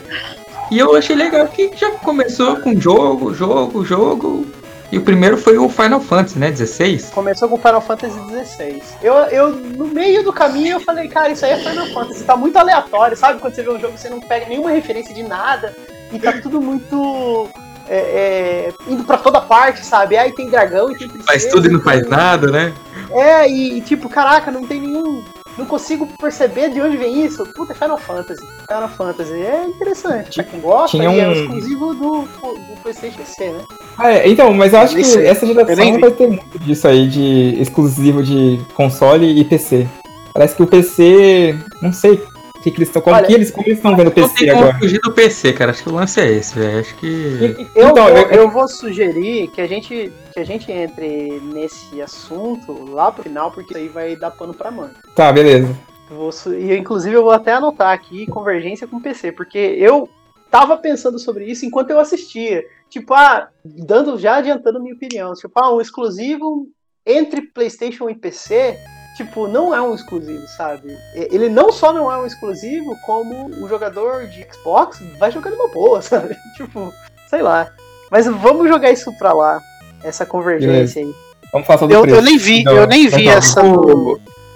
E 0.69 0.77
eu 0.77 0.95
achei 0.95 1.15
legal 1.15 1.47
que 1.47 1.71
já 1.75 1.89
começou 1.89 2.57
com 2.57 2.79
jogo, 2.79 3.33
jogo, 3.33 3.83
jogo. 3.83 4.45
E 4.91 4.97
o 4.99 5.01
primeiro 5.01 5.37
foi 5.37 5.57
o 5.57 5.67
Final 5.67 5.99
Fantasy, 5.99 6.37
né? 6.37 6.51
16. 6.51 7.09
Começou 7.09 7.49
com 7.49 7.57
Final 7.57 7.81
Fantasy 7.81 8.19
XVI. 8.45 8.83
Eu, 9.01 9.15
eu, 9.15 9.49
no 9.55 9.87
meio 9.87 10.23
do 10.23 10.31
caminho, 10.31 10.73
eu 10.73 10.79
falei, 10.81 11.07
cara, 11.07 11.31
isso 11.31 11.43
aí 11.43 11.53
é 11.53 11.57
Final 11.57 11.87
Fantasy. 11.87 12.23
Tá 12.23 12.37
muito 12.37 12.57
aleatório, 12.57 13.17
sabe? 13.17 13.39
Quando 13.39 13.55
você 13.55 13.63
vê 13.63 13.71
um 13.71 13.79
jogo, 13.79 13.97
você 13.97 14.07
não 14.07 14.19
pega 14.19 14.45
nenhuma 14.45 14.69
referência 14.69 15.15
de 15.15 15.23
nada. 15.23 15.75
E 16.11 16.19
tá 16.19 16.33
tudo 16.33 16.61
muito. 16.61 17.49
É, 17.87 17.97
é, 17.97 18.73
indo 18.87 19.03
pra 19.03 19.17
toda 19.17 19.41
parte, 19.41 19.85
sabe? 19.85 20.17
Aí 20.17 20.31
tem 20.31 20.49
dragão 20.49 20.91
e 20.91 20.97
tem 20.97 21.07
princesa. 21.07 21.25
Faz 21.27 21.45
tudo 21.45 21.67
e 21.67 21.71
não 21.71 21.81
faz 21.81 22.07
nada, 22.07 22.51
né? 22.51 22.73
É, 23.11 23.49
e, 23.49 23.77
e 23.77 23.81
tipo, 23.81 24.09
caraca, 24.09 24.51
não 24.51 24.65
tem 24.65 24.81
nenhum. 24.81 25.23
Não 25.57 25.65
consigo 25.65 26.07
perceber 26.19 26.69
de 26.69 26.81
onde 26.81 26.97
vem 26.97 27.23
isso. 27.23 27.45
Puta, 27.53 27.73
é 27.73 27.75
Final 27.75 27.97
Fantasy. 27.99 28.41
Final 28.67 28.89
Fantasy. 28.89 29.33
É 29.33 29.65
interessante. 29.67 30.33
Pra 30.33 30.43
quem 30.43 30.59
gosta, 30.59 30.97
Tinha 30.97 31.11
e 31.13 31.19
é 31.19 31.27
um- 31.27 31.31
exclusivo 31.33 31.93
do, 31.93 32.21
do 32.21 32.81
PlayStation 32.81 33.17
PC, 33.17 33.49
né? 33.49 33.61
Ah, 33.97 34.11
é, 34.11 34.27
então, 34.27 34.51
mas 34.53 34.73
eu 34.73 34.79
acho 34.79 34.95
que 34.95 35.03
sei. 35.03 35.27
essa 35.27 35.45
geração 35.45 35.99
vai 35.99 36.11
ter 36.11 36.27
muito 36.27 36.59
disso 36.59 36.87
aí 36.87 37.07
de 37.07 37.61
exclusivo 37.61 38.23
de 38.23 38.59
console 38.73 39.39
e 39.39 39.43
PC. 39.45 39.87
Parece 40.33 40.55
que 40.55 40.63
o 40.63 40.67
PC. 40.67 41.55
Não 41.83 41.93
sei 41.93 42.19
que, 42.63 42.71
que 42.71 42.77
eles 42.77 42.87
estão. 42.89 43.01
Como, 43.01 43.15
Olha, 43.15 43.27
que 43.27 43.33
eles, 43.33 43.51
como 43.51 43.67
eles 43.67 43.77
estão 43.77 43.95
vendo 43.95 44.07
o 44.07 44.11
PC 44.11 44.49
agora? 44.49 44.77
fugir 44.79 44.99
do 45.01 45.11
PC, 45.13 45.53
cara. 45.53 45.71
Acho 45.71 45.83
que 45.83 45.89
o 45.89 45.93
lance 45.93 46.19
é 46.19 46.31
esse, 46.31 46.57
velho. 46.57 46.79
Acho 46.79 46.95
que. 46.95 47.67
Eu, 47.75 47.89
Então, 47.89 48.05
vou, 48.07 48.09
eu- 48.17 48.27
eu 48.31 48.49
vou 48.51 48.67
sugerir 48.67 49.49
que 49.49 49.61
a, 49.61 49.67
gente, 49.67 50.11
que 50.33 50.39
a 50.39 50.43
gente 50.45 50.71
entre 50.71 51.39
nesse 51.53 52.01
assunto 52.01 52.85
lá 52.89 53.11
pro 53.11 53.23
final, 53.23 53.51
porque 53.51 53.73
isso 53.73 53.77
aí 53.77 53.87
vai 53.89 54.15
dar 54.15 54.31
pano 54.31 54.53
pra 54.53 54.71
mãe. 54.71 54.89
Tá, 55.15 55.31
beleza. 55.31 55.75
Eu 56.09 56.17
vou 56.17 56.29
e 56.53 56.77
inclusive 56.77 57.15
eu 57.15 57.23
vou 57.23 57.31
até 57.31 57.53
anotar 57.53 57.91
aqui 57.91 58.25
convergência 58.27 58.87
com 58.87 59.01
PC, 59.01 59.31
porque 59.31 59.57
eu 59.57 60.07
tava 60.51 60.77
pensando 60.77 61.17
sobre 61.19 61.45
isso 61.45 61.65
enquanto 61.65 61.89
eu 61.89 61.99
assistia. 61.99 62.63
Tipo, 62.89 63.13
ah, 63.15 63.47
dando 63.65 64.17
já 64.19 64.35
adiantando 64.37 64.79
minha 64.81 64.93
opinião. 64.95 65.33
Tipo, 65.33 65.53
ah, 65.59 65.73
um 65.73 65.81
exclusivo 65.81 66.67
entre 67.05 67.41
PlayStation 67.41 68.07
e 68.09 68.15
PC, 68.15 68.77
tipo, 69.15 69.47
não 69.47 69.73
é 69.73 69.81
um 69.81 69.93
exclusivo, 69.95 70.47
sabe? 70.47 70.97
Ele 71.13 71.49
não 71.49 71.71
só 71.71 71.91
não 71.93 72.11
é 72.11 72.17
um 72.17 72.25
exclusivo, 72.25 72.97
como 73.05 73.49
o 73.63 73.67
jogador 73.67 74.27
de 74.27 74.45
Xbox 74.51 74.99
vai 75.19 75.31
jogar 75.31 75.51
numa 75.51 75.67
boa, 75.69 76.01
sabe? 76.03 76.35
Tipo, 76.55 76.93
sei 77.29 77.41
lá. 77.41 77.67
Mas 78.11 78.25
vamos 78.27 78.67
jogar 78.67 78.91
isso 78.91 79.11
pra 79.17 79.33
lá, 79.33 79.59
essa 80.03 80.25
convergência 80.25 81.01
aí. 81.03 81.13
Vamos 81.51 81.67
falar 81.67 81.85
do 81.87 81.93
Eu, 81.93 82.01
preço. 82.01 82.17
eu 82.17 82.21
nem 82.23 82.37
vi, 82.37 82.59
Então, 82.61 82.75
eu 82.75 82.87
nem 82.87 83.07
vi 83.07 83.21
então, 83.23 83.37
essa, 83.37 83.61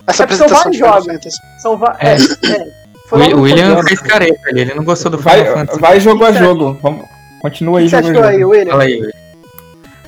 essa 0.08 0.24
É 0.24 0.28
porque 0.28 0.38
são 0.38 0.48
apresentação 0.48 0.58
vários 0.64 0.78
jogos. 0.78 1.34
São 1.60 1.78
va- 1.78 1.98
é, 2.00 2.14
é. 2.16 2.88
Foi 3.08 3.34
O 3.34 3.42
William 3.42 3.82
fez 3.84 4.00
careta 4.02 4.50
ali, 4.50 4.62
ele 4.62 4.74
não 4.74 4.84
gostou 4.84 5.10
do 5.12 5.18
Final 5.18 5.36
Vai, 5.38 5.54
Fantasy. 5.54 5.80
vai 5.80 6.00
jogo 6.00 6.26
a 6.26 6.32
jogo. 6.34 6.78
Vamos, 6.82 7.06
continua 7.42 7.76
O 7.76 7.78
aí 7.78 7.84
que 7.86 7.90
você 7.92 8.04
jogo 8.14 8.26
aí. 8.26 8.44
William? 8.44 8.72
Fala 8.72 8.84
aí, 8.84 8.94
William. 8.96 9.12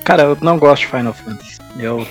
Cara, 0.04 0.22
eu 0.24 0.38
não 0.42 0.58
gosto 0.58 0.82
de 0.82 0.88
Final 0.88 1.14
Fantasy. 1.14 1.58
Eu 1.78 2.06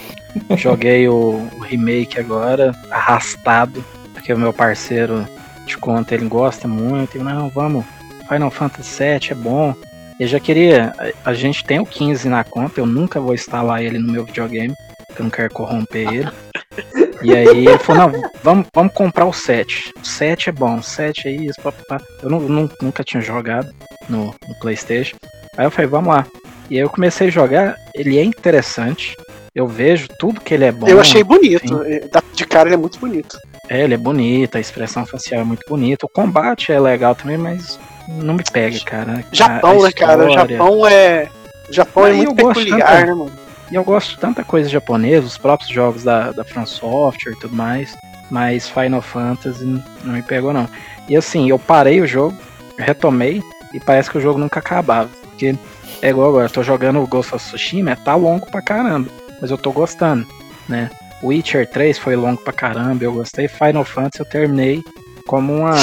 joguei 0.58 1.08
o, 1.08 1.48
o 1.58 1.60
remake 1.60 2.20
agora, 2.20 2.74
arrastado, 2.92 3.84
porque 4.14 4.34
o 4.34 4.38
meu 4.38 4.54
parceiro 4.54 5.28
de 5.66 5.78
conta 5.78 6.16
ele 6.16 6.28
gosta 6.28 6.68
muito. 6.68 7.18
E, 7.18 7.22
não, 7.22 7.50
vamos, 7.50 7.86
Final 8.28 8.52
Fantasy 8.52 9.04
VII 9.04 9.32
é 9.32 9.36
bom. 9.36 9.76
Eu 10.20 10.28
já 10.28 10.40
queria. 10.40 10.94
A, 11.26 11.30
a 11.32 11.34
gente 11.34 11.64
tem 11.64 11.80
o 11.80 11.86
15 11.86 12.28
na 12.28 12.44
conta, 12.44 12.80
eu 12.80 12.86
nunca 12.86 13.20
vou 13.20 13.34
instalar 13.34 13.82
ele 13.84 13.98
no 14.00 14.12
meu 14.12 14.26
videogame, 14.26 14.74
porque 15.08 15.22
eu 15.22 15.24
não 15.24 15.32
quero 15.32 15.54
corromper 15.54 16.14
ele. 16.14 16.30
E 17.22 17.36
aí 17.36 17.68
ele 17.68 17.78
falou, 17.80 18.10
não, 18.10 18.30
vamos, 18.42 18.68
vamos 18.74 18.94
comprar 18.94 19.26
o 19.26 19.34
7. 19.34 19.94
O 20.02 20.06
7 20.08 20.50
é 20.50 20.52
bom, 20.54 20.78
o 20.78 20.84
7 20.84 21.28
é 21.28 21.32
isso, 21.32 21.62
papapá. 21.62 22.02
Eu 22.24 22.30
não, 22.30 22.40
nu- 22.40 22.72
nunca 22.82 23.04
tinha 23.04 23.22
jogado 23.22 23.70
no, 24.08 24.28
no 24.48 24.60
Playstation. 24.62 25.18
Aí 25.58 25.66
eu 25.66 25.72
falei, 25.72 25.90
vamos 25.90 26.16
lá. 26.16 26.26
E 26.70 26.76
aí 26.76 26.82
eu 26.82 26.90
comecei 26.90 27.28
a 27.28 27.32
jogar, 27.32 27.76
ele 27.94 28.18
é 28.18 28.24
interessante, 28.24 29.18
eu 29.54 29.68
vejo 29.68 30.08
tudo 30.20 30.42
que 30.42 30.54
ele 30.54 30.66
é 30.66 30.72
bom. 30.72 30.88
eu 30.88 31.00
achei 31.00 31.24
bonito. 31.24 31.82
É, 31.84 32.00
da- 32.08 32.24
De 32.34 32.46
cara 32.46 32.70
ele 32.70 32.76
é 32.76 32.78
muito 32.78 33.00
bonito. 33.00 33.38
É, 33.68 33.84
ele 33.84 33.94
é 33.94 33.98
bonito, 33.98 34.58
a 34.58 34.60
expressão 34.60 35.06
facial 35.06 35.42
é 35.42 35.44
muito 35.44 35.64
bonita. 35.68 36.06
O 36.06 36.10
combate 36.10 36.72
é 36.72 36.80
legal 36.80 37.14
também, 37.16 37.38
mas 37.38 37.80
não 38.08 38.34
me 38.34 38.44
pega, 38.52 38.80
cara. 38.80 39.24
Japão, 39.32 39.82
né, 39.84 39.92
cara? 39.92 40.26
O 40.28 40.32
Japão 40.34 40.88
é. 40.88 41.28
O 41.70 41.74
Japão 41.74 42.06
é 42.06 42.10
Mas 42.10 42.18
muito 42.18 42.30
eu 42.40 42.46
gosto 42.46 42.64
peculiar, 42.64 43.06
né, 43.06 43.14
mano? 43.14 43.32
E 43.72 43.76
eu 43.76 43.84
gosto 43.84 44.10
de 44.12 44.18
tanta 44.18 44.44
coisa 44.44 44.68
japonesa, 44.68 45.28
os 45.28 45.38
próprios 45.38 45.70
jogos 45.72 46.04
da, 46.04 46.32
da 46.32 46.44
From 46.44 46.66
Software 46.66 47.34
e 47.34 47.40
tudo 47.40 47.56
mais, 47.56 47.96
mas 48.32 48.68
Final 48.68 49.02
Fantasy 49.04 49.64
não 50.04 50.14
me 50.14 50.24
pegou 50.24 50.52
não. 50.52 50.68
E 51.08 51.16
assim, 51.16 51.48
eu 51.52 51.60
parei 51.60 52.02
o 52.02 52.08
jogo, 52.08 52.36
retomei, 52.80 53.44
e 53.72 53.80
parece 53.80 54.10
que 54.10 54.18
o 54.18 54.22
jogo 54.22 54.40
nunca 54.40 54.60
acabava. 54.60 55.10
Porque 55.30 55.54
é 56.02 56.10
igual 56.10 56.30
agora, 56.30 56.46
eu 56.46 56.50
tô 56.50 56.64
jogando 56.64 57.00
o 57.00 57.06
Ghost 57.06 57.36
of 57.36 57.46
Tsushima, 57.46 57.96
tá 57.96 58.16
longo 58.16 58.48
pra 58.50 58.60
caramba, 58.62 59.12
mas 59.42 59.52
eu 59.52 59.58
tô 59.58 59.72
gostando, 59.72 60.28
né? 60.68 60.90
Witcher 61.24 61.68
3 61.70 61.98
foi 61.98 62.16
longo 62.16 62.42
pra 62.42 62.54
caramba, 62.54 63.04
eu 63.04 63.14
gostei. 63.14 63.48
Final 63.48 63.84
Fantasy 63.84 64.20
eu 64.22 64.26
terminei 64.26 64.82
como 65.28 65.54
uma. 65.54 65.74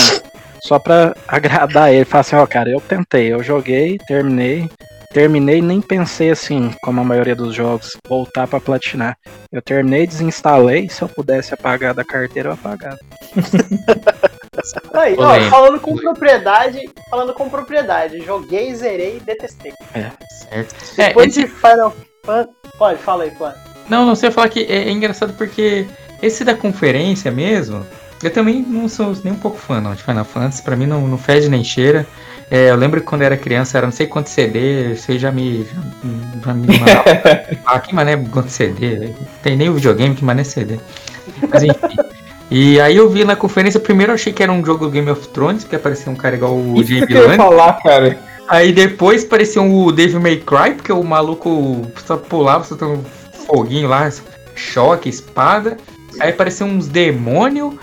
Só 0.62 0.78
pra 0.78 1.14
agradar 1.28 1.92
ele. 1.92 2.04
Falar 2.04 2.20
assim, 2.22 2.36
ó, 2.36 2.46
cara, 2.46 2.70
eu 2.70 2.80
tentei, 2.80 3.32
eu 3.32 3.42
joguei, 3.42 3.98
terminei, 4.08 4.68
terminei 5.12 5.60
nem 5.60 5.80
pensei 5.82 6.30
assim, 6.30 6.74
como 6.82 7.00
a 7.00 7.04
maioria 7.04 7.36
dos 7.36 7.54
jogos, 7.54 7.90
voltar 8.08 8.46
pra 8.46 8.58
platinar. 8.60 9.16
Eu 9.52 9.60
terminei, 9.60 10.06
desinstalei, 10.06 10.88
se 10.88 11.02
eu 11.02 11.08
pudesse 11.08 11.52
apagar 11.52 11.92
da 11.92 12.02
carteira, 12.04 12.48
eu 12.48 12.52
apagava. 12.54 12.98
Aí, 14.94 15.14
ó, 15.18 15.38
falando 15.50 15.78
com 15.78 15.94
propriedade, 15.96 16.80
falando 17.10 17.34
com 17.34 17.48
propriedade, 17.48 18.20
joguei, 18.22 18.74
zerei 18.74 19.18
e 19.18 19.20
detestei. 19.20 19.72
Certo. 19.92 20.74
É, 20.98 21.08
Depois 21.08 21.28
esse- 21.36 21.40
de 21.42 21.46
Final 21.46 21.94
Pode, 22.76 22.98
fala 22.98 23.24
aí, 23.24 23.30
Flávio. 23.30 23.58
Não, 23.88 24.04
não 24.04 24.14
sei 24.14 24.30
falar 24.30 24.48
que 24.48 24.60
é, 24.60 24.88
é 24.88 24.90
engraçado 24.90 25.32
porque 25.34 25.86
esse 26.20 26.44
da 26.44 26.54
conferência 26.54 27.30
mesmo, 27.30 27.86
eu 28.22 28.30
também 28.30 28.62
não 28.62 28.88
sou 28.88 29.16
nem 29.22 29.32
um 29.32 29.38
pouco 29.38 29.56
fã 29.56 29.80
não, 29.80 29.94
de 29.94 30.02
Final 30.02 30.24
Fantasy, 30.24 30.62
pra 30.62 30.76
mim 30.76 30.86
não, 30.86 31.06
não 31.06 31.18
fede 31.18 31.48
nem 31.48 31.62
cheira. 31.62 32.06
É, 32.50 32.70
eu 32.70 32.76
lembro 32.76 33.00
que 33.00 33.06
quando 33.06 33.22
eu 33.22 33.26
era 33.26 33.36
criança 33.36 33.76
era 33.76 33.86
não 33.86 33.92
sei 33.92 34.06
quanto 34.06 34.28
CD, 34.28 34.94
você 34.94 35.18
já 35.18 35.32
me. 35.32 35.64
Já, 35.64 35.80
já 36.44 36.54
me 36.54 36.66
mandava. 36.66 37.04
ah, 37.66 37.80
que 37.80 37.94
mané 37.94 38.16
quanto 38.16 38.50
CD? 38.50 39.10
Tem 39.42 39.56
nem 39.56 39.68
o 39.68 39.74
videogame, 39.74 40.14
que 40.14 40.24
mané 40.24 40.44
CD. 40.44 40.78
Mas 41.48 41.64
enfim. 41.64 41.96
E 42.48 42.80
aí 42.80 42.96
eu 42.96 43.10
vi 43.10 43.24
na 43.24 43.34
conferência, 43.34 43.80
primeiro 43.80 44.12
eu 44.12 44.14
achei 44.14 44.32
que 44.32 44.42
era 44.42 44.52
um 44.52 44.64
jogo 44.64 44.86
do 44.86 44.90
Game 44.92 45.10
of 45.10 45.26
Thrones, 45.28 45.64
porque 45.64 45.74
aparecia 45.74 46.10
um 46.10 46.14
cara 46.14 46.36
igual 46.36 46.54
o 46.54 46.80
Isso 46.80 46.86
que 46.86 47.12
eu 47.12 47.18
ia 47.18 47.22
Lannister. 47.22 47.36
falar, 47.36 47.72
cara. 47.82 48.18
Aí 48.48 48.72
depois 48.72 49.24
parecia 49.24 49.60
o 49.62 49.90
Devil 49.92 50.20
May 50.20 50.36
Cry, 50.36 50.74
porque 50.76 50.92
o 50.92 51.02
maluco 51.02 51.82
só 52.06 52.16
pulava, 52.16 52.64
só 52.64 52.76
tem 52.76 52.86
um 52.88 53.02
foguinho 53.46 53.88
lá, 53.88 54.10
choque, 54.54 55.08
espada. 55.08 55.76
Aí 56.20 56.30
apareceu 56.30 56.66
uns 56.66 56.86
demônios. 56.88 57.74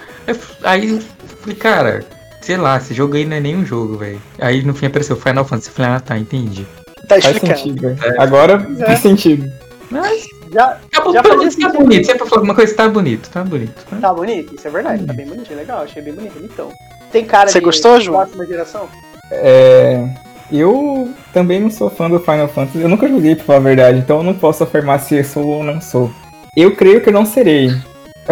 Aí 0.64 0.89
eu 0.89 1.01
falei, 1.41 1.55
cara, 1.57 2.05
sei 2.41 2.57
lá, 2.57 2.78
esse 2.78 2.93
jogo 2.93 3.16
aí 3.16 3.26
não 3.26 3.38
é 3.38 3.39
nenhum 3.39 3.66
jogo, 3.66 3.97
velho. 3.97 4.22
Aí 4.39 4.64
no 4.64 4.74
fim 4.74 4.86
apareceu 4.88 5.16
Final 5.18 5.45
Fantasy. 5.45 5.70
Eu 5.70 5.74
falei, 5.76 5.91
ah 5.91 5.99
tá, 5.99 6.18
entendi. 6.18 6.66
Tá 7.07 7.20
Faz 7.22 7.38
sentido. 7.38 7.82
velho. 7.82 8.22
Agora 8.22 8.66
É. 8.80 8.86
faz 8.86 8.99
sentido. 8.99 9.51
Mas 9.91 10.24
Já 10.51 10.78
acabou 10.91 11.14
Já 11.14 11.22
pelo 11.24 11.49
tá 11.49 11.70
bonito. 11.70 12.05
Se 12.05 12.11
é 12.11 12.16
pra 12.16 12.26
falar 12.28 12.39
alguma 12.41 12.53
coisa, 12.55 12.74
tá 12.76 12.88
bonito, 12.88 13.28
tá 13.30 13.43
bonito. 13.43 13.74
Tá? 13.89 13.97
tá 13.97 14.14
bonito, 14.14 14.53
isso 14.55 14.68
é 14.68 14.72
verdade, 14.72 15.03
tá 15.03 15.11
bem 15.11 15.26
bonito, 15.26 15.51
legal, 15.53 15.82
achei 15.84 16.01
bem 16.01 16.14
bonito. 16.14 16.39
Então, 16.43 16.70
tem 17.11 17.26
cara 17.26 17.49
Você 17.49 17.57
de 17.59 17.66
gostou, 17.66 17.99
João? 17.99 18.20
próxima 18.22 18.45
geração? 18.45 18.88
É, 19.32 20.07
eu 20.53 21.09
também 21.33 21.59
não 21.59 21.69
sou 21.69 21.89
fã 21.89 22.09
do 22.09 22.19
Final 22.19 22.47
Fantasy. 22.47 22.79
Eu 22.79 22.89
nunca 22.89 23.07
joguei, 23.07 23.35
pra 23.35 23.45
falar 23.45 23.59
a 23.59 23.61
verdade, 23.61 23.99
então 23.99 24.17
eu 24.17 24.23
não 24.23 24.33
posso 24.33 24.63
afirmar 24.63 24.99
se 24.99 25.15
eu 25.15 25.23
sou 25.23 25.45
ou 25.45 25.63
não 25.63 25.81
sou. 25.81 26.11
Eu 26.55 26.75
creio 26.75 27.01
que 27.01 27.09
eu 27.09 27.13
não 27.13 27.25
serei. 27.25 27.71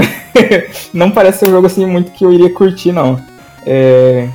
não 0.94 1.12
parece 1.12 1.40
ser 1.40 1.48
um 1.48 1.52
jogo 1.52 1.68
assim 1.68 1.86
muito 1.86 2.12
que 2.12 2.24
eu 2.24 2.32
iria 2.32 2.54
curtir, 2.54 2.92
não. 2.92 3.20
É, 3.66 4.28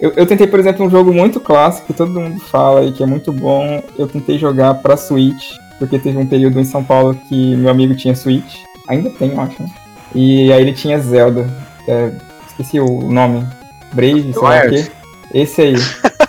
eu, 0.00 0.12
eu 0.16 0.26
tentei, 0.26 0.46
por 0.46 0.58
exemplo, 0.58 0.84
um 0.84 0.90
jogo 0.90 1.12
muito 1.12 1.38
clássico 1.38 1.86
que 1.86 1.92
todo 1.92 2.20
mundo 2.20 2.40
fala 2.40 2.84
e 2.84 2.92
que 2.92 3.02
é 3.02 3.06
muito 3.06 3.32
bom. 3.32 3.82
Eu 3.98 4.08
tentei 4.08 4.38
jogar 4.38 4.74
pra 4.74 4.96
Switch, 4.96 5.52
porque 5.78 5.98
teve 5.98 6.18
um 6.18 6.26
período 6.26 6.58
em 6.60 6.64
São 6.64 6.82
Paulo 6.82 7.14
que 7.28 7.56
meu 7.56 7.70
amigo 7.70 7.94
tinha 7.94 8.14
Switch. 8.14 8.56
Ainda 8.88 9.10
tem, 9.10 9.32
eu 9.32 9.40
acho. 9.40 9.62
né? 9.62 9.70
E 10.14 10.52
aí 10.52 10.62
ele 10.62 10.72
tinha 10.72 10.98
Zelda. 10.98 11.48
É, 11.88 12.10
esqueci 12.46 12.80
o 12.80 13.10
nome. 13.10 13.46
Brave, 13.92 14.32
sei 14.32 14.42
lá 14.42 14.58
o 14.58 14.68
quê. 14.70 14.86
Esse 15.32 15.60
aí. 15.62 15.74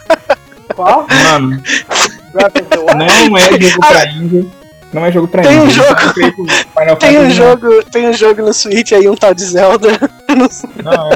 Qual? 0.75 1.07
Mano, 1.23 1.61
não 2.95 3.37
é 3.37 3.49
jogo 3.59 3.79
pra 3.87 4.07
indie. 4.11 4.51
Não 4.93 5.05
é 5.05 5.11
jogo 5.11 5.27
pra 5.27 5.41
Tem 5.43 5.59
um 5.59 5.63
indie. 5.65 5.73
jogo- 5.73 5.95
Tem 6.99 7.19
um 7.19 7.29
jogo, 7.29 7.83
tem 7.91 8.09
um 8.09 8.13
jogo 8.13 8.41
no 8.41 8.53
Switch 8.53 8.91
aí, 8.91 9.07
um 9.09 9.15
tal 9.15 9.33
de 9.33 9.43
Zelda. 9.45 9.87
Não. 10.83 11.09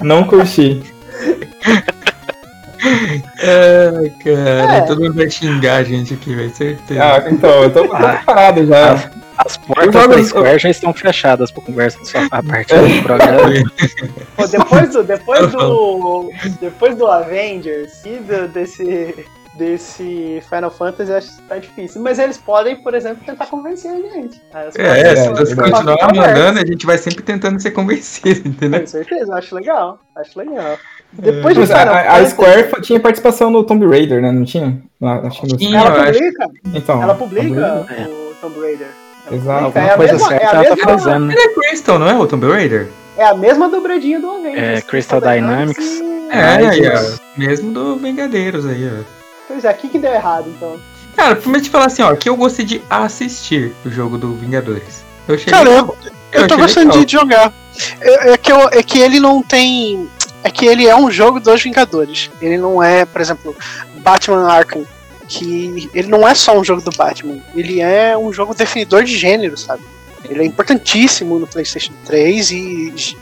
Não, 0.00 0.20
é. 0.20 0.24
Curti. 0.24 0.82
Ai, 2.84 4.10
cara, 4.24 4.76
É. 4.76 4.80
todo 4.82 5.00
mundo 5.02 5.14
vai 5.14 5.30
xingar 5.30 5.76
a 5.76 5.84
gente 5.84 6.14
aqui, 6.14 6.34
vai 6.34 6.48
certeza. 6.48 7.00
Ah, 7.02 7.22
então, 7.30 7.62
eu 7.62 7.70
tô, 7.72 7.86
tô 7.86 7.94
Ah. 7.94 8.14
preparado 8.16 8.66
já. 8.66 8.92
As, 8.92 9.08
as 9.38 9.56
portas 9.56 10.08
da 10.08 10.22
Square 10.24 10.58
já 10.58 10.70
estão 10.70 10.92
fechadas 10.92 11.50
pra 11.50 11.62
conversa 11.62 11.98
sofá 12.04 12.26
a 12.38 12.42
partir 12.42 12.74
do 12.76 13.02
programa. 13.02 13.52
Pô, 14.36 14.46
depois 14.46 14.90
do, 14.90 15.02
depois 15.02 15.50
do, 15.52 16.30
depois 16.60 16.96
do 16.96 17.06
Avengers 17.06 18.04
e 18.04 18.16
do- 18.18 18.48
desse, 18.48 19.26
desse 19.54 20.42
Final 20.48 20.70
Fantasy, 20.70 21.12
acho 21.12 21.36
que 21.36 21.42
tá 21.42 21.58
difícil. 21.58 22.00
Mas 22.02 22.18
eles 22.18 22.38
podem, 22.38 22.76
por 22.82 22.94
exemplo, 22.94 23.22
tentar 23.24 23.46
convencer 23.46 23.90
a 23.90 23.96
gente. 23.96 24.40
As 24.52 24.74
É, 24.76 25.14
portas 25.24 25.48
se 25.48 25.54
você 25.54 25.70
continuar 25.70 26.14
mandando, 26.14 26.58
a 26.60 26.66
gente 26.66 26.86
vai 26.86 26.98
sempre 26.98 27.22
tentando 27.22 27.60
ser 27.60 27.70
convencido, 27.72 28.48
entendeu? 28.48 28.80
Com 28.80 28.86
certeza, 28.86 29.34
acho 29.34 29.54
legal. 29.54 29.98
Acho 30.16 30.38
legal. 30.38 30.76
Depois 31.12 31.54
de 31.54 31.60
Mas 31.60 31.68
Final 31.70 31.94
a, 31.94 32.12
a 32.16 32.26
Square 32.26 32.82
tinha 32.82 32.98
participação 32.98 33.50
no 33.50 33.62
Tomb 33.64 33.86
Raider, 33.86 34.22
né? 34.22 34.32
Não 34.32 34.44
tinha? 34.44 34.80
Lá, 35.00 35.18
acho 35.26 35.42
que 35.42 35.48
no- 35.52 35.56
Tinha. 35.58 35.78
ela 35.78 35.96
eu 35.96 36.02
acho- 36.02 36.12
publica, 36.18 36.46
Então, 36.74 37.02
ela 37.02 37.14
publica 37.14 37.84
Raider. 37.86 38.08
o 38.08 38.34
Tomb 38.40 38.60
Raider. 38.60 38.86
Exato. 39.32 39.64
Alguma 39.66 39.84
É 39.84 39.90
a 39.92 39.96
coisa 39.96 40.12
mesma- 40.12 40.28
certa 40.28 40.44
é 40.44 40.48
a 40.48 40.64
ela 40.64 40.76
tá 40.76 40.84
fazendo? 40.84 41.30
Ele 41.32 41.40
é 41.40 41.48
Crystal, 41.54 41.98
não 41.98 42.08
é 42.08 42.14
o 42.18 42.26
Tomb 42.26 42.46
Raider? 42.48 42.88
É 43.16 43.24
a 43.26 43.34
mesma 43.34 43.68
dobradinha 43.68 44.18
do 44.20 44.30
Avengers. 44.30 44.78
É, 44.78 44.80
Crystal 44.82 45.20
Dynamics. 45.20 45.84
e- 45.84 46.28
É, 46.30 46.42
aí, 46.68 46.88
ó. 46.88 47.18
Mesmo 47.38 47.72
do 47.72 47.96
Vingadeiros 47.96 48.66
aí, 48.66 48.88
ó. 49.00 49.02
Pois 49.48 49.64
é, 49.64 49.68
aqui 49.68 49.88
que 49.88 49.98
deu 49.98 50.12
errado, 50.12 50.46
então. 50.48 50.78
Cara, 51.14 51.36
primeiro 51.36 51.62
te 51.64 51.70
falar 51.70 51.86
assim, 51.86 52.02
ó, 52.02 52.14
que 52.16 52.26
eu 52.28 52.36
gostei 52.36 52.64
de 52.64 52.82
assistir 52.88 53.74
o 53.84 53.90
jogo 53.90 54.16
do 54.16 54.34
Vingadores. 54.34 55.04
Eu 55.28 55.34
achei 55.34 55.52
Cara, 55.52 55.68
legal. 55.68 55.96
Eu 56.32 56.46
tô 56.48 56.56
gostando 56.56 56.88
legal. 56.88 57.04
de 57.04 57.12
jogar. 57.12 57.52
É, 58.00 58.30
é 58.32 58.36
que 58.38 58.50
eu- 58.50 58.68
é 58.72 58.82
que 58.82 58.98
ele 58.98 59.20
não 59.20 59.42
tem. 59.42 60.08
É 60.42 60.50
que 60.50 60.64
ele 60.66 60.86
é 60.88 60.96
um 60.96 61.10
jogo 61.10 61.38
dos 61.38 61.62
Vingadores. 61.62 62.30
Ele 62.40 62.56
não 62.56 62.82
é, 62.82 63.04
por 63.04 63.20
exemplo, 63.20 63.54
Batman 63.98 64.50
Arkham. 64.50 64.84
Que 65.38 65.88
ele 65.94 66.08
não 66.08 66.26
é 66.28 66.34
só 66.34 66.58
um 66.58 66.62
jogo 66.62 66.82
do 66.82 66.90
Batman. 66.96 67.38
Ele 67.54 67.80
é 67.80 68.16
um 68.16 68.32
jogo 68.32 68.54
definidor 68.54 69.02
de 69.04 69.16
gênero, 69.16 69.56
sabe? 69.56 69.82
Ele 70.28 70.42
é 70.42 70.46
importantíssimo 70.46 71.38
no 71.38 71.46
PlayStation 71.46 71.92
3 72.04 72.50
e, 72.52 72.54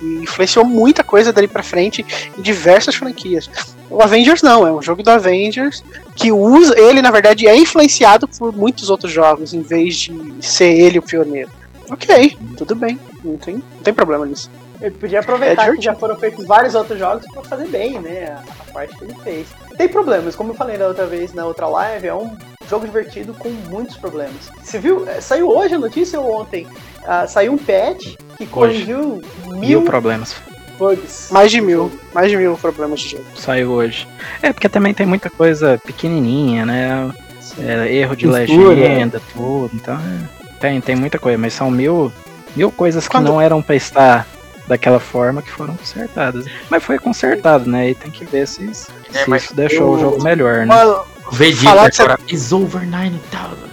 e 0.03 0.07
influenciou 0.23 0.65
muita 0.65 1.03
coisa 1.03 1.33
dali 1.33 1.49
pra 1.49 1.63
frente 1.63 2.05
em 2.37 2.43
diversas 2.43 2.95
franquias. 2.95 3.49
O 3.89 4.03
Avengers 4.03 4.43
não, 4.43 4.67
é 4.67 4.73
um 4.73 4.83
jogo 4.83 5.03
do 5.03 5.09
Avengers 5.11 5.83
que 6.15 6.31
usa. 6.31 6.79
Ele, 6.79 7.01
na 7.01 7.11
verdade, 7.11 7.47
é 7.47 7.57
influenciado 7.57 8.29
por 8.29 8.53
muitos 8.55 8.91
outros 8.91 9.11
jogos, 9.13 9.55
em 9.55 9.63
vez 9.63 9.97
de 9.97 10.13
ser 10.41 10.73
ele 10.79 10.99
o 10.99 11.03
pioneiro. 11.03 11.51
Ok, 11.91 12.37
tudo 12.57 12.75
bem. 12.75 12.99
Não 13.25 13.37
tem, 13.37 13.55
não 13.55 13.83
tem 13.83 13.95
problema 13.95 14.27
nisso. 14.27 14.51
Ele 14.81 14.95
podia 14.95 15.19
É 15.19 15.21
aproveitar 15.21 15.57
que 15.57 15.61
divertido. 15.79 15.83
já 15.83 15.95
foram 15.95 16.17
feitos 16.17 16.47
vários 16.47 16.75
outros 16.75 16.99
jogos 16.99 17.25
pra 17.33 17.43
fazer 17.43 17.67
bem, 17.69 17.99
né? 17.99 18.37
A 18.69 18.73
parte 18.73 18.97
que 18.97 19.05
ele 19.05 19.15
fez. 19.25 19.47
Tem 19.81 19.89
problemas, 19.89 20.37
como 20.37 20.51
eu 20.51 20.55
falei 20.55 20.77
da 20.77 20.87
outra 20.89 21.07
vez 21.07 21.33
na 21.33 21.47
outra 21.47 21.67
live, 21.67 22.07
é 22.07 22.13
um 22.15 22.37
jogo 22.69 22.85
divertido 22.85 23.33
com 23.33 23.49
muitos 23.71 23.97
problemas. 23.97 24.51
Você 24.63 24.79
viu? 24.79 25.09
é, 25.09 25.23
Saiu 25.23 25.49
hoje 25.49 25.75
a 25.75 25.79
notícia 25.79 26.21
ou 26.21 26.39
ontem? 26.39 26.67
Ah, 27.03 27.27
saiu 27.27 27.55
um 27.55 27.57
patch 27.57 28.15
que 28.37 28.45
corrigiu 28.47 29.23
Mil 29.47 29.59
mil 29.59 29.83
problemas. 29.85 30.37
bugs. 30.79 31.29
Mais 31.31 31.51
de 31.51 31.63
mil. 31.63 31.91
Mais 32.13 32.31
de 32.31 32.37
mil 32.37 32.59
problemas 32.59 33.01
de 33.01 33.09
jogo. 33.13 33.25
Saiu 33.35 33.71
hoje. 33.71 34.07
É, 34.43 34.53
porque 34.53 34.69
também 34.69 34.93
tem 34.93 35.07
muita 35.07 35.31
coisa 35.31 35.81
pequenininha, 35.83 36.67
né? 36.67 37.11
É, 37.59 37.91
erro 37.91 38.15
de 38.15 38.27
Mistura. 38.27 38.75
legenda, 38.75 39.19
tudo. 39.33 39.71
Então, 39.73 39.95
é, 39.95 40.29
tem, 40.61 40.79
tem 40.83 40.95
muita 40.95 41.19
coisa, 41.19 41.39
mas 41.39 41.55
são 41.55 41.71
mil, 41.71 42.13
mil 42.55 42.71
coisas 42.71 43.09
que 43.09 43.13
Quando- 43.17 43.29
não 43.29 43.41
eram 43.41 43.63
pra 43.63 43.75
estar 43.77 44.27
daquela 44.71 45.01
forma 45.01 45.43
que 45.43 45.51
foram 45.51 45.77
consertadas. 45.77 46.47
Mas 46.71 46.83
foi 46.85 46.97
consertado, 46.99 47.69
né? 47.69 47.91
E 47.91 47.95
tem 47.95 48.09
que 48.11 48.25
ver 48.25 48.47
se, 48.47 48.73
se 48.73 48.87
É, 49.13 49.37
isso 49.37 49.55
deixou 49.55 49.89
eu- 49.89 49.91
o 49.91 49.99
jogo 50.01 50.23
melhor, 50.23 50.59
né? 50.59 50.67
Mano, 50.67 51.03
Vegeta 51.33 51.93
Falar 51.93 52.17
de 52.19 52.35
is 52.35 52.53
over 52.53 52.87
9000. 52.87 53.71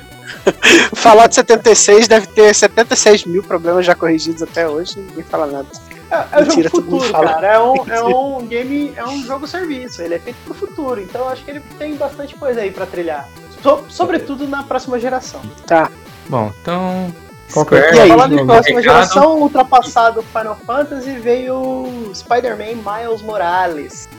falar 0.95 1.27
de 1.27 1.35
76 1.35 2.07
deve 2.07 2.25
ter 2.27 2.53
76 2.53 3.25
mil 3.25 3.43
problemas 3.43 3.85
já 3.85 3.93
corrigidos 3.95 4.41
até 4.41 4.67
hoje. 4.67 4.99
Ninguém 4.99 5.23
fala 5.23 5.45
nada. 5.47 5.67
É, 6.09 6.15
é 6.15 6.37
um 6.37 6.41
Mentira, 6.47 6.69
jogo 6.69 6.81
futuro, 6.83 7.09
fala. 7.11 7.33
cara. 7.33 7.47
É 7.53 7.59
um, 7.59 7.75
é 7.91 8.01
um 8.03 8.47
game, 8.47 8.93
é 8.95 9.05
um 9.05 9.23
jogo 9.23 9.45
serviço. 9.45 10.01
Ele 10.01 10.15
é 10.15 10.19
feito 10.19 10.37
pro 10.45 10.53
futuro. 10.53 10.99
Então 11.01 11.21
eu 11.21 11.29
acho 11.29 11.43
que 11.43 11.51
ele 11.51 11.59
tem 11.77 11.95
bastante 11.95 12.33
coisa 12.35 12.61
aí 12.61 12.71
pra 12.71 12.85
trilhar. 12.87 13.27
So- 13.61 13.85
sobretudo 13.89 14.47
na 14.47 14.63
próxima 14.63 14.99
geração. 14.99 15.41
Tá. 15.67 15.91
Bom, 16.29 16.51
então. 16.61 17.13
Qualquer 17.53 17.93
E 17.93 17.99
aí, 17.99 18.09
Falando 18.09 18.33
em 18.33 18.37
jogo 18.37 18.47
próxima 18.47 18.79
recado. 18.79 18.93
geração, 18.95 19.39
ultrapassado 19.41 20.21
Final 20.21 20.57
Fantasy, 20.65 21.17
veio 21.19 22.11
Spider-Man 22.13 22.75
Miles 22.83 23.21
Morales. 23.21 24.09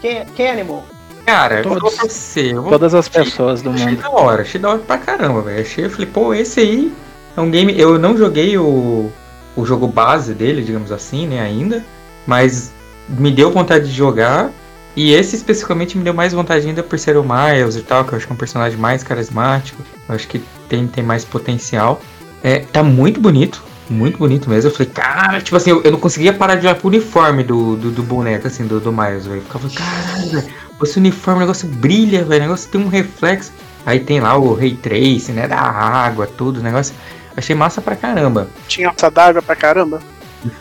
Quem, 0.00 0.24
quem 0.34 0.50
animou? 0.50 0.84
Cara, 1.26 1.58
eu 1.58 1.62
Todos. 1.64 1.80
vou 1.82 1.90
pra 1.92 2.04
você. 2.08 2.52
Eu 2.52 2.62
vou 2.62 2.70
Todas 2.72 2.94
as 2.94 3.08
pessoas 3.08 3.60
do 3.62 3.70
Achei 3.70 3.86
mundo. 3.86 4.00
da 4.02 4.10
hora, 4.10 4.42
achei 4.42 4.60
da 4.60 4.70
hora 4.70 4.78
pra 4.78 4.98
caramba, 4.98 5.42
velho. 5.42 5.60
Achei, 5.60 5.84
eu 5.84 5.90
falei, 5.90 6.06
pô, 6.06 6.32
esse 6.34 6.60
aí 6.60 6.92
é 7.36 7.40
um 7.40 7.50
game. 7.50 7.78
Eu 7.78 7.98
não 7.98 8.16
joguei 8.16 8.56
o, 8.56 9.12
o 9.54 9.66
jogo 9.66 9.86
base 9.86 10.32
dele, 10.34 10.62
digamos 10.62 10.90
assim, 10.90 11.26
né, 11.26 11.40
ainda. 11.40 11.84
Mas 12.26 12.72
me 13.08 13.30
deu 13.30 13.50
vontade 13.50 13.86
de 13.88 13.92
jogar. 13.92 14.50
E 14.96 15.12
esse 15.12 15.36
especificamente 15.36 15.96
me 15.96 16.02
deu 16.02 16.12
mais 16.12 16.32
vontade 16.32 16.66
ainda 16.66 16.82
por 16.82 16.98
ser 16.98 17.16
o 17.16 17.22
Miles 17.22 17.76
e 17.76 17.82
tal, 17.82 18.04
que 18.04 18.12
eu 18.12 18.16
acho 18.16 18.26
que 18.26 18.32
é 18.32 18.34
um 18.34 18.38
personagem 18.38 18.76
mais 18.78 19.04
carismático. 19.04 19.80
Eu 20.08 20.14
acho 20.16 20.26
que 20.26 20.42
tem, 20.68 20.86
tem 20.88 21.04
mais 21.04 21.24
potencial. 21.24 22.00
É, 22.42 22.60
tá 22.60 22.82
muito 22.82 23.20
bonito. 23.20 23.62
Muito 23.88 24.18
bonito 24.18 24.48
mesmo. 24.48 24.70
Eu 24.70 24.72
falei, 24.72 24.92
cara, 24.92 25.40
tipo 25.40 25.56
assim, 25.56 25.70
eu, 25.70 25.82
eu 25.82 25.90
não 25.90 25.98
conseguia 25.98 26.32
parar 26.32 26.54
de 26.54 26.64
olhar 26.64 26.76
pro 26.76 26.86
uniforme 26.86 27.42
do, 27.42 27.76
do, 27.76 27.90
do 27.90 28.02
boneco, 28.04 28.46
assim, 28.46 28.64
do, 28.64 28.78
do 28.78 28.92
Miles, 28.92 29.26
velho. 29.26 29.38
Eu 29.38 29.42
ficava, 29.42 29.68
caralho, 29.68 30.30
velho. 30.30 30.54
Esse 30.82 30.98
uniforme, 30.98 31.38
o 31.38 31.40
negócio 31.40 31.68
brilha, 31.68 32.24
velho. 32.24 32.42
O 32.42 32.44
negócio 32.44 32.70
tem 32.70 32.80
um 32.80 32.88
reflexo. 32.88 33.52
Aí 33.84 33.98
tem 33.98 34.20
lá 34.20 34.36
o 34.36 34.54
Ray 34.54 34.76
Trace, 34.76 35.32
né? 35.32 35.48
Da 35.48 35.58
água, 35.58 36.26
tudo, 36.26 36.60
o 36.60 36.62
negócio. 36.62 36.94
Achei 37.36 37.54
massa 37.56 37.80
pra 37.80 37.96
caramba. 37.96 38.48
Tinha 38.68 38.88
alça 38.88 39.10
d'água 39.10 39.42
pra 39.42 39.56
caramba. 39.56 40.00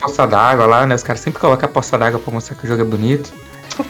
Poça 0.02 0.26
d'água 0.26 0.66
lá, 0.66 0.86
né? 0.86 0.96
Os 0.96 1.04
caras 1.04 1.22
sempre 1.22 1.40
colocam 1.40 1.70
a 1.70 1.72
poça 1.72 1.98
d'água 1.98 2.20
pra 2.20 2.34
mostrar 2.34 2.56
que 2.56 2.66
o 2.66 2.68
jogo 2.68 2.82
é 2.82 2.86
bonito. 2.86 3.32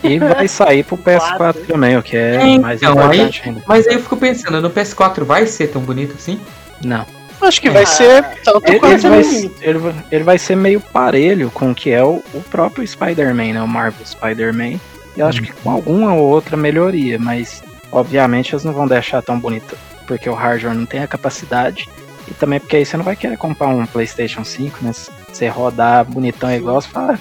E 0.03 0.19
vai 0.19 0.47
sair 0.47 0.83
pro 0.83 0.97
PS4 0.97 1.65
também, 1.67 1.97
o 1.97 2.03
que 2.03 2.15
é 2.15 2.35
É, 2.35 2.59
mais 2.59 2.81
então, 2.81 2.93
importante 2.93 3.41
ainda. 3.45 3.63
Mas 3.65 3.87
aí 3.87 3.95
eu 3.95 4.01
fico 4.01 4.17
pensando, 4.17 4.61
no 4.61 4.69
PS4 4.69 5.23
vai 5.23 5.47
ser 5.47 5.67
tão 5.67 5.81
bonito 5.81 6.15
assim? 6.15 6.39
Não. 6.83 7.05
Acho 7.41 7.61
que 7.61 7.69
vai 7.69 7.85
ser 7.85 8.23
tanto 8.43 8.61
Ele, 8.65 8.71
ele 8.75 8.79
quanto 8.79 9.09
vai, 9.09 9.51
ele, 9.61 9.79
vai- 9.79 9.95
ele 10.11 10.23
vai 10.23 10.37
ser 10.37 10.55
meio 10.55 10.81
parelho 10.81 11.49
com 11.51 11.71
o 11.71 11.75
que 11.75 11.89
é 11.91 12.03
o, 12.03 12.21
o 12.33 12.41
próprio 12.49 12.85
Spider-Man, 12.85 13.53
né? 13.53 13.61
O 13.61 13.67
Marvel 13.67 14.05
Spider-Man. 14.05 14.73
E 15.15 15.19
eu 15.19 15.25
acho 15.25 15.41
que 15.41 15.51
com 15.51 15.71
alguma 15.71 16.13
ou 16.13 16.27
outra 16.29 16.55
melhoria, 16.57 17.17
mas 17.17 17.63
obviamente 17.91 18.53
eles 18.53 18.63
não 18.63 18.73
vão 18.73 18.87
deixar 18.87 19.21
tão 19.21 19.39
bonito, 19.39 19.77
porque 20.05 20.29
o 20.29 20.33
hardware 20.33 20.75
não 20.75 20.85
tem 20.85 21.01
a 21.01 21.07
capacidade. 21.07 21.87
E 22.27 22.33
também 22.33 22.59
porque 22.59 22.75
aí 22.75 22.85
você 22.85 22.95
não 22.97 23.03
vai 23.03 23.15
querer 23.15 23.37
comprar 23.37 23.67
um 23.69 23.85
PlayStation 23.85 24.43
5, 24.43 24.77
né? 24.81 24.93
Se 24.93 25.09
você 25.31 25.47
rodar 25.47 26.05
bonitão 26.05 26.51
igual, 26.53 26.79
você 26.81 26.87
fala, 26.89 27.13
"Ah, 27.13 27.19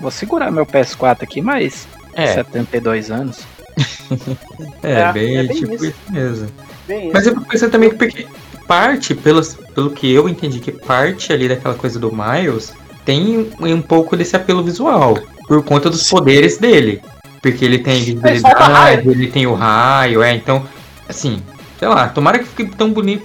vou 0.00 0.10
segurar 0.10 0.50
meu 0.50 0.64
PS4 0.66 1.22
aqui, 1.22 1.40
mas 1.40 1.88
É, 2.14 2.34
72 2.34 3.10
anos. 3.10 3.40
é, 4.82 4.92
É, 5.00 5.12
bem, 5.12 5.36
é 5.38 5.42
bem 5.44 5.56
tipo 5.56 5.74
isso. 5.74 5.86
isso 5.86 5.96
mesmo. 6.10 6.48
Bem, 6.86 7.10
Mas 7.12 7.26
eu 7.26 7.34
fico 7.34 7.46
pensando 7.46 7.70
também 7.72 7.90
porque 7.90 8.26
parte, 8.68 9.14
pelos, 9.14 9.54
pelo 9.74 9.90
que 9.90 10.12
eu 10.12 10.28
entendi, 10.28 10.60
que 10.60 10.70
parte 10.70 11.32
ali 11.32 11.48
daquela 11.48 11.74
coisa 11.74 11.98
do 11.98 12.12
Miles 12.14 12.72
tem 13.04 13.50
um, 13.58 13.80
pouco 13.80 14.14
desse 14.14 14.36
apelo 14.36 14.62
visual. 14.62 15.18
Por 15.48 15.64
conta 15.64 15.88
dos 15.88 16.06
poderes 16.08 16.58
dele. 16.58 17.00
Porque 17.40 17.64
ele 17.64 17.78
tem 17.78 18.02
visibilidade, 18.02 19.08
ele 19.08 19.28
tem 19.28 19.46
o 19.46 19.54
raio, 19.54 20.22
é, 20.22 20.34
então, 20.34 20.66
assim, 21.08 21.40
sei 21.78 21.88
lá, 21.88 22.08
tomara 22.08 22.38
que 22.38 22.44
fique 22.44 22.76
tão 22.76 22.92
bonito 22.92 23.24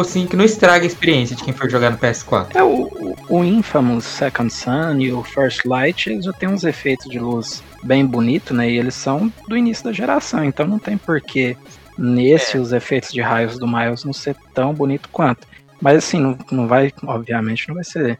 assim, 0.00 0.26
que 0.26 0.36
não 0.36 0.44
estrague 0.44 0.84
a 0.84 0.86
experiência 0.86 1.36
de 1.36 1.42
quem 1.42 1.52
for 1.52 1.68
jogar 1.70 1.90
no 1.90 1.98
PS4. 1.98 2.54
É, 2.54 2.62
o, 2.62 2.84
o, 2.84 3.16
o 3.28 3.44
Infamous 3.44 4.04
Second 4.04 4.50
Sun 4.52 4.98
e 4.98 5.12
o 5.12 5.22
First 5.22 5.66
Light 5.66 6.08
eles 6.08 6.24
já 6.24 6.32
tem 6.32 6.48
uns 6.48 6.64
efeitos 6.64 7.10
de 7.10 7.18
luz 7.18 7.62
bem 7.82 8.06
bonito, 8.06 8.54
né? 8.54 8.70
E 8.70 8.78
eles 8.78 8.94
são 8.94 9.32
do 9.46 9.56
início 9.56 9.84
da 9.84 9.92
geração, 9.92 10.44
então 10.44 10.66
não 10.66 10.78
tem 10.78 10.96
porquê 10.96 11.56
nesse 11.98 12.56
É. 12.56 12.60
os 12.60 12.72
efeitos 12.72 13.10
de 13.12 13.20
raios 13.20 13.58
do 13.58 13.66
Miles 13.66 14.04
não 14.04 14.12
ser 14.12 14.36
tão 14.54 14.72
bonito 14.72 15.08
quanto. 15.10 15.46
Mas 15.80 15.98
assim, 15.98 16.18
não, 16.20 16.38
não 16.50 16.66
vai, 16.66 16.92
obviamente, 17.04 17.68
não 17.68 17.74
vai 17.74 17.84
ser 17.84 18.18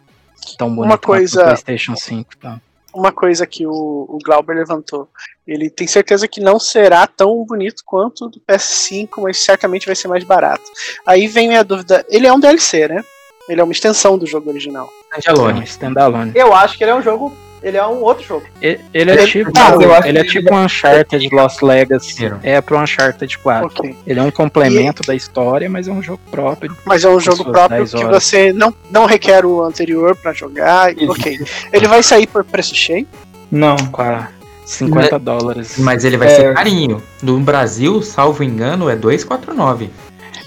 tão 0.58 0.74
bonito 0.74 0.98
coisa- 0.98 1.36
quanto 1.36 1.42
o 1.42 1.46
PlayStation 1.64 1.96
5. 1.96 2.36
Tá? 2.36 2.60
uma 2.94 3.12
coisa 3.12 3.46
que 3.46 3.64
o, 3.66 3.70
o 3.72 4.18
Glauber 4.24 4.54
levantou. 4.56 5.08
Ele 5.46 5.70
tem 5.70 5.86
certeza 5.86 6.26
que 6.26 6.40
não 6.40 6.58
será 6.58 7.06
tão 7.06 7.44
bonito 7.44 7.82
quanto 7.86 8.24
o 8.24 8.28
do 8.28 8.40
PS5, 8.40 9.08
mas 9.22 9.44
certamente 9.44 9.86
vai 9.86 9.94
ser 9.94 10.08
mais 10.08 10.24
barato. 10.24 10.64
Aí 11.06 11.28
vem 11.28 11.56
a 11.56 11.62
dúvida: 11.62 12.04
ele 12.08 12.26
é 12.26 12.32
um 12.32 12.40
DLC, 12.40 12.88
né? 12.88 13.04
Ele 13.48 13.60
é 13.60 13.64
uma 13.64 13.72
extensão 13.72 14.18
do 14.18 14.26
jogo 14.26 14.50
original. 14.50 14.90
É 15.14 15.18
Standalone. 15.20 15.64
standalone. 15.64 16.32
eu 16.34 16.52
acho 16.54 16.76
que 16.76 16.82
ele 16.84 16.90
é 16.90 16.94
um 16.94 17.02
jogo. 17.02 17.32
Ele 17.62 17.76
é 17.76 17.86
um 17.86 18.02
outro 18.02 18.24
jogo. 18.24 18.44
Ele, 18.60 18.80
ele 18.94 19.10
é 19.10 19.14
Ele- 19.14 19.26
tipo, 19.26 19.50
Ah, 19.56 19.76
eu 19.80 19.94
acho 19.94 20.08
ele 20.08 20.18
é 20.18 20.24
tipo 20.24 20.54
um 20.54 20.64
Uncharted 20.64 21.28
Lost 21.32 21.62
Legacy. 21.62 22.32
É 22.42 22.60
pro 22.60 22.78
Uncharted 22.78 23.38
4. 23.38 23.66
Ok. 23.66 23.96
Ele 24.06 24.20
é 24.20 24.22
um 24.22 24.30
complemento 24.30 25.02
da 25.02 25.14
história, 25.14 25.68
mas 25.68 25.88
é 25.88 25.92
um 25.92 26.02
jogo 26.02 26.20
próprio. 26.30 26.76
Mas 26.84 27.04
é 27.04 27.08
um 27.08 27.18
jogo 27.20 27.44
próprio 27.44 27.78
10 27.78 27.90
que 27.94 28.04
horas. 28.04 28.22
você 28.24 28.52
não, 28.52 28.72
não 28.90 29.06
requer 29.06 29.44
o 29.44 29.62
anterior 29.62 30.14
pra 30.16 30.32
jogar. 30.32 30.92
Isso. 30.96 31.10
Ok. 31.10 31.38
Ele 31.72 31.88
vai 31.88 32.02
sair 32.02 32.26
por 32.26 32.44
preço 32.44 32.74
cheio. 32.74 33.06
Não. 33.50 33.76
Com 33.90 34.02
a 34.02 34.28
50 34.64 35.18
dólares. 35.18 35.74
Mas 35.78 36.04
ele 36.04 36.16
vai 36.16 36.28
É. 36.28 36.34
ser 36.36 36.54
carinho. 36.54 37.02
No 37.22 37.38
Brasil, 37.40 38.02
salvo 38.02 38.44
engano, 38.44 38.88
é 38.88 38.94
2,49. 38.94 39.88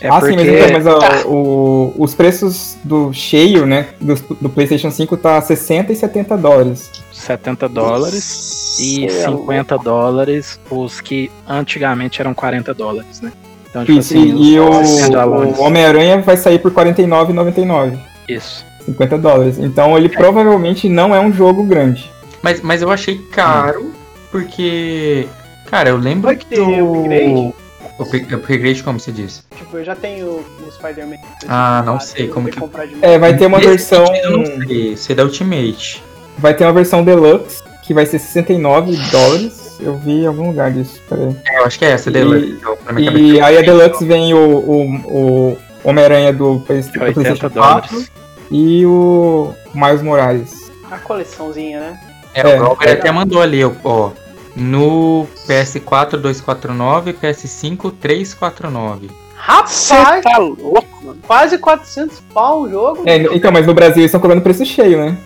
É 0.02 0.10
ah, 0.10 0.20
porque 0.20 0.32
sim, 0.32 0.36
mas, 0.36 0.48
então, 0.86 1.00
mas 1.00 1.24
ó, 1.26 1.28
o- 1.28 1.94
os 1.98 2.16
preços 2.16 2.76
do 2.84 3.14
cheio, 3.14 3.66
né, 3.68 3.90
do, 4.02 4.16
do 4.42 4.50
PlayStation 4.50 4.90
5 4.90 5.16
tá 5.16 5.40
60 5.40 5.94
e 5.94 5.96
70 5.96 6.38
dólares. 6.38 6.90
70 7.12 7.70
dólares 7.70 8.80
e 8.80 9.08
Cê 9.10 9.18
é 9.18 9.26
50 9.26 9.78
dólares 9.78 10.60
os 10.72 11.00
que 11.00 11.32
antigamente 11.48 12.20
eram 12.20 12.34
40 12.34 12.74
dólares, 12.74 13.22
né? 13.22 13.32
Então, 13.70 13.86
tipo 13.86 14.00
Isso, 14.00 14.18
assim, 14.18 14.36
e, 14.36 14.56
e 14.56 14.60
o, 14.60 14.70
o 14.70 15.62
Homem-Aranha 15.62 16.20
vai 16.22 16.36
sair 16.36 16.60
por 16.60 16.72
49,99. 16.72 17.98
Isso. 18.28 18.66
50 18.86 19.18
dólares. 19.18 19.60
Então 19.60 19.96
ele 19.98 20.10
provavelmente 20.10 20.90
não 20.90 21.16
é 21.16 21.20
um 21.20 21.32
jogo 21.32 21.64
grande. 21.64 22.12
Mas, 22.42 22.60
mas 22.62 22.82
eu 22.82 22.92
achei 22.92 23.18
caro, 23.18 23.92
porque. 24.32 25.28
Cara, 25.70 25.90
eu 25.90 25.98
lembro 25.98 26.36
que 26.36 26.46
ter 26.46 26.60
o. 26.82 27.54
upgrade? 28.04 28.24
Upgra- 28.26 28.38
Upgrade, 28.38 28.84
como 28.84 29.00
se 29.00 29.12
diz? 29.12 29.44
Tipo, 29.56 29.78
eu 29.78 29.84
já 29.86 29.96
tenho 29.96 30.28
o 30.28 30.72
Spider-Man. 30.72 31.18
Ah, 31.48 31.84
não 31.86 32.00
sei 32.00 32.28
como 32.28 32.50
que- 32.50 32.60
comprar 32.60 32.86
de 32.88 32.96
É, 33.02 33.18
vai 33.20 33.36
ter 33.36 33.46
uma 33.46 33.58
Esse 33.60 33.68
versão. 33.68 34.06
Eu 34.16 34.38
não 34.38 34.46
sei, 34.68 34.96
se 34.98 35.12
é 35.12 35.16
da 35.16 35.24
Ultimate. 35.24 36.04
Vai 36.38 36.54
ter 36.54 36.64
uma 36.66 36.74
versão 36.74 37.04
deluxe, 37.04 37.62
que 37.84 37.94
vai 37.94 38.06
ser 38.06 38.20
69 38.20 38.96
dólares. 39.12 39.78
Eu 39.80 39.98
vi 39.98 40.12
em 40.24 40.28
algum 40.28 40.48
lugar 40.48 40.72
disso, 40.72 41.00
peraí. 41.10 41.36
É, 41.48 41.60
eu 41.60 41.66
acho 41.66 41.80
que 41.80 41.86
é 41.86 41.90
essa, 41.92 42.10
E- 42.10 42.14
Deluxe. 42.14 42.46
Então, 42.60 42.74
E 42.98 43.06
cabeça, 43.06 43.46
aí 43.46 43.58
a 43.58 43.62
Deluxe 43.62 44.06
vem 44.06 44.34
o, 44.34 44.38
o, 44.38 44.84
o 45.08 45.58
Homem-Aranha 45.84 46.32
do, 46.32 46.60
Play- 46.66 46.82
do 46.82 46.86
80 46.88 47.00
PlayStation 47.14 47.50
4 47.50 47.60
dólares. 47.60 48.12
e 48.52 48.86
o 48.86 49.54
Miles 49.74 50.02
Morales. 50.04 50.72
A 50.92 50.98
coleçãozinha, 51.00 51.80
né? 51.80 52.00
É, 52.34 52.42
É, 52.42 52.56
o 52.56 52.60
Glauber 52.60 52.88
é. 52.90 52.92
até 52.94 53.12
mandou 53.12 53.42
ali, 53.42 53.62
ó. 53.84 54.12
No 54.62 55.28
PS4 55.48 56.18
249, 56.18 57.14
PS5 57.14 57.94
349. 58.00 59.08
Você 59.66 59.94
Rapaz, 59.96 60.24
tá 60.24 60.38
louco, 60.38 60.88
mano. 61.04 61.20
quase 61.26 61.58
400 61.58 62.20
pau 62.32 62.62
o 62.62 62.70
jogo. 62.70 63.04
É, 63.08 63.16
então, 63.36 63.52
mas 63.52 63.66
no 63.66 63.74
Brasil 63.74 63.98
eles 63.98 64.06
estão 64.10 64.22
cobrando 64.22 64.42
preço 64.44 64.64
cheio, 64.66 65.00
né? 65.04 65.18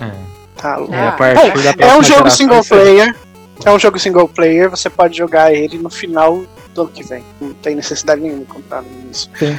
É. 0.00 0.10
Tá 0.56 0.76
louco. 0.76 0.94
É, 0.94 1.08
a 1.08 1.12
partir 1.12 1.50
Bom, 1.52 1.62
da 1.62 1.86
É 1.86 1.88
um 1.92 2.02
jogo 2.02 2.04
geração, 2.04 2.30
single 2.30 2.60
isso 2.60 2.68
player. 2.74 3.16
É 3.62 3.70
um 3.70 3.78
jogo 3.78 3.98
single 3.98 4.26
player, 4.28 4.70
você 4.70 4.88
pode 4.88 5.18
jogar 5.18 5.52
ele 5.52 5.76
no 5.76 5.90
final 5.90 6.42
do 6.74 6.80
ano 6.82 6.90
que 6.90 7.02
vem. 7.04 7.22
Não 7.38 7.52
tem 7.52 7.74
necessidade 7.76 8.22
nenhuma 8.22 8.40
de 8.40 8.46
comprar 8.46 8.80
no 8.80 8.88
início. 9.04 9.30
Sim. 9.38 9.58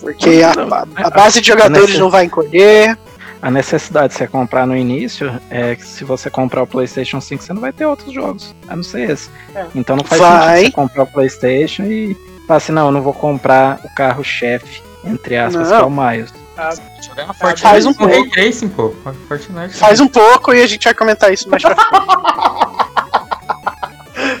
Porque 0.00 0.42
a, 0.42 0.50
a- 0.52 1.06
a 1.06 1.10
base 1.10 1.40
de 1.40 1.48
jogadores 1.48 1.98
não 1.98 2.10
vai 2.10 2.26
encolher. 2.26 2.98
A 3.44 3.50
necessidade 3.50 4.08
de 4.08 4.14
você 4.14 4.26
comprar 4.26 4.66
no 4.66 4.74
início 4.74 5.38
é 5.50 5.76
que 5.76 5.84
se 5.86 6.02
você 6.02 6.30
comprar 6.30 6.62
o 6.62 6.66
PlayStation 6.66 7.20
5, 7.20 7.42
você 7.42 7.52
não 7.52 7.60
vai 7.60 7.74
ter 7.74 7.84
outros 7.84 8.10
jogos, 8.10 8.54
a 8.66 8.74
não 8.74 8.82
ser 8.82 9.10
esse. 9.10 9.28
É. 9.54 9.66
Então 9.74 9.96
não 9.96 10.02
faz 10.02 10.18
Vai. 10.18 10.30
sentido 10.30 10.64
você 10.64 10.72
comprar 10.72 11.02
o 11.02 11.06
PlayStation 11.06 11.82
e 11.82 12.16
falar 12.46 12.56
assim: 12.56 12.72
não, 12.72 12.86
eu 12.86 12.92
não 12.92 13.02
vou 13.02 13.12
comprar 13.12 13.80
o 13.84 13.94
carro-chefe, 13.94 14.82
entre 15.04 15.36
aspas, 15.36 15.68
Não. 15.68 15.76
que 15.76 15.82
é 15.82 15.86
o 15.86 15.90
Miles. 15.90 16.32
Uma 17.22 17.54
Faz 17.54 17.84
um 17.84 17.92
pouco. 17.92 18.30
Tracing, 18.30 18.68
pô. 18.68 18.94
Fortnite. 19.28 19.74
Faz 19.74 20.00
um 20.00 20.08
pouco 20.08 20.54
e 20.54 20.62
a 20.62 20.66
gente 20.66 20.84
vai 20.84 20.94
comentar 20.94 21.30
isso 21.30 21.46
mais 21.50 21.62
pra 21.62 21.76
frente. 21.76 22.04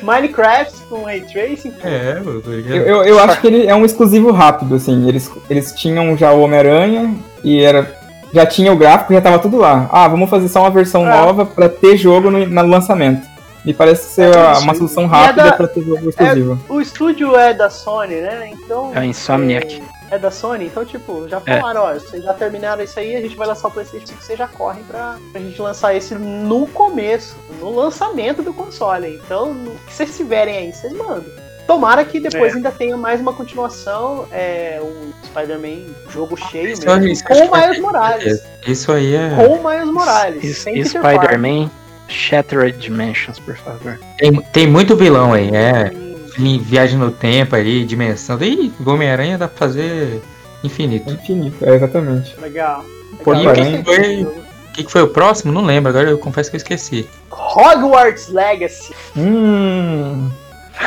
Minecraft 0.02 0.80
com 0.88 1.04
Ray 1.04 1.20
Tracing. 1.20 1.72
pô. 1.72 1.86
É. 1.86 2.22
Eu, 2.24 2.86
eu, 2.86 3.04
eu 3.04 3.18
acho 3.18 3.38
que 3.42 3.48
ele 3.48 3.66
é 3.66 3.74
um 3.74 3.84
exclusivo 3.84 4.30
rápido, 4.30 4.76
assim. 4.76 5.06
Eles, 5.06 5.30
eles 5.50 5.72
tinham 5.72 6.16
já 6.16 6.32
o 6.32 6.40
Homem-Aranha 6.40 7.14
e 7.42 7.60
era. 7.60 8.02
Já 8.34 8.44
tinha 8.44 8.72
o 8.72 8.76
gráfico, 8.76 9.12
já 9.14 9.20
tava 9.20 9.38
tudo 9.38 9.56
lá. 9.58 9.88
Ah, 9.92 10.08
vamos 10.08 10.28
fazer 10.28 10.48
só 10.48 10.60
uma 10.60 10.70
versão 10.70 11.06
É. 11.06 11.16
nova 11.16 11.46
pra 11.46 11.68
ter 11.68 11.96
jogo 11.96 12.30
no, 12.30 12.44
no 12.44 12.66
lançamento. 12.66 13.24
Me 13.64 13.72
parece 13.72 14.12
ser 14.12 14.34
É 14.34 14.58
uma 14.58 14.74
solução 14.74 15.04
é 15.04 15.06
rápida 15.06 15.44
da- 15.44 15.52
pra 15.52 15.68
ter 15.68 15.82
jogo 15.82 16.08
exclusivo. 16.10 16.58
O 16.68 16.80
estúdio 16.80 17.34
é 17.36 17.54
da 17.54 17.70
Sony, 17.70 18.16
né? 18.16 18.50
Então. 18.52 18.90
É 18.94 18.98
a 18.98 19.04
Insomniac. 19.06 19.82
É, 20.10 20.16
é 20.16 20.18
da 20.18 20.30
Sony, 20.30 20.66
então, 20.66 20.84
tipo, 20.84 21.26
já 21.28 21.40
É. 21.46 21.60
falaram, 21.60 21.82
ó, 21.82 21.94
vocês 21.94 22.22
já 22.24 22.34
terminaram 22.34 22.82
isso 22.84 22.98
aí, 23.00 23.16
a 23.16 23.20
gente 23.22 23.36
vai 23.36 23.46
lançar 23.46 23.68
o 23.68 23.70
PlayStation 23.70 24.06
5, 24.06 24.22
vocês 24.22 24.38
já 24.38 24.46
correm 24.48 24.82
pra, 24.82 25.16
pra 25.32 25.40
gente 25.40 25.62
lançar 25.62 25.94
esse 25.94 26.14
no 26.14 26.66
começo, 26.66 27.36
no 27.60 27.74
lançamento 27.74 28.42
do 28.42 28.52
console. 28.52 29.18
Então, 29.24 29.54
no 29.54 29.70
que 29.86 29.94
vocês 29.94 30.14
tiverem 30.14 30.56
aí, 30.58 30.72
vocês 30.72 30.92
mandam. 30.92 31.24
Tomara 31.66 32.04
que 32.04 32.20
depois 32.20 32.52
É. 32.52 32.56
ainda 32.56 32.70
tenha 32.70 32.96
mais 32.96 33.20
uma 33.20 33.32
continuação, 33.32 34.26
é, 34.30 34.80
um 34.82 35.12
Spider-Man 35.26 35.92
jogo 36.10 36.36
cheio 36.36 36.72
Isso 36.72 36.82
mesmo, 36.86 37.02
aí, 37.02 37.12
isso 37.12 37.24
com 37.24 37.32
o 37.34 37.50
que 37.50 37.58
Miles 37.58 37.78
Morales. 37.80 38.42
Isso 38.66 38.92
aí 38.92 39.14
é. 39.14 39.30
Com 39.34 39.54
o 39.56 39.68
Miles 39.70 39.90
Morales. 39.90 40.44
E, 40.44 40.52
sem 40.54 40.78
e 40.78 40.82
Peter 40.82 41.00
Parker. 41.00 41.20
Spider-Man 41.30 41.70
Shattered 42.08 42.78
Dimensions, 42.78 43.38
por 43.38 43.56
favor. 43.56 43.98
Tem, 44.18 44.32
tem 44.52 44.66
muito 44.66 44.94
vilão 44.96 45.32
aí, 45.32 45.50
é. 45.54 45.90
Vi- 46.36 46.58
Viagem 46.58 46.98
no 46.98 47.10
tempo 47.10 47.56
aí, 47.56 47.84
dimensão. 47.84 48.36
Ih, 48.42 48.70
Homem-Aranha 48.84 49.38
dá 49.38 49.48
pra 49.48 49.56
fazer 49.56 50.20
infinito. 50.62 51.10
Infinito, 51.10 51.64
é, 51.64 51.76
exatamente. 51.76 52.38
Legal. 52.40 52.84
Legal. 53.26 53.54
e 53.54 53.54
quem 53.56 53.82
gostei 53.82 53.84
foi-. 53.84 54.22
O 54.24 54.72
que, 54.74 54.82
que 54.84 54.90
foi 54.92 55.02
o 55.02 55.08
próximo? 55.08 55.52
Não 55.52 55.62
lembro, 55.64 55.88
agora 55.88 56.10
eu 56.10 56.18
confesso 56.18 56.50
que 56.50 56.56
eu 56.56 56.58
esqueci. 56.58 57.08
Hogwarts 57.30 58.28
Legacy. 58.28 58.92
Hum. 59.16 60.28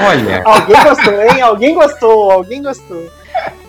Olha, 0.02 0.42
Alguém 0.44 0.84
gostou, 0.84 1.22
hein? 1.22 1.42
Alguém 1.42 1.76
gostou, 1.76 2.32
alguém 2.32 2.62
gostou. 2.62 3.10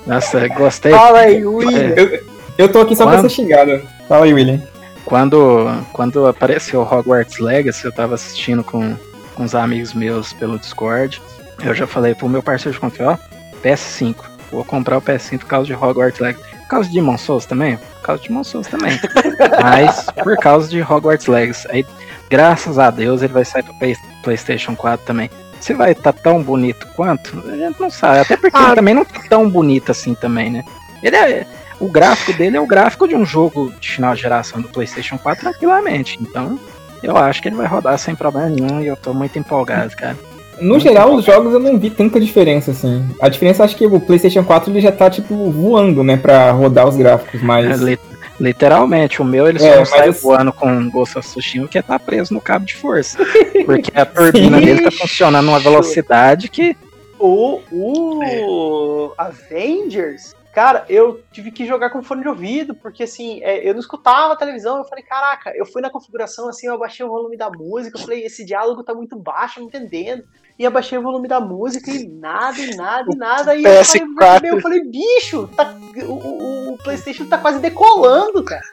Nossa, 0.07 0.49
gostei. 0.49 0.93
Fala 0.93 1.21
aí, 1.21 1.45
William. 1.47 1.95
Eu, 1.97 2.23
eu 2.59 2.69
tô 2.73 2.81
aqui 2.81 2.97
só 2.97 3.05
pra 3.05 3.17
Quando? 3.17 3.29
ser 3.29 3.35
xingado. 3.37 3.83
Fala 4.09 4.25
aí, 4.25 4.33
William. 4.35 4.61
Quando, 5.05 5.67
quando 5.93 6.27
apareceu 6.27 6.83
Hogwarts 6.83 7.39
Legacy, 7.39 7.85
eu 7.85 7.93
tava 7.93 8.15
assistindo 8.15 8.63
com, 8.63 8.95
com 9.35 9.43
uns 9.43 9.55
amigos 9.55 9.95
meus 9.95 10.33
pelo 10.33 10.59
Discord. 10.59 11.21
Eu 11.65 11.75
já 11.75 11.87
falei 11.87 12.15
pro 12.15 12.29
meu 12.29 12.43
parceiro 12.43 12.75
de 12.75 12.81
conta, 12.81 13.05
ó, 13.13 13.17
PS5. 13.63 14.17
Vou 14.51 14.65
comprar 14.65 14.99
o 14.99 15.03
PS5 15.03 15.39
por 15.41 15.47
causa 15.47 15.67
de 15.67 15.75
Hogwarts 15.75 16.21
Legacy. 16.21 16.45
Por 16.63 16.69
causa 16.69 16.89
de 16.89 16.95
Demon 16.95 17.17
Souls 17.19 17.47
também? 17.47 17.77
Por 17.77 18.03
causa 18.03 18.23
de 18.23 18.29
Demon 18.29 18.45
Souls 18.45 18.67
também. 18.67 18.99
Mas 19.63 20.07
por 20.23 20.37
causa 20.37 20.69
de 20.69 20.81
Hogwarts 20.83 21.27
Legacy. 21.27 21.67
Aí, 21.71 21.87
graças 22.31 22.79
a 22.79 22.91
Deus, 22.91 23.23
ele 23.23 23.33
vai 23.33 23.45
sair 23.45 23.63
pro 23.63 23.75
Play- 23.79 23.97
PlayStation 24.23 24.75
4 24.77 25.07
também. 25.07 25.31
Se 25.61 25.75
vai 25.75 25.93
estar 25.93 26.13
tão 26.13 26.43
bonito 26.43 26.87
quanto, 26.97 27.43
a 27.47 27.57
gente 27.57 27.81
não 27.81 27.91
sabe. 27.91 28.21
Até 28.21 28.37
porque 28.37 28.57
Ah. 28.57 28.67
ele 28.69 28.75
também 28.77 28.95
não 28.95 29.05
tá 29.05 29.21
tão 29.29 29.49
bonito 29.49 29.91
assim 29.91 30.15
também, 30.15 30.51
né? 30.51 30.65
Ele 31.03 31.17
é, 31.17 31.47
o 31.81 31.89
gráfico 31.89 32.33
dele 32.33 32.57
é 32.57 32.61
o 32.61 32.67
gráfico 32.67 33.07
de 33.09 33.15
um 33.15 33.25
jogo 33.25 33.73
de 33.81 33.91
final 33.91 34.15
de 34.15 34.23
geração 34.23 34.61
do 34.61 34.69
PlayStation 34.69 35.19
4 35.19 35.43
tranquilamente. 35.43 36.19
Então, 36.21 36.59
eu 37.03 37.17
acho 37.17 37.41
que 37.43 37.49
ele 37.49 37.57
vai 37.57 37.67
rodar 37.67 37.99
sem 37.99 38.15
problema 38.15 38.49
nenhum 38.49 38.81
e 38.81 38.87
eu 38.87 38.97
tô 38.97 39.13
muito 39.15 39.39
empolgado, 39.39 39.95
cara. 39.97 40.17
No 40.61 40.81
geral, 40.81 41.15
os 41.15 41.25
jogos 41.25 41.53
eu 41.53 41.61
não 41.61 41.79
vi 41.79 41.89
tanta 41.89 42.19
diferença, 42.19 42.73
assim. 42.73 43.09
A 43.21 43.29
diferença, 43.29 43.63
acho 43.63 43.77
que 43.77 43.87
o 43.87 44.01
PlayStation 44.01 44.43
4 44.43 44.73
ele 44.73 44.81
já 44.81 44.91
tá, 44.91 45.09
tipo, 45.09 45.53
voando, 45.53 46.03
né, 46.03 46.17
pra 46.17 46.51
rodar 46.51 46.89
os 46.89 46.97
gráficos, 46.97 47.41
É, 47.41 47.45
mas. 47.45 47.81
li- 47.81 47.99
literalmente, 48.41 49.21
o 49.21 49.25
meu 49.25 49.49
ele 49.49 49.59
só 49.59 49.67
É, 49.67 49.71
não 49.73 49.79
mas 49.81 49.89
sai 49.89 50.09
assim- 50.09 50.21
voando 50.23 50.53
com 50.53 50.91
Ghost 50.91 51.19
of 51.19 51.29
Tsushima 51.29 51.65
porque 51.67 51.83
tá 51.83 51.99
preso 51.99 52.33
no 52.35 52.41
cabo 52.41 52.65
de 52.65 52.75
força. 52.75 53.19
Porque 53.67 53.91
a 53.95 54.07
turbina 54.07 54.59
dele 54.61 54.83
tá 54.83 54.91
funcionando 54.91 55.45
numa 55.47 55.59
velocidade 55.61 56.49
que. 56.49 56.77
O, 57.19 57.61
o 57.73 59.13
Avengers, 59.19 60.35
cara, 60.59 60.85
eu 60.89 61.21
tive 61.31 61.53
que 61.53 61.65
jogar 61.65 61.91
com 61.91 62.03
fone 62.03 62.23
de 62.23 62.29
ouvido, 62.29 62.75
porque 62.75 63.05
assim, 63.05 63.41
é, 63.45 63.69
eu 63.69 63.73
não 63.75 63.81
escutava 63.81 64.33
a 64.33 64.37
televisão, 64.37 64.79
eu 64.79 64.85
falei, 64.85 65.05
caraca, 65.05 65.53
eu 65.55 65.65
fui 65.65 65.81
na 65.81 65.89
configuração 65.89 66.49
assim, 66.49 66.67
eu 66.67 66.75
abaixei 66.75 67.07
o 67.07 67.09
volume 67.09 67.37
da 67.37 67.49
música, 67.49 67.97
eu 67.97 68.03
falei, 68.03 68.25
esse 68.25 68.45
diálogo 68.45 68.83
tá 68.83 68.93
muito 68.93 69.17
baixo, 69.17 69.59
eu 69.59 69.63
não 69.63 69.69
entendendo. 69.69 70.25
E 70.59 70.67
abaixei 70.67 70.99
o 70.99 71.03
volume 71.03 71.29
da 71.29 71.39
música 71.39 71.93
e 71.93 72.09
nada, 72.09 72.59
e 72.59 72.75
nada, 72.75 73.07
e 73.13 73.17
nada. 73.17 73.55
E 73.55 73.63
eu 73.63 73.85
falei, 73.85 74.03
PS4. 74.17 74.45
eu 74.49 74.61
falei, 74.61 74.85
bicho, 74.85 75.49
tá- 75.57 75.73
o, 76.09 76.13
o- 76.13 76.73
o 76.75 76.79
Playstation 76.79 77.27
tá 77.27 77.39
quase 77.39 77.61
decolando, 77.61 78.43
cara. 78.43 78.65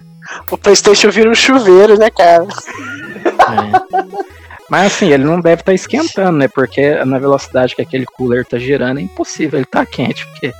O 0.50 0.58
PlayStation 0.58 1.12
vira 1.12 1.30
um 1.30 1.36
chuveiro, 1.36 2.00
né, 2.00 2.10
cara? 2.10 2.44
é. 2.46 4.26
Mas 4.68 4.88
assim, 4.94 5.12
ele 5.12 5.24
não 5.24 5.40
deve 5.40 5.62
estar 5.62 5.74
esquentando, 5.74 6.40
né? 6.40 6.48
Porque 6.48 6.96
na 7.06 7.20
velocidade 7.20 7.76
que 7.76 7.84
aquele 7.84 8.06
cooler 8.08 8.44
tá 8.44 8.58
girando 8.58 9.00
é 9.00 9.04
impossível, 9.04 9.60
ele 9.60 9.68
tá 9.68 9.86
quente, 9.86 10.26
porque. 10.26 10.52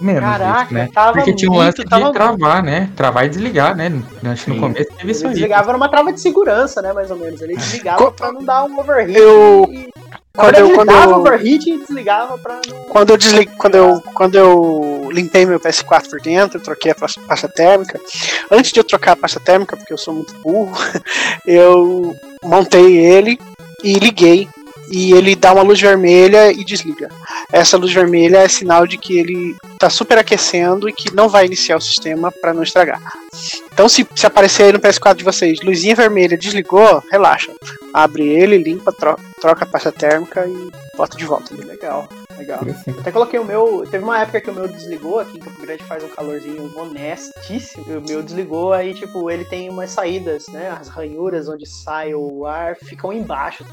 Menos 0.00 0.20
Caraca, 0.22 0.64
isso, 0.64 0.74
né? 0.74 0.88
tava 0.92 1.12
Porque 1.12 1.34
tinha 1.34 1.50
um 1.50 1.56
lance 1.56 1.78
de 1.78 1.84
tava 1.84 2.12
travar, 2.12 2.62
né? 2.62 2.90
Travar 2.96 3.26
e 3.26 3.28
desligar, 3.28 3.76
né? 3.76 3.92
Acho 4.24 4.44
que 4.44 4.50
no 4.50 4.60
começo 4.60 4.90
teve 4.96 5.12
isso 5.12 5.26
aí. 5.26 5.32
desligava 5.34 5.72
numa 5.72 5.88
trava 5.88 6.12
de 6.12 6.20
segurança, 6.20 6.80
né? 6.82 6.92
Mais 6.92 7.10
ou 7.10 7.16
menos. 7.16 7.40
Ele 7.40 7.56
desligava 7.56 7.98
Co- 8.04 8.12
pra 8.12 8.32
não 8.32 8.42
dar 8.42 8.64
um 8.64 8.78
overheat. 8.78 9.16
Eu- 9.18 9.68
e... 9.70 9.88
Quando 10.36 10.54
eu, 10.56 10.66
ele 10.66 10.74
quando, 10.74 10.88
dava 10.88 11.12
eu, 11.12 11.16
overheat 11.16 11.70
e 11.70 11.78
desligava 11.78 12.36
pra 12.36 12.60
não. 12.68 12.84
quando 12.90 13.08
eu 13.08 13.16
deslig, 13.16 13.50
quando 13.56 13.74
eu, 13.74 14.02
quando 14.12 14.34
eu 14.34 15.08
limpei 15.10 15.46
meu 15.46 15.58
PS4 15.58 16.10
por 16.10 16.20
dentro, 16.20 16.58
eu 16.58 16.62
troquei 16.62 16.92
a 16.92 16.94
pasta 16.94 17.48
térmica. 17.48 17.98
Antes 18.50 18.70
de 18.70 18.78
eu 18.78 18.84
trocar 18.84 19.12
a 19.12 19.16
pasta 19.16 19.40
térmica, 19.40 19.78
porque 19.78 19.94
eu 19.94 19.96
sou 19.96 20.12
muito 20.12 20.34
burro, 20.42 20.76
eu 21.46 22.14
montei 22.44 22.98
ele 22.98 23.38
e 23.82 23.94
liguei. 23.94 24.46
E 24.90 25.12
ele 25.12 25.34
dá 25.34 25.52
uma 25.52 25.62
luz 25.62 25.80
vermelha 25.80 26.50
e 26.52 26.64
desliga. 26.64 27.08
Essa 27.52 27.76
luz 27.76 27.92
vermelha 27.92 28.38
é 28.38 28.48
sinal 28.48 28.86
de 28.86 28.96
que 28.96 29.18
ele 29.18 29.56
está 29.72 29.90
superaquecendo 29.90 30.88
e 30.88 30.92
que 30.92 31.14
não 31.14 31.28
vai 31.28 31.46
iniciar 31.46 31.76
o 31.76 31.80
sistema 31.80 32.30
para 32.32 32.54
não 32.54 32.62
estragar. 32.62 33.00
Então, 33.72 33.88
se, 33.88 34.06
se 34.14 34.26
aparecer 34.26 34.64
aí 34.64 34.72
no 34.72 34.78
PS4 34.80 35.16
de 35.16 35.24
vocês, 35.24 35.60
luzinha 35.62 35.94
vermelha, 35.94 36.36
desligou, 36.38 37.02
relaxa. 37.10 37.52
Abre 37.92 38.26
ele, 38.28 38.58
limpa, 38.58 38.92
tro- 38.92 39.18
troca 39.40 39.64
a 39.64 39.68
pasta 39.68 39.90
térmica 39.92 40.46
e 40.46 40.70
bota 40.96 41.16
de 41.16 41.24
volta. 41.24 41.54
Legal, 41.54 42.08
legal. 42.38 42.60
Até 43.00 43.10
coloquei 43.12 43.38
o 43.38 43.44
meu. 43.44 43.86
Teve 43.90 44.04
uma 44.04 44.20
época 44.20 44.40
que 44.40 44.50
o 44.50 44.54
meu 44.54 44.68
desligou 44.68 45.18
aqui 45.20 45.36
em 45.36 45.40
Campo 45.40 45.60
Grande 45.62 45.82
faz 45.84 46.02
um 46.04 46.08
calorzinho 46.08 46.70
honestíssimo. 46.78 47.84
O 47.98 48.00
meu 48.00 48.22
desligou, 48.22 48.72
aí, 48.72 48.94
tipo, 48.94 49.30
ele 49.30 49.44
tem 49.44 49.68
umas 49.70 49.90
saídas, 49.90 50.46
né? 50.48 50.76
As 50.80 50.88
ranhuras 50.88 51.48
onde 51.48 51.66
sai 51.66 52.14
o 52.14 52.46
ar 52.46 52.76
ficam 52.76 53.12
embaixo. 53.12 53.64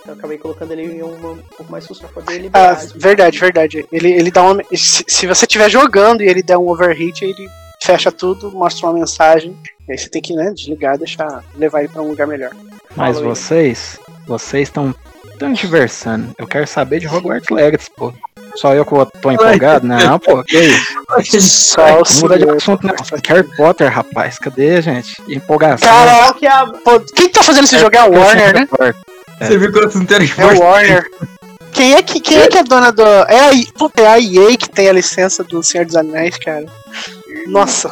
Então 0.00 0.14
eu 0.14 0.18
acabei 0.18 0.38
colocando 0.38 0.72
ele 0.72 0.82
em 0.96 1.02
uma, 1.02 1.30
um 1.32 1.36
pouco 1.56 1.70
mais 1.72 1.84
susto 1.84 2.02
pra 2.06 2.22
poder 2.22 2.32
Ah, 2.34 2.38
liberar. 2.38 2.86
verdade, 2.96 3.38
verdade. 3.38 3.86
Ele, 3.90 4.12
ele 4.12 4.30
dá 4.30 4.42
uma. 4.42 4.62
Se, 4.74 5.04
se 5.06 5.26
você 5.26 5.44
estiver 5.44 5.70
jogando 5.70 6.22
e 6.22 6.28
ele 6.28 6.42
der 6.42 6.58
um 6.58 6.68
overheat, 6.68 7.22
ele 7.24 7.48
fecha 7.82 8.10
tudo, 8.12 8.50
mostra 8.52 8.86
uma 8.86 8.94
mensagem. 8.98 9.56
E 9.88 9.92
aí 9.92 9.98
você 9.98 10.08
tem 10.08 10.22
que 10.22 10.34
né, 10.34 10.50
desligar, 10.52 10.96
deixar 10.98 11.44
levar 11.56 11.80
ele 11.80 11.88
para 11.88 12.02
um 12.02 12.08
lugar 12.08 12.26
melhor. 12.26 12.50
Mas 12.96 13.16
Fala 13.16 13.18
aí. 13.18 13.34
vocês, 13.34 13.98
vocês 14.26 14.68
estão 14.68 14.94
tão 15.38 15.52
diversando. 15.52 16.34
Eu 16.38 16.46
quero 16.46 16.66
saber 16.66 17.00
de 17.00 17.08
Hogwarts 17.08 17.50
Legacy, 17.50 17.88
pô. 17.96 18.12
Só 18.56 18.72
eu 18.72 18.84
que 18.84 19.20
tô 19.20 19.30
empolgado? 19.32 19.86
Não, 19.86 20.18
pô, 20.18 20.42
que 20.44 20.56
isso? 20.56 21.74
Só 21.74 22.00
o 22.00 22.20
Muda 22.20 22.38
de 22.38 22.48
assunto, 22.48 22.86
né? 22.86 22.94
Harry 23.26 23.56
Potter, 23.56 23.92
rapaz. 23.92 24.38
Cadê, 24.38 24.80
gente? 24.80 25.20
Empolgação. 25.28 25.88
Cara, 25.88 26.36
é 26.40 26.46
a. 26.46 26.66
Pô, 26.66 27.00
quem 27.00 27.28
tá 27.28 27.42
fazendo 27.42 27.64
esse 27.64 27.78
jogo 27.78 27.96
é 27.96 27.98
a 27.98 28.04
Warner, 28.04 28.54
né? 28.54 28.68
Você 29.40 29.58
viu 29.58 29.72
quantos 29.72 29.96
não 29.96 30.06
tem 30.06 30.18
É 30.38 30.42
a 30.42 30.58
Warner. 30.58 31.10
Quem 31.72 31.94
é 31.94 32.02
que, 32.02 32.20
quem 32.20 32.38
é, 32.38 32.48
que 32.48 32.58
é 32.58 32.62
dona 32.62 32.92
do. 32.92 33.02
É 33.02 33.50
a, 33.50 33.52
puta, 33.76 34.02
é 34.02 34.06
a 34.06 34.20
EA 34.20 34.56
que 34.56 34.70
tem 34.70 34.88
a 34.88 34.92
licença 34.92 35.42
do 35.42 35.60
Senhor 35.60 35.84
dos 35.84 35.96
Anéis, 35.96 36.38
cara. 36.38 36.66
Nossa. 37.48 37.90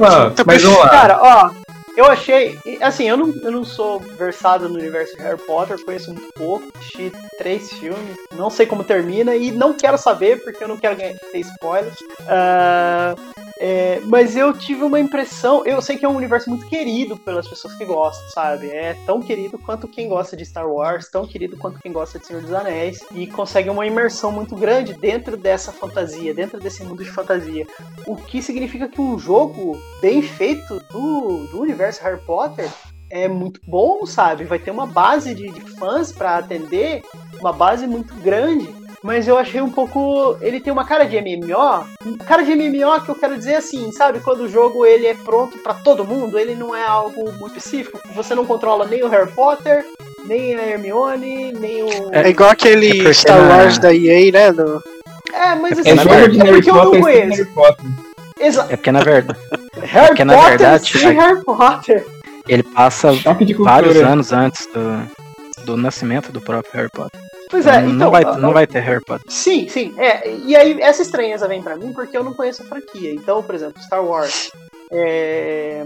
Ah, 0.00 0.32
mas 0.46 0.62
vamos 0.62 0.78
lá. 0.78 0.88
Cara, 0.88 1.18
ó, 1.20 1.50
eu 1.96 2.06
achei. 2.06 2.58
Assim, 2.80 3.08
eu 3.08 3.16
não, 3.16 3.34
eu 3.42 3.50
não 3.50 3.64
sou 3.64 3.98
versado 3.98 4.68
no 4.68 4.74
universo 4.78 5.16
de 5.16 5.22
Harry 5.22 5.40
Potter, 5.40 5.82
conheço 5.84 6.12
muito 6.12 6.32
pouco, 6.34 6.66
assisti 6.76 7.12
três 7.38 7.72
filmes, 7.72 8.16
não 8.34 8.50
sei 8.50 8.66
como 8.66 8.84
termina 8.84 9.34
e 9.34 9.50
não 9.50 9.74
quero 9.74 9.96
saber 9.96 10.42
porque 10.42 10.62
eu 10.62 10.68
não 10.68 10.76
quero 10.76 10.96
ganhar, 10.96 11.14
ter 11.32 11.40
spoilers. 11.40 11.96
Ah, 12.28 13.14
é, 13.58 14.00
mas 14.04 14.36
eu 14.36 14.52
tive 14.52 14.84
uma 14.84 15.00
impressão. 15.00 15.64
Eu 15.64 15.80
sei 15.80 15.96
que 15.96 16.04
é 16.04 16.08
um 16.08 16.16
universo 16.16 16.50
muito 16.50 16.66
querido 16.68 17.16
pelas 17.16 17.48
pessoas 17.48 17.74
que 17.74 17.84
gostam, 17.84 18.28
sabe? 18.30 18.68
É 18.68 18.94
tão 19.06 19.20
querido 19.20 19.58
quanto 19.58 19.88
quem 19.88 20.08
gosta 20.08 20.36
de 20.36 20.44
Star 20.44 20.68
Wars, 20.68 21.08
tão 21.08 21.26
querido 21.26 21.56
quanto 21.56 21.80
quem 21.80 21.92
gosta 21.92 22.18
de 22.18 22.26
Senhor 22.26 22.42
dos 22.42 22.52
Anéis, 22.52 22.98
e 23.14 23.26
consegue 23.26 23.70
uma 23.70 23.86
imersão 23.86 24.30
muito 24.30 24.54
grande 24.54 24.92
dentro 24.94 25.36
dessa 25.36 25.72
fantasia, 25.72 26.34
dentro 26.34 26.60
desse 26.60 26.82
mundo 26.84 27.02
de 27.02 27.10
fantasia. 27.10 27.66
O 28.06 28.16
que 28.16 28.42
significa 28.42 28.88
que 28.88 29.00
um 29.00 29.18
jogo 29.18 29.80
bem 30.00 30.20
feito 30.20 30.78
do, 30.90 31.46
do 31.50 31.60
universo 31.60 31.85
Harry 31.98 32.20
Potter 32.26 32.68
é 33.10 33.28
muito 33.28 33.60
bom, 33.66 34.04
sabe? 34.04 34.44
Vai 34.44 34.58
ter 34.58 34.70
uma 34.70 34.86
base 34.86 35.34
de, 35.34 35.48
de 35.50 35.60
fãs 35.78 36.10
pra 36.12 36.38
atender, 36.38 37.02
uma 37.40 37.52
base 37.52 37.86
muito 37.86 38.14
grande. 38.16 38.68
Mas 39.02 39.28
eu 39.28 39.38
achei 39.38 39.60
um 39.60 39.70
pouco. 39.70 40.36
Ele 40.40 40.58
tem 40.58 40.72
uma 40.72 40.84
cara 40.84 41.04
de 41.04 41.16
MMO. 41.20 41.86
Cara 42.26 42.42
de 42.42 42.54
MMO 42.56 43.00
que 43.02 43.10
eu 43.10 43.14
quero 43.14 43.36
dizer 43.38 43.54
assim, 43.56 43.92
sabe? 43.92 44.18
Quando 44.20 44.40
o 44.40 44.48
jogo 44.48 44.84
ele 44.84 45.06
é 45.06 45.14
pronto 45.14 45.58
pra 45.58 45.74
todo 45.74 46.04
mundo, 46.04 46.36
ele 46.36 46.56
não 46.56 46.74
é 46.74 46.84
algo 46.84 47.30
muito 47.38 47.56
específico. 47.58 48.00
Você 48.14 48.34
não 48.34 48.44
controla 48.44 48.84
nem 48.86 49.04
o 49.04 49.08
Harry 49.08 49.30
Potter, 49.30 49.84
nem 50.24 50.56
a 50.56 50.66
Hermione, 50.66 51.52
nem 51.52 51.84
o. 51.84 51.88
É 52.10 52.28
igual 52.28 52.48
É 52.50 52.52
aquele 52.54 52.94
porque 52.94 53.14
Star 53.14 53.40
na- 53.42 53.56
Wars 53.58 53.78
da 53.78 53.94
EA, 53.94 54.32
né? 54.32 54.52
Do... 54.52 54.82
É, 55.32 55.54
mas 55.54 55.78
assim, 55.78 55.90
É 55.90 55.94
na 55.94 56.02
jogo 56.02 56.14
verdade- 56.16 56.38
de 56.38 56.48
é 56.48 56.52
porque 56.52 56.70
eu 56.70 56.74
não 56.74 56.90
sem 56.92 57.00
conheço. 57.02 57.46
É 58.70 58.76
porque 58.76 58.90
na 58.92 59.00
verdade 59.00 59.38
Harry 59.82 60.06
porque, 60.08 60.24
na 60.24 60.34
Potter 60.34 60.48
verdade, 60.58 60.98
sem 60.98 61.18
a- 61.18 61.22
Harry 61.26 61.44
Potter. 61.44 62.06
ele 62.48 62.62
passa 62.62 63.12
de 63.12 63.54
vários 63.54 63.96
anos 63.96 64.32
antes 64.32 64.66
do, 64.72 65.64
do 65.64 65.76
nascimento 65.76 66.32
do 66.32 66.40
próprio 66.40 66.72
Harry 66.74 66.90
Potter. 66.90 67.20
Pois 67.50 67.64
é, 67.66 67.76
Então, 67.76 67.86
então. 67.86 67.96
não, 67.98 68.10
vai, 68.10 68.24
a- 68.24 68.36
não 68.38 68.52
vai 68.52 68.66
ter 68.66 68.80
Harry 68.80 69.04
Potter. 69.04 69.24
Sim, 69.30 69.68
sim. 69.68 69.94
É, 69.98 70.34
e 70.44 70.56
aí 70.56 70.80
essa 70.80 71.02
estranheza 71.02 71.46
vem 71.46 71.62
pra 71.62 71.76
mim 71.76 71.92
porque 71.92 72.16
eu 72.16 72.24
não 72.24 72.34
conheço 72.34 72.62
a 72.62 72.66
franquia. 72.66 73.12
Então, 73.12 73.42
por 73.42 73.54
exemplo, 73.54 73.80
Star 73.82 74.04
Wars. 74.04 74.50
É, 74.90 75.84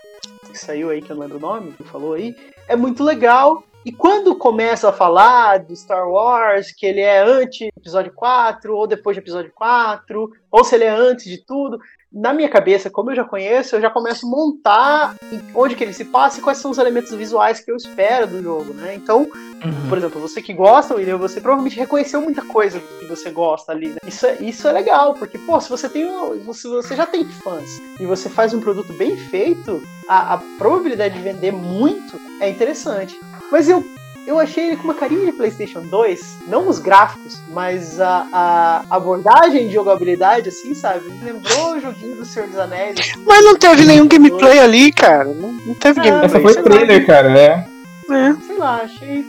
que 0.51 0.59
saiu 0.59 0.91
aí, 0.91 1.01
que 1.03 1.11
eu 1.11 1.17
não 1.17 1.23
lembro 1.23 1.39
o 1.39 1.41
nome, 1.41 1.73
que 1.73 1.85
falou 1.85 2.15
aí. 2.15 2.35
É 2.69 2.77
muito 2.77 3.03
legal. 3.05 3.63
E 3.85 3.91
quando 3.91 4.35
começa 4.37 4.91
a 4.91 4.93
falar 4.93 5.59
do 5.61 5.75
Star 5.75 6.07
Wars, 6.09 6.71
que 6.71 6.85
ele 6.85 7.01
é 7.01 7.19
anti-episódio 7.23 8.13
4, 8.15 8.77
ou 8.77 8.87
depois 8.87 9.15
de 9.17 9.21
episódio 9.23 9.51
4, 9.55 10.31
ou 10.51 10.65
se 10.65 10.75
ele 10.75 10.85
é 10.85 10.91
antes 10.91 11.25
de 11.25 11.39
tudo, 11.45 11.79
na 12.13 12.33
minha 12.33 12.49
cabeça, 12.49 12.91
como 12.91 13.11
eu 13.11 13.17
já 13.17 13.25
conheço, 13.25 13.77
eu 13.77 13.81
já 13.81 13.89
começo 13.91 14.27
a 14.27 14.31
montar 14.31 15.15
onde 15.55 15.77
que 15.77 15.85
ele 15.85 15.93
se 15.93 16.05
passa 16.05 16.39
e 16.39 16.43
quais 16.43 16.59
são 16.59 16.71
os 16.71 16.79
elementos 16.79 17.13
visuais 17.13 17.61
que 17.61 17.71
eu 17.71 17.77
espero 17.77 18.27
do 18.27 18.43
jogo, 18.43 18.75
né? 18.75 18.95
Então, 18.95 19.27
Uhum. 19.63 19.89
por 19.91 19.99
exemplo, 19.99 20.21
você 20.21 20.41
que 20.41 20.55
gosta, 20.55 20.95
William, 20.95 21.19
você 21.19 21.39
provavelmente 21.39 21.77
reconheceu 21.79 22.21
muita 22.23 22.43
coisa 22.43 22.81
que 22.81 23.05
você 23.05 23.31
gosta 23.31 23.73
ali, 23.73 23.89
né? 23.91 23.97
Isso 24.07 24.25
é, 24.27 24.39
isso 24.41 24.67
é 24.67 24.73
legal, 24.73 25.13
porque, 25.15 25.37
pô, 25.39 25.61
se 25.61 25.69
você 25.69 25.87
tem 25.89 26.09
se 26.55 26.67
você 26.67 26.97
já 26.97 27.05
tem 27.07 27.25
fãs 27.29 27.69
e 28.01 28.07
você 28.07 28.31
faz 28.31 28.55
um 28.55 28.61
produto 28.61 28.93
bem 28.95 29.17
feito, 29.17 29.83
a, 30.09 30.35
a 30.35 30.39
probabilidade 30.57 31.15
de 31.15 31.21
vender 31.21 31.53
muito 31.53 32.19
é 32.41 32.49
interessante. 32.49 33.21
Mas 33.53 33.69
eu 33.69 33.85
eu 34.27 34.39
achei 34.39 34.69
ele 34.69 34.77
com 34.77 34.85
uma 34.85 34.95
carinha 34.95 35.27
de 35.27 35.33
PlayStation 35.33 35.81
2, 35.83 36.21
não 36.47 36.69
os 36.69 36.79
gráficos, 36.79 37.41
mas 37.53 38.01
a, 38.01 38.27
a 38.33 38.85
abordagem 38.97 39.69
de 39.69 39.75
jogabilidade, 39.75 40.49
assim, 40.49 40.75
sabe? 40.75 41.09
Me 41.11 41.25
lembrou 41.33 41.73
o 41.77 41.81
joguinho 41.81 42.17
do 42.17 42.25
Senhor 42.25 42.49
dos 42.49 42.59
Anéis. 42.59 42.99
assim. 43.01 43.25
Mas 43.27 43.45
não 43.45 43.57
teve 43.57 43.85
nenhum 43.85 44.07
gameplay 44.07 44.59
ali, 44.61 44.93
cara. 44.93 45.25
Não, 45.25 45.53
não 45.53 45.75
teve 45.75 46.01
Ah, 46.01 46.05
gameplay. 46.05 46.27
Essa 46.27 46.41
foi 46.41 46.53
sei 46.53 46.63
o 46.63 46.65
lá. 46.65 46.71
trailer, 46.71 47.07
cara, 47.07 47.29
né? 47.31 47.67
É. 48.11 48.35
Sei 48.47 48.57
lá, 48.59 48.83
achei 48.85 49.25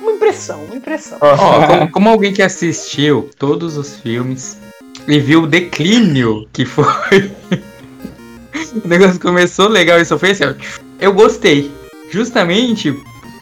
uma 0.00 0.12
impressão, 0.12 0.64
uma 0.64 0.76
impressão. 0.76 1.18
Ó, 1.20 1.66
como, 1.66 1.90
como 1.90 2.08
alguém 2.10 2.32
que 2.32 2.42
assistiu 2.42 3.30
todos 3.38 3.76
os 3.76 3.96
filmes 3.96 4.58
e 5.08 5.18
viu 5.18 5.42
o 5.42 5.46
declínio 5.46 6.46
que 6.52 6.64
foi. 6.64 6.84
o 8.84 8.86
negócio 8.88 9.18
começou 9.20 9.68
legal 9.68 9.98
e 10.00 10.04
só 10.04 10.18
foi 10.18 10.32
assim, 10.32 10.44
ó. 10.44 10.54
Eu 11.00 11.12
gostei. 11.12 11.70
Justamente 12.10 12.94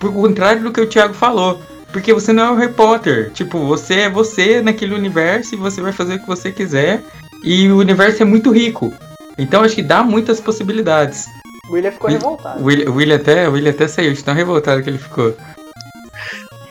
por 0.03 0.13
contrário 0.13 0.65
do 0.65 0.73
que 0.73 0.81
o 0.81 0.87
Thiago 0.89 1.15
falou. 1.15 1.63
Porque 1.93 2.13
você 2.13 2.33
não 2.33 2.43
é 2.43 2.51
o 2.51 2.55
Harry 2.57 2.73
Potter. 2.73 3.31
Tipo, 3.31 3.65
você 3.67 4.01
é 4.01 4.11
você 4.11 4.61
naquele 4.61 4.95
universo 4.95 5.55
e 5.55 5.59
você 5.59 5.81
vai 5.81 5.93
fazer 5.93 6.15
o 6.15 6.19
que 6.19 6.27
você 6.27 6.51
quiser. 6.51 7.05
E 7.45 7.69
o 7.71 7.79
universo 7.79 8.21
é 8.23 8.25
muito 8.25 8.51
rico. 8.51 8.93
Então 9.39 9.63
acho 9.63 9.77
que 9.77 9.83
dá 9.83 10.03
muitas 10.03 10.41
possibilidades. 10.41 11.27
O 11.69 11.75
William 11.75 11.93
ficou 11.93 12.11
revoltado. 12.11 12.61
O 12.61 12.65
William, 12.65 12.91
William 12.91 13.17
até, 13.17 13.49
William 13.49 13.71
até 13.71 13.87
saiu 13.87 14.13
de 14.13 14.25
tão 14.25 14.35
revoltado 14.35 14.83
que 14.83 14.91
ele 14.91 14.99
ficou. 14.99 15.37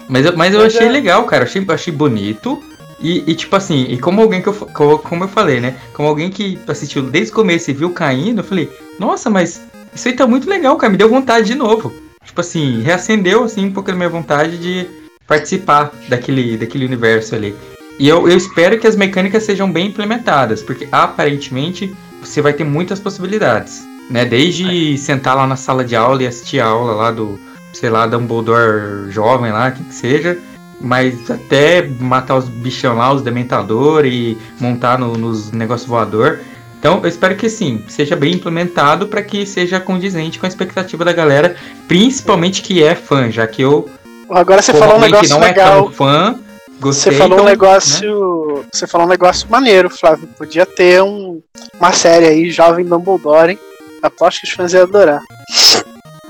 Mas 0.10 0.26
eu, 0.26 0.36
mas 0.36 0.54
eu 0.54 0.60
Mas 0.60 0.76
achei 0.76 0.88
é- 0.88 0.92
legal, 0.92 1.24
cara. 1.24 1.46
Achei, 1.46 1.64
achei 1.70 1.94
bonito. 1.94 2.62
E, 3.00 3.24
e, 3.32 3.34
tipo 3.34 3.56
assim, 3.56 3.86
e 3.90 3.98
como 3.98 4.22
alguém 4.22 4.42
que 4.42 4.50
eu, 4.50 4.54
como 5.00 5.24
eu 5.24 5.28
falei, 5.30 5.60
né? 5.62 5.76
Como 5.94 6.08
alguém 6.08 6.30
que 6.30 6.60
assistiu 6.68 7.02
desde 7.04 7.32
o 7.32 7.36
começo 7.36 7.72
e 7.72 7.74
viu 7.74 7.92
caindo, 7.92 8.42
eu 8.42 8.44
falei, 8.44 8.70
nossa, 9.00 9.30
mas 9.30 9.62
isso 9.96 10.08
aí 10.08 10.16
tá 10.16 10.28
muito 10.28 10.50
legal, 10.50 10.76
cara. 10.76 10.92
Me 10.92 10.98
deu 10.98 11.10
vontade 11.10 11.48
de 11.48 11.56
novo. 11.56 11.92
Tipo 12.26 12.42
assim, 12.42 12.82
reacendeu 12.82 13.44
assim 13.44 13.66
um 13.66 13.72
pouco 13.72 13.92
a 13.92 13.96
minha 13.96 14.10
vontade 14.10 14.58
de 14.58 14.88
participar 15.28 15.92
daquele, 16.08 16.58
daquele 16.58 16.86
universo 16.86 17.36
ali. 17.36 17.56
E 18.00 18.08
eu, 18.08 18.28
eu 18.28 18.38
espero 18.38 18.80
que 18.80 18.88
as 18.88 18.96
mecânicas 18.96 19.44
sejam 19.44 19.72
bem 19.72 19.88
implementadas, 19.88 20.62
porque 20.62 20.88
aparentemente 20.92 21.94
você 22.22 22.42
vai 22.42 22.54
ter 22.54 22.64
muitas 22.64 23.00
possibilidades. 23.00 23.84
Né? 24.10 24.26
Desde 24.26 24.98
sentar 24.98 25.36
lá 25.36 25.48
na 25.48 25.56
sala 25.56 25.84
de 25.84 25.96
aula 25.96 26.24
e 26.24 26.28
assistir 26.28 26.60
a 26.60 26.66
aula 26.66 26.94
lá 26.94 27.12
do, 27.12 27.40
sei 27.74 27.90
lá, 27.90 28.08
Dumbledore 28.08 29.10
jovem 29.12 29.52
lá, 29.52 29.72
quem 29.72 29.86
que 29.86 29.94
seja. 29.94 30.38
Mas 30.80 31.30
até 31.30 31.88
matar 32.00 32.38
os 32.38 32.50
bichão 32.50 32.98
lá, 32.98 33.14
os 33.14 33.22
dementador 33.22 34.06
e 34.06 34.38
montar 34.60 34.98
no- 34.98 35.16
nos 35.16 35.52
negócios 35.52 35.88
voador. 35.88 36.40
Então 36.82 37.00
eu 37.04 37.08
espero 37.08 37.36
que 37.36 37.48
sim, 37.48 37.84
seja 37.88 38.16
bem 38.16 38.34
implementado 38.34 39.08
para 39.08 39.22
que 39.22 39.46
seja 39.46 39.80
condizente 39.80 40.40
com 40.40 40.48
a 40.48 40.50
expectativa 40.50 41.06
da 41.06 41.14
galera, 41.14 41.56
principalmente 41.88 42.64
que 42.64 42.84
é 42.84 42.96
fã, 42.96 43.30
já 43.30 43.46
que 43.46 43.62
eu, 43.62 43.88
Agora 44.32 44.62
você 44.62 44.74
falou 44.74 44.96
um 44.96 45.00
negócio 45.00 45.30
não 45.30 45.44
é 45.44 45.48
legal. 45.48 45.84
tão 45.84 45.92
fã, 45.92 46.40
gostei. 46.80 47.12
Você 47.12 47.18
falou 47.18 47.34
um 47.34 47.42
então, 47.42 47.46
né? 47.46 47.52
negócio. 47.52 48.66
Você 48.74 48.88
falou 48.88 49.06
um 49.06 49.10
negócio 49.10 49.48
maneiro, 49.50 49.90
Flávio. 49.90 50.28
Podia 50.38 50.66
ter 50.66 51.04
um, 51.04 51.42
uma 51.78 51.92
série 51.92 52.26
aí, 52.26 52.50
Jovem 52.50 52.86
Dumbledore, 52.86 53.52
hein? 53.52 53.60
Aposto 54.02 54.42
que 54.42 54.48
os 54.48 54.54
fãs 54.54 54.74
iam 54.74 54.84
adorar. 54.84 55.22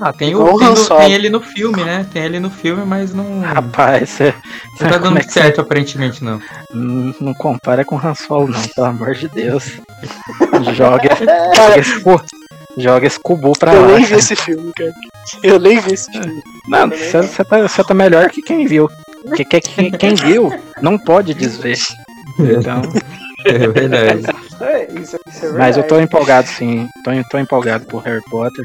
Ah, 0.00 0.12
tem, 0.12 0.34
o, 0.34 0.42
o 0.42 0.58
tem, 0.58 0.68
no- 0.68 0.88
tem 0.88 1.12
ele 1.12 1.28
no 1.28 1.40
filme, 1.40 1.84
né? 1.84 2.06
Tem 2.12 2.24
ele 2.24 2.40
no 2.40 2.50
filme, 2.50 2.84
mas 2.84 3.12
não, 3.14 3.40
Rapaz, 3.40 4.08
você 4.10 4.34
não 4.80 4.88
tá 4.90 4.98
dando 4.98 5.18
é 5.18 5.22
que 5.22 5.32
certo 5.32 5.60
aparentemente 5.60 6.24
não. 6.24 6.40
não, 6.72 7.14
não 7.20 7.34
compara 7.34 7.84
com 7.84 7.96
Han 7.98 8.14
Solo, 8.14 8.48
não, 8.48 8.62
pelo 8.74 8.86
amor 8.86 9.14
de 9.14 9.28
Deus. 9.28 9.78
Joga, 10.74 11.10
joga, 11.54 11.78
esse, 11.78 12.00
cu- 12.00 12.22
joga 12.78 13.06
esse 13.06 13.20
cubo 13.20 13.52
pra 13.58 13.74
Eu 13.74 13.82
lá. 13.82 13.96
nem 13.98 14.04
vi 14.04 14.14
esse 14.14 14.34
filme, 14.34 14.72
cara. 14.74 14.92
Eu 15.42 15.58
nem 15.60 15.78
vi 15.78 15.92
esse 15.92 16.10
filme. 16.10 16.42
Não, 16.68 16.88
você 16.88 17.44
tá, 17.44 17.84
tá 17.84 17.94
melhor 17.94 18.30
que 18.30 18.40
quem 18.42 18.66
viu. 18.66 18.88
Porque 19.24 19.44
que- 19.44 19.60
quem, 19.60 19.90
quem 19.92 20.14
viu 20.14 20.50
não 20.80 20.98
pode 20.98 21.34
desver. 21.34 21.76
Então, 22.40 22.80
É 23.44 23.58
verdade. 23.68 24.22
É, 24.60 24.84
isso, 25.00 25.16
isso 25.28 25.46
é 25.46 25.52
mas 25.52 25.76
eu 25.76 25.82
tô 25.82 25.96
verdade. 25.96 26.02
empolgado 26.04 26.48
sim. 26.48 26.88
Tô, 27.04 27.10
tô 27.28 27.38
empolgado 27.38 27.84
por 27.86 28.02
Harry 28.04 28.22
Potter. 28.30 28.64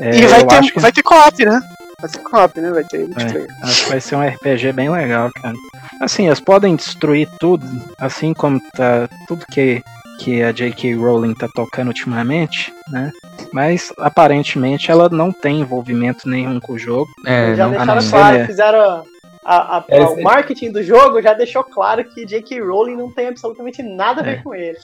É, 0.00 0.16
e 0.16 0.26
vai 0.26 0.40
eu 0.40 0.46
ter, 0.46 0.54
acho 0.56 0.72
que, 0.72 0.80
vai 0.80 0.92
ter 0.92 1.02
co-op, 1.02 1.44
né? 1.44 1.60
Vai 2.00 2.10
ter 2.10 2.18
co-op, 2.18 2.60
né? 2.60 2.70
Vai 2.72 2.84
ter 2.84 2.98
multiplayer. 3.00 3.48
acho 3.62 3.84
que 3.84 3.90
vai 3.90 4.00
ser 4.00 4.16
um 4.16 4.26
RPG 4.26 4.72
bem 4.72 4.90
legal, 4.90 5.30
cara. 5.40 5.54
Assim, 6.00 6.26
eles 6.26 6.40
podem 6.40 6.74
destruir 6.76 7.28
tudo, 7.38 7.66
assim 7.98 8.34
como 8.34 8.60
tá 8.76 9.08
tudo 9.28 9.44
que, 9.50 9.82
que 10.20 10.42
a 10.42 10.52
J.K. 10.52 10.94
Rowling 10.96 11.34
tá 11.34 11.48
tocando 11.54 11.88
ultimamente, 11.88 12.72
né? 12.90 13.12
Mas 13.52 13.92
aparentemente 13.98 14.90
ela 14.90 15.08
não 15.08 15.30
tem 15.32 15.60
envolvimento 15.60 16.28
nenhum 16.28 16.58
com 16.60 16.72
o 16.74 16.78
jogo. 16.78 17.08
É, 17.26 17.54
já 17.54 17.64
não, 17.64 17.70
deixaram 17.76 18.02
não, 18.02 18.10
claro, 18.10 18.36
é. 18.38 18.46
fizeram 18.46 19.04
a- 19.44 19.76
a- 19.78 19.84
É, 19.88 20.00
o 20.02 20.22
marketing 20.22 20.72
do 20.72 20.82
jogo 20.82 21.20
já 21.22 21.32
deixou 21.34 21.62
claro 21.62 22.04
que 22.04 22.26
J.K. 22.26 22.60
Rowling 22.60 22.96
não 22.96 23.12
tem 23.12 23.28
absolutamente 23.28 23.82
nada 23.82 24.20
a 24.20 24.24
ver 24.24 24.38
É. 24.38 24.42
com 24.42 24.54
ele. 24.54 24.78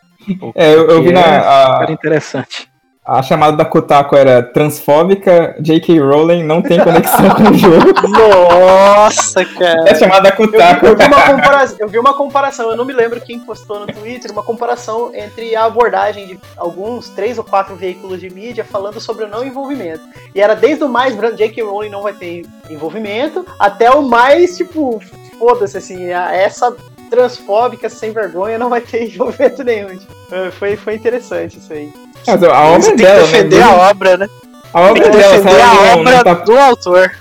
É, 0.55 0.73
eu, 0.75 0.89
eu 0.89 1.03
vi 1.03 1.13
na. 1.13 1.21
é 1.21 1.39
A, 1.39 1.73
super 1.81 1.91
interessante. 1.91 2.70
A 3.05 3.23
chamada 3.23 3.57
da 3.57 3.65
Kotaku 3.65 4.15
era 4.15 4.43
transfóbica, 4.43 5.57
J.K. 5.61 5.99
Rowling 6.01 6.45
não 6.45 6.63
tem 6.63 6.79
conexão 6.79 7.31
com 7.31 7.43
o 7.51 7.55
jogo. 7.55 7.93
Nossa, 8.09 9.41
É 9.41 9.45
a 9.45 9.47
cara. 9.59 9.95
chamada 9.99 10.31
da 10.31 10.37
Eu 10.37 10.47
vi, 10.47 10.53
Kotaku. 10.53 10.87
eu 10.87 10.97
vi 10.97 11.05
uma 11.07 11.23
comparação, 11.35 11.77
eu 11.81 11.89
vi 11.89 11.99
uma 11.99 12.15
comparação, 12.15 12.71
eu 12.71 12.77
não 12.77 12.85
me 12.85 12.93
lembro 12.93 13.21
quem 13.21 13.41
postou 13.41 13.81
no 13.81 13.87
Twitter, 13.87 14.31
uma 14.31 14.43
comparação 14.43 15.11
entre 15.15 15.57
a 15.57 15.65
abordagem 15.65 16.27
de 16.27 16.39
alguns, 16.57 17.09
três 17.09 17.39
ou 17.39 17.45
quatro 17.45 17.75
veículos 17.75 18.21
de 18.21 18.31
mídia 18.31 18.65
falando 18.65 19.01
sobre 19.01 19.25
o 19.25 19.29
não 19.29 19.45
envolvimento. 19.45 20.03
E 20.35 20.41
era 20.41 20.55
desde 20.55 20.85
o 20.85 20.89
mais 20.89 21.15
brando, 21.17 21.37
J.K. 21.37 21.63
Rowling 21.65 21.89
não 21.91 22.03
vai 22.03 22.13
ter 22.13 22.45
envolvimento, 22.69 23.45
até 23.59 23.91
o 23.91 24.03
mais, 24.03 24.57
tipo, 24.57 25.01
foda-se, 25.39 25.77
assim, 25.79 26.13
a- 26.13 26.33
essa 26.35 26.77
transfóbica 27.11 27.89
sem 27.89 28.13
vergonha 28.13 28.57
não 28.59 28.69
vai 28.71 28.81
ter 28.83 29.05
envolvimento 29.13 29.65
nenhum. 29.65 29.97
Tipo, 29.97 30.13
foi, 30.53 30.77
foi 30.77 30.95
interessante 30.95 31.59
isso 31.59 31.73
aí. 31.73 31.93
Mas 32.27 32.43
a 32.43 32.65
obra 32.65 32.81
Você 32.83 32.89
tem 32.89 32.97
que 32.97 33.03
dela, 33.03 33.21
defender 33.23 33.59
né? 33.59 33.63
a 33.65 33.91
obra, 33.91 34.17
né? 34.17 34.29
A 34.73 34.81
obra 34.83 35.03
Tem 35.03 35.11
que 35.11 35.17
dela, 35.19 35.37
defender 35.37 35.61
a 35.61 35.67
não, 35.75 36.01
obra 36.01 36.17
não 36.17 36.25
tá 36.25 36.35
do 36.35 36.59
autor. 36.59 37.13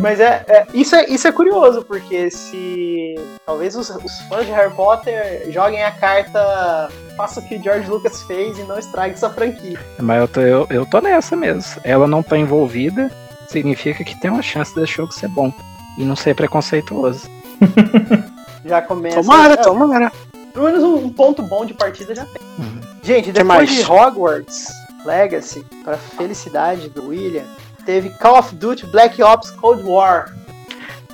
Mas 0.00 0.20
é, 0.20 0.42
é- 0.48 0.66
isso, 0.72 0.94
é, 0.94 1.04
isso 1.06 1.28
é 1.28 1.32
curioso, 1.32 1.84
porque 1.84 2.30
se 2.30 3.14
talvez 3.44 3.76
os, 3.76 3.90
os 3.90 4.20
fãs 4.28 4.46
de 4.46 4.52
Harry 4.52 4.72
Potter 4.74 5.46
joguem 5.50 5.84
a 5.84 5.90
carta 5.90 6.88
faça 7.16 7.40
o 7.40 7.42
que 7.42 7.56
o 7.56 7.62
George 7.62 7.90
Lucas 7.90 8.22
fez 8.22 8.58
e 8.58 8.62
não 8.62 8.78
estrague 8.78 9.14
essa 9.14 9.28
franquia. 9.28 9.78
Mas 9.98 10.20
eu 10.20 10.28
tô, 10.28 10.40
eu, 10.40 10.66
eu 10.70 10.86
tô 10.86 11.00
nessa 11.00 11.36
mesmo. 11.36 11.80
Ela 11.84 12.06
não 12.06 12.22
tá 12.22 12.38
envolvida, 12.38 13.10
significa 13.48 14.02
que 14.02 14.18
tem 14.18 14.30
uma 14.30 14.42
chance 14.42 14.74
desse 14.74 14.94
jogo 14.94 15.12
ser 15.12 15.28
bom. 15.28 15.52
E 15.98 16.04
não 16.04 16.16
ser 16.16 16.34
preconceituoso. 16.34 17.28
Já 18.64 18.80
começa. 18.80 19.20
Tomara, 19.20 19.56
tomara. 19.58 20.12
Pelo 20.52 20.66
menos 20.66 20.82
um, 20.82 21.08
ponto 21.08 21.42
bom 21.42 21.64
de 21.64 21.74
partida 21.74 22.14
já 22.14 22.24
tem. 22.26 22.42
Uhum. 22.58 22.80
Gente, 23.02 23.32
depois 23.32 23.70
de 23.70 23.82
Hogwarts 23.82 24.66
Legacy, 25.04 25.64
para 25.84 25.96
felicidade 25.96 26.88
do 26.88 27.08
William, 27.08 27.44
teve 27.84 28.10
Call 28.10 28.38
of 28.38 28.54
Duty 28.54 28.86
Black 28.86 29.22
Ops 29.22 29.50
Cold 29.52 29.82
War. 29.82 30.32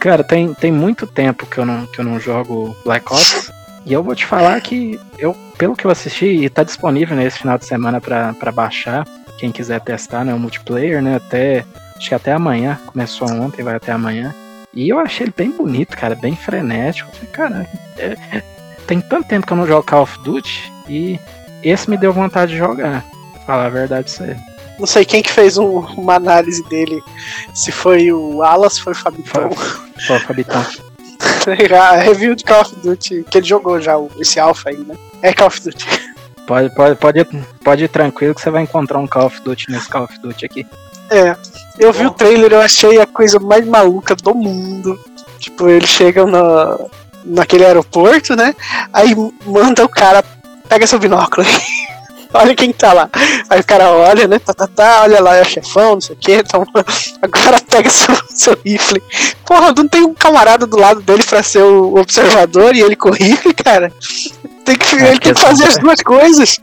Cara, 0.01 0.23
tem, 0.23 0.53
tem 0.55 0.71
muito 0.71 1.07
tempo 1.07 1.47
que 1.47 1.59
eu, 1.59 1.65
não, 1.65 1.87
que 1.87 1.99
eu 2.01 2.05
não 2.05 2.21
jogo 2.21 2.77
Black 2.85 3.13
Ops. 3.13 3.51
E 3.85 3.93
eu 3.93 4.03
vou 4.03 4.15
te 4.15 4.27
falar 4.27 4.61
que, 4.61 5.01
eu, 5.19 5.35
pelo 5.57 5.75
que 5.75 5.85
eu 5.87 5.91
assisti, 5.91 6.27
e 6.27 6.51
tá 6.51 6.63
disponível 6.63 7.17
nesse 7.17 7.39
final 7.39 7.57
de 7.57 7.65
semana 7.65 8.01
pra, 8.01 8.35
pra 8.35 8.53
baixar. 8.53 9.07
Quem 9.39 9.51
quiser 9.51 9.81
testar, 9.81 10.25
né? 10.25 10.35
O 10.35 10.39
multiplayer, 10.39 11.01
né? 11.01 11.17
Até. 11.17 11.65
Acho 11.97 12.09
que 12.09 12.15
até 12.15 12.33
amanhã. 12.33 12.79
Começou 12.87 13.29
ontem, 13.31 13.63
vai 13.63 13.77
até 13.77 13.93
amanhã. 13.93 14.35
E 14.75 14.89
eu 14.89 14.99
achei 14.99 15.25
ele 15.25 15.35
bem 15.35 15.51
bonito, 15.51 15.97
cara, 15.97 16.15
bem 16.15 16.37
frenético. 16.37 17.11
Falei, 17.13 17.31
Cara, 17.33 17.67
é- 17.97 18.17
é- 18.37 18.43
tem 18.89 19.01
tanto 19.01 19.29
tempo 19.29 19.47
que 19.47 19.53
eu 19.53 19.57
não 19.57 19.67
jogo 19.67 19.87
Call 19.87 20.03
of 20.03 20.19
Duty 20.25 20.73
e 20.89 21.21
esse 21.63 21.89
me 21.89 21.97
deu 21.97 22.13
vontade 22.13 22.53
de 22.53 22.59
jogar. 22.59 23.05
Falar 23.47 23.67
a 23.67 23.71
verdade 23.71 24.11
pra 24.13 24.27
você. 24.27 24.37
Não 24.79 24.87
sei 24.87 25.05
quem 25.05 25.23
que 25.23 25.31
fez 25.31 25.57
um- 25.59 25.81
uma 25.97 26.15
análise 26.17 26.63
dele. 26.69 27.01
Se 27.55 27.71
foi 27.71 28.11
o 28.13 28.43
Alas, 28.43 28.79
foi 28.79 28.93
o 28.93 28.97
Fabitão. 28.97 29.51
Pô, 30.07 30.19
Fabitão. 30.21 30.65
a 31.81 31.97
review 31.97 32.35
de 32.35 32.45
Call 32.45 32.61
of 32.63 32.75
Duty, 32.77 33.25
que 33.31 33.39
ele 33.39 33.47
jogou 33.47 33.81
já, 33.81 33.97
o- 33.99 34.11
esse 34.19 34.39
alpha 34.41 34.71
aí, 34.71 34.79
né? 34.79 34.95
É 35.23 35.33
Call 35.33 35.49
of 35.49 35.61
Duty. 35.61 35.87
Pode, 36.47 36.75
pode, 36.75 36.95
pode, 36.97 37.21
ir, 37.21 37.29
pode 37.63 37.85
ir 37.85 37.89
tranquilo 37.89 38.35
que 38.35 38.41
você 38.41 38.51
vai 38.51 38.63
encontrar 38.63 38.99
um 38.99 39.07
Call 39.07 39.27
of 39.27 39.41
Duty 39.43 39.67
nesse 39.71 39.89
Call 39.89 40.05
of 40.05 40.19
Duty 40.21 40.47
aqui. 40.47 40.67
É. 41.11 41.37
Eu 41.79 41.93
vi 41.93 42.07
o 42.07 42.11
trailer, 42.11 42.53
eu 42.53 42.61
achei 42.61 43.01
a 43.01 43.07
coisa 43.07 43.39
mais 43.39 43.67
maluca 43.67 44.15
do 44.15 44.35
mundo. 44.35 44.99
Tipo, 45.39 45.69
eles 45.69 45.89
chegam 45.89 46.27
na, 46.27 46.79
naquele 47.29 47.65
aeroporto, 47.65 48.35
né? 48.35 48.55
Aí 48.93 49.15
manda 49.45 49.85
o 49.85 49.89
cara, 49.89 50.25
pega 50.69 50.87
seu 50.87 50.99
binóculo 50.99 51.47
aí. 51.47 51.89
olha 52.35 52.55
quem 52.55 52.73
tá 52.73 52.93
lá. 52.93 53.11
Aí 53.49 53.61
o 53.61 53.65
cara 53.65 53.91
olha, 53.91 54.27
né? 54.27 54.39
Tá, 54.39 54.53
tá, 54.53 54.67
tá, 54.67 55.03
olha 55.03 55.21
lá, 55.21 55.37
é 55.37 55.43
o 55.43 55.45
chefão, 55.45 55.95
não 55.95 56.01
sei 56.01 56.15
o 56.17 56.19
que. 56.19 56.33
Então, 56.33 56.65
agora 57.23 57.61
pega 57.61 57.91
seu, 57.91 58.15
seu 58.31 58.59
rifle. 58.65 59.03
Porra, 59.45 59.73
não 59.77 59.89
tem 59.89 60.03
um 60.03 60.15
camarada 60.15 60.67
do 60.67 60.79
lado 60.79 61.01
dele 61.01 61.23
pra 61.23 61.43
ser 61.43 61.63
o 61.63 61.97
observador 61.97 62.75
e 62.75 62.81
ele 62.81 62.97
com 62.97 63.11
o 63.11 63.13
rifle, 63.13 63.55
cara. 63.55 63.93
Tem 64.65 64.77
que, 64.77 64.97
É, 64.97 64.99
ele 64.99 65.07
tem 65.07 65.19
que 65.19 65.33
porque 65.33 65.35
fazer 65.35 65.65
as 65.65 65.79
duas 65.79 66.01
coisas. 66.03 66.61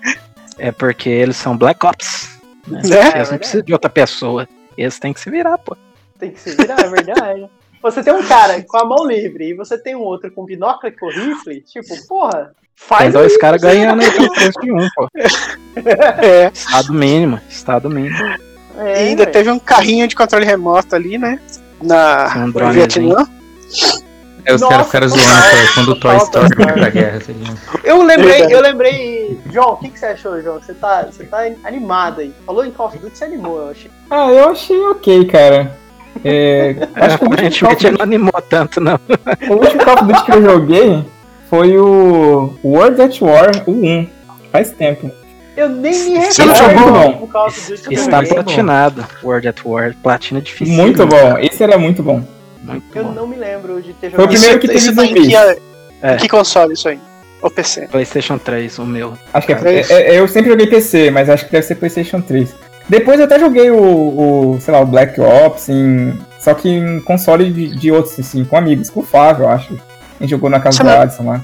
É 0.57 0.72
porque 0.72 1.09
eles 1.09 1.38
são 1.38 1.57
Black 1.57 1.86
Ops. 1.86 2.30
Né? 2.68 2.82
Né? 2.84 3.11
Eles 3.16 3.32
não 3.32 3.38
precisam 3.38 3.66
de 3.66 3.74
outra 3.74 3.89
pessoa. 3.89 4.47
Eles 4.78 4.99
têm 4.99 5.13
que 5.13 5.20
se 5.20 5.30
virar, 5.30 5.57
pô. 5.57 5.78
Tem 6.20 6.32
que 6.32 6.39
se 6.39 6.55
virar, 6.55 6.80
é 6.80 6.89
verdade. 6.89 7.49
Você 7.86 8.02
tem 8.02 8.12
um 8.12 8.24
cara 8.24 8.60
com 8.64 8.78
a 8.78 8.84
mão 8.84 9.06
livre 9.06 9.50
e 9.50 9.54
você 9.54 9.78
tem 9.78 9.96
um 9.96 10.02
outro 10.02 10.32
com 10.32 10.44
binóculo 10.44 10.92
e 10.92 10.98
com 10.98 11.08
rifle, 11.08 11.62
tipo, 11.62 12.08
porra, 12.08 12.52
faz 12.76 13.04
Tem 13.04 13.12
dois 13.12 13.38
caras 13.38 13.62
ganhando 13.62 14.02
preço 14.34 14.60
de 14.60 14.72
um, 14.72 14.90
pô. 14.96 15.08
É. 16.24 16.52
Estado 16.52 16.94
mínimo, 16.94 17.40
estado 17.48 17.90
mínimo. 17.90 18.18
É, 18.80 19.04
E 19.06 19.10
ainda 19.10 19.24
velho. 19.24 19.32
teve 19.32 19.52
um 19.52 19.60
carrinho 19.60 20.08
de 20.08 20.16
controle 20.16 20.46
remoto 20.46 20.96
ali, 20.96 21.20
né? 21.20 21.40
Na 21.80 22.34
Um 22.38 22.48
no. 22.48 22.72
Vietnã. 22.72 23.28
É 24.46 24.54
os 24.54 24.62
caras 24.62 24.88
ficaram 24.88 25.08
zoando 25.08 25.24
cara, 25.24 25.74
quando 25.74 25.90
o 25.90 26.00
Toy 26.00 26.18
Story 26.18 26.56
foi 26.56 26.66
pra 26.66 26.90
guerra. 26.90 27.20
tá? 27.20 27.80
Eu 27.84 28.02
lembrei, 28.02 28.48
eu 28.50 28.62
lembrei. 28.62 29.40
João, 29.52 29.74
o 29.74 29.78
que, 29.78 29.90
que 29.90 30.00
você 30.00 30.08
achou, 30.08 30.42
João? 30.42 30.60
Você 30.60 30.74
tá, 30.74 31.04
você 31.04 31.24
tá 31.24 31.40
animado 31.64 32.22
aí. 32.22 32.34
Falou 32.46 32.66
em 32.66 32.72
Call 32.72 32.88
of 32.88 32.98
Duty, 32.98 33.16
você 33.18 33.26
animou, 33.26 33.60
eu 33.60 33.70
achei. 33.70 33.92
Ah, 34.10 34.32
eu 34.32 34.50
achei 34.50 34.80
ok, 34.82 35.26
cara. 35.26 35.85
É, 36.24 36.76
acho 36.95 37.18
que 37.20 37.26
o 37.26 37.30
último, 37.30 37.30
Call 37.30 37.30
of 37.30 37.34
Aparentemente 37.34 37.84
Duty, 37.84 37.91
não 37.97 38.03
animou 38.03 38.41
tanto, 38.49 38.80
não. 38.82 38.99
o 39.49 39.53
último 39.53 39.84
Call 39.84 39.93
of 39.95 40.03
Duty 40.05 40.24
que 40.26 40.32
eu 40.32 40.41
joguei 40.43 41.05
foi 41.49 41.78
o 41.78 42.53
World 42.63 43.01
at 43.01 43.22
War, 43.22 43.51
o 43.68 43.72
1. 43.72 44.07
Faz 44.51 44.72
tempo. 44.72 45.11
Eu 45.57 45.70
nem 45.70 45.91
me 45.93 46.26
Você 46.26 46.43
não 46.45 46.53
recordo 46.53 46.76
jogou, 46.76 47.30
eu 47.88 47.91
Está 47.93 48.24
platinado. 48.24 49.05
World 49.24 49.47
at 49.47 49.57
War. 49.66 49.95
Platina 50.03 50.41
difícil. 50.41 50.74
Muito 50.76 51.05
bom. 51.05 51.38
Esse 51.39 51.63
era 51.63 51.78
muito 51.78 52.01
bom. 52.03 52.22
Muito 52.61 52.97
Eu 52.97 53.03
bom. 53.05 53.11
não 53.11 53.28
me 53.28 53.36
lembro 53.38 53.82
de 53.82 53.93
ter 53.93 54.09
Foi 54.09 54.20
o 54.20 54.22
jogado. 54.24 54.32
primeiro 54.32 54.59
que 54.59 54.68
teve 54.68 54.80
zumbis. 54.80 55.28
que, 55.28 55.36
é- 55.36 55.57
É. 56.01 56.16
que 56.18 56.28
console 56.28 56.74
isso 56.74 56.89
aí? 56.89 56.99
Ou 57.41 57.49
PC? 57.49 57.88
PlayStation 57.88 58.38
3, 58.38 58.80
o 58.80 58.86
meu. 58.86 59.13
Acho 59.34 59.47
que 59.47 59.53
é, 59.53 59.57
É 59.63 59.80
é- 59.80 60.16
é- 60.16 60.20
eu 60.20 60.28
sempre 60.28 60.49
joguei 60.49 60.68
PC, 60.68 61.11
mas 61.11 61.30
acho 61.30 61.45
que 61.45 61.51
deve 61.51 61.66
ser 61.66 61.76
PlayStation 61.76 62.20
3. 62.22 62.53
Depois 62.88 63.20
eu 63.20 63.26
até 63.26 63.40
joguei 63.40 63.72
o, 63.72 63.78
o, 63.78 64.58
sei 64.62 64.74
lá, 64.74 64.80
o 64.82 64.86
Black 64.86 65.20
Ops, 65.20 65.70
em, 65.70 66.14
só 66.40 66.54
que 66.54 66.70
em 66.70 67.00
console 67.02 67.52
de, 67.52 67.76
de 67.76 67.92
outros, 67.92 68.20
assim, 68.20 68.46
com 68.46 68.56
amigos, 68.58 68.90
com 68.90 69.00
o 69.00 69.04
Flávio, 69.04 69.46
eu 69.46 69.50
acho. 69.50 69.74
A 69.74 70.24
gente 70.24 70.30
jogou 70.30 70.50
na 70.50 70.60
casa 70.60 70.84
do 70.84 70.90
Adson 70.90 71.24
lá. 71.26 71.42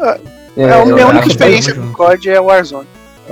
É, 0.00 0.20
É, 0.56 0.72
a 0.72 0.78
eu 0.78 0.86
minha 0.86 1.06
única 1.08 1.26
experiência 1.26 1.74
com. 1.74 1.92
COD 1.92 2.30
é 2.30 2.40
Warzone. 2.40 2.88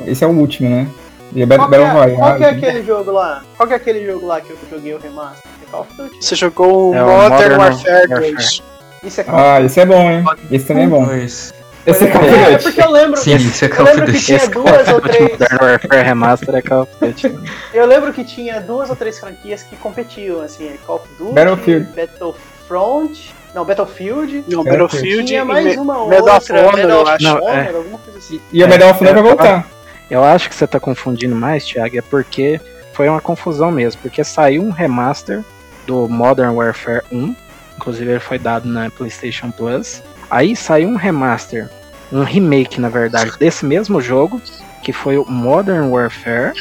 Esse 0.07 0.25
é 0.25 0.27
o 0.27 0.31
último, 0.31 0.69
né? 0.69 0.89
E 1.33 1.43
é 1.43 1.47
Battle, 1.47 1.69
Qual 1.69 1.71
que, 1.71 1.87
Battle 1.87 1.89
é, 1.89 1.93
Royale. 1.93 2.17
qual 2.19 2.37
que 2.37 2.45
é 2.45 2.51
né? 2.53 2.59
aquele 2.59 2.85
jogo 2.85 3.11
lá? 3.13 3.43
Qual 3.57 3.67
que 3.67 3.73
é 3.73 3.77
aquele 3.77 4.07
jogo 4.07 4.27
lá 4.27 4.41
que 4.41 4.51
eu 4.51 4.57
joguei 4.71 4.95
o 4.95 4.99
remaster? 4.99 5.51
É 5.63 5.71
Call 5.71 5.81
of 5.81 5.97
Duty? 5.97 6.17
Você 6.25 6.35
jogou 6.35 6.91
o 6.91 6.95
É 6.95 7.03
o 7.03 7.07
Modern, 7.07 7.31
Modern 7.31 7.59
Warfare 7.61 8.09
Warfare. 8.11 8.33
2. 8.35 8.63
Isso 9.05 9.21
é 9.21 9.25
Call 9.25 9.35
Ah, 9.39 9.61
esse 9.63 9.81
é 9.81 9.87
bom, 9.87 10.11
hein? 10.11 10.25
Esse 10.51 10.67
também 10.67 10.85
é 10.85 10.89
bom. 10.89 11.05
Pois. 11.07 11.55
Esse 11.87 12.05
é 12.05 12.11
Call 12.11 12.23
of 12.23 12.31
Duty. 12.31 12.43
É, 12.43 12.51
Duty. 12.53 12.63
porque 12.65 12.83
eu 12.83 12.91
lembro. 12.91 13.17
Sim, 13.21 13.37
isso 13.37 13.65
é 13.65 13.69
Eu 13.69 13.75
Call 13.77 13.85
of 13.87 13.91
lembro 13.95 14.07
que 14.07 14.13
Duty. 14.13 14.25
tinha 14.25 14.49
duas 14.49 14.89
ou 14.89 15.01
três. 15.01 15.31
Modern 15.31 15.59
Warfare 15.63 16.03
Remaster 16.05 16.55
é 16.55 16.63
Call 16.63 16.83
of 16.83 16.93
Duty. 17.01 17.39
Eu 17.75 17.87
lembro 17.87 18.13
que 18.13 18.25
tinha 18.25 18.61
duas 18.61 18.91
ou 18.91 18.97
três 18.97 19.19
franquias 19.19 19.63
que 19.63 19.77
competiam, 19.77 20.41
assim, 20.41 20.67
é 20.69 20.77
Call 20.87 20.97
of 20.97 21.09
Duty, 21.19 21.33
Battlefield. 21.35 21.89
Battlefront, 21.95 23.35
não, 23.55 23.65
Battlefield, 23.65 24.45
É, 24.51 24.57
Battlefield 24.65 25.25
tinha 25.27 25.45
mais 25.45 25.77
uma 25.77 26.07
Medal 26.09 26.37
of 26.37 26.53
outra, 26.53 26.61
Honor, 26.61 26.77
Medal 26.77 26.91
eu 26.91 27.03
of 27.03 27.11
acho. 27.13 27.25
Não, 27.25 27.37
Honor, 27.37 27.55
é. 27.55 27.69
alguma 27.77 27.99
coisa 27.99 28.19
assim. 28.19 28.41
E 28.53 28.65
o 28.65 28.69
Medal 28.69 28.91
of 28.91 29.01
Honor 29.05 29.15
vai 29.15 29.23
voltar. 29.23 29.67
Eu 30.11 30.23
acho 30.25 30.49
que 30.49 30.55
você 30.55 30.67
tá 30.67 30.79
confundindo 30.81 31.35
mais, 31.35 31.65
Thiago, 31.65 31.97
é 31.99 32.03
porque 32.03 32.61
foi 32.93 33.09
uma 33.09 33.21
confusão 33.21 33.71
mesmo. 33.71 34.01
Porque 34.03 34.23
saiu 34.25 34.63
um 34.63 34.71
remaster 34.71 35.43
do 35.87 36.09
Modern 36.09 36.55
Warfare 36.55 37.03
1. 37.13 37.35
Inclusive 37.77 38.11
ele 38.11 38.21
foi 38.21 38.39
dado 38.39 38.69
na 38.69 38.91
PlayStation 38.91 39.51
Plus. 39.51 40.03
Aí 40.35 40.57
saiu 40.57 40.89
um 40.89 40.97
remaster, 40.97 41.71
um 42.13 42.25
remake, 42.25 42.81
na 42.81 42.89
verdade, 42.89 43.31
desse 43.39 43.65
mesmo 43.65 44.01
jogo, 44.01 44.43
que 44.83 44.93
foi 44.93 45.17
o 45.17 45.25
Modern 45.25 45.89
Warfare. 45.93 46.53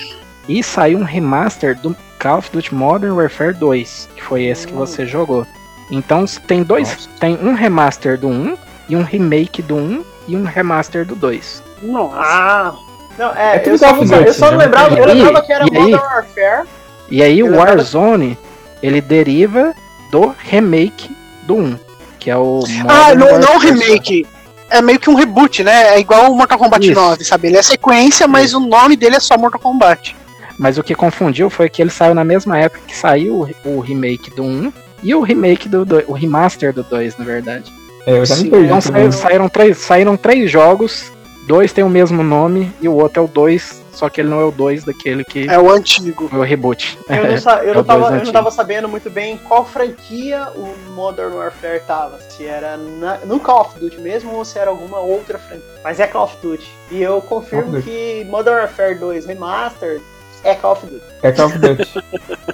E 0.47 0.61
saiu 0.61 0.99
um 0.99 1.03
remaster 1.03 1.75
do 1.79 1.95
Call 2.19 2.37
of 2.37 2.51
Duty 2.51 2.75
Modern 2.75 3.13
Warfare 3.15 3.51
2, 3.55 4.09
que 4.15 4.23
foi 4.23 4.43
esse 4.43 4.67
que 4.67 4.73
você 4.73 5.07
jogou. 5.07 5.47
Então 5.89 6.23
tem 6.45 6.61
dois, 6.61 7.09
tem 7.19 7.35
um 7.41 7.55
remaster 7.55 8.15
do 8.15 8.27
1 8.27 8.55
e 8.89 8.95
um 8.95 9.01
remake 9.01 9.63
do 9.63 9.75
1 9.75 10.05
e 10.27 10.37
um 10.37 10.43
remaster 10.43 11.03
do 11.03 11.15
2. 11.15 11.63
Nossa. 11.81 12.15
Ah, 12.15 12.75
não, 13.17 13.33
é, 13.33 13.55
É 13.55 13.59
tudo 13.59 13.71
eu 13.73 13.77
só, 13.79 13.89
Call 13.89 14.01
of 14.03 14.11
não, 14.11 14.17
eu 14.19 14.23
Duty, 14.25 14.37
só 14.37 14.51
não 14.51 14.59
já 14.59 14.65
lembrava, 14.65 14.95
eu 14.99 15.05
lembrava 15.07 15.41
que 15.41 15.51
era 15.51 15.65
e 15.65 15.75
aí- 15.75 15.81
Modern 15.81 16.03
Warfare. 16.03 16.67
E 17.09 17.23
aí 17.23 17.41
o 17.43 17.55
Warzone, 17.55 18.37
ele 18.83 19.01
deriva 19.01 19.73
do 20.11 20.31
remake 20.37 21.09
do 21.47 21.55
1, 21.55 21.79
que 22.23 22.31
é 22.31 22.37
o 22.37 22.63
Ah, 22.87 23.13
não, 23.13 23.37
não 23.37 23.57
remake. 23.57 24.25
É 24.69 24.81
meio 24.81 24.97
que 24.99 25.09
um 25.09 25.13
reboot, 25.13 25.61
né? 25.63 25.95
É 25.95 25.99
igual 25.99 26.31
o 26.31 26.35
Mortal 26.35 26.57
Kombat 26.57 26.85
Isso. 26.85 26.99
9, 26.99 27.23
sabe? 27.25 27.49
Ele 27.49 27.57
é 27.57 27.61
sequência, 27.61 28.27
mas 28.27 28.53
o 28.53 28.59
nome 28.61 28.95
dele 28.95 29.17
é 29.17 29.19
só 29.19 29.37
Mortal 29.37 29.59
Kombat. 29.59 30.15
Mas 30.57 30.77
o 30.77 30.83
que 30.83 30.95
confundiu 30.95 31.49
foi 31.49 31.69
que 31.69 31.81
ele 31.81 31.89
saiu 31.89 32.15
na 32.15 32.23
mesma 32.23 32.57
época 32.57 32.81
que 32.87 32.95
saiu 32.95 33.47
o, 33.65 33.79
remake 33.81 34.31
do 34.31 34.43
1 34.43 34.73
e 35.03 35.13
o 35.13 35.21
remake 35.21 35.67
do 35.67 35.83
2, 35.83 36.05
o 36.07 36.13
remaster 36.13 36.71
do 36.73 36.81
2, 36.83 37.17
na 37.17 37.25
verdade. 37.25 37.71
É, 38.07 38.17
eu 38.17 38.25
já 38.25 38.35
me 38.37 38.49
perdi. 38.49 38.65
Então 38.65 38.81
saiu- 38.81 39.11
saíram, 39.11 39.49
três, 39.49 39.77
saíram 39.77 40.17
três 40.17 40.49
jogos, 40.49 41.11
dois 41.47 41.71
tem 41.73 41.83
o 41.83 41.89
mesmo 41.89 42.23
nome 42.23 42.71
e 42.81 42.87
o 42.87 42.93
outro 42.95 43.21
é 43.21 43.25
o 43.25 43.27
2, 43.27 43.81
só 43.91 44.09
que 44.09 44.21
ele 44.21 44.29
não 44.29 44.39
é 44.39 44.45
o 44.45 44.51
2 44.51 44.83
daquele 44.83 45.23
que 45.23 45.47
É 45.49 45.59
o 45.59 45.69
antigo. 45.69 46.27
foi 46.29 46.39
o 46.39 46.43
reboot. 46.43 46.97
Eu 47.09 47.27
não, 47.31 47.37
sa- 47.39 47.63
eu, 47.63 47.71
É 47.71 47.75
não 47.75 47.83
tava, 47.83 48.15
eu 48.17 48.25
não 48.25 48.31
tava 48.31 48.51
sabendo 48.51 48.87
muito 48.89 49.09
bem 49.09 49.37
qual 49.37 49.65
franquia 49.65 50.47
o 50.55 50.75
Modern 50.91 51.33
Warfare 51.35 51.81
tava. 51.85 52.19
Se 52.29 52.45
era 52.45 52.77
na- 52.77 53.17
no 53.25 53.39
Call 53.39 53.61
of 53.61 53.79
Duty 53.79 53.99
mesmo 54.01 54.33
ou 54.33 54.43
se 54.45 54.57
era 54.57 54.69
alguma 54.69 54.99
outra 54.99 55.37
franquia. 55.37 55.65
Mas 55.83 55.99
é 55.99 56.07
Call 56.07 56.23
of 56.25 56.37
Duty. 56.41 56.67
E 56.91 57.01
eu 57.01 57.21
confirmo 57.21 57.81
que 57.81 58.25
Modern 58.29 58.57
Warfare 58.57 58.95
2 58.95 59.25
Remastered 59.25 60.01
é 60.43 60.55
Call 60.55 60.73
of 60.73 60.85
Duty. 60.85 61.03
É 61.21 61.31
Call 61.31 61.45
of 61.47 61.57
Duty. 61.57 62.03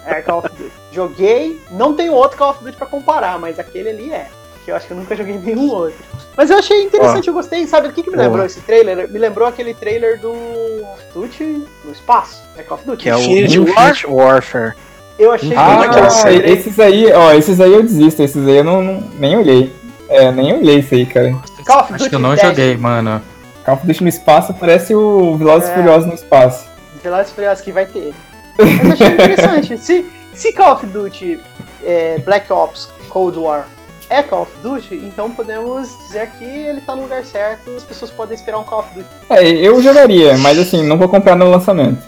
É 0.05 0.21
Call 0.21 0.39
of 0.39 0.49
Duty. 0.49 0.71
Joguei, 0.91 1.59
não 1.71 1.93
tenho 1.93 2.13
outro 2.13 2.37
Call 2.37 2.49
of 2.51 2.63
Duty 2.63 2.75
pra 2.77 2.87
comparar, 2.87 3.37
mas 3.39 3.59
aquele 3.59 3.89
ali 3.89 4.11
é. 4.11 4.27
Que 4.69 4.73
eu 4.73 4.75
acho 4.75 4.85
que 4.85 4.93
eu 4.93 4.97
nunca 4.97 5.15
joguei 5.15 5.35
nenhum 5.43 5.71
outro. 5.71 5.95
Mas 6.37 6.51
eu 6.51 6.57
achei 6.59 6.83
interessante, 6.83 7.27
eu 7.27 7.33
gostei. 7.33 7.65
Sabe 7.65 7.87
o 7.87 7.91
que, 7.91 8.03
que 8.03 8.11
me 8.11 8.15
lembrou 8.17 8.45
esse 8.45 8.61
trailer? 8.61 9.09
Me 9.09 9.17
lembrou 9.17 9.47
aquele 9.47 9.73
trailer 9.73 10.19
do 10.19 10.31
Call 10.31 10.93
of 10.93 11.03
Duty 11.13 11.63
no 11.83 11.91
espaço. 11.91 12.43
É 12.55 12.61
Call 12.61 12.77
of 12.77 12.85
Duty. 12.85 13.01
Que 13.03 13.09
é 13.09 13.15
o 13.15 13.19
Infinity 13.19 13.59
War? 13.59 13.95
Warfare. 14.07 14.73
Eu 15.17 15.31
achei 15.31 15.51
Ah, 15.57 15.89
trailer. 16.21 16.49
esses 16.51 16.79
aí, 16.79 17.11
ó, 17.11 17.33
esses 17.33 17.59
aí 17.59 17.73
eu 17.73 17.81
desisto, 17.81 18.21
esses 18.21 18.47
aí 18.47 18.57
eu 18.57 18.63
não, 18.63 18.81
não- 18.83 19.03
nem 19.17 19.35
olhei. 19.37 19.73
É, 20.07 20.31
nem 20.31 20.53
olhei 20.53 20.79
isso 20.79 20.93
aí, 20.93 21.05
cara. 21.05 21.31
Call 21.65 21.79
of 21.81 21.93
Acho 21.93 22.03
que 22.05 22.09
Duty 22.11 22.13
eu 22.13 22.19
não 22.19 22.29
Destiny. 22.31 22.51
joguei, 22.51 22.77
mano. 22.77 23.21
Call 23.65 23.73
of 23.75 23.87
Duty 23.87 24.03
no 24.03 24.09
espaço 24.09 24.53
parece 24.53 24.93
o 24.93 25.35
Velozes 25.35 25.67
e 25.67 25.71
É. 25.71 25.75
Furiosos 25.75 26.05
no 26.07 26.13
espaço. 26.13 26.67
Velozes 27.03 27.31
e 27.31 27.33
Furiosos 27.35 27.63
que 27.63 27.71
vai 27.71 27.87
ter. 27.87 28.13
Mas 28.59 28.91
achei 28.91 29.07
interessante. 29.07 29.77
Se, 29.83 30.05
se 30.33 30.53
Call 30.53 30.73
of 30.73 30.85
Duty 30.85 31.39
é, 31.83 32.19
Black 32.19 32.51
Ops 32.53 32.87
Cold 33.09 33.37
War 33.39 33.65
é 34.09 34.23
Call 34.23 34.41
of 34.43 34.51
Duty, 34.63 34.95
então 34.95 35.29
podemos 35.31 35.89
dizer 36.05 36.29
que 36.31 36.43
ele 36.43 36.81
tá 36.81 36.95
no 36.95 37.03
lugar 37.03 37.23
certo, 37.23 37.69
as 37.75 37.83
pessoas 37.83 38.09
podem 38.11 38.35
esperar 38.35 38.57
um 38.59 38.63
Call 38.63 38.79
of 38.79 38.89
Duty. 38.95 39.07
É, 39.29 39.47
eu 39.47 39.81
jogaria, 39.81 40.37
mas 40.37 40.57
assim, 40.57 40.83
não 40.85 40.97
vou 40.97 41.07
comprar 41.09 41.35
no 41.35 41.49
lançamento. 41.49 42.01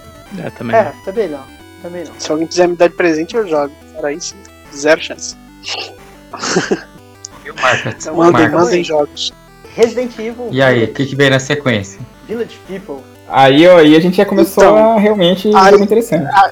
É, 0.44 0.50
também. 0.50 0.76
É, 0.76 0.92
também 1.04 1.28
não. 1.28 1.44
Também 1.82 2.04
não. 2.04 2.12
Se 2.18 2.30
alguém 2.30 2.46
quiser 2.46 2.68
me 2.68 2.76
dar 2.76 2.88
de 2.88 2.94
presente, 2.94 3.36
eu 3.36 3.46
jogo. 3.46 3.72
Fora 3.94 4.12
isso, 4.12 4.34
zero 4.74 5.00
chance. 5.02 5.36
Viu, 7.42 7.54
Marca? 7.60 7.90
Então, 7.98 8.16
Mandem, 8.16 8.48
mandem 8.48 8.84
jogos. 8.84 9.32
Resident 9.74 10.12
Evil 10.18 10.48
E 10.50 10.60
aí, 10.62 10.84
o 10.84 10.92
que, 10.92 11.06
que 11.06 11.16
veio 11.16 11.30
na 11.30 11.38
sequência? 11.40 11.98
Village 12.28 12.58
People. 12.68 13.02
Aí, 13.28 13.66
ó, 13.66 13.78
aí 13.78 13.96
a 13.96 14.00
gente 14.00 14.16
já 14.16 14.24
começou 14.24 14.62
Então, 14.62 14.92
a 14.96 14.98
realmente 14.98 15.48
aí- 15.54 15.70
jogo 15.70 15.82
interessante. 15.84 16.28
Ah, 16.34 16.50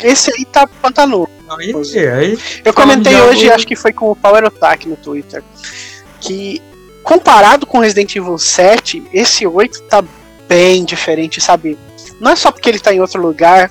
Esse 0.00 0.32
aí 0.36 0.44
tá 0.44 0.66
pantanoso. 0.66 1.28
Aí, 1.48 1.72
aí. 2.08 2.38
Eu 2.64 2.72
comentei 2.74 3.14
hoje, 3.20 3.50
acho 3.50 3.66
que 3.66 3.76
foi 3.76 3.92
com 3.92 4.10
o 4.10 4.16
Power 4.16 4.44
Attack 4.44 4.88
no 4.88 4.96
Twitter, 4.96 5.42
que 6.20 6.60
comparado 7.02 7.66
com 7.66 7.78
Resident 7.78 8.16
Evil 8.16 8.36
7, 8.36 9.02
esse 9.12 9.46
8 9.46 9.82
tá 9.82 10.02
bem 10.48 10.84
diferente, 10.84 11.40
sabe? 11.40 11.78
Não 12.20 12.32
é 12.32 12.36
só 12.36 12.50
porque 12.50 12.68
ele 12.68 12.80
tá 12.80 12.92
em 12.92 13.00
outro 13.00 13.20
lugar, 13.22 13.70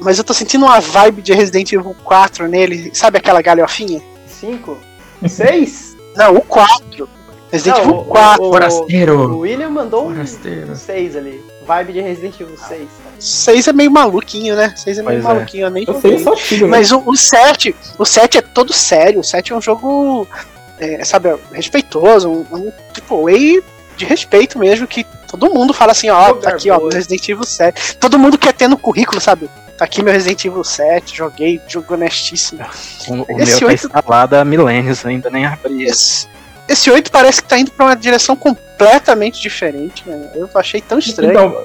mas 0.00 0.18
eu 0.18 0.24
tô 0.24 0.34
sentindo 0.34 0.64
uma 0.64 0.80
vibe 0.80 1.22
de 1.22 1.32
Resident 1.32 1.72
Evil 1.72 1.94
4 2.04 2.48
nele, 2.48 2.90
sabe 2.92 3.18
aquela 3.18 3.40
galhofinha? 3.40 4.02
Cinco? 4.26 4.76
Seis? 5.28 5.96
Não, 6.16 6.36
o 6.36 6.40
4. 6.40 7.08
Resident 7.52 7.76
Não, 7.78 7.84
Evil 7.84 7.96
o- 8.00 8.04
4. 8.06 8.44
o- 8.44 8.50
Forasteiro. 8.52 9.32
O 9.34 9.38
William 9.38 9.70
mandou 9.70 10.08
um 10.08 10.12
Forasteiro. 10.14 10.74
6 10.74 11.14
ali. 11.16 11.44
Vibe 11.66 11.92
de 11.94 12.00
Resident 12.00 12.40
Evil 12.40 12.56
6. 12.56 12.88
6 13.18 13.68
é 13.68 13.72
meio 13.72 13.90
maluquinho, 13.90 14.54
né? 14.54 14.72
6 14.76 14.98
é 14.98 15.02
meio 15.02 15.20
Pois 15.20 15.24
é. 15.24 15.34
maluquinho, 15.34 15.66
eu 15.66 15.70
nem 15.70 15.84
Eu 15.86 16.00
sei, 16.00 16.18
joguei. 16.18 16.20
é 16.20 16.24
só 16.24 16.34
tiro, 16.36 16.66
né? 16.66 16.70
Mas 16.78 16.92
o, 16.92 17.02
o 17.04 17.16
7, 17.16 17.74
o 17.98 18.04
7 18.04 18.38
é 18.38 18.40
todo 18.42 18.72
sério. 18.72 19.20
O 19.20 19.24
7 19.24 19.52
é 19.52 19.56
um 19.56 19.60
jogo, 19.60 20.26
é, 20.78 21.04
sabe, 21.04 21.34
respeitoso, 21.52 22.28
um, 22.30 22.46
um 22.52 22.72
tipo 22.92 23.26
A 23.28 23.32
de 23.96 24.04
respeito 24.04 24.58
mesmo, 24.58 24.86
que 24.86 25.04
todo 25.28 25.48
mundo 25.52 25.72
fala 25.72 25.92
assim, 25.92 26.10
ó, 26.10 26.34
tá 26.34 26.50
aqui, 26.50 26.70
ó. 26.70 26.78
Resident 26.88 27.26
Evil 27.28 27.44
7. 27.44 27.96
Todo 27.96 28.18
mundo 28.18 28.36
quer 28.38 28.52
ter 28.52 28.68
no 28.68 28.76
currículo, 28.76 29.20
sabe? 29.20 29.48
Tá 29.78 29.84
aqui 29.86 30.02
meu 30.02 30.12
Resident 30.12 30.44
Evil 30.44 30.62
7, 30.64 31.16
joguei, 31.16 31.60
jogo 31.66 31.94
honestíssimo. 31.94 32.60
O, 33.08 33.14
o 33.34 33.40
Esse 33.40 33.50
meu 33.52 33.60
tá 33.60 33.66
oito- 33.66 33.86
instalado 33.86 34.36
há 34.36 34.44
milênios, 34.44 35.04
ainda 35.04 35.28
nem 35.30 35.44
abri 35.46 35.84
esse. 35.84 36.28
Esse, 36.68 36.72
esse 36.72 36.90
8 36.90 37.10
parece 37.10 37.42
que 37.42 37.48
tá 37.48 37.58
indo 37.58 37.70
pra 37.70 37.86
uma 37.86 37.96
direção 37.96 38.36
completamente 38.36 39.40
diferente, 39.40 40.02
né? 40.06 40.30
Eu 40.34 40.48
achei 40.54 40.80
tão 40.80 40.98
estranho. 40.98 41.30
Então, 41.30 41.56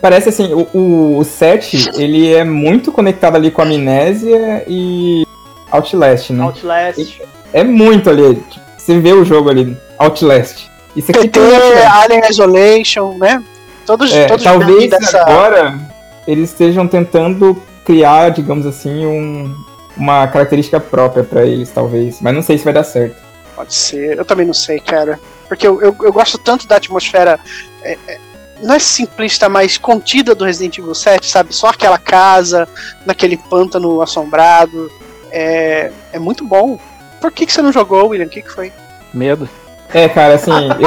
parece 0.00 0.28
assim, 0.28 0.52
o, 0.54 0.68
o, 0.76 1.18
o 1.18 1.24
7, 1.24 1.90
ele 1.96 2.32
é 2.32 2.44
muito 2.44 2.92
conectado 2.92 3.36
ali 3.36 3.50
com 3.50 3.62
a 3.62 3.64
Amnésia 3.64 4.64
e 4.66 5.26
Outlast, 5.70 6.30
né? 6.30 6.42
Outlast. 6.44 7.20
É 7.52 7.64
muito 7.64 8.08
ali. 8.10 8.36
tipo, 8.50 8.64
Você 8.76 8.98
vê 8.98 9.12
o 9.12 9.24
jogo 9.24 9.50
ali, 9.50 9.76
Outlast. 9.98 10.66
Isso 10.96 11.10
aqui 11.10 11.22
PT, 11.28 11.40
tem. 11.40 11.86
Alien 11.86 12.22
Isolation, 12.30 13.16
né? 13.18 13.42
Todos, 13.84 14.12
É, 14.12 14.26
todos 14.26 14.44
talvez 14.44 14.90
dessa. 14.90 15.20
agora 15.22 15.78
eles 16.26 16.50
estejam 16.50 16.86
tentando 16.88 17.60
criar, 17.84 18.30
digamos 18.30 18.64
assim, 18.64 19.04
um- 19.04 19.54
uma 19.96 20.26
característica 20.28 20.80
própria 20.80 21.22
pra 21.22 21.44
eles, 21.44 21.70
talvez. 21.70 22.18
Mas 22.20 22.34
não 22.34 22.42
sei 22.42 22.56
se 22.56 22.64
vai 22.64 22.72
dar 22.72 22.84
certo. 22.84 23.16
Pode 23.54 23.74
ser, 23.74 24.18
eu 24.18 24.24
também 24.24 24.46
não 24.46 24.54
sei, 24.54 24.80
cara. 24.80 25.18
Porque 25.48 25.66
eu, 25.66 25.80
eu, 25.80 25.96
eu 26.02 26.12
gosto 26.12 26.38
tanto 26.38 26.66
da 26.66 26.76
atmosfera. 26.76 27.38
é, 27.82 27.96
é, 28.08 28.18
não 28.62 28.74
é 28.74 28.78
simplista, 28.78 29.48
mas 29.48 29.76
contida 29.76 30.34
do 30.34 30.44
Resident 30.44 30.78
Evil 30.78 30.94
7, 30.94 31.26
sabe? 31.26 31.54
Só 31.54 31.68
aquela 31.68 31.98
casa, 31.98 32.66
naquele 33.04 33.36
pântano 33.36 34.00
assombrado. 34.00 34.90
É, 35.30 35.90
é 36.12 36.18
muito 36.18 36.44
bom. 36.44 36.78
Por 37.20 37.30
que, 37.32 37.46
que 37.46 37.52
você 37.52 37.60
não 37.62 37.72
jogou, 37.72 38.08
William? 38.08 38.26
O 38.26 38.30
que, 38.30 38.42
que 38.42 38.50
foi? 38.50 38.72
Medo. 39.12 39.48
É, 39.92 40.08
cara, 40.08 40.34
assim, 40.34 40.50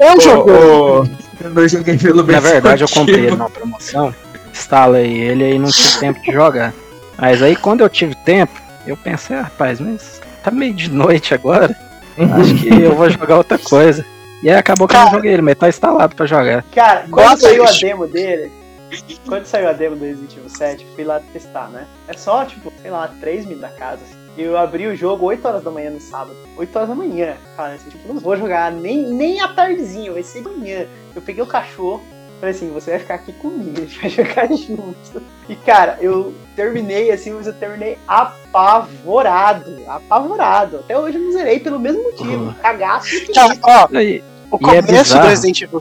eu, 0.00 0.20
Eu 0.20 0.44
o- 1.02 1.08
Eu 1.42 1.50
não 1.50 1.68
joguei 1.68 1.96
pelo 1.96 2.22
Na 2.22 2.40
verdade, 2.40 2.82
eu 2.82 2.88
comprei 2.88 3.20
ele 3.26 3.30
numa 3.30 3.48
promoção, 3.50 4.14
instalei 4.52 5.12
ele 5.20 5.54
e 5.54 5.58
não 5.58 5.70
tive 5.70 5.98
tempo 5.98 6.20
de 6.22 6.32
jogar. 6.32 6.72
Mas 7.16 7.42
aí, 7.42 7.54
quando 7.56 7.80
eu 7.82 7.88
tive 7.88 8.14
tempo, 8.14 8.52
eu 8.86 8.96
pensei, 8.96 9.36
ah, 9.36 9.42
rapaz, 9.42 9.80
mas 9.80 10.19
tá 10.40 10.50
meio 10.50 10.74
de 10.74 10.90
noite 10.90 11.34
agora, 11.34 11.74
acho 12.40 12.54
que 12.56 12.68
eu 12.68 12.94
vou 12.94 13.08
jogar 13.10 13.38
outra 13.38 13.58
coisa. 13.58 14.04
E 14.42 14.48
aí 14.48 14.56
acabou 14.56 14.88
que 14.88 14.94
eu 14.94 14.98
não 14.98 15.06
Cara. 15.06 15.16
joguei 15.16 15.32
ele, 15.34 15.42
mas 15.42 15.58
tá 15.58 15.68
instalado 15.68 16.16
pra 16.16 16.24
jogar. 16.26 16.64
Cara, 16.74 17.04
quando 17.10 17.28
Bota 17.28 17.36
saiu 17.36 17.64
a 17.64 17.70
demo 17.72 18.06
dele, 18.06 18.50
quando 19.26 19.44
saiu 19.44 19.68
a 19.68 19.72
demo 19.72 19.96
do 19.96 20.04
Resident 20.04 20.32
Evil 20.36 20.48
7, 20.48 20.86
fui 20.94 21.04
lá 21.04 21.20
testar, 21.32 21.68
né? 21.68 21.86
É 22.08 22.14
só, 22.14 22.44
tipo, 22.44 22.72
sei 22.80 22.90
lá, 22.90 23.08
3 23.20 23.44
minutos 23.44 23.70
da 23.70 23.76
casa. 23.76 24.00
assim. 24.02 24.18
Eu 24.38 24.56
abri 24.56 24.86
o 24.86 24.96
jogo 24.96 25.26
8 25.26 25.46
horas 25.46 25.62
da 25.62 25.70
manhã 25.70 25.90
no 25.90 26.00
sábado. 26.00 26.34
8 26.56 26.74
horas 26.74 26.88
da 26.88 26.94
manhã. 26.94 27.34
Cara, 27.56 27.74
assim, 27.74 27.90
tipo, 27.90 28.08
não 28.12 28.18
vou 28.18 28.36
jogar 28.36 28.72
nem, 28.72 29.02
nem 29.12 29.40
à 29.40 29.48
tardezinha, 29.48 30.10
vai 30.12 30.22
ser 30.22 30.40
manhã. 30.42 30.86
Eu 31.14 31.20
peguei 31.20 31.42
o 31.42 31.46
cachorro, 31.46 32.02
falei 32.40 32.54
assim, 32.54 32.70
você 32.70 32.90
vai 32.92 33.00
ficar 33.00 33.14
aqui 33.14 33.32
comigo, 33.34 33.72
a 33.78 33.80
gente 33.84 34.00
vai 34.00 34.10
jogar 34.10 34.46
junto. 34.52 35.22
E 35.48 35.54
cara, 35.56 35.98
eu 36.00 36.34
terminei 36.56 37.10
assim, 37.12 37.30
mas 37.32 37.46
eu 37.46 37.52
terminei 37.52 37.98
apavorado. 38.08 39.82
Apavorado. 39.86 40.76
Até 40.78 40.98
hoje 40.98 41.16
eu 41.18 41.22
não 41.22 41.32
zerei 41.32 41.60
pelo 41.60 41.78
mesmo 41.78 42.02
motivo. 42.02 42.30
Uhum. 42.32 42.52
Tá, 42.54 42.62
Cagaço 42.62 43.14
infinito. 43.14 43.60
ó, 43.62 43.88
Aí, 43.94 44.24
o 44.50 44.56
E 44.56 44.56
é 44.56 44.58
começo 44.58 44.86
do 44.86 44.92
bizarro. 44.92 45.28
Resident 45.28 45.62
Evil. 45.62 45.80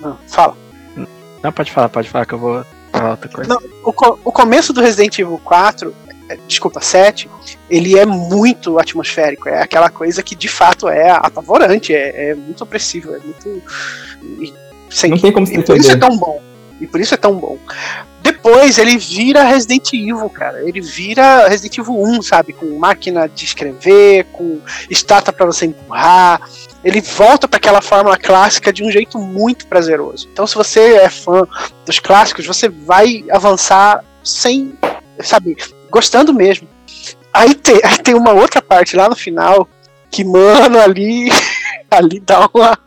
Não, 0.00 0.18
fala. 0.26 0.56
não, 1.42 1.52
pode 1.52 1.70
falar, 1.72 1.88
pode 1.88 2.08
falar 2.08 2.24
que 2.26 2.34
eu 2.34 2.38
vou 2.38 2.64
falar 2.92 3.10
outra 3.12 3.28
coisa. 3.28 3.48
Não, 3.54 3.60
o, 3.84 3.92
co- 3.92 4.18
o 4.24 4.32
começo 4.32 4.72
do 4.72 4.80
Resident 4.80 5.18
Evil 5.18 5.40
4, 5.44 5.94
é, 6.28 6.36
desculpa, 6.46 6.80
7, 6.80 7.28
ele 7.68 7.98
é 7.98 8.06
muito 8.06 8.78
atmosférico. 8.78 9.48
É 9.48 9.60
aquela 9.62 9.90
coisa 9.90 10.22
que 10.22 10.34
de 10.34 10.48
fato 10.48 10.88
é 10.88 11.10
apavorante, 11.10 11.94
é, 11.94 12.30
é 12.30 12.34
muito 12.34 12.62
opressivo, 12.64 13.14
é 13.14 13.18
muito. 13.18 13.62
Sem- 14.90 15.10
Não 15.10 15.18
tem 15.18 15.32
como 15.32 15.46
se 15.46 15.54
e 15.54 15.62
por 15.62 15.76
isso 15.76 15.92
é 15.92 15.96
tão 15.96 16.16
bom. 16.16 16.42
E 16.80 16.86
por 16.86 17.00
isso 17.00 17.14
é 17.14 17.16
tão 17.16 17.34
bom. 17.34 17.58
Depois 18.22 18.78
ele 18.78 18.96
vira 18.96 19.42
Resident 19.42 19.92
Evil, 19.92 20.28
cara. 20.30 20.62
Ele 20.66 20.80
vira 20.80 21.46
Resident 21.48 21.76
Evil 21.78 22.00
1, 22.02 22.22
sabe? 22.22 22.52
Com 22.52 22.78
máquina 22.78 23.28
de 23.28 23.44
escrever, 23.44 24.24
com 24.32 24.60
estátua 24.88 25.32
pra 25.32 25.46
você 25.46 25.66
empurrar. 25.66 26.40
Ele 26.82 27.00
volta 27.02 27.46
para 27.46 27.58
aquela 27.58 27.80
fórmula 27.82 28.16
clássica 28.16 28.72
de 28.72 28.82
um 28.82 28.90
jeito 28.90 29.18
muito 29.18 29.66
prazeroso. 29.66 30.26
Então, 30.32 30.46
se 30.46 30.54
você 30.54 30.80
é 30.96 31.08
fã 31.10 31.46
dos 31.84 31.98
clássicos, 31.98 32.46
você 32.46 32.68
vai 32.68 33.24
avançar 33.30 34.02
sem, 34.24 34.72
sabe, 35.22 35.56
gostando 35.90 36.32
mesmo. 36.32 36.66
Aí 37.32 37.54
tem, 37.54 37.80
aí 37.84 37.98
tem 37.98 38.14
uma 38.14 38.32
outra 38.32 38.60
parte 38.62 38.96
lá 38.96 39.08
no 39.08 39.16
final 39.16 39.68
que, 40.10 40.24
mano, 40.24 40.78
ali, 40.80 41.30
ali 41.90 42.20
dá 42.20 42.48
uma, 42.52 42.78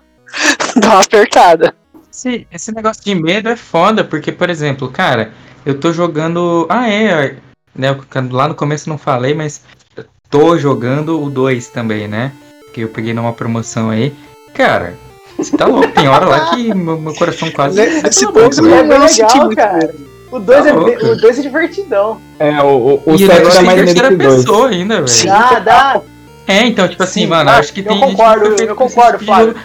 dá 0.76 0.88
uma 0.90 1.02
apertada. 1.02 1.76
Esse, 2.14 2.48
esse 2.52 2.72
negócio 2.72 3.04
de 3.04 3.16
medo 3.16 3.50
é 3.50 3.56
foda, 3.56 4.04
porque, 4.04 4.32
por 4.32 4.48
exemplo, 4.48 4.88
cara, 4.88 5.34
eu 5.66 5.80
tô 5.80 5.92
jogando. 5.92 6.68
Ah, 6.70 6.88
é. 6.88 7.38
Né, 7.76 7.98
lá 8.30 8.48
no 8.48 8.54
começo 8.54 8.88
eu 8.88 8.92
não 8.92 9.00
falei, 9.00 9.34
mas 9.34 9.62
eu 9.98 10.06
tô 10.30 10.56
jogando 10.60 11.20
o 11.20 11.28
2 11.28 11.70
também, 11.70 12.08
né? 12.08 12.32
Que 12.72 12.82
eu 12.82 12.90
peguei 12.90 13.16
numa 13.16 13.34
promoção 13.34 13.90
aí. 13.90 14.14
Cara, 14.54 14.94
você 15.36 15.58
tá 15.58 15.66
louco, 15.66 15.92
tem 15.92 16.08
hora 16.08 16.28
lá 16.28 16.52
que 16.52 16.72
meu, 16.76 17.00
meu 17.00 17.16
coração 17.16 17.50
quase. 17.50 17.82
Esse 17.82 18.26
eu 18.26 18.32
eu 18.32 18.50
não 18.62 18.96
É 18.96 19.00
legal, 19.00 19.38
muito 19.38 19.56
cara. 19.56 19.96
O 20.32 20.40
2 20.40 20.64
Tá 20.64 20.70
é, 20.70 20.74
o 20.74 21.16
dois 21.16 21.40
é 21.40 21.42
divertidão. 21.42 22.22
É, 22.40 22.62
o, 22.62 22.66
o, 22.66 23.04
o 23.06 23.12
e 23.12 23.24
o 23.24 23.28
7 23.28 23.38
negócio 23.40 23.54
dá 23.54 23.60
é 23.60 23.64
mais 23.64 23.80
em 23.80 23.86
medo 23.86 23.86
terceira 23.86 24.08
que 24.10 24.14
o 24.14 24.18
2. 24.18 24.36
pessoa 24.36 24.70
ainda, 24.70 25.02
velho. 25.02 25.26
Dá, 25.26 25.60
dá. 25.60 26.02
É, 26.48 26.66
então, 26.66 26.88
tipo 26.88 27.02
assim, 27.02 27.22
Sim, 27.22 27.28
mano, 27.28 27.50
acho 27.52 27.74
que 27.74 27.80
eu 27.80 27.86
tem 27.86 28.00
concordo, 28.00 28.46
gente 28.50 28.66
que 28.66 28.72
eu 28.72 28.76
concordo, 28.76 29.18
tipo 29.20 29.32
de 29.32 29.54
Fábio. 29.54 29.56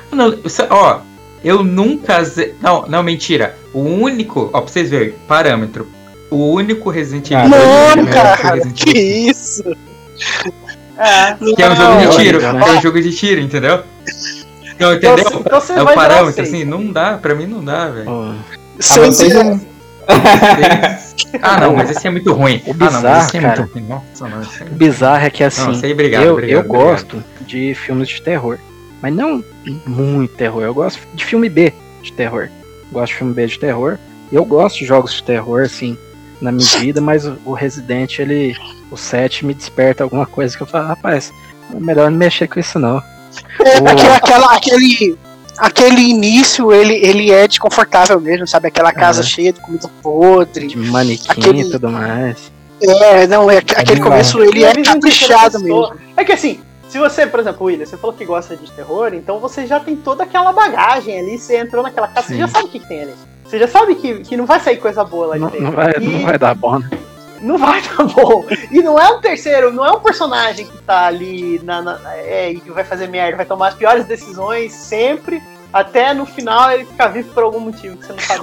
ó, 0.70 1.00
eu 1.44 1.62
nunca. 1.62 2.22
ze- 2.24 2.54
Não, 2.60 2.86
não, 2.86 3.02
mentira. 3.02 3.56
O 3.72 3.80
único. 3.80 4.50
Ó, 4.52 4.60
pra 4.60 4.70
vocês 4.72 4.90
verem, 4.90 5.14
parâmetro. 5.26 5.86
O 6.30 6.52
único 6.52 6.90
Resident 6.90 7.30
Evil. 7.30 7.44
Ah, 7.44 7.48
dois 7.48 7.96
Mano, 7.96 8.06
que 8.06 8.18
é 8.18 8.18
melhor 8.18 8.36
que 8.36 8.40
o 8.40 8.42
cara, 8.42 8.54
Resident 8.56 8.84
que 8.84 8.98
isso? 8.98 9.62
É. 10.98 11.34
Que 11.54 11.62
é 11.62 11.70
um 11.70 11.76
jogo 11.76 11.94
Não, 11.94 12.10
de 12.10 12.16
tiro, 12.16 12.40
né? 12.40 12.48
é 12.66 12.70
um 12.72 12.80
jogo 12.82 13.00
de 13.00 13.12
tiro, 13.16 13.40
entendeu? 13.40 13.76
Não, 14.80 14.94
Então, 14.94 15.14
entendeu? 15.14 15.40
então 15.40 15.60
você 15.60 15.72
é 15.72 15.82
o 15.82 15.94
parâmetro, 15.94 16.42
assim, 16.42 16.64
não 16.64 16.92
dá, 16.92 17.16
pra 17.18 17.34
mim 17.34 17.46
não 17.46 17.64
dá, 17.64 17.88
velho. 17.88 18.04
Pô, 18.06 18.32
Ah, 18.90 18.96
não- 18.96 19.60
Ah, 21.42 21.60
não, 21.60 21.76
mas 21.76 21.90
esse 21.90 22.06
é 22.06 22.10
muito 22.10 22.32
ruim. 22.32 22.62
O 22.66 22.70
ah, 22.70 22.74
não, 22.74 22.78
mas 22.78 22.94
bizarro, 22.94 23.26
esse 23.26 23.36
é 23.36 23.40
cara. 23.40 23.60
muito 23.60 23.72
ruim. 23.74 23.84
Nossa, 23.88 24.28
não, 24.28 24.42
esse 24.42 24.62
é... 24.62 24.66
Bizarro 24.66 25.24
é 25.26 25.30
que 25.30 25.44
assim, 25.44 25.62
Não, 25.66 25.74
sei, 25.74 25.92
obrigado, 25.92 26.24
eu, 26.24 26.32
obrigado, 26.32 26.54
eu 26.54 26.60
obrigado. 26.64 26.90
gosto 26.90 27.24
de 27.42 27.74
filmes 27.74 28.08
de 28.08 28.22
terror. 28.22 28.58
Mas 29.02 29.14
não 29.14 29.44
muito 29.86 30.34
terror. 30.34 30.62
Eu 30.62 30.74
gosto 30.74 31.00
de 31.14 31.24
filme 31.24 31.48
B 31.48 31.72
de 32.02 32.12
terror. 32.12 32.48
Gosto 32.92 33.12
de 33.12 33.18
filme 33.18 33.34
B 33.34 33.46
de 33.46 33.58
terror. 33.58 33.98
E 34.30 34.34
eu 34.36 34.44
gosto 34.44 34.78
de 34.78 34.84
jogos 34.84 35.14
de 35.14 35.22
terror, 35.22 35.62
assim, 35.62 35.96
na 36.40 36.52
medida, 36.52 37.00
mas 37.00 37.24
o, 37.44 37.52
Resident, 37.52 38.18
ele. 38.18 38.54
O 38.90 38.96
7 38.96 39.44
me 39.44 39.52
desperta 39.52 40.02
alguma 40.02 40.24
coisa 40.24 40.56
que 40.56 40.62
eu 40.62 40.66
falo, 40.66 40.86
rapaz, 40.88 41.30
é 41.74 41.78
melhor 41.78 42.10
não 42.10 42.16
mexer 42.18 42.48
com 42.48 42.58
isso 42.58 42.78
não. 42.78 43.02
É, 43.60 43.78
O- 43.82 44.12
aquela- 44.14 44.54
aquele, 44.54 45.18
aquele 45.58 46.00
início, 46.00 46.72
ele, 46.72 46.94
ele 46.94 47.30
é 47.30 47.46
desconfortável 47.46 48.18
mesmo, 48.18 48.46
sabe? 48.46 48.68
Aquela 48.68 48.90
casa 48.92 49.20
É. 49.20 49.24
cheia 49.24 49.52
de 49.52 49.60
comida 49.60 49.90
podre. 50.02 50.68
De 50.68 50.76
manequim 50.78 51.26
Aquele- 51.30 51.60
e 51.60 51.70
tudo 51.70 51.90
mais. 51.90 52.50
É, 52.80 53.26
não, 53.26 53.50
é, 53.50 53.58
aquele 53.58 54.00
começo 54.00 54.40
ele 54.42 54.64
é 54.64 54.72
caprichado 54.82 55.60
mesmo. 55.60 55.92
É 56.16 56.24
que 56.24 56.32
assim, 56.32 56.60
se 56.88 56.98
você, 56.98 57.26
por 57.26 57.40
exemplo, 57.40 57.66
William, 57.66 57.86
você 57.86 57.96
falou 57.96 58.16
que 58.16 58.24
gosta 58.24 58.56
de 58.56 58.70
terror, 58.72 59.12
então 59.14 59.38
você 59.38 59.66
já 59.66 59.78
tem 59.80 59.94
toda 59.96 60.24
aquela 60.24 60.52
bagagem 60.52 61.18
ali, 61.18 61.38
você 61.38 61.56
entrou 61.58 61.82
naquela 61.82 62.08
casa, 62.08 62.28
você 62.28 62.34
Sim. 62.34 62.40
já 62.40 62.48
sabe 62.48 62.66
o 62.66 62.68
que, 62.70 62.80
que 62.80 62.88
tem 62.88 63.02
ali. 63.02 63.14
Você 63.44 63.58
já 63.58 63.68
sabe 63.68 63.94
que, 63.94 64.18
que 64.20 64.36
não 64.36 64.44
vai 64.46 64.60
sair 64.60 64.76
coisa 64.78 65.02
boa 65.04 65.26
lá 65.28 65.34
de 65.36 65.40
Não, 65.40 65.48
dentro. 65.50 65.64
não 65.66 65.72
vai, 65.72 65.92
E 66.00 66.06
não 66.06 66.20
vai 66.26 66.38
dar 66.38 66.54
bom, 66.54 66.78
né? 66.78 66.90
não 67.40 67.56
vai 67.58 67.80
dar 67.82 68.04
bom. 68.04 68.44
E 68.70 68.82
não 68.82 68.98
é 68.98 69.08
um 69.10 69.20
terceiro, 69.20 69.72
não 69.72 69.86
é 69.86 69.92
um 69.92 70.00
personagem 70.00 70.66
que 70.66 70.78
tá 70.82 71.06
ali 71.06 71.60
na, 71.62 71.80
na- 71.80 72.00
é, 72.16 72.50
e 72.50 72.60
que 72.60 72.70
vai 72.70 72.84
fazer 72.84 73.06
merda, 73.08 73.36
vai 73.36 73.46
tomar 73.46 73.68
as 73.68 73.74
piores 73.74 74.04
decisões 74.06 74.72
sempre, 74.72 75.42
até 75.72 76.12
no 76.12 76.26
final 76.26 76.70
ele 76.72 76.84
ficar 76.84 77.08
vivo 77.08 77.32
por 77.32 77.42
algum 77.44 77.60
motivo 77.60 77.96
que 77.96 78.06
você 78.06 78.12
não 78.12 78.18
sabe. 78.18 78.42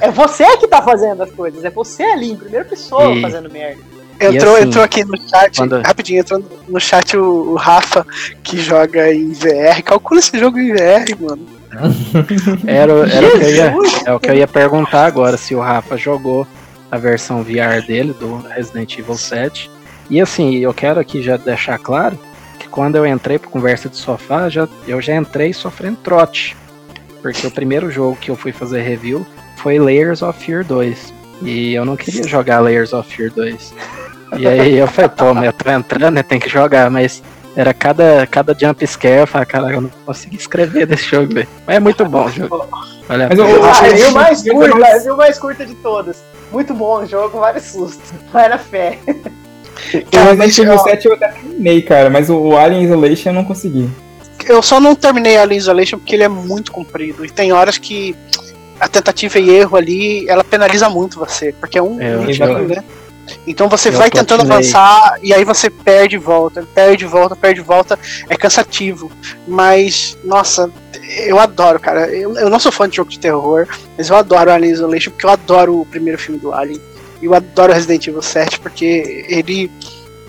É 0.00 0.10
você 0.10 0.56
que 0.56 0.66
tá 0.66 0.80
fazendo 0.82 1.22
as 1.22 1.30
coisas, 1.30 1.64
é 1.64 1.70
você 1.70 2.02
ali, 2.02 2.32
em 2.32 2.36
primeira 2.36 2.64
pessoa, 2.64 3.12
E- 3.12 3.20
fazendo 3.20 3.50
merda. 3.50 3.82
Entrou, 4.20 4.54
assim, 4.56 4.64
entrou 4.66 4.84
aqui 4.84 5.04
no 5.04 5.16
chat, 5.28 5.56
quando- 5.56 5.80
rapidinho, 5.82 6.20
entrou 6.20 6.42
no 6.68 6.80
chat 6.80 7.16
o, 7.16 7.52
o 7.52 7.54
Rafa, 7.56 8.06
que 8.42 8.58
joga 8.58 9.12
em 9.12 9.32
VR. 9.32 9.82
Calcula 9.84 10.20
esse 10.20 10.38
jogo 10.38 10.58
em 10.58 10.72
VR, 10.72 11.16
mano. 11.20 11.46
Era, 12.66 12.92
era 12.92 13.28
o 13.28 13.38
que 13.38 13.44
eu 13.44 13.50
ia, 13.54 13.74
é 14.04 14.12
o 14.12 14.18
que 14.18 14.28
eu 14.28 14.34
ia 14.34 14.48
perguntar 14.48 15.06
agora, 15.06 15.36
se 15.36 15.54
o 15.54 15.60
Rafa 15.60 15.96
jogou 15.96 16.44
a 16.90 16.98
versão 16.98 17.44
VR 17.44 17.86
dele, 17.86 18.12
do 18.12 18.38
Resident 18.38 18.98
Evil 18.98 19.16
7. 19.16 19.70
E 20.10 20.20
assim, 20.20 20.56
eu 20.56 20.74
quero 20.74 20.98
aqui 20.98 21.22
já 21.22 21.36
deixar 21.36 21.78
claro 21.78 22.18
que 22.58 22.68
quando 22.68 22.96
eu 22.96 23.06
entrei 23.06 23.38
pro 23.38 23.48
conversa 23.48 23.88
de 23.88 23.96
sofá, 23.96 24.48
já, 24.48 24.68
eu 24.88 25.00
já 25.00 25.14
entrei 25.14 25.52
sofrendo 25.52 25.98
trote. 26.02 26.56
Porque 27.22 27.46
o 27.46 27.50
primeiro 27.50 27.90
jogo 27.90 28.16
que 28.20 28.30
eu 28.30 28.36
fui 28.36 28.50
fazer 28.50 28.82
review 28.82 29.24
foi 29.58 29.78
Layers 29.78 30.22
of 30.22 30.44
Fear 30.44 30.64
2. 30.64 31.14
E 31.42 31.74
eu 31.74 31.84
não 31.84 31.96
queria 31.96 32.26
jogar 32.26 32.60
Layers 32.60 32.92
of 32.92 33.14
Fear 33.14 33.30
2. 33.32 33.72
E 34.36 34.46
aí 34.46 34.76
eu 34.76 34.86
falei, 34.86 35.10
pô, 35.10 35.34
mas 35.34 35.44
eu 35.46 35.52
tô 35.52 35.70
entrando, 35.70 36.14
né? 36.14 36.22
Tem 36.22 36.38
que 36.38 36.48
jogar, 36.48 36.90
mas 36.90 37.22
era 37.56 37.74
cada, 37.74 38.26
cada 38.26 38.56
jump 38.58 38.86
scare, 38.86 39.20
eu 39.20 39.26
falei, 39.26 39.46
cara, 39.46 39.72
eu 39.72 39.80
não 39.80 39.90
consegui 40.06 40.36
escrever 40.36 40.86
desse 40.86 41.04
jogo, 41.04 41.34
velho. 41.34 41.48
Mas 41.66 41.76
é 41.76 41.80
muito 41.80 42.04
bom 42.04 42.24
o 42.26 42.30
jogo. 42.30 42.68
Olha, 43.08 43.28
Mas 43.28 43.38
eu- 43.38 43.64
Ah, 43.64 43.88
eu- 43.88 44.04
é 44.06 44.08
o 44.08 44.12
mais 44.12 44.46
eu- 44.46 44.54
curta, 44.54 44.86
é 44.86 45.12
o 45.12 45.16
mais 45.16 45.38
curta 45.38 45.66
de 45.66 45.74
todas. 45.76 46.22
Muito 46.52 46.72
bom 46.74 47.02
o 47.02 47.06
jogo, 47.06 47.38
vários 47.40 47.64
sustos. 47.64 48.12
Vai 48.32 48.48
na 48.48 48.58
fé. 48.58 48.98
O 49.06 50.24
Resident 50.24 50.58
Evil 50.58 50.78
7 50.78 51.06
eu 51.08 51.14
até 51.14 51.28
terminei, 51.28 51.82
cara, 51.82 52.10
mas 52.10 52.28
o, 52.30 52.36
o 52.36 52.56
Alien 52.56 52.84
Isolation 52.84 53.30
eu 53.30 53.34
não 53.34 53.44
consegui. 53.44 53.88
Eu 54.48 54.62
só 54.62 54.78
não 54.80 54.94
terminei 54.94 55.36
Alien 55.36 55.58
Isolation 55.58 55.98
porque 55.98 56.14
ele 56.14 56.22
é 56.24 56.28
muito 56.28 56.70
comprido. 56.72 57.24
E 57.24 57.30
tem 57.30 57.52
horas 57.52 57.78
que 57.78 58.14
a 58.78 58.88
tentativa 58.88 59.38
e 59.38 59.50
erro 59.50 59.76
ali, 59.76 60.28
ela 60.28 60.42
penaliza 60.44 60.88
muito 60.88 61.18
você. 61.18 61.52
Porque 61.58 61.78
é 61.78 61.82
um 61.82 62.00
É, 62.00 62.14
eu- 62.14 62.22
eu- 62.30 62.68
né? 62.68 62.84
Então 63.46 63.68
você 63.68 63.88
eu 63.88 63.92
vai 63.92 64.10
tentando 64.10 64.42
avançar 64.42 65.18
e 65.22 65.32
aí 65.32 65.44
você 65.44 65.70
perde 65.70 66.16
e 66.16 66.18
volta, 66.18 66.66
perde 66.74 67.04
e 67.04 67.08
volta, 67.08 67.36
perde 67.36 67.60
e 67.60 67.62
volta. 67.62 67.98
É 68.28 68.36
cansativo. 68.36 69.10
Mas, 69.46 70.16
nossa, 70.24 70.70
eu 71.26 71.38
adoro, 71.38 71.78
cara. 71.80 72.08
Eu, 72.08 72.36
eu 72.36 72.50
não 72.50 72.58
sou 72.58 72.72
fã 72.72 72.88
de 72.88 72.96
jogo 72.96 73.10
de 73.10 73.18
terror, 73.18 73.66
mas 73.96 74.08
eu 74.08 74.16
adoro 74.16 74.50
Alien 74.50 74.72
Isolation 74.72 75.10
porque 75.10 75.26
eu 75.26 75.30
adoro 75.30 75.80
o 75.80 75.86
primeiro 75.86 76.18
filme 76.18 76.40
do 76.40 76.52
Alien. 76.52 76.80
E 77.20 77.26
eu 77.26 77.34
adoro 77.34 77.72
Resident 77.72 78.06
Evil 78.06 78.22
7 78.22 78.60
porque 78.60 79.26
ele, 79.28 79.70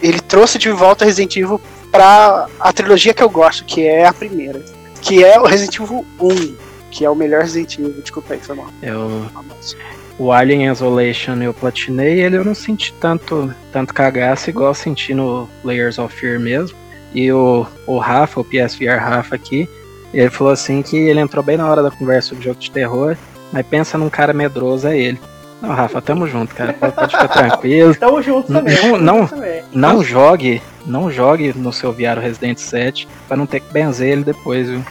ele 0.02 0.20
trouxe 0.20 0.58
de 0.58 0.70
volta 0.72 1.06
Resident 1.06 1.36
Evil 1.38 1.62
pra 1.92 2.48
a 2.60 2.74
trilogia 2.74 3.14
que 3.14 3.24
eu 3.24 3.30
gosto, 3.30 3.66
que 3.66 3.86
é 3.86 4.06
a 4.06 4.14
primeira. 4.14 4.64
Que 5.02 5.24
é 5.24 5.40
o 5.40 5.46
Resident 5.46 5.80
Evil 5.80 6.06
1, 6.20 6.56
que 6.92 7.06
é 7.06 7.10
o 7.10 7.16
melhor 7.16 7.42
Resident 7.42 7.80
Evil. 7.80 8.02
Desculpa 8.02 8.34
aí, 8.34 8.40
foi 8.40 8.56
mal. 8.56 8.68
eu, 8.82 9.26
o 10.18 10.32
Alien 10.32 10.72
Isolation 10.72 11.36
eu 11.42 11.54
platinei, 11.54 12.22
ele 12.22 12.38
eu 12.38 12.46
não 12.46 12.56
senti 12.56 12.94
tanto, 12.94 13.54
tanto 13.72 13.94
cagaço 13.94 14.50
igual 14.50 14.70
eu 14.70 14.74
senti 14.74 15.14
no 15.14 15.50
Layers 15.64 15.98
of 15.98 16.16
Fear 16.16 16.40
mesmo. 16.40 16.78
E 17.14 17.32
o, 17.32 17.66
o 17.86 17.98
Rafa, 17.98 18.40
o 18.40 18.44
PSVR 18.44 18.98
Rafa 19.00 19.36
aqui, 19.36 19.68
ele 20.14 20.30
falou 20.30 20.54
assim 20.54 20.82
que 20.82 20.96
ele 20.96 21.20
entrou 21.20 21.44
bem 21.44 21.58
na 21.58 21.68
hora 21.68 21.84
da 21.84 21.92
conversa 21.92 22.30
sobre 22.30 22.46
jogo 22.46 22.60
de 22.60 22.72
terror, 22.72 23.18
mas 23.52 23.66
pensa 23.66 23.98
num 23.98 24.10
cara 24.10 24.34
medroso, 24.34 24.88
é 24.88 24.98
ele. 24.98 25.20
Não, 25.62 25.70
Rafa, 25.70 26.02
tamo 26.02 26.28
junto, 26.28 26.56
cara. 26.56 26.74
Pode, 26.74 26.94
pode 26.94 27.12
ficar 27.12 27.28
tranquilo. 27.28 27.94
Tamo 27.96 28.20
junto 28.22 28.52
também. 28.52 28.76
Não, 28.82 28.98
não. 28.98 29.28
também. 29.28 29.64
Não 29.72 30.04
jogue, 30.04 30.60
não 30.88 31.12
jogue 31.12 31.54
no 31.56 31.72
seu 31.72 31.94
VR 31.94 32.18
o 32.18 32.20
Resident 32.20 32.58
7 32.58 33.08
pra 33.28 33.38
não 33.38 33.46
ter 33.46 33.60
que 33.60 33.72
benzer 33.72 34.10
ele 34.10 34.24
depois, 34.24 34.68
viu? 34.68 34.84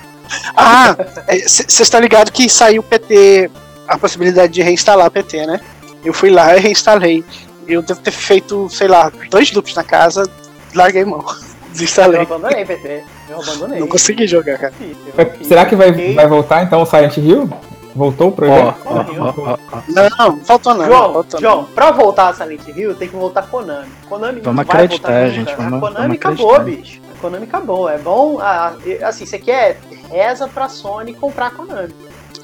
Ah, 0.56 0.96
você 1.44 1.82
está 1.82 1.98
ligado 1.98 2.30
que 2.30 2.48
saiu 2.48 2.82
o 2.82 2.84
PT, 2.84 3.50
a 3.90 3.98
possibilidade 3.98 4.52
de 4.52 4.62
reinstalar 4.62 5.06
o 5.06 5.10
PT, 5.10 5.46
né? 5.46 5.60
Eu 6.04 6.12
fui 6.14 6.30
lá 6.30 6.56
e 6.56 6.60
reinstalei. 6.60 7.24
Eu 7.66 7.82
devo 7.82 8.00
ter 8.00 8.10
feito, 8.10 8.68
sei 8.70 8.88
lá, 8.88 9.12
dois 9.30 9.52
loops 9.52 9.74
na 9.74 9.84
casa, 9.84 10.28
larguei 10.74 11.04
mão. 11.04 11.20
Eu 11.70 11.72
Desinstalei. 11.74 12.22
abandonei, 12.22 12.64
PT. 12.64 13.04
Eu 13.28 13.40
abandonei. 13.40 13.78
Não 13.78 13.86
consegui 13.86 14.26
jogar, 14.26 14.58
cara. 14.58 14.72
Fiz, 14.76 14.96
eu 15.06 15.12
Vai- 15.14 15.24
fiz. 15.26 15.46
será 15.46 15.64
que 15.64 15.76
vai, 15.76 15.92
vai 16.14 16.26
voltar 16.26 16.64
então 16.64 16.82
o 16.82 16.84
Silent 16.86 17.16
Hill? 17.18 17.48
Voltou 17.94 18.28
o 18.28 18.32
projeto? 18.32 18.74
ó, 18.86 18.92
ó, 18.96 19.56
ó. 19.72 19.78
Não, 19.88 20.08
não 20.36 20.44
faltou 20.44 20.74
não. 20.74 20.86
João, 20.86 21.12
faltou 21.12 21.40
João, 21.40 21.64
pra 21.66 21.92
voltar 21.92 22.28
a 22.30 22.34
Silent 22.34 22.66
Hill, 22.66 22.94
tem 22.96 23.06
que 23.08 23.14
voltar 23.14 23.42
Konami. 23.42 23.86
Konami 24.08 24.40
Vamos 24.40 24.44
não 24.44 24.64
vai 24.64 24.84
acreditar, 24.84 25.08
voltar 25.12 25.28
gente, 25.30 25.54
vamos- 25.54 25.74
a 25.74 25.80
Konami 25.80 25.94
vamos 25.94 26.16
acabou, 26.16 26.54
acreditar. 26.56 26.82
bicho. 26.82 27.00
A 27.16 27.20
Konami 27.20 27.44
acabou. 27.44 27.88
É 27.88 27.98
bom, 27.98 28.38
ah, 28.40 28.72
assim, 29.04 29.24
você 29.24 29.38
quer, 29.38 29.78
reza 30.10 30.48
pra 30.48 30.68
Sony 30.68 31.14
comprar 31.14 31.46
a 31.46 31.50
Konami. 31.50 31.94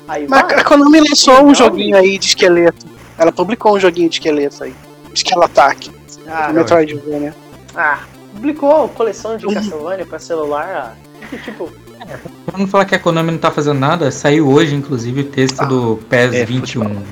Aí 0.08 0.26
Mas 0.28 0.42
vai. 0.42 0.60
a 0.60 0.64
Konami 0.64 1.00
lançou 1.00 1.34
Não, 1.34 1.46
um 1.48 1.54
joguinho 1.54 1.96
aí 1.96 2.18
de 2.18 2.26
esqueleto. 2.26 2.86
Ela 3.18 3.32
publicou 3.32 3.74
um 3.76 3.80
joguinho 3.80 4.08
de 4.08 4.16
esqueleto 4.16 4.64
aí. 4.64 4.74
Esquelataque. 5.12 5.90
Ah, 6.28 6.48
do 6.48 6.54
Metroidvania. 6.54 7.34
ah, 7.74 8.00
publicou 8.34 8.88
coleção 8.88 9.36
de 9.36 9.46
Castlevania 9.46 10.04
pra 10.06 10.18
celular. 10.18 10.94
ah, 10.96 11.26
que 11.30 11.38
tipo, 11.38 11.70
Pra 12.44 12.58
não 12.58 12.68
falar 12.68 12.84
que 12.84 12.94
a 12.94 12.98
Konami 13.00 13.32
não 13.32 13.38
tá 13.38 13.50
fazendo 13.50 13.80
nada, 13.80 14.10
saiu 14.12 14.46
hoje, 14.48 14.74
inclusive, 14.76 15.22
o 15.22 15.24
texto 15.24 15.64
do 15.66 15.96
PES 16.08 16.34
É, 16.34 16.44
21. 16.44 17.02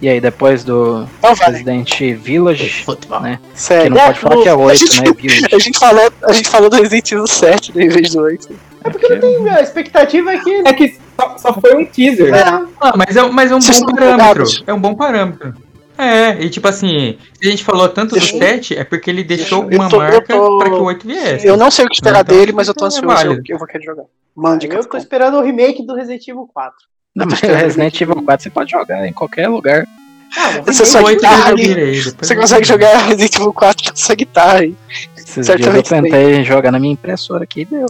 E 0.00 0.08
aí, 0.08 0.20
depois 0.20 0.64
do 0.64 1.06
vai, 1.20 1.34
Resident 1.34 2.00
Village, 2.16 2.84
né? 3.20 3.38
Que 3.54 3.60
sério. 3.60 3.90
não 3.94 3.98
pode 4.04 4.18
falar 4.18 4.42
que 4.42 4.48
é 4.48 4.54
8, 4.54 4.78
gente- 4.78 5.00
né? 5.04 5.12
Village. 5.16 5.46
A 5.52 5.58
gente, 5.58 5.78
falou, 5.78 6.12
a 6.24 6.32
gente 6.32 6.48
falou 6.48 6.70
do 6.70 6.76
Resident 6.76 7.12
Evil 7.12 7.26
7 7.26 7.76
né, 7.76 7.84
em 7.84 7.88
vez 7.88 8.10
do 8.14 8.22
8. 8.22 8.48
É 8.84 8.90
porque 8.90 9.08
não 9.08 9.20
tem. 9.20 9.48
A 9.50 9.60
expectativa 9.60 10.32
é 10.32 10.38
que. 10.38 10.50
É 10.66 10.72
que 10.72 10.98
só, 11.18 11.38
só 11.38 11.60
foi 11.60 11.76
um 11.76 11.84
teaser. 11.86 12.32
Ah, 12.80 12.92
mas 12.96 13.16
é, 13.16 13.22
mas 13.30 13.50
é 13.50 13.54
um 13.54 13.60
Vocês 13.60 13.80
bom 13.80 13.86
parâmetro. 13.94 14.44
É 14.66 14.72
um 14.74 14.80
bom 14.80 14.94
parâmetro. 14.94 15.54
É, 15.98 16.42
e 16.42 16.48
tipo 16.48 16.66
assim, 16.66 17.18
se 17.40 17.46
a 17.46 17.50
gente 17.50 17.62
falou 17.62 17.88
tanto 17.88 18.10
do 18.14 18.18
Deixa 18.18 18.34
eu- 18.34 18.38
7, 18.40 18.76
é 18.78 18.82
porque 18.82 19.10
ele 19.10 19.22
deixou 19.22 19.58
eu 19.58 19.64
alguma 19.64 19.88
tô- 19.90 19.98
marca 19.98 20.34
tô- 20.34 20.58
pra 20.58 20.68
que 20.70 20.74
o 20.76 20.82
8 20.84 21.06
viesse. 21.06 21.46
Eu 21.46 21.56
não 21.56 21.70
sei 21.70 21.84
o 21.84 21.88
que 21.88 21.94
esperar 21.94 22.22
Então, 22.22 22.34
dele, 22.36 22.52
mas 22.52 22.66
eu 22.66 22.74
tô 22.74 22.84
é 22.84 22.88
ansioso. 22.88 23.26
Eu, 23.26 23.40
eu 23.46 23.58
vou 23.58 23.66
querer 23.68 23.84
jogar. 23.84 24.04
Mande, 24.34 24.66
eu 24.68 24.84
tô 24.84 24.96
esperando 24.96 25.36
o 25.36 25.42
remake 25.42 25.86
do 25.86 25.94
Resident 25.94 26.26
Evil 26.26 26.48
4. 26.52 26.74
Não, 27.14 27.26
mas 27.26 27.42
o 27.42 27.46
Resident 27.46 28.00
Evil 28.00 28.22
4 28.22 28.42
você 28.42 28.50
pode 28.50 28.70
jogar 28.70 29.06
em 29.06 29.12
qualquer 29.12 29.48
lugar. 29.48 29.86
Ah, 30.34 30.62
Você 30.64 30.82
O 30.82 30.86
só 30.86 31.02
8 31.02 31.20
guitarra 31.20 31.52
Você 32.18 32.34
consegue 32.34 32.66
jogar 32.66 32.96
Resident 32.96 33.34
Evil 33.36 33.52
4 33.52 33.84
com 33.84 33.90
essa 33.92 34.14
guitarra. 34.14 34.64
Esses 34.64 35.46
dias 35.46 35.74
eu 35.74 35.82
tentei 35.82 36.42
jogar 36.42 36.72
na 36.72 36.78
minha 36.78 36.94
impressora 36.94 37.44
aqui 37.44 37.60
e 37.60 37.64
deu. 37.66 37.86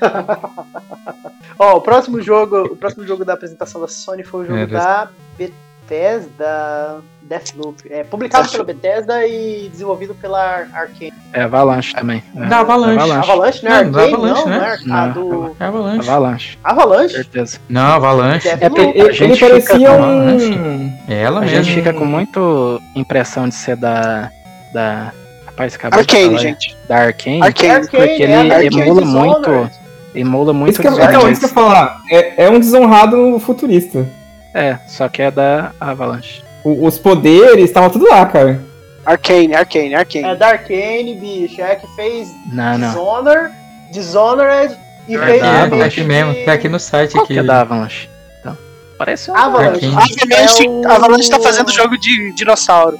Ó, 1.58 1.76
o 1.76 1.80
próximo 1.80 2.20
jogo, 2.20 2.64
o 2.72 2.76
próximo 2.76 3.06
jogo 3.06 3.24
da 3.24 3.32
apresentação 3.34 3.80
da 3.80 3.88
Sony 3.88 4.22
foi 4.22 4.44
o 4.44 4.46
jogo 4.46 4.58
É, 4.58 4.66
da 4.66 5.08
Bethesda 5.38 6.98
Deathloop. 7.22 7.82
É 7.90 8.04
publicado 8.04 8.48
pela 8.50 8.62
Bethesda 8.64 9.26
e 9.26 9.68
desenvolvido 9.70 10.14
pela 10.14 10.66
Arkane. 10.72 11.12
É 11.32 11.42
Avalanche 11.42 11.94
também. 11.94 12.22
É, 12.36 12.46
Da 12.46 12.58
Avalanche. 12.60 12.98
Avalanche. 12.98 13.30
Avalanche, 13.30 13.64
não 13.64 13.72
é 13.74 13.84
Não, 13.84 13.90
da 13.92 13.98
Arkane, 14.00 14.14
Avalanche, 14.14 14.40
não, 14.44 14.48
né? 14.50 14.56
não 14.58 14.64
é 14.64 14.70
Ar- 14.70 14.80
Não, 14.84 14.96
a 14.96 15.08
do 15.08 15.56
É 15.58 15.64
Avalanche. 15.64 16.08
Avalanche, 16.08 16.58
Avalanche? 16.62 17.14
certeza. 17.14 17.58
Não, 17.68 17.82
Avalanche. 17.82 18.48
É 18.48 18.52
Ele, 18.62 19.08
a 19.08 19.12
gente 19.12 19.44
ele 19.44 19.60
parecia 19.62 19.92
um. 19.92 20.92
É 21.08 21.22
ela 21.22 21.38
A 21.38 21.40
mesmo. 21.42 21.62
gente 21.64 21.74
fica 21.74 21.92
com 21.92 22.04
muito 22.04 22.80
impressão 22.94 23.48
de 23.48 23.54
ser 23.54 23.76
da. 23.76 24.30
da 24.72 25.12
rapaz, 25.46 25.74
acabou 25.74 26.04
de 26.04 26.16
Arcane, 26.16 26.38
gente. 26.38 26.76
Da 26.86 26.96
Arkane. 26.98 27.42
Arcane. 27.42 27.88
Porque 27.88 28.22
ele 28.22 28.32
é 28.32 28.36
a 28.36 28.40
Arkane 28.58 28.80
emula 28.82 29.00
muito. 29.04 29.70
Emula 30.16 30.52
muito 30.52 30.72
Isso 30.72 30.82
que, 30.82 30.88
então, 30.88 31.30
isso 31.30 31.40
que 31.40 31.46
eu 31.46 31.50
falar. 31.50 32.00
É, 32.10 32.44
é 32.46 32.50
um 32.50 32.58
desonrado 32.58 33.38
futurista. 33.40 34.06
É, 34.54 34.78
só 34.86 35.08
que 35.08 35.20
é 35.22 35.30
da 35.30 35.72
Avalanche. 35.80 36.42
O- 36.64 36.86
os 36.86 36.98
poderes, 36.98 37.64
estavam 37.66 37.90
tudo 37.90 38.08
lá, 38.08 38.24
cara. 38.26 38.60
Arcane, 39.04 39.54
Arcane, 39.54 39.94
Arcane. 39.94 40.24
É 40.24 40.34
da 40.34 40.48
Arkane, 40.48 41.14
bicho. 41.14 41.60
É 41.60 41.76
que 41.76 41.86
fez 41.94 42.28
Não, 42.52 42.78
não. 42.78 42.88
Dishonor, 42.88 43.50
Dishonored 43.92 44.74
e 45.06 45.14
É 45.14 45.18
fez 45.26 45.42
da 45.42 45.46
o 45.46 45.56
Avalanche 45.64 46.02
mesmo. 46.04 46.34
Tá 46.44 46.52
aqui 46.54 46.68
no 46.68 46.80
site 46.80 47.12
Qual 47.12 47.24
aqui. 47.24 47.34
que 47.34 47.40
é 47.40 47.42
da 47.42 47.60
Avalanche? 47.60 48.08
Então, 48.40 48.56
parece 48.98 49.30
uma 49.30 49.44
Avalanche. 49.44 49.86
Avalanche, 49.86 50.66
É 50.66 50.70
o- 50.70 50.88
Avalanche 50.90 51.30
tá 51.30 51.38
fazendo 51.38 51.70
jogo 51.70 51.96
de 51.98 52.32
dinossauro. 52.34 52.98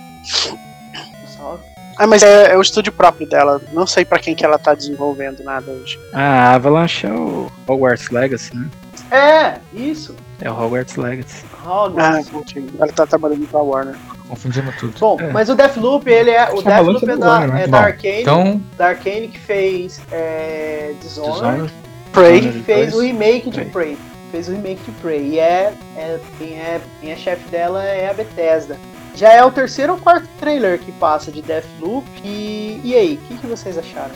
Ah, 1.99 2.07
mas 2.07 2.23
é, 2.23 2.53
é 2.53 2.57
o 2.57 2.61
estúdio 2.61 2.93
próprio 2.93 3.27
dela. 3.27 3.61
Não 3.73 3.87
sei 3.87 4.05
pra 4.05 4.19
quem 4.19 4.35
que 4.35 4.45
ela 4.45 4.59
tá 4.59 4.75
desenvolvendo 4.75 5.43
nada 5.43 5.71
hoje. 5.71 5.99
Ah, 6.13 6.51
a 6.51 6.55
Avalanche 6.55 7.07
é 7.07 7.11
o 7.13 7.51
Hogwarts 7.67 8.11
Legacy, 8.11 8.55
né? 8.57 8.69
É, 9.11 9.59
isso. 9.73 10.15
É 10.41 10.51
o 10.51 10.55
Hogwarts 10.61 10.97
Legacy. 10.97 11.45
Ah, 11.65 11.85
Hogwarts. 11.85 12.29
entendi. 12.33 12.73
ela 12.79 12.93
tá 12.93 13.07
trabalhando 13.07 13.47
pra 13.49 13.61
Warner. 13.61 13.95
Confundindo 14.29 14.73
tudo. 14.79 14.99
Bom, 14.99 15.17
É. 15.21 15.31
mas 15.31 15.49
o 15.49 15.55
Deathloop, 15.55 16.11
ele 16.11 16.31
é. 16.31 16.51
O 16.51 16.61
que 16.63 16.69
Avalanche 16.69 17.07
Deathloop 17.07 17.09
é 17.09 17.13
é 17.13 17.17
da, 17.17 17.27
Warner, 17.29 17.53
né? 17.55 17.63
é 17.63 17.67
da 17.69 17.79
Bom, 17.79 17.85
Arkane. 17.85 18.21
Então, 18.21 18.63
Da 18.77 18.87
Arkane 18.89 19.29
que 19.29 19.39
fez 19.39 20.01
é, 20.11 20.93
Dishonored. 21.01 21.41
Dishonored. 21.41 21.75
Prey. 22.13 22.39
E 22.49 22.63
fez 22.63 22.95
o 22.95 23.01
remake 23.01 23.51
de 23.51 23.61
Prey. 23.67 23.71
Prey. 23.71 23.99
Fez 24.33 24.49
o 24.49 24.53
remake 24.53 24.81
de 24.85 24.91
Prey. 25.01 25.21
E 25.35 25.39
é, 25.39 25.73
é, 25.97 26.19
quem, 26.39 26.55
é 26.55 26.81
quem 27.01 27.13
é 27.13 27.17
chefe 27.17 27.49
dela 27.49 27.83
é 27.85 28.11
a 28.11 28.15
Bethesda. 28.15 28.77
Já 29.17 29.33
é 29.33 29.43
o 29.45 29.51
terceiro 29.51 29.95
ou 29.95 29.99
quarto 29.99 30.29
trailer 30.39 30.79
que 30.79 30.93
passa 30.93 31.33
de 31.33 31.41
Deathloop. 31.43 32.07
E, 32.23 32.81
e 32.85 32.95
aí, 32.95 33.15
o 33.25 33.27
que, 33.27 33.39
que 33.39 33.47
vocês 33.47 33.77
acharam? 33.79 34.13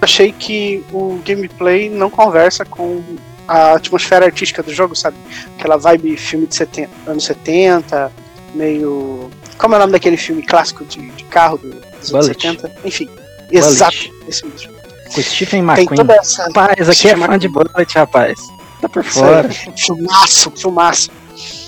Achei 0.00 0.32
que 0.32 0.84
o 0.92 1.20
gameplay 1.24 1.88
não 1.88 2.10
conversa 2.10 2.64
com 2.64 3.02
a 3.46 3.74
atmosfera 3.74 4.26
artística 4.26 4.60
do 4.62 4.72
jogo, 4.74 4.96
sabe? 4.96 5.16
Aquela 5.56 5.76
vibe 5.76 6.16
filme 6.16 6.46
de 6.46 6.56
70, 6.56 6.90
anos 7.06 7.24
70, 7.24 8.10
meio. 8.54 9.30
Como 9.58 9.74
é 9.74 9.76
o 9.76 9.80
nome 9.80 9.92
daquele 9.92 10.16
filme 10.16 10.42
clássico 10.42 10.84
de, 10.84 11.08
de 11.12 11.24
carro 11.24 11.56
do- 11.58 11.70
dos 11.70 12.12
anos 12.12 12.26
Bullet. 12.26 12.40
70? 12.42 12.72
Enfim. 12.84 13.08
Exato, 13.50 13.96
Bullet. 13.96 14.24
esse 14.28 14.44
mesmo. 14.46 14.72
Com 15.14 15.20
o 15.20 15.22
Stephen 15.22 15.66
Tem 15.66 15.74
McQueen. 15.84 15.96
toda 15.98 16.14
essa. 16.14 16.42
Rapaz, 16.46 16.88
aqui 16.88 17.08
é 17.08 17.16
fã 17.16 17.38
de 17.38 17.48
Bullet, 17.48 17.94
rapaz. 17.94 18.40
Tá 18.80 18.88
por 18.88 19.04
fora. 19.04 19.48
Filmaço, 19.76 20.50
filmaço. 20.56 21.10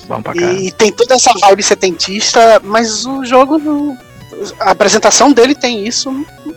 Bom 0.07 0.23
pra 0.23 0.35
cá. 0.35 0.53
E 0.53 0.71
tem 0.73 0.93
toda 0.93 1.15
essa 1.15 1.33
vibe 1.41 1.63
setentista, 1.63 2.61
mas 2.63 3.07
o 3.07 3.25
jogo 3.25 3.59
não. 3.59 3.99
A 4.61 4.71
apresentação 4.71 5.33
dele 5.33 5.55
tem 5.55 5.87
isso, 5.87 6.11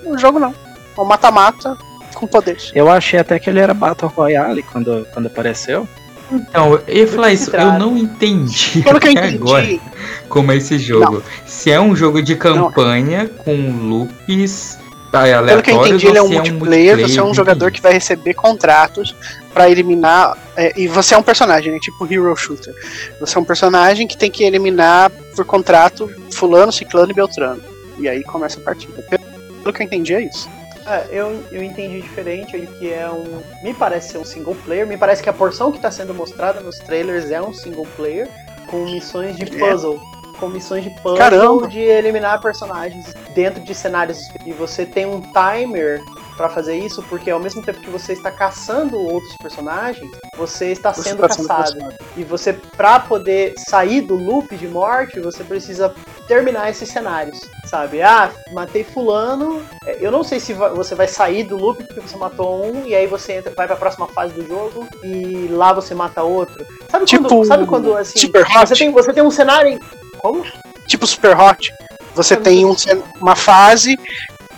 o 0.06 0.18
jogo 0.18 0.40
não. 0.40 0.54
É 0.98 1.02
um 1.02 1.06
mata-mata 1.06 1.78
com 2.16 2.26
poderes. 2.26 2.72
Eu 2.74 2.90
achei 2.90 3.20
até 3.20 3.38
que 3.38 3.50
ele 3.50 3.60
era 3.60 3.74
Battle 3.74 4.12
Royale 4.16 4.64
quando, 4.64 5.08
quando 5.14 5.28
apareceu. 5.28 5.88
Então, 6.32 6.80
eu 6.88 6.98
ia 6.98 7.08
falar 7.08 7.32
isso, 7.32 7.56
eu 7.56 7.74
não 7.80 7.98
entendi 7.98 8.82
Pelo 8.82 9.00
que 9.00 9.08
eu 9.08 9.12
entendi, 9.14 9.36
agora 9.36 9.80
como 10.28 10.52
é 10.52 10.58
esse 10.58 10.78
jogo. 10.78 11.24
Se 11.46 11.72
é 11.72 11.80
um 11.80 11.96
jogo 11.96 12.22
de 12.22 12.36
campanha 12.36 13.30
com 13.30 13.56
loops 13.88 14.78
ah, 15.14 15.22
pelo 15.42 15.62
que 15.64 15.72
eu 15.72 15.76
aleatórios 15.76 16.04
entendi, 16.04 16.08
ele 16.08 16.18
é 16.18 16.22
um 16.22 16.26
ou 16.26 16.30
se 16.30 16.36
multiplayer, 16.36 17.00
você 17.00 17.20
é 17.20 17.24
um 17.24 17.34
jogador 17.34 17.72
que 17.72 17.82
vai 17.82 17.94
receber 17.94 18.34
contratos 18.34 19.16
pra 19.58 19.72
eliminar. 19.72 20.38
é, 20.56 20.72
e 20.80 20.88
você 20.88 21.16
é 21.16 21.18
um 21.18 21.24
personagem, 21.24 21.72
né? 21.72 21.80
Tipo 21.80 22.06
Hero 22.06 22.36
Shooter. 22.36 22.76
Você 23.20 23.38
é 23.38 23.42
um 23.42 23.44
personagem 23.44 24.06
que 24.06 24.16
tem 24.16 24.30
que 24.30 24.44
eliminar 24.44 25.10
por 25.36 25.44
contrato 25.46 26.08
fulano, 26.32 26.72
ciclano 26.72 27.12
e 27.12 27.16
beltrano. 27.16 27.62
E 27.98 28.08
aí 28.08 28.24
começa 28.24 28.60
a 28.60 28.64
partida. 28.64 29.02
Pelo 29.02 29.74
que 29.74 29.82
eu 29.82 29.86
entendi, 29.86 30.14
é 30.14 30.22
isso. 30.22 30.48
É, 30.86 31.08
eu, 31.10 31.44
eu 31.52 31.64
entendi 31.64 32.02
diferente 32.02 32.56
aí 32.56 32.68
que 32.68 32.94
é 32.94 33.10
um. 33.10 33.42
Me 33.64 33.74
parece 33.74 34.12
ser 34.12 34.20
um 34.20 34.26
single 34.26 34.56
player. 34.64 34.86
Me 34.86 34.96
parece 34.96 35.24
que 35.24 35.30
a 35.30 35.34
porção 35.34 35.72
que 35.72 35.78
está 35.80 35.90
sendo 35.90 36.14
mostrada 36.14 36.60
nos 36.60 36.78
trailers 36.78 37.32
é 37.32 37.42
um 37.42 37.52
single 37.52 37.88
player 37.96 38.30
com 38.68 38.86
missões 38.86 39.36
de 39.36 39.48
puzzle. 39.48 40.00
Com 40.40 40.50
missões 40.50 40.84
de 40.84 40.92
puzzle 41.02 41.18
Caramba. 41.18 41.68
de 41.68 41.80
eliminar 41.80 42.40
personagens 42.40 43.12
dentro 43.34 43.64
de 43.64 43.74
cenários. 43.74 44.20
E 44.46 44.54
você 44.54 44.86
tem 44.86 45.08
um 45.08 45.20
timer 45.20 46.00
pra 46.38 46.48
fazer 46.48 46.78
isso, 46.78 47.02
porque 47.10 47.32
ao 47.32 47.40
mesmo 47.40 47.64
tempo 47.64 47.82
que 47.82 47.90
você 47.90 48.14
está 48.14 48.32
caçando 48.32 48.98
outros 48.98 49.36
personagens, 49.42 50.10
você 50.38 50.68
está 50.72 50.94
Você 50.94 51.10
sendo 51.10 51.22
tá 51.22 51.30
sendo 51.30 51.48
caçado. 51.48 51.80
E 52.16 52.24
você, 52.24 52.54
pra 52.54 53.00
poder 53.00 53.56
sair 53.68 54.02
do 54.02 54.16
loop 54.16 54.56
de 54.56 54.68
morte, 54.68 55.20
você 55.20 55.44
precisa 55.44 55.94
terminar 56.28 56.70
esses 56.70 56.88
cenários, 56.90 57.40
sabe? 57.66 58.02
Ah, 58.02 58.32
matei 58.54 58.84
fulano. 58.84 59.66
É, 59.86 59.98
Eu 60.00 60.12
não 60.12 60.24
sei 60.24 60.40
se 60.40 60.54
você 60.54 60.94
vai 60.94 61.08
sair 61.08 61.44
do 61.44 61.58
loop 61.58 61.84
porque 61.84 62.00
você 62.00 62.16
matou 62.16 62.64
um 62.64 62.86
e 62.86 62.94
aí 62.94 63.08
você 63.08 63.34
entra, 63.34 63.52
vai 63.56 63.66
pra 63.66 63.76
próxima 63.76 64.08
fase 64.08 64.34
do 64.34 64.46
jogo 64.48 64.88
e 65.04 65.48
lá 65.50 65.74
você 65.74 65.96
mata 65.96 66.22
outro. 66.22 66.66
Sabe 66.90 67.06
Tipo 67.06 67.28
quando, 67.28 67.46
sabe 67.46 67.66
quando 67.66 67.98
assim, 67.98 68.20
Super 68.20 68.44
Hot? 68.44 68.68
você 68.68 68.76
tem, 68.76 68.92
você 68.92 69.12
tem 69.14 69.24
um 69.24 69.32
cenário 69.32 69.72
em... 69.72 69.80
Como? 70.20 70.46
Tipo 70.88 71.08
Super 71.08 71.36
Hot. 71.38 71.74
Você 72.16 72.36
tem 72.36 72.66
um 72.66 72.76
uma 73.22 73.36
fase 73.36 73.98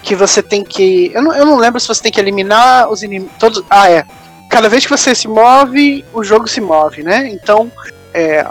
que 0.04 0.16
você 0.16 0.42
tem 0.42 0.64
que. 0.64 1.12
Eu 1.14 1.22
não, 1.22 1.36
eu 1.36 1.46
não 1.46 1.58
lembro 1.58 1.80
se 1.80 1.88
você 1.88 2.02
tem 2.04 2.12
que 2.12 2.20
eliminar 2.20 2.90
os 2.90 3.04
inimigos. 3.04 3.34
Todos. 3.40 3.64
Ah, 3.70 3.90
é. 3.90 4.06
Cada 4.50 4.68
vez 4.70 4.86
que 4.86 4.90
você 4.92 5.14
se 5.14 5.28
move, 5.28 6.04
o 6.14 6.24
jogo 6.24 6.48
se 6.48 6.60
move, 6.60 7.04
né? 7.04 7.30
Então, 7.30 7.72
é, 8.14 8.46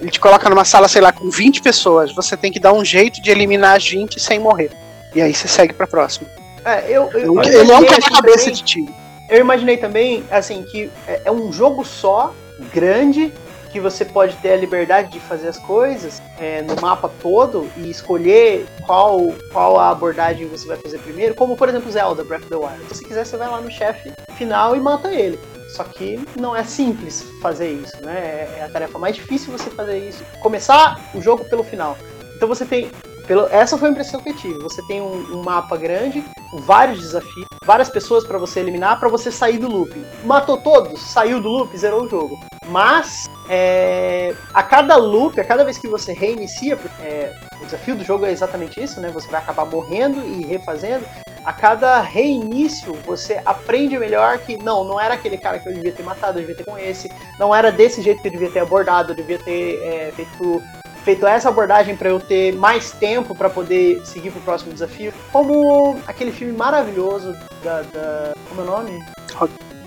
ele 0.00 0.10
te 0.10 0.18
coloca 0.18 0.48
numa 0.48 0.64
sala, 0.64 0.88
sei 0.88 1.02
lá, 1.02 1.12
com 1.12 1.28
20 1.28 1.60
pessoas. 1.60 2.12
Você 2.14 2.36
tem 2.36 2.50
que 2.50 2.58
dar 2.58 2.72
um 2.72 2.84
jeito 2.84 3.20
de 3.20 3.30
eliminar 3.30 3.76
as 3.76 3.86
20 3.86 4.18
sem 4.18 4.38
morrer. 4.38 4.70
E 5.14 5.20
aí 5.20 5.34
você 5.34 5.46
segue 5.46 5.74
pra 5.74 5.86
próxima. 5.86 6.26
É, 6.64 6.84
eu, 6.88 7.10
eu, 7.12 7.34
eu 7.34 7.42
Ele 7.42 7.70
é 7.72 7.76
um 7.76 7.84
quebra-cabeça 7.84 8.38
também- 8.38 8.54
de 8.54 8.62
tiro. 8.62 8.94
Eu 9.28 9.40
imaginei 9.40 9.76
também, 9.76 10.24
assim, 10.30 10.62
que 10.62 10.90
é, 11.06 11.22
é 11.26 11.32
um 11.32 11.52
jogo 11.52 11.84
só, 11.84 12.34
grande, 12.72 13.32
que 13.72 13.80
você 13.80 14.04
pode 14.04 14.36
ter 14.36 14.52
a 14.52 14.56
liberdade 14.56 15.10
de 15.10 15.20
fazer 15.20 15.48
as 15.48 15.58
coisas 15.58 16.22
é, 16.38 16.62
no 16.62 16.80
mapa 16.80 17.10
todo 17.20 17.68
e 17.76 17.90
escolher 17.90 18.66
qual, 18.86 19.34
qual 19.52 19.78
a 19.78 19.90
abordagem 19.90 20.46
você 20.46 20.66
vai 20.66 20.76
fazer 20.76 20.98
primeiro, 20.98 21.34
como 21.34 21.56
por 21.56 21.68
exemplo 21.68 21.90
Zelda 21.90 22.22
Breath 22.22 22.42
of 22.42 22.50
the 22.50 22.56
Wild. 22.56 22.78
Se 22.84 22.94
você 22.94 23.04
quiser, 23.04 23.26
você 23.26 23.36
vai 23.36 23.48
lá 23.48 23.60
no 23.60 23.70
chefe 23.70 24.12
final 24.36 24.76
e 24.76 24.80
mata 24.80 25.12
ele. 25.12 25.38
Só 25.74 25.84
que 25.84 26.20
não 26.38 26.54
é 26.54 26.62
simples 26.64 27.24
fazer 27.40 27.70
isso, 27.70 27.96
né? 28.04 28.46
É 28.58 28.62
é 28.62 28.64
a 28.64 28.68
tarefa 28.68 28.98
mais 28.98 29.16
difícil 29.16 29.52
você 29.52 29.70
fazer 29.70 29.98
isso. 29.98 30.24
Começar 30.40 31.00
o 31.14 31.20
jogo 31.20 31.44
pelo 31.44 31.64
final. 31.64 31.98
Então 32.36 32.48
você 32.48 32.64
tem. 32.64 32.90
Pelo, 33.26 33.46
essa 33.50 33.78
foi 33.78 33.88
a 33.88 33.92
impressão 33.92 34.20
que 34.20 34.30
eu 34.30 34.36
tive. 34.36 34.58
Você 34.58 34.82
tem 34.86 35.00
um, 35.00 35.38
um 35.38 35.42
mapa 35.42 35.76
grande, 35.76 36.24
vários 36.60 37.00
desafios, 37.00 37.46
várias 37.64 37.88
pessoas 37.88 38.24
pra 38.24 38.38
você 38.38 38.60
eliminar, 38.60 38.98
pra 38.98 39.08
você 39.08 39.30
sair 39.30 39.58
do 39.58 39.68
loop. 39.68 39.94
Matou 40.24 40.58
todos, 40.58 41.00
saiu 41.00 41.40
do 41.40 41.48
loop, 41.48 41.76
zerou 41.76 42.04
o 42.04 42.08
jogo. 42.08 42.38
Mas 42.68 43.28
é, 43.48 44.34
a 44.52 44.62
cada 44.62 44.96
loop, 44.96 45.40
a 45.40 45.44
cada 45.44 45.64
vez 45.64 45.78
que 45.78 45.88
você 45.88 46.12
reinicia, 46.12 46.78
é, 47.00 47.34
o 47.60 47.64
desafio 47.64 47.96
do 47.96 48.04
jogo 48.04 48.24
é 48.24 48.32
exatamente 48.32 48.82
isso, 48.82 49.00
né? 49.00 49.10
Você 49.10 49.28
vai 49.28 49.40
acabar 49.40 49.64
morrendo 49.64 50.24
e 50.26 50.44
refazendo. 50.44 51.04
A 51.44 51.52
cada 51.52 52.00
reinício, 52.00 52.94
você 53.04 53.40
aprende 53.44 53.98
melhor 53.98 54.38
que 54.38 54.56
não, 54.56 54.84
não 54.84 55.00
era 55.00 55.14
aquele 55.14 55.36
cara 55.36 55.58
que 55.58 55.68
eu 55.68 55.72
devia 55.72 55.90
ter 55.90 56.04
matado, 56.04 56.38
eu 56.38 56.42
devia 56.42 56.56
ter 56.56 56.64
com 56.64 56.78
esse. 56.78 57.10
Não 57.38 57.52
era 57.52 57.72
desse 57.72 58.00
jeito 58.00 58.22
que 58.22 58.28
eu 58.28 58.32
devia 58.32 58.50
ter 58.50 58.60
abordado, 58.60 59.10
eu 59.10 59.16
devia 59.16 59.38
ter 59.38 59.82
é, 59.82 60.12
feito 60.14 60.62
feito 61.04 61.26
essa 61.26 61.48
abordagem 61.48 61.96
para 61.96 62.08
eu 62.08 62.20
ter 62.20 62.54
mais 62.54 62.92
tempo 62.92 63.34
para 63.34 63.50
poder 63.50 64.04
seguir 64.06 64.30
pro 64.30 64.40
próximo 64.40 64.72
desafio. 64.72 65.12
Como 65.32 65.98
aquele 66.06 66.32
filme 66.32 66.52
maravilhoso 66.52 67.34
da. 67.62 67.82
da 67.82 68.32
como 68.48 68.60
é 68.60 68.64
o 68.64 68.66
nome? 68.66 69.04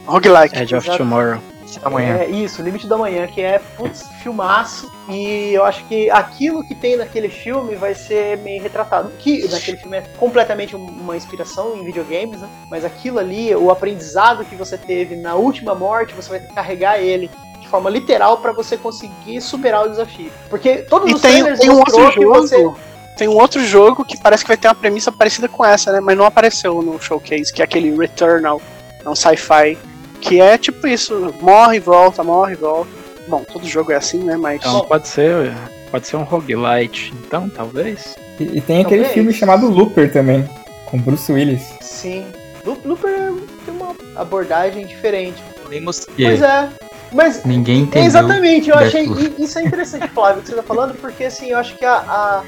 Roguelike. 0.05 0.57
Edge 0.57 0.75
of. 0.75 0.97
Tomorrow. 0.97 1.39
Amanhã. 1.83 2.17
É 2.17 2.29
isso, 2.29 2.61
Limite 2.61 2.87
da 2.87 2.95
Manhã, 2.97 3.27
que 3.27 3.41
é 3.41 3.59
putz, 3.59 4.07
filmaço. 4.21 4.89
E 5.09 5.51
eu 5.53 5.63
acho 5.65 5.83
que 5.85 6.09
aquilo 6.09 6.65
que 6.65 6.75
tem 6.75 6.95
naquele 6.95 7.27
filme 7.27 7.75
vai 7.75 7.93
ser 7.93 8.37
meio 8.37 8.61
retratado. 8.61 9.11
Que 9.19 9.47
naquele 9.49 9.77
filme 9.77 9.97
é 9.97 10.01
completamente 10.17 10.75
um- 10.75 10.85
uma 10.85 11.17
inspiração 11.17 11.75
em 11.75 11.83
videogames, 11.83 12.39
né? 12.39 12.47
Mas 12.69 12.85
aquilo 12.85 13.19
ali, 13.19 13.53
o 13.55 13.71
aprendizado 13.71 14.45
que 14.45 14.55
você 14.55 14.77
teve 14.77 15.15
na 15.15 15.35
última 15.35 15.73
morte, 15.75 16.13
você 16.13 16.29
vai 16.29 16.39
carregar 16.39 16.99
ele 16.99 17.29
de 17.65 17.71
forma 17.71 17.89
literal 17.89 18.37
para 18.37 18.51
você 18.53 18.77
conseguir 18.77 19.41
superar 19.41 19.85
o 19.85 19.89
desafio. 19.89 20.31
Porque 20.49 20.77
todos 20.77 21.09
E 21.09 21.13
os 21.15 21.21
tem, 21.21 21.31
trailers 21.31 21.59
tem 21.59 21.69
um 21.69 21.77
outro 21.79 22.11
jogo. 22.11 22.33
você 22.33 22.71
Tem 23.17 23.27
um 23.27 23.35
outro 23.37 23.65
jogo 23.65 24.05
que 24.05 24.17
parece 24.17 24.43
que 24.43 24.47
vai 24.47 24.57
ter 24.57 24.67
uma 24.67 24.75
premissa 24.75 25.11
parecida 25.11 25.47
com 25.49 25.65
essa, 25.65 25.91
né? 25.91 25.99
Mas 25.99 26.17
não 26.17 26.25
apareceu 26.25 26.81
no 26.81 27.01
showcase, 27.01 27.51
que 27.51 27.61
é 27.61 27.65
aquele 27.65 27.95
Returnal. 27.97 28.61
É 29.03 29.09
um 29.09 29.15
sci-fi. 29.15 29.77
Que 30.21 30.39
é 30.39 30.57
tipo 30.57 30.87
isso, 30.87 31.33
morre 31.41 31.77
e 31.77 31.79
volta, 31.79 32.23
morre 32.23 32.53
e 32.53 32.55
volta. 32.55 32.89
Bom, 33.27 33.43
todo 33.51 33.65
jogo 33.67 33.91
é 33.91 33.95
assim, 33.95 34.19
né? 34.19 34.37
Mas. 34.37 34.57
Então 34.59 34.81
pode 34.85 35.07
ser. 35.07 35.51
Pode 35.91 36.07
ser 36.07 36.17
um 36.17 36.23
roguelite, 36.23 37.13
então, 37.25 37.49
talvez. 37.49 38.15
E, 38.39 38.43
e 38.57 38.61
tem 38.61 38.81
aquele 38.81 39.01
Talvez. 39.03 39.11
filme 39.13 39.31
chamado 39.33 39.67
Looper 39.69 40.11
também, 40.11 40.47
com 40.85 40.97
Bruce 40.97 41.31
Willis. 41.31 41.73
Sim. 41.81 42.25
Loop- 42.65 42.85
Looper 42.85 43.33
tem 43.65 43.73
uma 43.73 43.95
abordagem 44.15 44.85
diferente. 44.85 45.41
Vimos 45.69 46.05
Pois 46.17 46.41
é. 46.41 46.69
Mas 47.11 47.43
ninguém 47.45 47.81
entendeu. 47.81 48.07
Exatamente, 48.07 48.69
eu 48.69 48.75
achei. 48.75 49.05
Isso 49.37 49.57
é 49.59 49.63
interessante, 49.63 50.07
Flávio, 50.09 50.39
o 50.39 50.41
que 50.43 50.49
você 50.49 50.55
tá 50.55 50.63
falando, 50.63 50.93
porque 50.95 51.23
assim, 51.25 51.49
eu 51.51 51.57
acho 51.57 51.75
que 51.77 51.85
a, 51.85 51.93
a, 51.95 52.43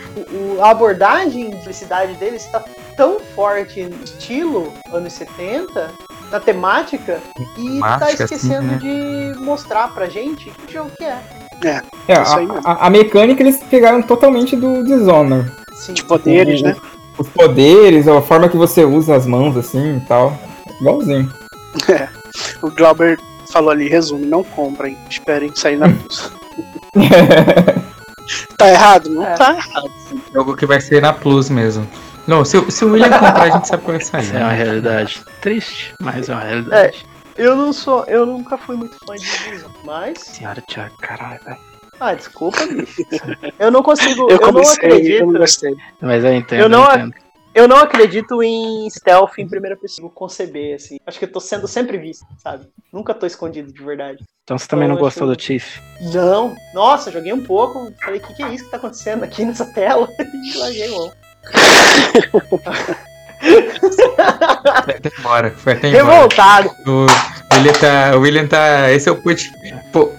a 0.62 0.70
abordagem 0.72 1.52
de 1.52 1.62
felicidade 1.62 2.14
dele 2.16 2.36
está 2.38 2.64
tão 2.96 3.20
forte 3.36 3.84
no 3.84 4.04
estilo 4.04 4.74
anos 4.92 5.14
70, 5.14 5.92
na 6.32 6.40
temática, 6.40 7.20
e 7.58 7.80
tá 7.80 7.98
Temática, 8.00 8.24
esquecendo 8.26 8.76
assim, 8.76 8.78
de 9.34 9.40
mostrar 9.40 9.94
pra 9.94 10.08
gente 10.10 10.50
que 10.66 10.74
jogo 10.74 10.92
que 10.98 11.04
é. 11.06 11.18
É, 11.64 12.22
Isso 12.22 12.36
aí 12.38 12.46
a, 12.46 12.54
mesmo. 12.54 12.62
a- 12.68 12.86
a 12.88 12.90
mecânica 12.90 13.42
eles 13.42 13.58
pegaram 13.70 14.02
totalmente 14.02 14.56
do 14.56 14.84
Dishonored. 14.84 15.52
Sim. 15.76 15.94
De 15.94 16.04
poderes, 16.04 16.62
né? 16.62 16.76
Os 17.18 17.28
poderes, 17.30 18.08
a 18.08 18.22
forma 18.22 18.48
que 18.50 18.58
você 18.58 18.84
usa 18.84 19.16
as 19.16 19.26
mãos 19.26 19.56
assim 19.58 19.98
e 19.98 20.02
tal. 20.02 20.38
Igualzinho. 20.82 21.32
O 22.62 22.70
Glauber 22.70 23.18
falou 23.52 23.70
ali, 23.72 23.88
resumo, 23.88 24.26
não 24.26 24.44
comprem, 24.44 24.98
esperem 25.10 25.52
sair 25.56 25.78
na 25.78 25.88
luz. 26.04 26.32
tá 28.58 28.70
errado? 28.70 29.10
Não 29.10 29.26
É. 29.26 29.34
tá 29.36 29.54
errado. 29.56 29.92
jogo 30.34 30.56
que 30.56 30.66
vai 30.66 30.82
ser 30.82 31.02
na 31.02 31.14
Plus 31.14 31.50
mesmo. 31.50 31.88
Não, 32.28 32.44
se, 32.44 32.58
o- 32.58 32.70
se 32.70 32.84
o 32.84 32.92
William 32.92 33.10
comprar, 33.10 33.44
a 33.44 33.50
gente 33.50 33.68
sabe 33.68 33.84
que 33.86 33.92
vai 33.92 34.02
sair. 34.02 34.24
Isso 34.24 34.36
é 34.36 34.40
uma 34.40 34.50
né? 34.50 34.56
realidade 34.64 35.22
triste, 35.42 35.94
mas 36.02 36.28
é 36.30 36.34
uma 36.34 36.42
realidade. 36.44 37.06
Eu 37.38 37.56
não 37.56 37.72
sou. 37.72 38.04
Eu 38.06 38.26
nunca 38.26 38.58
fui 38.58 38.76
muito 38.76 38.96
fã 39.06 39.16
de 39.16 39.22
Division, 39.24 39.72
mas. 39.86 40.18
Senhora 40.20 40.62
Thiago, 40.68 40.98
caralho, 40.98 41.40
velho. 41.46 41.58
Ah, 42.00 42.14
desculpa, 42.14 42.66
bicho. 42.66 43.02
Eu 43.58 43.72
não 43.72 43.82
consigo. 43.82 44.24
Eu 44.24 44.30
Eu, 44.38 44.40
não 44.42 44.52
comecei, 44.52 44.84
eu 44.84 44.90
não 44.90 44.96
acredito. 44.98 45.38
gostei. 45.38 45.76
Mas 46.02 46.24
eu 46.24 46.34
entendo, 46.34 46.62
Eu 46.62 46.70
não 46.70 46.84
eu 46.86 46.96
entendo. 46.96 47.14
Eu 47.58 47.68
não 47.68 47.78
acredito 47.78 48.44
em 48.44 48.88
stealth 48.88 49.40
em 49.40 49.48
primeira 49.48 49.76
pessoa, 49.76 50.12
conceber, 50.12 50.76
assim. 50.76 51.00
Acho 51.08 51.18
que 51.18 51.26
eu 51.26 51.32
tô 51.32 51.40
sendo 51.40 51.68
sempre 51.68 51.98
visto, 51.98 52.24
sabe? 52.38 52.68
Nunca 52.94 53.16
tô 53.16 53.26
escondido 53.26 53.74
de 53.74 53.84
verdade. 53.84 54.24
Então 54.44 54.60
você 54.60 54.68
também 54.68 54.88
não 54.88 54.94
Eu 54.94 55.00
gostou 55.00 55.24
acho- 55.24 55.32
do 55.34 55.36
Tiff? 55.36 55.82
Não, 56.14 56.56
nossa, 56.72 57.10
joguei 57.12 57.34
um 57.34 57.44
pouco. 57.44 57.92
Falei, 58.04 58.20
o 58.20 58.24
que, 58.24 58.36
que 58.36 58.44
é 58.44 58.50
isso 58.54 58.66
que 58.66 58.70
tá 58.70 58.78
acontecendo 58.78 59.24
aqui 59.24 59.44
nessa 59.44 59.66
tela? 59.74 60.08
E 60.22 60.56
larguei 60.56 60.88
mão. 60.90 61.12
Foi 64.86 64.94
até 64.96 65.12
embora. 65.20 65.52
Foi 65.58 65.74
até 65.74 65.88
embora. 65.90 66.04
Revoltado. 66.04 66.70
O 66.86 67.08
William 67.56 67.74
tá. 67.74 68.12
O 68.16 68.20
William 68.20 68.48
tá. 68.48 68.92
Esse 68.92 69.10
é 69.10 69.12
o 69.12 69.16
put. 69.16 69.52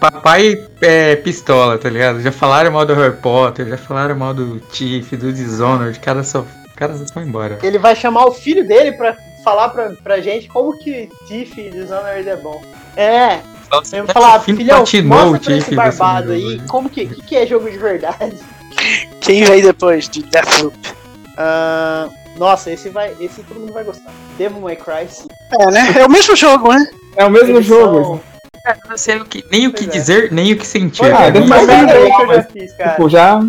papai 0.00 0.56
é 0.82 1.14
pistola, 1.16 1.78
tá 1.78 1.88
ligado? 1.88 2.20
Já 2.20 2.32
falaram 2.32 2.72
mal 2.72 2.84
do 2.84 2.94
Harry 2.94 3.16
Potter, 3.16 3.68
já 3.68 3.76
falaram 3.78 4.16
mal 4.16 4.34
do 4.34 4.58
Tiff, 4.72 5.16
do 5.16 5.32
Dishonored, 5.32 5.98
cara 6.00 6.22
só. 6.24 6.44
O 6.78 6.86
cara 6.86 6.94
só 6.96 7.04
foi 7.12 7.24
embora. 7.24 7.58
Ele 7.60 7.76
vai 7.76 7.96
chamar 7.96 8.26
o 8.26 8.30
filho 8.32 8.64
dele 8.64 8.92
pra 8.92 9.16
falar 9.42 9.70
pra, 9.70 9.90
pra 10.00 10.20
gente 10.20 10.46
como 10.46 10.78
que 10.78 11.08
Tiff 11.26 11.60
e 11.60 11.70
Dishonored 11.70 12.28
é 12.28 12.36
bom. 12.36 12.62
É, 12.96 13.40
eu 13.92 14.04
vou 14.04 14.12
falar, 14.14 14.38
filho 14.38 14.58
filhão, 14.58 14.78
mostra 14.78 15.36
o 15.36 15.40
pra 15.40 15.56
esse 15.56 15.74
barbado 15.74 16.30
aí 16.30 16.52
jogo, 16.58 16.68
como 16.68 16.88
que, 16.88 17.06
que, 17.06 17.20
que 17.22 17.36
é 17.36 17.44
jogo 17.44 17.68
de 17.68 17.78
verdade. 17.78 18.36
Quem 19.20 19.42
veio 19.42 19.60
depois 19.64 20.08
de 20.08 20.22
Deathloop? 20.22 20.76
Ah, 21.36 22.08
nossa, 22.36 22.70
esse 22.70 22.88
vai. 22.90 23.12
Esse 23.18 23.42
todo 23.42 23.58
mundo 23.58 23.72
vai 23.72 23.82
gostar. 23.82 24.12
Devil 24.38 24.60
May 24.60 24.76
Cry 24.76 25.08
sim. 25.10 25.26
É, 25.60 25.70
né? 25.72 25.94
É 25.98 26.06
o 26.06 26.08
mesmo 26.08 26.36
jogo, 26.36 26.72
né? 26.72 26.86
É 27.16 27.24
o 27.24 27.30
mesmo 27.30 27.56
Eles 27.56 27.66
jogo. 27.66 28.04
são- 28.04 28.20
Cara, 28.62 28.78
eu 28.84 28.90
não 28.90 28.96
sei 28.98 29.16
o 29.16 29.24
que, 29.24 29.44
nem 29.50 29.66
o 29.66 29.72
que 29.72 29.82
Pois 29.84 29.88
é. 29.96 29.98
dizer, 29.98 30.30
nem 30.32 30.52
o 30.52 30.56
que 30.56 30.66
sentir. 30.66 31.12
Ah, 31.12 31.24
ser 31.24 31.42
ideia 31.42 31.64
legal, 31.82 32.16
que 32.18 32.22
eu 32.22 32.26
já 32.28 32.36
mas- 32.36 32.46
fiz, 32.52 32.72
cara. 32.76 32.90
Tipo, 32.90 33.08
já. 33.10 33.40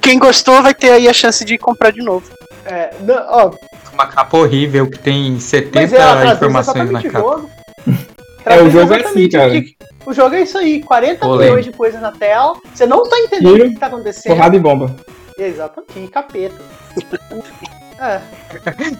Quem 0.00 0.18
gostou 0.18 0.62
vai 0.62 0.74
ter 0.74 0.90
aí 0.92 1.08
a 1.08 1.12
chance 1.14 1.44
de 1.44 1.56
comprar 1.56 1.90
de 1.90 2.02
novo. 2.02 2.26
É, 2.66 2.90
não, 3.00 3.14
ó, 3.28 3.50
Uma 3.92 4.06
capa 4.06 4.38
horrível 4.38 4.88
que 4.90 4.98
tem 4.98 5.38
70 5.38 5.80
mas 5.80 5.92
é, 5.92 5.96
ela 5.96 6.12
traduz 6.16 6.36
informações 6.36 6.90
na 6.90 7.02
capa. 7.02 7.18
jogo. 7.18 7.50
É, 8.46 8.56
o 8.56 8.68
Traduz 8.68 8.72
jogo 8.74 8.92
é 8.92 9.00
assim, 9.04 9.28
cara. 9.30 9.48
o 9.48 9.52
que- 9.52 9.76
O 10.04 10.12
jogo 10.12 10.34
é 10.34 10.42
isso 10.42 10.58
aí, 10.58 10.82
40 10.82 11.20
Polêmico. 11.20 11.44
milhões 11.44 11.64
de 11.64 11.72
coisas 11.72 11.98
na 12.02 12.12
tela, 12.12 12.52
você 12.74 12.84
não 12.84 13.02
tá 13.08 13.18
entendendo 13.20 13.54
Tiro, 13.54 13.68
o 13.68 13.72
que 13.72 13.78
tá 13.80 13.86
acontecendo. 13.86 14.34
Porrada 14.34 14.54
e 14.54 14.58
bomba. 14.60 14.94
Exatamente, 15.38 15.98
e 16.04 16.08
capeta. 16.08 16.54
é. 17.98 18.20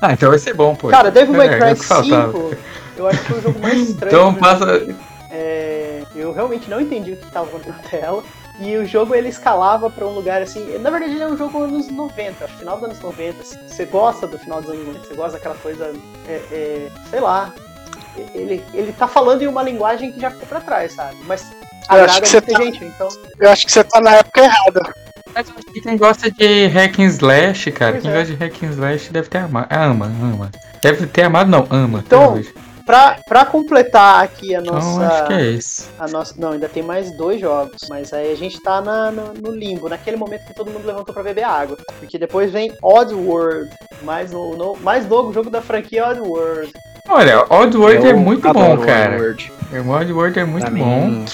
Ah, 0.00 0.12
então 0.14 0.30
vai 0.30 0.38
ser 0.38 0.54
bom, 0.54 0.74
pô. 0.74 0.88
Cara, 0.88 1.10
Devil 1.10 1.34
May 1.34 1.48
É, 1.48 1.52
é 1.52 1.58
Cry 1.58 1.76
faltava. 1.76 2.32
5, 2.32 2.54
eu 2.96 3.06
acho 3.06 3.18
que 3.20 3.24
foi 3.26 3.38
o 3.38 3.42
jogo 3.42 3.60
mais 3.60 3.76
estranho. 3.90 4.14
Então 4.16 4.34
passa. 4.34 4.82
É, 5.30 6.02
eu 6.16 6.32
realmente 6.32 6.70
não 6.70 6.80
entendi 6.80 7.12
o 7.12 7.16
que 7.18 7.26
estava 7.26 7.46
acontecendo 7.46 7.76
na 7.76 7.82
tela. 7.90 8.22
E 8.60 8.76
o 8.76 8.86
jogo 8.86 9.14
ele 9.14 9.28
escalava 9.28 9.90
pra 9.90 10.06
um 10.06 10.10
lugar 10.10 10.40
assim. 10.40 10.78
Na 10.78 10.88
verdade, 10.90 11.14
ele 11.14 11.22
é 11.24 11.26
um 11.26 11.36
jogo 11.36 11.62
anos 11.64 11.88
90, 11.90 12.46
final 12.48 12.76
dos 12.76 12.84
anos 12.84 13.00
90. 13.00 13.40
assim. 13.40 13.58
Você 13.66 13.84
gosta 13.84 14.26
do 14.28 14.38
final 14.38 14.60
dos 14.60 14.70
anos 14.70 14.86
90, 14.86 15.08
você 15.08 15.14
gosta 15.14 15.32
daquela 15.32 15.56
coisa. 15.56 15.92
é, 16.28 16.32
é, 16.52 16.88
sei 17.10 17.20
lá. 17.20 17.52
Ele, 18.32 18.64
ele 18.72 18.92
tá 18.92 19.08
falando 19.08 19.42
em 19.42 19.48
uma 19.48 19.60
linguagem 19.62 20.12
que 20.12 20.20
já 20.20 20.30
ficou 20.30 20.46
pra 20.46 20.60
trás, 20.60 20.92
sabe? 20.92 21.16
Mas 21.26 21.50
Eu 21.90 22.04
acho 22.04 22.20
que 22.22 22.28
você 22.28 22.36
muita 22.40 22.52
tá- 22.52 22.62
gente, 22.64 22.84
então. 22.84 23.08
Eu 23.40 23.50
acho 23.50 23.66
que 23.66 23.72
você 23.72 23.82
tá 23.82 24.00
na 24.00 24.10
época 24.12 24.40
errada. 24.40 24.94
Mas 25.34 25.48
eu 25.48 25.54
acho 25.56 25.66
que 25.66 25.80
quem 25.80 25.96
gosta 25.96 26.30
de 26.30 26.66
hack 26.68 26.96
and 27.00 27.06
slash, 27.06 27.72
cara, 27.72 27.90
Pois 27.92 28.02
quem 28.04 28.12
é. 28.12 28.14
gosta 28.14 28.32
de 28.34 28.38
hack 28.38 28.62
and 28.62 28.70
slash 28.70 29.12
deve 29.12 29.28
ter 29.28 29.38
amado. 29.38 29.66
Ama, 29.72 30.06
ama. 30.06 30.50
Deve 30.80 31.06
ter 31.08 31.22
amado, 31.22 31.50
não, 31.50 31.66
ama. 31.70 32.04
Então. 32.06 32.40
Pra, 32.86 33.16
pra 33.26 33.46
completar 33.46 34.22
aqui 34.22 34.54
a 34.54 34.60
Então 34.60 34.74
nossa. 34.74 35.06
acho 35.06 35.26
que 35.26 35.32
é 35.32 35.42
isso. 35.46 35.88
A 35.98 36.06
nossa, 36.06 36.34
não, 36.36 36.52
ainda 36.52 36.68
tem 36.68 36.82
mais 36.82 37.10
dois 37.16 37.40
jogos, 37.40 37.76
mas 37.88 38.12
aí 38.12 38.30
a 38.30 38.36
gente 38.36 38.60
tá 38.62 38.80
na, 38.82 39.10
no, 39.10 39.32
no 39.32 39.50
limbo, 39.56 39.88
naquele 39.88 40.16
momento 40.18 40.44
que 40.44 40.54
todo 40.54 40.70
mundo 40.70 40.86
levantou 40.86 41.14
pra 41.14 41.22
beber 41.22 41.44
água. 41.44 41.78
Porque 41.98 42.18
depois 42.18 42.52
vem 42.52 42.70
Oddworld, 42.82 43.70
mais, 44.02 44.30
no, 44.32 44.54
no- 44.56 44.76
mais 44.76 45.08
novo 45.08 45.32
jogo 45.32 45.48
da 45.48 45.62
franquia 45.62 46.06
Oddworld. 46.08 46.72
Olha, 47.08 47.44
Oddworld 47.50 48.06
é 48.06 48.12
Eu 48.12 48.16
muito 48.18 48.52
bom, 48.52 48.76
cara. 48.78 49.14
Oddworld. 49.16 49.52
O 49.72 49.90
Oddworld 49.90 50.38
é 50.38 50.44
muito 50.44 50.70
Pra 50.70 50.78
bom. 50.78 51.06
mim, 51.06 51.24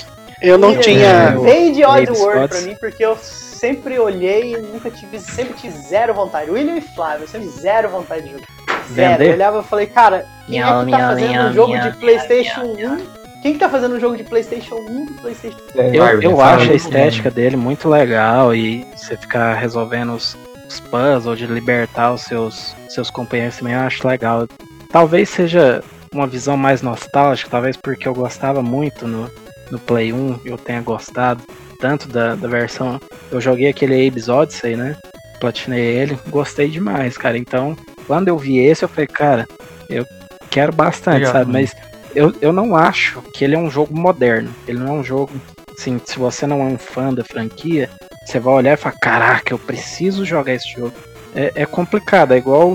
Eu 0.43 0.56
não 0.56 0.72
E, 0.72 0.78
tinha. 0.78 1.06
é, 1.06 1.31
Vende 1.36 1.82
Abe 1.85 2.02
Oddworld 2.10 2.39
Spots. 2.44 2.59
pra 2.59 2.60
mim, 2.70 2.77
porque 2.81 3.05
eu 3.05 3.16
sempre 3.16 3.98
olhei 3.98 4.55
e 4.55 4.56
nunca 4.56 4.90
tive, 4.90 5.18
sempre 5.20 5.52
tive 5.55 5.77
zero 5.78 6.14
vontade. 6.14 6.51
William 6.51 6.77
e 6.77 6.81
Flávio, 6.81 7.24
eu 7.24 7.28
sempre 7.28 7.48
zero 7.48 7.89
vontade 7.90 8.22
de 8.24 8.31
jogar. 8.32 8.47
Zero. 8.93 9.12
Vender? 9.12 9.29
Eu 9.29 9.35
olhava 9.35 9.61
e 9.61 9.65
falei, 9.65 9.87
cara, 9.87 10.27
quem 10.47 10.61
é 10.61 10.65
que 10.65 10.69
tá 10.71 10.85
miau, 10.85 11.01
fazendo 11.01 11.31
miau, 11.31 11.49
um 11.49 11.53
jogo 11.53 11.79
de 11.79 11.97
Playstation 11.97 12.75
miau, 12.75 12.93
1? 12.93 13.21
Quem 13.43 13.53
que 13.55 13.59
tá 13.59 13.69
fazendo 13.69 13.97
um 13.97 14.01
jogo 14.01 14.17
de 14.17 14.25
Playstation 14.25 14.75
1 14.77 15.07
do 15.07 15.12
Playstation 15.15 15.59
É, 15.77 15.89
Eu, 15.97 16.23
eu 16.23 16.37
fala 16.37 16.57
acho 16.57 16.71
a 16.71 16.75
estética 16.75 17.31
dele 17.31 17.57
muito 17.57 17.89
legal 17.89 18.55
e 18.55 18.85
você 18.95 19.17
ficar 19.17 19.55
resolvendo 19.55 20.15
os, 20.15 20.37
os 20.69 20.81
puzzles, 20.81 21.39
de 21.39 21.47
libertar 21.47 22.12
os 22.12 22.23
seus, 22.23 22.77
seus 22.89 23.11
companheiros 23.11 23.57
também 23.57 23.75
eu 23.75 23.81
acho 23.81 24.07
legal. 24.07 24.47
Talvez 24.91 25.31
seja 25.31 25.83
uma 26.12 26.27
visão 26.27 26.57
mais 26.57 26.83
nostálgica, 26.83 27.51
talvez 27.51 27.77
porque 27.77 28.07
eu 28.07 28.15
gostava 28.15 28.62
muito 28.62 29.07
no, 29.07 29.31
no 29.71 29.79
Play 29.79 30.12
1, 30.12 30.41
eu 30.45 30.59
tenha 30.59 30.83
gostado 30.83 31.43
tanto 31.81 32.09
da, 32.09 32.35
da 32.35 32.49
versão. 32.49 33.01
Eu 33.31 33.41
joguei 33.41 33.69
aquele 33.69 34.07
Abe's 34.07 34.29
Odyssey, 34.29 34.77
né? 34.77 34.97
Platinei 35.41 35.81
ele, 35.81 36.19
gostei 36.29 36.69
demais, 36.69 37.17
cara. 37.17 37.39
Então, 37.39 37.75
quando 38.11 38.27
eu 38.27 38.37
vi 38.37 38.59
esse, 38.59 38.85
eu 38.85 38.89
falei, 38.89 39.07
cara, 39.07 39.47
eu 39.89 40.05
quero 40.51 40.73
bastante, 40.73 41.19
Legal, 41.19 41.32
sabe? 41.32 41.53
né? 41.53 41.61
Mas 41.61 41.77
eu, 42.12 42.35
eu 42.41 42.53
não 42.53 42.74
acho 42.74 43.23
que 43.32 43.45
ele 43.45 43.55
é 43.55 43.59
um 43.59 43.70
jogo 43.70 43.97
moderno. 43.97 44.53
Ele 44.66 44.81
não 44.81 44.89
é 44.89 44.99
um 44.99 45.05
jogo. 45.05 45.31
Assim, 45.78 46.01
se 46.05 46.19
você 46.19 46.45
não 46.45 46.61
é 46.61 46.65
um 46.65 46.77
fã 46.77 47.15
da 47.15 47.23
franquia, 47.23 47.89
você 48.27 48.41
vai 48.41 48.53
olhar 48.53 48.73
e 48.73 48.77
falar: 48.77 48.97
caraca, 49.01 49.55
eu 49.55 49.61
preciso 49.61 50.24
jogar 50.24 50.55
esse 50.55 50.69
jogo. 50.73 50.93
É, 51.37 51.53
é 51.55 51.65
complicado, 51.65 52.35
é 52.35 52.39
igual 52.39 52.74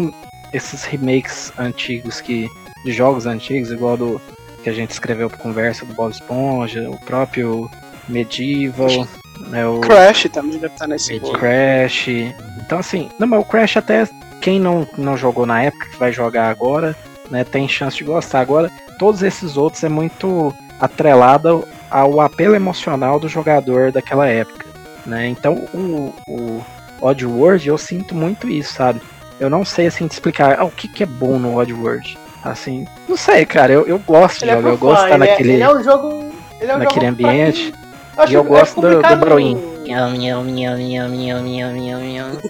esses 0.54 0.86
remakes 0.86 1.52
antigos 1.60 2.22
que. 2.22 2.48
de 2.86 2.94
jogos 2.94 3.26
antigos, 3.26 3.72
igual 3.72 3.98
do 3.98 4.22
que 4.64 4.70
a 4.70 4.74
gente 4.74 4.92
escreveu 4.92 5.30
por 5.30 5.40
conversa 5.40 5.86
do 5.86 5.94
Bob 5.96 6.14
Esponja, 6.14 6.90
o 6.90 6.98
próprio 7.02 7.70
Medieval, 8.08 9.06
né, 9.50 9.68
o 9.68 9.82
Crash 9.82 10.30
também 10.32 10.60
deve 10.60 10.74
estar 10.74 10.88
nesse. 10.88 11.20
Crash. 11.20 12.08
Então 12.66 12.80
assim, 12.80 13.10
não, 13.20 13.28
mas 13.28 13.42
o 13.42 13.46
Crash 13.46 13.76
até 13.76 14.08
quem 14.46 14.60
não, 14.60 14.88
não 14.96 15.18
jogou 15.18 15.44
na 15.44 15.64
época 15.64 15.88
que 15.90 15.98
vai 15.98 16.12
jogar 16.12 16.52
agora, 16.52 16.96
né, 17.32 17.44
tem 17.44 17.68
chance 17.68 17.98
de 17.98 18.04
gostar. 18.04 18.42
Agora, 18.42 18.70
todos 19.00 19.24
esses 19.24 19.58
outros 19.58 19.84
é 19.84 19.90
muito 19.90 20.54
atrelado 20.80 21.68
ao 21.90 22.22
apelo 22.22 22.54
emocional 22.54 23.20
do 23.20 23.28
jogador 23.28 23.92
daquela 23.92 24.28
época, 24.28 24.68
né? 25.04 25.26
Então, 25.28 25.56
o, 25.74 26.14
o 26.30 26.64
Oddworld 27.02 27.68
eu 27.68 27.76
sinto 27.76 28.14
muito 28.14 28.48
isso, 28.48 28.76
sabe? 28.76 29.02
Eu 29.40 29.50
não 29.50 29.66
sei 29.66 29.88
assim 29.88 30.08
te 30.08 30.12
explicar 30.12 30.60
ah, 30.60 30.66
o 30.66 30.70
que, 30.70 30.88
que 30.88 31.02
é 31.02 31.08
bom 31.08 31.40
no 31.40 31.58
Oddworld. 31.58 32.16
Assim, 32.44 32.86
não 33.10 33.18
sei, 33.18 33.48
cara, 33.48 33.74
eu, 33.74 33.88
eu 33.88 33.98
gosto 33.98 34.38
de 34.42 34.46
Ele 34.46 34.52
é 34.52 34.56
jogar, 34.58 34.70
eu 34.70 34.78
gosto 34.78 35.06
de 35.08 35.12
estar 35.12 35.16
ele, 35.16 35.24
é, 35.26 35.32
naquele 35.32 35.54
ele 35.54 35.64
é 35.64 35.74
um 35.74 35.84
jogo. 35.84 36.32
Ele 36.62 36.72
é 36.72 36.76
um 36.76 36.78
naquele 36.78 37.06
jogo 37.08 37.18
pra 37.18 37.30
ambiente. 37.32 37.74
E 38.30 38.34
eu 38.36 38.44
gosto 38.44 38.76
do- 38.76 38.82
do 38.82 38.96
complicado- 38.98 39.20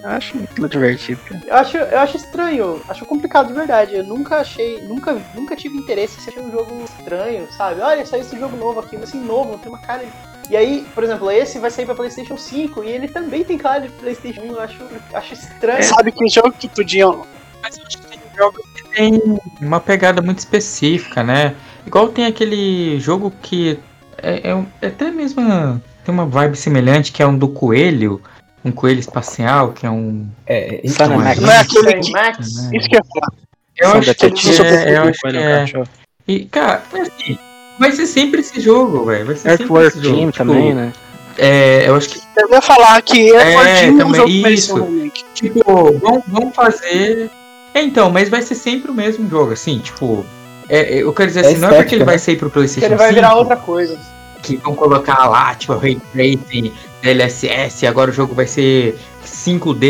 Eu 0.02 0.10
acho 0.10 0.36
muito 0.36 0.68
divertido, 0.68 1.20
cara. 1.28 1.42
Eu 1.46 1.56
acho, 1.56 1.76
eu 1.76 1.98
acho 1.98 2.16
estranho, 2.16 2.80
acho 2.88 3.04
complicado 3.06 3.48
de 3.48 3.52
verdade. 3.54 3.94
Eu 3.96 4.04
nunca 4.04 4.36
achei, 4.36 4.80
nunca, 4.82 5.20
nunca 5.34 5.54
tive 5.56 5.76
interesse 5.76 6.18
em 6.18 6.28
achar 6.30 6.40
um 6.40 6.50
jogo 6.50 6.84
estranho, 6.84 7.46
sabe? 7.52 7.80
Olha, 7.80 8.04
saiu 8.06 8.22
esse 8.22 8.38
jogo 8.38 8.56
novo 8.56 8.80
aqui, 8.80 8.96
mas 8.96 9.08
assim, 9.10 9.20
novo, 9.20 9.52
não 9.52 9.58
tem 9.58 9.70
uma 9.70 9.80
cara. 9.80 10.04
de- 10.04 10.12
E 10.50 10.56
aí, 10.56 10.86
por 10.94 11.02
exemplo, 11.04 11.30
esse 11.30 11.58
vai 11.58 11.70
sair 11.70 11.86
pra 11.86 11.94
PlayStation 11.94 12.36
5 12.36 12.82
e 12.84 12.88
ele 12.90 13.08
também 13.08 13.44
tem 13.44 13.58
cara 13.58 13.80
de 13.80 13.88
PlayStation 13.90 14.42
1. 14.42 14.46
Eu 14.46 14.60
acho, 14.60 14.78
acho 15.12 15.34
estranho. 15.34 15.82
Sabe 15.82 16.12
que 16.12 16.28
jogo 16.28 16.52
que 16.52 16.68
podiam. 16.68 17.26
Mas 17.62 17.76
eu 17.76 17.84
acho 17.86 17.98
que 17.98 18.06
tem 18.06 18.20
jogos 18.36 18.62
que 18.76 18.88
tem 18.90 19.20
uma 19.60 19.80
pegada 19.80 20.22
muito 20.22 20.38
específica, 20.38 21.22
né? 21.24 21.54
Igual 21.86 22.08
tem 22.08 22.26
aquele 22.26 22.98
jogo 23.00 23.32
que 23.42 23.78
é, 24.18 24.50
é 24.50 24.64
é 24.82 24.86
até 24.86 25.10
mesmo 25.10 25.80
tem 26.06 26.14
uma 26.14 26.24
vibe 26.24 26.56
semelhante, 26.56 27.10
que 27.10 27.20
é 27.20 27.26
um 27.26 27.36
do 27.36 27.48
coelho, 27.48 28.22
um 28.64 28.70
coelho 28.70 29.00
espacial, 29.00 29.72
que 29.72 29.84
é 29.84 29.90
um. 29.90 30.26
É, 30.46 30.80
isso 30.84 31.04
não 31.04 31.20
é. 31.20 31.24
Max. 31.24 31.40
Não 31.40 31.50
é 31.50 31.58
aquele 31.58 31.90
Sam 31.90 32.00
que. 32.00 32.12
Max. 32.12 32.46
Isso 32.72 32.88
que 32.88 32.96
falar. 32.96 33.32
Eu 33.76 33.92
acho 33.92 34.14
que 34.14 34.24
é, 34.62 34.96
eu 34.96 35.02
acho 35.02 35.20
que 35.20 35.36
é. 35.36 35.58
Cachorro. 35.60 35.88
E, 36.28 36.44
cara, 36.46 36.82
assim, 36.92 37.38
vai 37.78 37.92
ser 37.92 38.06
sempre 38.06 38.40
esse 38.40 38.60
jogo, 38.60 39.04
velho. 39.04 39.26
Vai 39.26 39.34
ser 39.34 39.42
sempre 39.42 39.62
Earthwork 39.64 39.88
esse 39.88 40.02
jogo. 40.02 40.16
Team 40.16 40.30
Tipo, 40.30 40.44
também, 40.44 40.74
né? 40.74 40.92
É, 41.38 41.88
eu 41.88 41.96
acho 41.96 42.08
que, 42.08 42.20
Eu 42.36 42.50
ia 42.50 42.62
falar 42.62 43.02
que 43.02 43.34
É, 43.34 43.54
é, 43.54 43.86
é 43.86 43.90
um 43.90 43.98
também, 43.98 44.54
isso. 44.54 45.10
tipo, 45.34 45.92
vão, 45.98 46.22
vão 46.28 46.52
fazer. 46.52 47.28
É, 47.74 47.82
então, 47.82 48.10
mas 48.10 48.28
vai 48.28 48.40
ser 48.42 48.54
sempre 48.54 48.90
o 48.90 48.94
mesmo 48.94 49.28
jogo, 49.28 49.52
assim, 49.52 49.80
tipo. 49.80 50.24
é, 50.68 50.98
é, 50.98 51.02
eu 51.02 51.12
quero 51.12 51.28
dizer 51.28 51.44
É 51.44 51.48
assim, 51.48 51.58
não 51.58 51.68
é 51.68 51.82
porque 51.82 51.94
estética, 51.94 51.94
ele 51.96 52.04
vai 52.04 52.14
né? 52.14 52.18
sair 52.18 52.36
pro 52.36 52.48
PlayStation 52.50 52.86
ele 52.86 52.96
vai 52.96 53.12
virar 53.12 53.30
5, 53.30 53.38
outra 53.40 53.56
coisa. 53.56 54.15
Que 54.42 54.56
vão 54.56 54.74
colocar 54.74 55.28
lá, 55.28 55.54
tipo, 55.54 55.76
Ray 55.76 56.00
Tracing, 56.12 56.72
DLSS, 57.02 57.86
agora 57.86 58.10
o 58.10 58.14
jogo 58.14 58.34
vai 58.34 58.46
ser 58.46 58.98
5D 59.24 59.84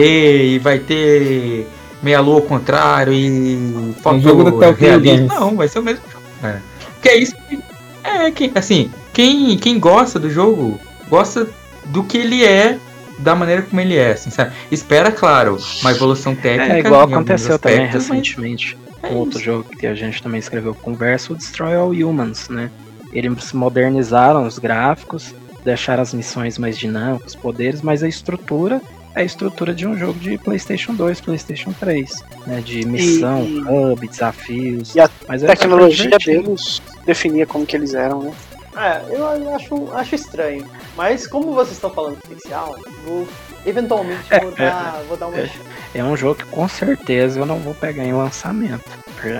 e 0.54 0.58
vai 0.58 0.78
ter 0.78 1.66
meia 2.02 2.20
lua 2.20 2.36
ao 2.36 2.42
contrário 2.42 3.12
e 3.12 3.94
foto 4.02 4.20
jogo 4.20 4.44
do. 4.44 4.58
Games. 4.58 5.26
Não, 5.26 5.56
vai 5.56 5.68
ser 5.68 5.78
o 5.78 5.82
mesmo 5.82 6.02
jogo. 6.10 6.24
É. 6.42 6.58
Porque 6.94 7.08
é 7.08 7.16
isso 7.18 7.34
que. 7.48 7.58
É, 8.04 8.30
que, 8.30 8.52
assim, 8.54 8.90
quem, 9.12 9.56
quem 9.58 9.80
gosta 9.80 10.18
do 10.18 10.30
jogo, 10.30 10.78
gosta 11.08 11.48
do 11.86 12.04
que 12.04 12.18
ele 12.18 12.44
é, 12.44 12.78
da 13.18 13.34
maneira 13.34 13.62
como 13.62 13.80
ele 13.80 13.96
é, 13.96 14.12
assim, 14.12 14.30
sabe? 14.30 14.52
Espera, 14.70 15.10
claro, 15.10 15.58
uma 15.80 15.90
evolução 15.90 16.34
técnica. 16.34 16.74
É 16.74 16.78
igual 16.80 17.02
aconteceu 17.02 17.58
também 17.58 17.86
aspectos, 17.86 18.08
mas 18.08 18.18
recentemente 18.18 18.78
é 19.02 19.08
com 19.08 19.14
outro 19.16 19.40
jogo 19.40 19.64
que 19.64 19.86
a 19.86 19.94
gente 19.94 20.22
também 20.22 20.38
escreveu 20.38 20.74
conversa, 20.74 21.32
o 21.32 21.36
Destroy 21.36 21.74
All 21.74 21.90
Humans, 21.90 22.48
né? 22.48 22.70
Eles 23.16 23.52
modernizaram 23.54 24.46
os 24.46 24.58
gráficos, 24.58 25.34
deixaram 25.64 26.02
as 26.02 26.12
missões 26.12 26.58
mais 26.58 26.76
dinâmicas, 26.78 27.34
poderes, 27.34 27.80
mas 27.80 28.02
a 28.02 28.08
estrutura 28.08 28.80
é 29.14 29.20
a 29.22 29.24
estrutura 29.24 29.74
de 29.74 29.86
um 29.86 29.96
jogo 29.96 30.18
de 30.20 30.36
PlayStation 30.36 30.92
2, 30.94 31.22
PlayStation 31.22 31.72
3, 31.80 32.22
né? 32.46 32.60
De 32.60 32.86
missão, 32.86 33.42
E- 33.44 33.62
hub, 33.66 34.06
desafios. 34.06 34.94
E 34.94 35.00
a 35.00 35.08
mas 35.26 35.42
é 35.42 35.46
A 35.46 35.48
tecnologia 35.56 36.10
deles 36.18 36.82
definia 37.06 37.46
como 37.46 37.64
que 37.64 37.74
eles 37.74 37.94
eram, 37.94 38.20
né? 38.22 38.32
É, 38.76 39.16
eu 39.16 39.54
acho, 39.54 39.90
acho 39.94 40.14
estranho. 40.14 40.66
Mas 40.94 41.26
como 41.26 41.54
vocês 41.54 41.76
estão 41.76 41.88
falando 41.88 42.18
especial, 42.22 42.76
vou 43.06 43.26
eventualmente 43.64 44.20
vou, 44.28 44.52
É, 44.58 44.68
dar, 44.70 45.02
vou 45.08 45.16
dar 45.16 45.28
uma. 45.28 45.38
é. 45.38 45.50
É 45.94 46.04
um 46.04 46.14
jogo 46.14 46.34
que 46.34 46.44
com 46.50 46.68
certeza 46.68 47.40
eu 47.40 47.46
não 47.46 47.58
vou 47.58 47.72
pegar 47.72 48.04
em 48.04 48.12
lançamento. 48.12 48.84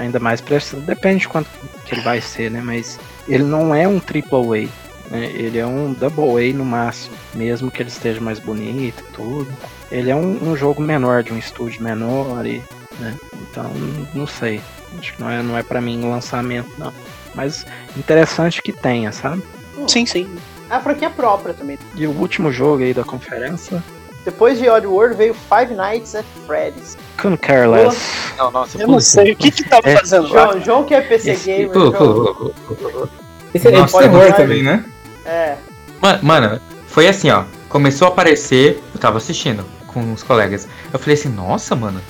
Ainda 0.00 0.18
mais 0.18 0.40
pra 0.40 0.56
depende 0.86 1.20
de 1.20 1.28
quanto 1.28 1.50
que 1.84 1.94
ele 1.94 2.00
vai 2.00 2.18
ser, 2.22 2.50
né? 2.50 2.62
Mas 2.64 2.98
ele 3.28 3.44
não 3.44 3.74
é 3.74 3.86
um 3.86 3.98
triple 3.98 4.68
A. 4.68 5.10
Né? 5.10 5.26
Ele 5.34 5.58
é 5.58 5.66
um 5.66 5.92
double 5.92 6.50
A 6.50 6.52
no 6.52 6.64
máximo. 6.64 7.16
Mesmo 7.34 7.70
que 7.70 7.82
ele 7.82 7.88
esteja 7.88 8.20
mais 8.20 8.38
bonito 8.38 9.02
e 9.08 9.12
tudo. 9.12 9.48
Ele 9.90 10.10
é 10.10 10.16
um, 10.16 10.50
um 10.50 10.56
jogo 10.56 10.82
menor, 10.82 11.22
de 11.22 11.32
um 11.32 11.38
estúdio 11.38 11.82
menor 11.82 12.44
e 12.44 12.62
né? 12.98 13.14
Então, 13.50 13.70
não 14.14 14.26
sei. 14.26 14.60
Acho 14.98 15.14
que 15.14 15.20
não 15.20 15.30
é, 15.30 15.42
não 15.42 15.56
é 15.56 15.62
para 15.62 15.80
mim 15.80 16.04
um 16.04 16.10
lançamento, 16.10 16.70
não. 16.78 16.92
Mas 17.34 17.66
interessante 17.96 18.62
que 18.62 18.72
tenha, 18.72 19.12
sabe? 19.12 19.42
Sim, 19.86 20.06
sim. 20.06 20.28
É 20.70 20.74
a 20.74 20.80
franquia 20.80 21.10
própria 21.10 21.54
também. 21.54 21.78
E 21.94 22.06
o 22.06 22.10
último 22.10 22.50
jogo 22.50 22.82
aí 22.82 22.94
da 22.94 23.04
conferência, 23.04 23.82
Depois 24.26 24.58
de 24.58 24.68
Oddworld 24.68 25.14
veio 25.16 25.32
Five 25.34 25.72
Nights 25.72 26.14
at 26.16 26.24
Freddy's. 26.46 26.98
Couldn't 27.16 27.40
Care 27.40 27.68
Less. 27.68 27.96
Não, 28.36 28.50
nossa, 28.50 28.76
Eu 28.76 28.88
não 28.88 28.98
sei 29.00 29.32
o 29.32 29.36
que 29.36 29.52
que 29.52 29.62
tava 29.62 29.88
É. 29.88 29.96
fazendo 29.98 30.28
lá. 30.32 30.48
João, 30.50 30.60
João 30.64 30.84
que 30.84 30.94
é 30.94 31.00
PC 31.00 31.30
Esse- 31.30 31.46
gamer. 31.46 31.70
pô, 31.70 31.92
pô, 31.92 32.34
pô, 32.34 32.74
pô. 32.74 33.08
Esse 33.54 33.68
é 33.68 33.70
Nossa, 33.70 33.98
terror 34.00 34.32
também, 34.34 34.62
né? 34.64 34.84
É. 35.24 35.54
Mano, 36.02 36.18
mano, 36.22 36.60
foi 36.88 37.06
assim, 37.06 37.30
ó. 37.30 37.44
Começou 37.68 38.08
a 38.08 38.10
aparecer, 38.10 38.82
eu 38.92 39.00
tava 39.00 39.18
assistindo 39.18 39.64
com 39.86 40.12
os 40.12 40.22
colegas. 40.24 40.66
Eu 40.92 40.98
falei 40.98 41.14
assim, 41.14 41.28
nossa, 41.28 41.76
mano, 41.76 42.00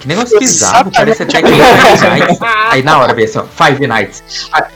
que 0.00 0.08
negócio 0.08 0.38
bizarro, 0.38 0.90
parece 0.90 1.22
até 1.22 1.42
que 1.42 1.48
Five 1.48 2.08
Nights. 2.18 2.38
Aí 2.70 2.82
na 2.82 2.98
hora 2.98 3.12
veio 3.14 3.28
assim, 3.28 3.38
ó, 3.38 3.44
Five 3.44 3.86
Nights. 3.86 4.22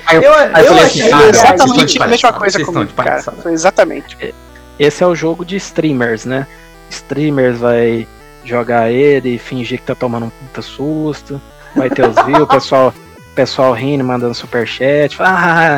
Aí, 0.07 0.17
eu, 0.17 0.23
Eu, 0.23 0.33
aí 0.35 0.51
eu 0.53 0.59
eu 0.59 0.67
falei 0.67 0.83
achei 0.85 1.03
assim, 1.03 1.13
ah, 1.15 1.29
exatamente 1.31 2.03
a 2.03 2.07
mesma 2.07 2.33
coisa 2.35 2.65
comigo, 2.65 2.85
de 2.85 2.93
cara. 2.93 3.23
Foi 3.23 3.53
exatamente. 3.53 4.35
Esse 4.79 5.03
é 5.03 5.07
o 5.07 5.15
jogo 5.15 5.45
de 5.45 5.57
streamers, 5.57 6.25
né? 6.27 6.47
Streamers 6.93 7.59
vai 7.59 8.07
jogar 8.45 8.91
ele 8.91 9.37
e 9.37 9.39
fingir 9.39 9.81
que 9.81 9.87
tá 9.87 9.95
tomando 9.95 10.27
um 10.27 10.31
puta 10.31 10.63
susto. 10.63 11.41
Vai 11.75 11.89
ter 11.89 12.07
os 12.07 12.17
views, 12.27 12.43
o 12.43 12.47
pessoal, 12.47 12.95
pessoal 13.35 13.73
rindo, 13.73 14.05
mandando 14.05 14.35
superchat. 14.35 15.17
Fala, 15.17 15.31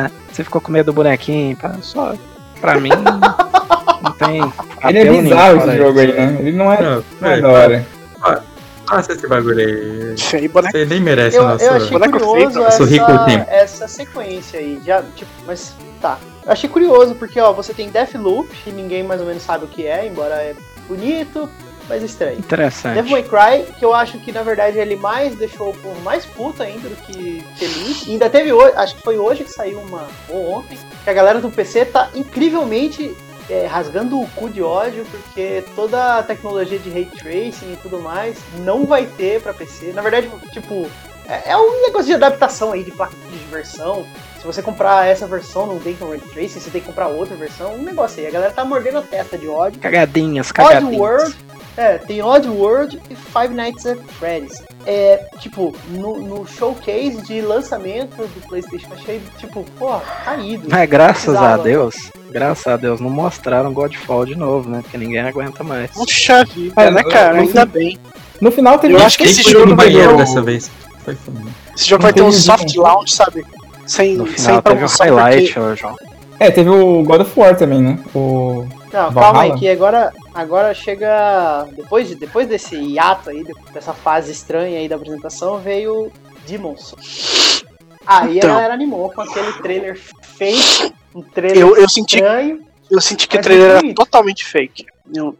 ah, 0.07 0.11
você 0.31 0.43
ficou 0.43 0.59
com 0.59 0.71
medo 0.71 0.87
do 0.87 0.93
bonequinho. 0.93 1.55
Pá, 1.55 1.75
Só, 1.81 2.15
pra 2.59 2.79
mim, 2.79 2.89
não 4.01 4.11
tem. 4.11 4.41
Ele 4.83 4.99
é 4.99 5.21
bizarro 5.21 5.57
esse 5.57 5.77
jogo 5.77 5.99
aí, 5.99 6.13
né? 6.13 6.37
Ele 6.39 6.51
não 6.51 6.71
é, 6.71 6.81
Não, 6.81 7.03
não 7.21 7.29
é 7.29 7.33
foi, 7.33 7.41
da 7.41 7.49
hora. 7.49 7.85
Passa 8.85 9.13
esse 9.13 9.27
bagulho 9.27 9.59
aí. 9.59 10.13
Isso 10.13 10.35
aí, 10.35 10.47
boneco. 10.47 10.77
Você 10.77 10.85
nem 10.85 10.99
merece 10.99 11.37
Eu, 11.37 11.43
o 11.43 11.47
nosso. 11.47 11.63
eu 11.63 11.73
achei 11.73 11.99
curioso 11.99 12.59
nosso 12.59 12.83
rico 12.83 13.11
essa, 13.11 13.25
tempo. 13.25 13.45
essa 13.49 13.87
sequência 13.87 14.59
aí. 14.59 14.79
Já, 14.85 15.01
tipo, 15.15 15.31
mas 15.47 15.73
tá. 15.99 16.19
Eu 16.45 16.51
achei 16.51 16.69
curioso, 16.69 17.15
porque 17.15 17.39
ó, 17.39 17.51
você 17.51 17.73
tem 17.73 17.89
Deathloop, 17.89 18.47
que 18.63 18.71
ninguém 18.71 19.01
mais 19.01 19.19
ou 19.19 19.27
menos 19.27 19.41
sabe 19.41 19.65
o 19.65 19.67
que 19.67 19.87
é, 19.87 20.05
embora 20.05 20.35
é 20.35 20.53
bonito, 20.87 21.49
mas 21.87 22.03
estranho. 22.03 22.39
Interessante. 22.39 22.95
Devil 22.95 23.11
May 23.11 23.23
Cry, 23.23 23.73
que 23.73 23.85
eu 23.85 23.93
acho 23.93 24.17
que 24.19 24.31
na 24.31 24.41
verdade 24.41 24.77
ele 24.77 24.95
mais 24.95 25.35
deixou 25.35 25.69
o 25.69 25.73
povo 25.73 25.99
mais 26.01 26.25
puto 26.25 26.63
ainda 26.63 26.89
do 26.89 26.95
que 26.95 27.43
feliz. 27.55 28.05
E 28.07 28.11
ainda 28.11 28.29
teve 28.29 28.51
hoje, 28.51 28.73
acho 28.75 28.95
que 28.95 29.01
foi 29.01 29.17
hoje 29.17 29.43
que 29.43 29.51
saiu 29.51 29.79
uma, 29.79 30.07
ou 30.29 30.51
ontem, 30.51 30.77
que 31.03 31.09
a 31.09 31.13
galera 31.13 31.39
do 31.39 31.49
PC 31.49 31.85
tá 31.85 32.09
incrivelmente 32.15 33.15
é, 33.49 33.67
rasgando 33.67 34.19
o 34.19 34.27
cu 34.29 34.49
de 34.49 34.61
ódio, 34.61 35.05
porque 35.05 35.63
toda 35.75 36.17
a 36.17 36.23
tecnologia 36.23 36.79
de 36.79 36.89
ray 36.89 37.05
tracing 37.05 37.73
e 37.73 37.77
tudo 37.81 37.99
mais 37.99 38.37
não 38.59 38.85
vai 38.85 39.05
ter 39.05 39.41
pra 39.41 39.53
PC. 39.53 39.93
Na 39.93 40.01
verdade, 40.01 40.29
tipo, 40.51 40.89
é, 41.27 41.51
é 41.51 41.57
um 41.57 41.81
negócio 41.83 42.07
de 42.07 42.13
adaptação 42.13 42.71
aí 42.71 42.83
de 42.83 42.91
placa 42.91 43.15
de 43.31 43.37
versão. 43.51 44.05
Se 44.45 44.53
você 44.53 44.61
comprar 44.61 45.07
essa 45.07 45.25
versão 45.25 45.65
não 45.65 45.79
tem 45.79 45.95
com 45.95 46.07
ray 46.07 46.19
tracing, 46.19 46.59
você 46.59 46.69
tem 46.69 46.79
que 46.79 46.85
comprar 46.85 47.07
outra 47.07 47.35
versão, 47.35 47.73
um 47.73 47.81
negócio 47.81 48.19
aí. 48.21 48.27
A 48.27 48.29
galera 48.31 48.53
tá 48.53 48.63
mordendo 48.63 48.99
a 48.99 49.01
testa 49.01 49.39
de 49.39 49.47
ódio. 49.47 49.79
Cagadinhas, 49.79 50.51
Odd 50.51 50.53
cagadinhas. 50.53 50.99
World, 50.99 51.35
é, 51.75 51.97
tem 51.97 52.21
Odd 52.21 52.47
World 52.47 53.01
e 53.09 53.15
Five 53.15 53.55
Nights 53.55 53.87
at 53.87 53.97
Freddy's. 54.19 54.61
É, 54.85 55.25
tipo, 55.39 55.75
no, 55.89 56.19
no 56.19 56.45
showcase 56.45 57.23
de 57.23 57.41
lançamento 57.41 58.17
do 58.17 58.47
PlayStation, 58.47 58.87
achei, 58.93 59.19
tipo, 59.39 59.65
pô, 59.79 59.99
caído. 60.23 60.67
Mas 60.69 60.87
graças 60.87 61.35
a. 61.35 61.57
Deus, 61.57 61.95
graças 62.29 62.67
a 62.67 62.77
Deus, 62.77 63.01
não 63.01 63.09
mostraram 63.09 63.73
Godfall 63.73 64.27
de 64.27 64.35
novo, 64.35 64.69
né? 64.69 64.81
Porque 64.83 64.95
ninguém 64.95 65.21
aguenta 65.21 65.63
mais. 65.63 65.89
Puxa 65.89 66.45
vida, 66.45 66.71
Ah, 66.75 66.91
né, 66.91 67.03
cara? 67.03 67.39
Ainda 67.39 67.65
bem. 67.65 67.97
No 68.39 68.51
final 68.51 68.77
teve 68.77 68.93
Eu 68.93 68.99
acho 69.03 69.17
que 69.17 69.23
esse 69.23 69.41
jogo 69.41 69.71
no 69.71 69.75
vai 69.75 69.87
banheiro 69.87 70.09
ter 70.09 70.13
um- 70.13 70.17
dessa 70.17 70.41
vez. 70.43 70.69
Foi 71.03 71.15
foda. 71.15 71.39
Esse 71.75 71.87
jogo 71.89 72.03
Não 72.03 72.05
vai 72.07 72.13
ter 72.13 72.21
um 72.21 72.31
soft 72.31 72.75
launch, 72.75 73.11
sabe? 73.11 73.43
Sem, 73.85 74.15
No 74.15 74.25
sem 74.27 74.35
final 74.37 74.61
teve 74.61 74.75
um 74.75 74.77
promoção, 74.79 75.05
highlight, 75.05 75.53
porque- 75.53 75.59
ô, 75.59 75.75
João. 75.75 75.95
É, 76.39 76.51
teve 76.51 76.69
o 76.69 77.01
God 77.03 77.21
of 77.21 77.39
War 77.39 77.55
também, 77.57 77.81
né? 77.81 77.97
O... 78.13 78.65
Não, 78.91 79.09
Valhalla? 79.11 79.13
calma 79.21 79.41
aí, 79.43 79.55
que 79.57 79.69
agora, 79.69 80.11
agora 80.33 80.73
chega. 80.73 81.65
Depois, 81.75 82.07
de, 82.09 82.15
depois 82.15 82.47
desse 82.47 82.75
hiato 82.75 83.29
aí, 83.29 83.45
dessa 83.73 83.93
fase 83.93 84.31
estranha 84.33 84.79
aí 84.79 84.89
da 84.89 84.95
apresentação, 84.97 85.59
veio 85.59 86.11
Demon 86.45 86.75
Souls. 86.75 87.63
Aí 88.05 88.37
Então. 88.37 88.51
a 88.51 88.53
galera 88.55 88.73
animou 88.73 89.09
com 89.11 89.21
aquele 89.21 89.51
trailer 89.61 89.97
fake, 90.37 90.93
um 91.15 91.21
trailer 91.21 91.57
Eu, 91.57 91.75
eu 91.77 91.87
senti 91.89 92.15
estranho. 92.17 92.59
Eu 92.91 93.01
senti 93.01 93.27
que 93.27 93.37
o 93.37 93.41
trailer 93.41 93.69
era 93.71 93.79
bonito. 93.79 93.95
totalmente 93.95 94.45
fake. 94.45 94.85
Eu, 95.13 95.35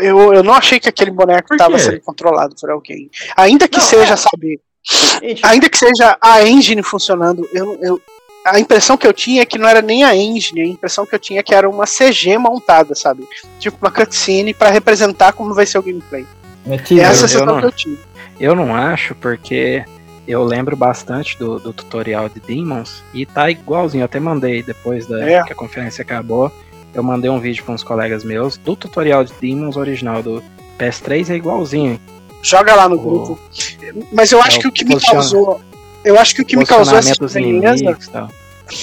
eu, 0.00 0.34
eu 0.34 0.42
não 0.42 0.52
achei 0.54 0.78
que 0.80 0.88
aquele 0.88 1.10
boneco 1.12 1.54
estava 1.54 1.78
sendo 1.78 2.00
controlado 2.00 2.54
por 2.60 2.70
alguém. 2.70 3.08
Ainda 3.36 3.68
que 3.68 3.78
Não, 3.78 3.84
seja, 3.84 4.14
é. 4.14 4.16
sabe? 4.16 4.60
Gente, 5.22 5.44
Ainda 5.44 5.68
que 5.68 5.76
seja 5.78 6.16
a 6.20 6.42
engine 6.46 6.82
funcionando, 6.82 7.46
eu, 7.52 7.74
eu, 7.82 8.00
a 8.46 8.58
impressão 8.58 8.96
que 8.96 9.06
eu 9.06 9.12
tinha 9.12 9.42
é 9.42 9.46
que 9.46 9.58
não 9.58 9.68
era 9.68 9.82
nem 9.82 10.02
a 10.04 10.16
engine, 10.16 10.62
a 10.62 10.66
impressão 10.66 11.04
que 11.04 11.14
eu 11.14 11.18
tinha 11.18 11.40
é 11.40 11.42
que 11.42 11.54
era 11.54 11.68
uma 11.68 11.84
CG 11.86 12.38
montada, 12.38 12.94
sabe? 12.94 13.26
Tipo 13.58 13.76
uma 13.82 13.90
cutscene 13.90 14.54
pra 14.54 14.70
representar 14.70 15.32
como 15.32 15.52
vai 15.54 15.66
ser 15.66 15.78
o 15.78 15.82
gameplay. 15.82 16.26
É 16.68 16.76
teaser. 16.78 17.04
Essa 17.06 17.20
é 17.20 17.22
a 17.22 17.24
eu 17.24 17.28
sensação 17.28 17.46
não- 17.46 17.60
que 17.60 17.66
eu 17.66 17.72
tive. 17.72 17.98
Eu 18.38 18.54
não 18.54 18.74
acho, 18.74 19.14
porque 19.16 19.84
eu 20.26 20.42
lembro 20.42 20.74
bastante 20.74 21.38
do, 21.38 21.58
do 21.60 21.72
tutorial 21.74 22.28
de 22.30 22.40
Demons 22.40 23.02
e 23.12 23.26
tá 23.26 23.50
igualzinho. 23.50 24.00
Eu 24.02 24.06
até 24.06 24.18
mandei 24.18 24.62
depois 24.62 25.06
da 25.06 25.22
É. 25.28 25.42
que 25.44 25.52
a 25.52 25.56
conferência 25.56 26.00
acabou. 26.00 26.50
Eu 26.94 27.02
mandei 27.02 27.30
um 27.30 27.38
vídeo 27.38 27.62
para 27.64 27.74
uns 27.74 27.82
colegas 27.84 28.24
meus 28.24 28.56
do 28.56 28.74
tutorial 28.74 29.22
de 29.24 29.32
Demons 29.40 29.76
original 29.76 30.22
do 30.22 30.42
PS3 30.78 31.28
é 31.30 31.34
igualzinho. 31.36 32.00
Joga 32.42 32.74
lá 32.74 32.88
no 32.88 32.96
O- 32.96 32.98
grupo. 32.98 33.38
Mas 34.12 34.32
eu 34.32 34.40
acho 34.42 34.58
É, 34.58 34.60
que 34.62 34.68
o 34.68 34.72
que 34.72 34.84
me 34.84 34.98
causou. 35.00 35.60
Eu 36.04 36.18
acho 36.18 36.34
que 36.34 36.42
o 36.42 36.44
que 36.44 36.56
me 36.56 36.64
causou 36.64 36.96
essa 36.96 37.10
estranheza 37.12 37.98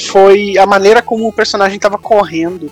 foi 0.09 0.57
a 0.57 0.65
maneira 0.65 1.01
como 1.01 1.27
o 1.27 1.33
personagem 1.33 1.79
tava 1.79 1.97
correndo. 1.97 2.69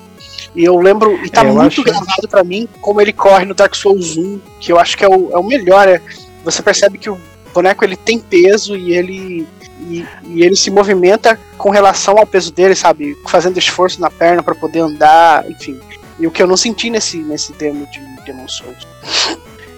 E 0.56 0.64
eu 0.64 0.78
lembro, 0.80 1.20
e 1.26 1.30
tá 1.30 1.42
É, 1.42 1.52
muito 1.52 1.82
acho- 1.82 1.84
gravado 1.84 2.28
pra 2.30 2.44
mim, 2.44 2.68
como 2.82 3.02
ele 3.02 3.12
corre 3.12 3.46
no 3.46 3.54
Dark 3.54 3.76
Souls 3.76 4.16
1, 4.16 4.40
que 4.60 4.72
eu 4.72 4.80
acho 4.80 4.98
que 4.98 5.04
é 5.04 5.08
o, 5.10 5.32
é 5.32 5.38
o 5.38 5.44
melhor. 5.44 5.88
É, 5.88 6.02
você 6.44 6.62
percebe 6.62 6.98
que 6.98 7.10
o 7.10 7.18
boneco 7.54 7.84
ele 7.84 7.96
tem 7.98 8.20
peso 8.20 8.76
e 8.76 8.94
ele. 8.94 9.48
E, 9.88 10.06
e 10.28 10.42
ele 10.44 10.56
se 10.56 10.72
movimenta 10.72 11.40
com 11.58 11.70
relação 11.70 12.18
ao 12.18 12.26
peso 12.26 12.52
dele, 12.52 12.74
sabe? 12.76 13.16
Fazendo 13.28 13.58
esforço 13.58 14.00
na 14.02 14.10
perna 14.10 14.42
pra 14.42 14.56
poder 14.56 14.80
andar, 14.80 15.50
enfim. 15.52 15.80
E 16.18 16.26
o 16.26 16.32
que 16.32 16.42
eu 16.42 16.48
não 16.48 16.58
senti 16.58 16.90
nesse, 16.90 17.18
nesse 17.18 17.52
demo 17.54 17.86
de 17.92 18.00
Demon 18.26 18.48
Souls. 18.48 18.88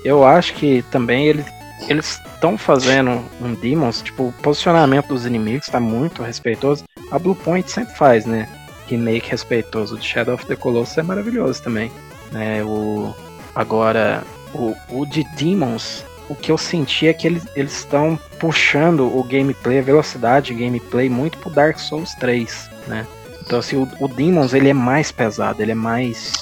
Eu 0.03 0.26
acho 0.26 0.53
que 0.53 0.84
também 0.91 1.28
ele, 1.28 1.45
eles 1.88 2.19
estão 2.34 2.57
fazendo 2.57 3.24
um 3.41 3.53
Demons, 3.53 4.02
tipo, 4.02 4.28
o 4.28 4.34
posicionamento 4.41 5.07
dos 5.07 5.26
inimigos 5.26 5.68
tá 5.68 5.80
muito 5.80 6.22
respeitoso. 6.22 6.84
A 7.11 7.19
Blue 7.19 7.36
Point 7.36 7.69
sempre 7.72 7.95
faz, 7.95 8.26
né? 8.26 8.48
Remake 8.88 9.30
respeitoso. 9.30 9.95
O 9.95 9.98
de 9.98 10.06
Shadow 10.06 10.36
of 10.36 10.45
the 10.45 10.56
Colossus 10.56 10.98
é 10.98 11.03
maravilhoso 11.03 11.61
também. 11.61 11.91
Né? 12.32 12.64
O, 12.64 13.14
agora, 13.56 14.24
o, 14.53 14.76
o 14.90 15.06
de 15.06 15.24
Demons, 15.36 16.06
o 16.30 16.36
que 16.36 16.52
eu 16.52 16.57
senti 16.57 17.07
é 17.07 17.14
que 17.14 17.28
eles 17.28 17.44
estão 17.56 18.19
puxando 18.40 19.02
o 19.02 19.24
gameplay, 19.24 19.80
a 19.80 19.82
velocidade 19.82 20.53
de 20.53 20.64
gameplay 20.64 21.10
muito 21.10 21.38
pro 21.38 21.49
Dark 21.49 21.80
Souls 21.80 22.14
3, 22.15 22.69
né? 22.88 23.06
Então, 23.41 23.60
assim, 23.60 23.78
o, 23.78 23.88
o 23.99 24.07
Demons 24.10 24.53
ele 24.53 24.69
é 24.69 24.74
mais 24.74 25.11
pesado, 25.11 25.61
ele 25.61 25.72
é 25.72 25.76
mais 25.76 26.34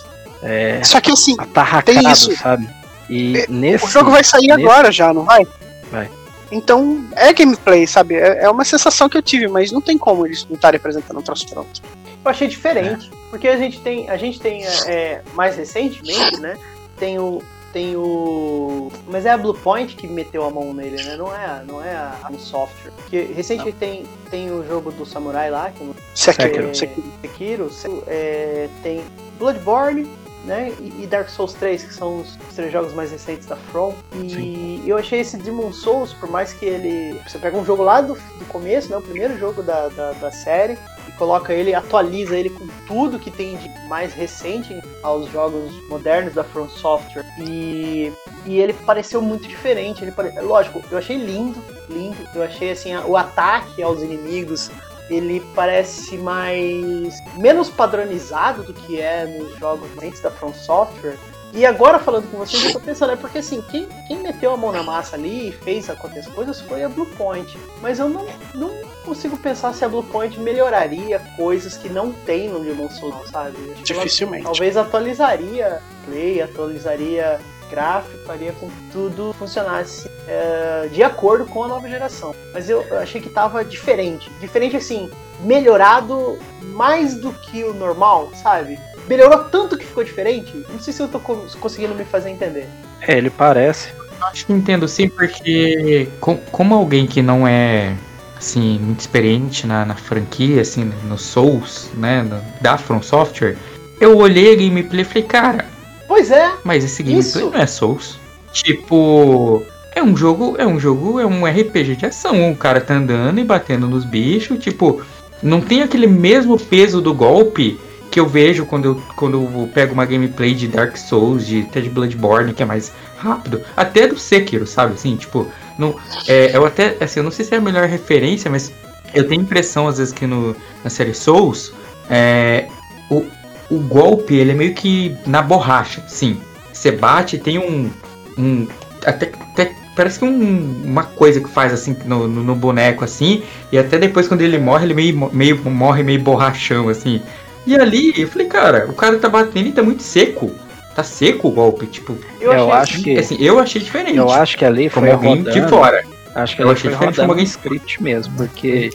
é, 0.45 0.83
Só 0.83 1.01
que 1.01 1.11
assim, 1.11 1.35
atarracado, 1.39 1.99
Tem 1.99 2.11
isso. 2.11 2.35
sabe? 2.35 2.67
E 3.09 3.45
nesse. 3.49 3.85
o 3.85 3.87
jogo 3.87 4.11
vai 4.11 4.23
sair 4.23 4.47
nesse- 4.47 4.61
agora 4.61 4.91
já, 4.91 5.13
não 5.13 5.23
vai? 5.23 5.45
Vai. 5.91 6.09
Então, 6.51 7.03
é 7.15 7.33
gameplay, 7.33 7.85
sabe? 7.87 8.15
É, 8.15 8.43
é 8.43 8.49
uma 8.49 8.63
sensação 8.65 9.09
que 9.09 9.17
eu 9.17 9.21
tive, 9.21 9.47
mas 9.47 9.71
não 9.71 9.81
tem 9.81 9.97
como 9.97 10.25
eles 10.25 10.45
não 10.47 10.55
estarem 10.55 10.77
apresentando 10.77 11.17
um 11.19 11.21
troço 11.21 11.47
pronto. 11.49 11.81
eu 12.23 12.31
achei 12.31 12.47
diferente. 12.47 13.09
Porque 13.29 13.47
a 13.47 13.57
gente 13.57 13.79
tem, 13.81 14.09
a 14.09 14.15
gente 14.17 14.39
tem 14.39 14.63
é, 14.65 14.69
é, 14.87 15.21
mais 15.33 15.55
recentemente, 15.57 16.39
né? 16.39 16.57
Tem 16.97 17.19
o. 17.19 17.41
Tem 17.73 17.93
o. 17.97 18.89
Mas 19.07 19.25
é 19.25 19.31
a 19.31 19.37
Bluepoint 19.37 19.95
que 19.97 20.07
meteu 20.07 20.45
a 20.45 20.49
mão 20.49 20.73
nele, 20.73 21.03
né? 21.03 21.17
Não 21.17 21.27
é, 21.35 21.45
a- 21.45 21.63
não 21.67 21.83
é 21.83 21.91
a, 21.93 22.15
a 22.23 22.31
software. 22.37 22.91
Porque 22.95 23.27
recentemente 23.35 23.77
tem, 23.77 24.05
tem 24.31 24.49
o 24.49 24.65
jogo 24.65 24.91
do 24.91 25.05
Samurai 25.05 25.49
lá, 25.51 25.69
que 25.71 25.83
Sekiro, 26.13 26.69
é, 26.69 26.73
Sekiro. 26.73 27.07
Sekiro, 27.21 27.69
Se- 27.73 28.03
é, 28.07 28.69
tem 28.81 29.03
Bloodborne, 29.37 30.07
né? 30.45 30.73
E, 30.79 31.03
e 31.03 31.07
Dark 31.07 31.29
Souls 31.29 31.53
3, 31.53 31.83
que 31.83 31.93
são 31.93 32.21
os 32.21 32.37
três 32.55 32.71
jogos 32.71 32.93
mais 32.93 33.11
recentes 33.11 33.45
da 33.47 33.55
From. 33.55 33.93
E 34.13 34.83
eu 34.85 34.97
achei 34.97 35.19
esse 35.19 35.37
Demon 35.37 35.73
Souls, 35.73 36.13
por 36.13 36.29
mais 36.29 36.53
que 36.53 36.65
ele. 36.65 37.19
Você 37.27 37.37
pega 37.37 37.57
um 37.57 37.65
jogo 37.65 37.83
lá 37.83 38.01
do, 38.01 38.13
do 38.13 38.45
começo, 38.47 38.89
né? 38.89 38.97
O 38.97 39.01
primeiro 39.01 39.37
jogo 39.37 39.61
da, 39.61 39.89
da, 39.89 40.11
da 40.13 40.31
série. 40.31 40.77
E 41.07 41.11
coloca 41.13 41.53
ele, 41.53 41.73
atualiza 41.73 42.37
ele 42.37 42.49
com 42.49 42.67
tudo 42.87 43.19
que 43.19 43.29
tem 43.29 43.57
de 43.57 43.69
mais 43.87 44.13
recente 44.13 44.81
aos 45.03 45.29
jogos 45.31 45.71
modernos 45.87 46.33
da 46.33 46.43
From 46.43 46.69
Software. 46.69 47.25
E, 47.39 48.11
e 48.45 48.59
ele 48.59 48.73
pareceu 48.73 49.21
muito 49.21 49.47
diferente. 49.47 50.03
Ele 50.03 50.11
pare... 50.11 50.31
Lógico, 50.41 50.81
eu 50.91 50.97
achei 50.97 51.17
lindo, 51.17 51.61
lindo. 51.89 52.17
Eu 52.33 52.43
achei 52.43 52.71
assim, 52.71 52.95
o 52.95 53.17
ataque 53.17 53.81
aos 53.81 54.01
inimigos 54.01 54.69
ele 55.09 55.41
parece 55.53 56.17
mais 56.17 57.13
menos 57.37 57.69
padronizado 57.69 58.63
do 58.63 58.73
que 58.73 58.99
é 58.99 59.25
nos 59.25 59.57
jogos 59.57 59.89
antes 60.01 60.19
da 60.21 60.31
From 60.31 60.53
Software, 60.53 61.17
E 61.53 61.65
agora 61.65 61.99
falando 61.99 62.29
com 62.29 62.37
vocês, 62.37 62.65
eu 62.65 62.73
tô 62.73 62.81
pensando, 62.81 63.13
é 63.13 63.15
porque 63.15 63.37
assim, 63.37 63.61
quem, 63.61 63.87
quem 64.07 64.19
meteu 64.19 64.53
a 64.53 64.57
mão 64.57 64.73
na 64.73 64.83
massa 64.83 65.15
ali 65.15 65.49
e 65.49 65.51
fez 65.53 65.89
acontecer 65.89 66.29
coisas 66.31 66.59
foi 66.59 66.83
a 66.83 66.89
Bluepoint. 66.89 67.57
Mas 67.81 67.97
eu 67.97 68.09
não, 68.09 68.25
não 68.53 68.71
consigo 69.05 69.37
pensar 69.37 69.73
se 69.73 69.85
a 69.85 69.87
Bluepoint 69.87 70.37
melhoraria 70.37 71.17
coisas 71.37 71.77
que 71.77 71.87
não 71.87 72.11
tem 72.11 72.49
no 72.49 72.59
Demon 72.59 72.89
Souls, 72.89 73.29
sabe? 73.29 73.53
Que 73.53 73.93
ela 73.93 74.03
Dificilmente. 74.03 74.43
Talvez 74.43 74.75
atualizaria 74.75 75.81
play, 76.05 76.41
atualizaria 76.41 77.39
gráfico, 77.69 78.17
faria 78.25 78.51
com 78.53 78.67
que 78.69 78.81
tudo 78.91 79.33
funcionasse 79.37 80.09
é, 80.27 80.89
de 80.91 81.01
acordo 81.03 81.45
com 81.45 81.63
a 81.63 81.67
nova 81.67 81.87
geração. 81.89 82.33
Mas 82.53 82.69
eu 82.69 82.81
eu 82.83 82.99
achei 82.99 83.19
que 83.21 83.29
tava 83.29 83.63
diferente. 83.63 84.29
Diferente 84.39 84.75
assim, 84.77 85.09
melhorado 85.41 86.37
mais 86.73 87.15
do 87.15 87.31
que 87.31 87.63
o 87.63 87.73
normal, 87.73 88.31
sabe? 88.41 88.79
Melhorou 89.07 89.45
tanto 89.45 89.77
que 89.77 89.85
ficou 89.85 90.03
diferente. 90.03 90.65
Não 90.69 90.79
sei 90.79 90.91
se 90.93 91.01
eu 91.01 91.07
tô 91.07 91.19
co- 91.19 91.45
conseguindo 91.59 91.93
me 91.95 92.03
fazer 92.05 92.29
entender. 92.29 92.67
É, 93.01 93.17
ele 93.17 93.29
parece. 93.29 93.89
Acho 94.21 94.45
que 94.45 94.53
entendo 94.53 94.87
sim, 94.87 95.07
porque 95.07 96.07
com- 96.19 96.37
como 96.51 96.73
alguém 96.73 97.05
que 97.05 97.21
não 97.21 97.47
é 97.47 97.95
assim 98.37 98.79
muito 98.79 98.99
experiente 99.01 99.67
na, 99.67 99.85
na 99.85 99.95
franquia, 99.95 100.61
assim, 100.61 100.85
no 101.03 101.17
Souls, 101.17 101.89
né, 101.93 102.23
no- 102.23 102.41
da 102.61 102.77
From 102.77 103.01
Software, 103.01 103.55
eu 103.99 104.17
olhei 104.17 104.53
a 104.53 104.55
gameplay 104.55 105.01
e 105.01 105.05
falei, 105.05 105.23
cara, 105.23 105.65
Pois 106.07 106.31
é, 106.31 106.51
mas 106.63 106.83
esse 106.83 107.01
gameplay 107.03 107.19
Isso. 107.19 107.51
não 107.51 107.59
é 107.59 107.65
Souls. 107.65 108.19
Tipo, 108.51 109.63
é 109.93 110.01
um 110.03 110.15
jogo, 110.15 110.55
é 110.57 110.65
um 110.65 110.79
jogo, 110.79 111.19
é 111.19 111.25
um 111.25 111.45
RPG 111.45 111.95
de 111.95 112.05
ação. 112.05 112.51
O 112.51 112.55
cara 112.55 112.79
tá 112.79 112.93
andando 112.95 113.39
e 113.39 113.43
batendo 113.43 113.87
nos 113.87 114.05
bichos, 114.05 114.59
tipo, 114.59 115.01
não 115.41 115.61
tem 115.61 115.81
aquele 115.81 116.07
mesmo 116.07 116.57
peso 116.57 117.01
do 117.01 117.13
golpe 117.13 117.79
que 118.11 118.19
eu 118.19 118.27
vejo 118.27 118.65
quando 118.65 118.85
eu, 118.85 119.01
quando 119.15 119.41
eu 119.41 119.69
pego 119.73 119.93
uma 119.93 120.05
gameplay 120.05 120.53
de 120.53 120.67
Dark 120.67 120.95
Souls, 120.95 121.45
de 121.45 121.63
de 121.63 121.89
Bloodborne, 121.89 122.53
que 122.53 122.63
é 122.63 122.65
mais 122.65 122.93
rápido, 123.17 123.61
até 123.75 124.07
do 124.07 124.17
Sekiro, 124.17 124.65
sabe? 124.65 124.93
Assim, 124.93 125.17
tipo, 125.17 125.47
não, 125.77 125.95
é, 126.27 126.55
eu 126.55 126.65
até, 126.65 126.95
assim, 127.01 127.19
eu 127.19 127.23
não 127.23 127.31
sei 127.31 127.43
se 127.43 127.53
é 127.53 127.57
a 127.57 127.61
melhor 127.61 127.87
referência, 127.87 128.49
mas 128.49 128.71
eu 129.13 129.27
tenho 129.27 129.41
a 129.41 129.43
impressão 129.43 129.87
às 129.87 129.97
vezes 129.97 130.13
que 130.13 130.25
no, 130.25 130.55
na 130.83 130.89
série 130.89 131.13
Souls, 131.13 131.73
é, 132.09 132.67
o, 133.09 133.25
o 133.69 133.79
golpe 133.79 134.35
ele 134.35 134.51
é 134.51 134.53
meio 134.55 134.73
que 134.73 135.15
na 135.25 135.41
borracha, 135.41 136.03
sim. 136.07 136.39
Você 136.71 136.91
bate, 136.91 137.37
tem 137.37 137.57
um, 137.57 137.89
um 138.37 138.67
até, 139.05 139.31
até 139.53 139.71
parece 139.95 140.19
que 140.19 140.25
um- 140.25 140.81
uma 140.83 141.03
coisa 141.03 141.39
que 141.39 141.49
faz 141.49 141.71
assim 141.73 141.95
no, 142.05 142.27
no, 142.27 142.43
no 142.43 142.55
boneco 142.55 143.03
assim, 143.03 143.43
e 143.71 143.77
até 143.77 143.97
depois 143.97 144.27
quando 144.27 144.41
ele 144.41 144.57
morre, 144.59 144.85
ele 144.85 144.93
meio, 144.93 145.29
meio 145.33 145.57
morre 145.69 146.03
meio 146.03 146.19
borrachão 146.21 146.89
assim. 146.89 147.21
E 147.65 147.75
ali, 147.75 148.13
eu 148.15 148.27
falei, 148.27 148.47
cara, 148.47 148.85
o 148.89 148.93
cara 148.93 149.17
tá 149.17 149.27
batendo 149.27 149.67
e 149.69 149.71
tá 149.71 149.81
muito 149.81 150.03
seco. 150.03 150.51
Tá 150.95 151.03
seco 151.03 151.47
o 151.47 151.51
golpe, 151.51 151.87
tipo, 151.87 152.15
eu, 152.39 152.53
Eu, 152.53 152.71
achei 152.71 152.95
acho 152.95 153.03
que. 153.03 153.17
assim, 153.17 153.37
eu 153.39 153.59
achei 153.59 153.81
diferente. 153.81 154.15
Eu 154.17 154.29
acho 154.29 154.57
que 154.57 154.63
ali 154.63 154.89
como 154.89 155.05
foi 155.07 155.13
alguém 155.15 155.37
rodando, 155.37 155.51
de 155.51 155.67
fora. 155.67 156.03
Acho 156.35 156.55
que 156.55 156.61
Eu 156.61 156.67
ele 156.67 156.73
achei 156.73 156.83
foi 156.83 156.91
diferente 156.91 156.99
rodando 157.17 157.21
como 157.21 157.31
alguém- 157.31 157.45
script 157.45 158.03
mesmo, 158.03 158.33
porque 158.37 158.91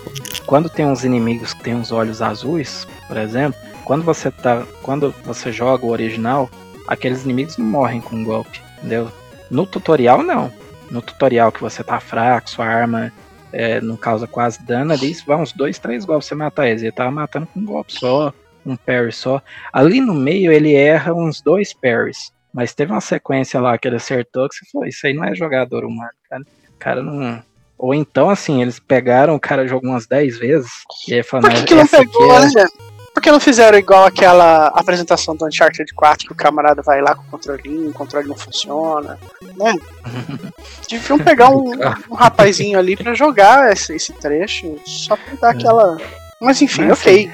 quando 0.46 0.68
tem 0.70 0.86
uns 0.86 1.04
inimigos 1.04 1.52
que 1.52 1.62
tem 1.62 1.74
uns 1.74 1.90
olhos 1.92 2.22
azuis, 2.22 2.86
por 3.08 3.16
exemplo, 3.18 3.58
quando 3.90 4.04
você 4.04 4.30
tá, 4.30 4.64
quando 4.84 5.12
você 5.24 5.50
joga 5.50 5.84
o 5.84 5.90
original, 5.90 6.48
aqueles 6.86 7.24
inimigos 7.24 7.56
não 7.56 7.66
morrem 7.66 8.00
com 8.00 8.14
um 8.14 8.22
golpe, 8.22 8.62
entendeu? 8.78 9.10
No 9.50 9.66
tutorial 9.66 10.22
não. 10.22 10.52
No 10.88 11.02
tutorial 11.02 11.50
que 11.50 11.60
você 11.60 11.82
tá 11.82 11.98
fraco, 11.98 12.48
sua 12.48 12.66
arma 12.66 13.12
é, 13.52 13.80
não 13.80 13.96
causa 13.96 14.28
quase 14.28 14.62
dano, 14.62 14.92
ali 14.92 15.12
vai 15.26 15.36
uns 15.36 15.52
dois, 15.52 15.80
três 15.80 16.04
golpes 16.04 16.28
você 16.28 16.36
matar 16.36 16.68
eles. 16.68 16.82
Ele 16.82 16.92
tava 16.92 17.10
matando 17.10 17.48
com 17.48 17.58
um 17.58 17.64
golpe 17.64 17.92
só, 17.92 18.32
um 18.64 18.76
parry 18.76 19.10
só. 19.10 19.42
Ali 19.72 20.00
no 20.00 20.14
meio 20.14 20.52
ele 20.52 20.72
erra 20.72 21.12
uns 21.12 21.40
dois 21.40 21.72
parries. 21.72 22.30
Mas 22.54 22.72
teve 22.72 22.92
uma 22.92 23.00
sequência 23.00 23.60
lá 23.60 23.76
que 23.76 23.88
ele 23.88 23.96
acertou 23.96 24.48
que 24.48 24.54
você 24.54 24.66
falou, 24.70 24.86
isso 24.86 25.04
aí 25.04 25.14
não 25.14 25.24
é 25.24 25.34
jogador 25.34 25.84
humano, 25.84 26.12
cara. 26.30 26.44
O 26.68 26.78
cara 26.78 27.02
não. 27.02 27.42
Ou 27.76 27.92
então, 27.92 28.30
assim, 28.30 28.62
eles 28.62 28.78
pegaram, 28.78 29.34
o 29.34 29.40
cara 29.40 29.66
jogou 29.66 29.90
umas 29.90 30.06
10 30.06 30.38
vezes, 30.38 30.70
e 31.08 31.14
aí 31.14 31.22
Por 31.24 31.28
falaram, 31.30 31.56
que, 31.56 31.64
que 31.64 31.74
não 31.74 31.82
aqui 31.82 31.96
pegou, 31.96 32.36
é... 32.36 32.44
né? 32.54 32.66
Por 33.12 33.20
que 33.22 33.30
não 33.30 33.40
fizeram 33.40 33.76
igual 33.76 34.04
aquela 34.06 34.68
apresentação 34.68 35.34
do 35.36 35.44
Uncharted 35.46 35.92
4 35.94 36.26
que 36.26 36.32
o 36.32 36.36
camarada 36.36 36.80
vai 36.80 37.00
lá 37.02 37.14
com 37.14 37.22
o 37.22 37.30
controlinho, 37.30 37.90
o 37.90 37.92
controle 37.92 38.28
não 38.28 38.36
funciona, 38.36 39.18
né? 39.56 39.74
Deviam 40.88 41.18
pegar 41.18 41.50
um, 41.50 41.70
um 42.10 42.14
rapazinho 42.14 42.78
ali 42.78 42.96
pra 42.96 43.12
jogar 43.14 43.72
esse, 43.72 43.94
esse 43.94 44.12
trecho, 44.12 44.76
só 44.86 45.16
pra 45.16 45.34
dar 45.40 45.50
aquela. 45.50 45.98
Mas 46.40 46.62
enfim, 46.62 46.84
Mas, 46.86 46.98
ok. 47.00 47.30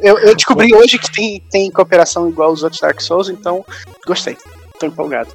Eu, 0.00 0.18
eu 0.18 0.34
descobri 0.34 0.74
hoje 0.74 0.98
que 0.98 1.12
tem, 1.12 1.40
tem 1.50 1.70
cooperação 1.70 2.28
igual 2.28 2.50
os 2.50 2.62
outros 2.62 2.80
Dark 2.80 3.00
Souls, 3.00 3.28
então 3.28 3.64
gostei. 4.06 4.36
Tô 4.80 4.86
empolgado. 4.86 5.30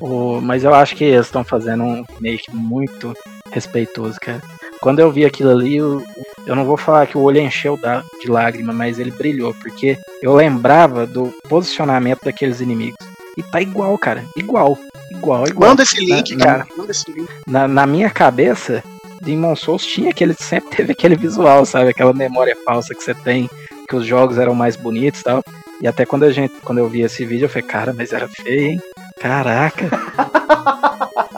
O- 0.00 0.40
Mas 0.40 0.64
eu 0.64 0.74
acho 0.74 0.94
que 0.96 1.04
eles 1.04 1.26
estão 1.26 1.44
fazendo 1.44 1.82
um 1.84 2.04
remake 2.14 2.44
muito 2.54 3.12
respeitoso, 3.50 4.18
cara. 4.20 4.40
Quando 4.82 4.98
eu 4.98 5.12
vi 5.12 5.24
aquilo 5.24 5.50
ali, 5.50 5.76
eu, 5.76 6.02
eu 6.44 6.56
não 6.56 6.64
vou 6.64 6.76
falar 6.76 7.06
que 7.06 7.16
o 7.16 7.20
olho 7.22 7.40
encheu 7.40 7.78
de 8.20 8.28
lágrima, 8.28 8.72
mas 8.72 8.98
ele 8.98 9.12
brilhou, 9.12 9.54
porque 9.62 9.96
eu 10.20 10.34
lembrava 10.34 11.06
do 11.06 11.32
posicionamento 11.48 12.18
daqueles 12.24 12.60
inimigos. 12.60 12.98
E 13.38 13.42
tá 13.44 13.60
igual, 13.62 13.96
cara. 13.96 14.24
Igual. 14.36 14.76
Igual, 15.12 15.46
igual. 15.46 15.70
Manda 15.70 15.84
esse 15.84 16.04
link, 16.04 16.34
Na- 16.34 16.44
cara. 16.44 16.66
Manda 16.76 16.90
esse 16.90 17.10
link. 17.12 17.28
na, 17.46 17.68
na 17.68 17.86
minha 17.86 18.10
cabeça, 18.10 18.82
Demon 19.22 19.54
Souls 19.54 19.86
tinha 19.86 20.10
aquele, 20.10 20.34
sempre 20.34 20.76
teve 20.76 20.92
aquele 20.92 21.14
visual, 21.14 21.64
sabe? 21.64 21.90
Aquela 21.90 22.12
memória 22.12 22.56
falsa 22.64 22.92
que 22.92 23.04
você 23.04 23.14
tem, 23.14 23.48
que 23.88 23.94
os 23.94 24.04
jogos 24.04 24.36
eram 24.36 24.52
mais 24.54 24.74
bonitos 24.74 25.20
e 25.20 25.24
tal. 25.24 25.44
E 25.80 25.86
até 25.86 26.04
quando 26.04 26.24
a 26.24 26.32
gente, 26.32 26.52
quando 26.64 26.78
eu 26.78 26.88
vi 26.88 27.02
esse 27.02 27.24
vídeo, 27.24 27.44
eu 27.44 27.48
falei, 27.48 27.68
cara, 27.68 27.92
mas 27.96 28.12
era 28.12 28.28
feio, 28.28 28.70
hein? 28.72 28.80
Caraca. 29.22 29.88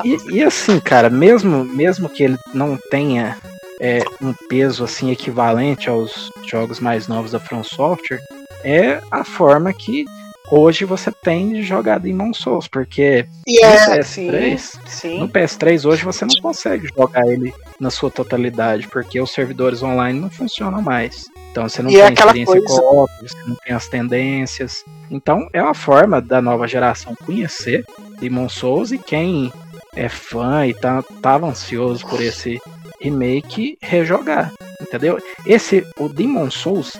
E, 0.02 0.36
e 0.36 0.42
assim, 0.42 0.80
cara, 0.80 1.10
mesmo, 1.10 1.64
mesmo 1.64 2.08
que 2.08 2.22
ele 2.22 2.38
não 2.54 2.78
tenha 2.90 3.36
é, 3.80 4.02
um 4.22 4.32
peso 4.48 4.84
assim 4.84 5.10
equivalente 5.10 5.88
aos 5.88 6.30
jogos 6.46 6.80
mais 6.80 7.06
novos 7.06 7.30
da 7.30 7.38
From 7.38 7.62
Software, 7.62 8.20
é 8.62 9.00
a 9.10 9.22
forma 9.22 9.72
que 9.72 10.06
hoje 10.50 10.84
você 10.84 11.10
tem 11.10 11.52
de 11.52 11.62
jogar 11.62 11.98
Demon 11.98 12.32
Souls, 12.32 12.68
porque 12.68 13.26
E 13.46 13.60
no 13.60 13.66
é. 13.66 14.00
PS3 14.00 14.58
sim. 14.86 15.18
no 15.18 15.28
PS3 15.28 15.88
hoje 15.88 16.04
você 16.04 16.24
não 16.24 16.40
consegue 16.40 16.88
jogar 16.96 17.26
ele 17.26 17.52
na 17.78 17.90
sua 17.90 18.10
totalidade, 18.10 18.88
porque 18.88 19.20
os 19.20 19.30
servidores 19.30 19.82
online 19.82 20.18
não 20.18 20.30
funcionam 20.30 20.80
mais. 20.80 21.24
Então 21.54 21.68
você 21.68 21.82
não 21.82 21.88
E 21.90 21.92
tem 21.92 22.02
é 22.02 22.06
aquela 22.08 22.32
experiência 22.32 22.60
coisa- 22.60 22.82
co-op, 22.82 23.12
você 23.22 23.36
não 23.46 23.54
tem 23.64 23.72
as 23.76 23.86
tendências. 23.86 24.84
Então 25.08 25.48
é 25.52 25.62
uma 25.62 25.72
forma 25.72 26.20
da 26.20 26.42
nova 26.42 26.66
geração 26.66 27.14
conhecer 27.24 27.84
Demon 28.18 28.48
Souls 28.48 28.90
e 28.90 28.98
quem 28.98 29.52
é 29.94 30.08
fã 30.08 30.66
e 30.66 30.74
tá, 30.74 31.00
tava 31.22 31.46
ansioso 31.46 32.04
por 32.08 32.20
esse 32.20 32.58
remake 33.00 33.78
rejogar, 33.80 34.52
entendeu? 34.82 35.22
Esse, 35.46 35.86
o 35.96 36.08
Demon 36.08 36.50
Souls, 36.50 36.90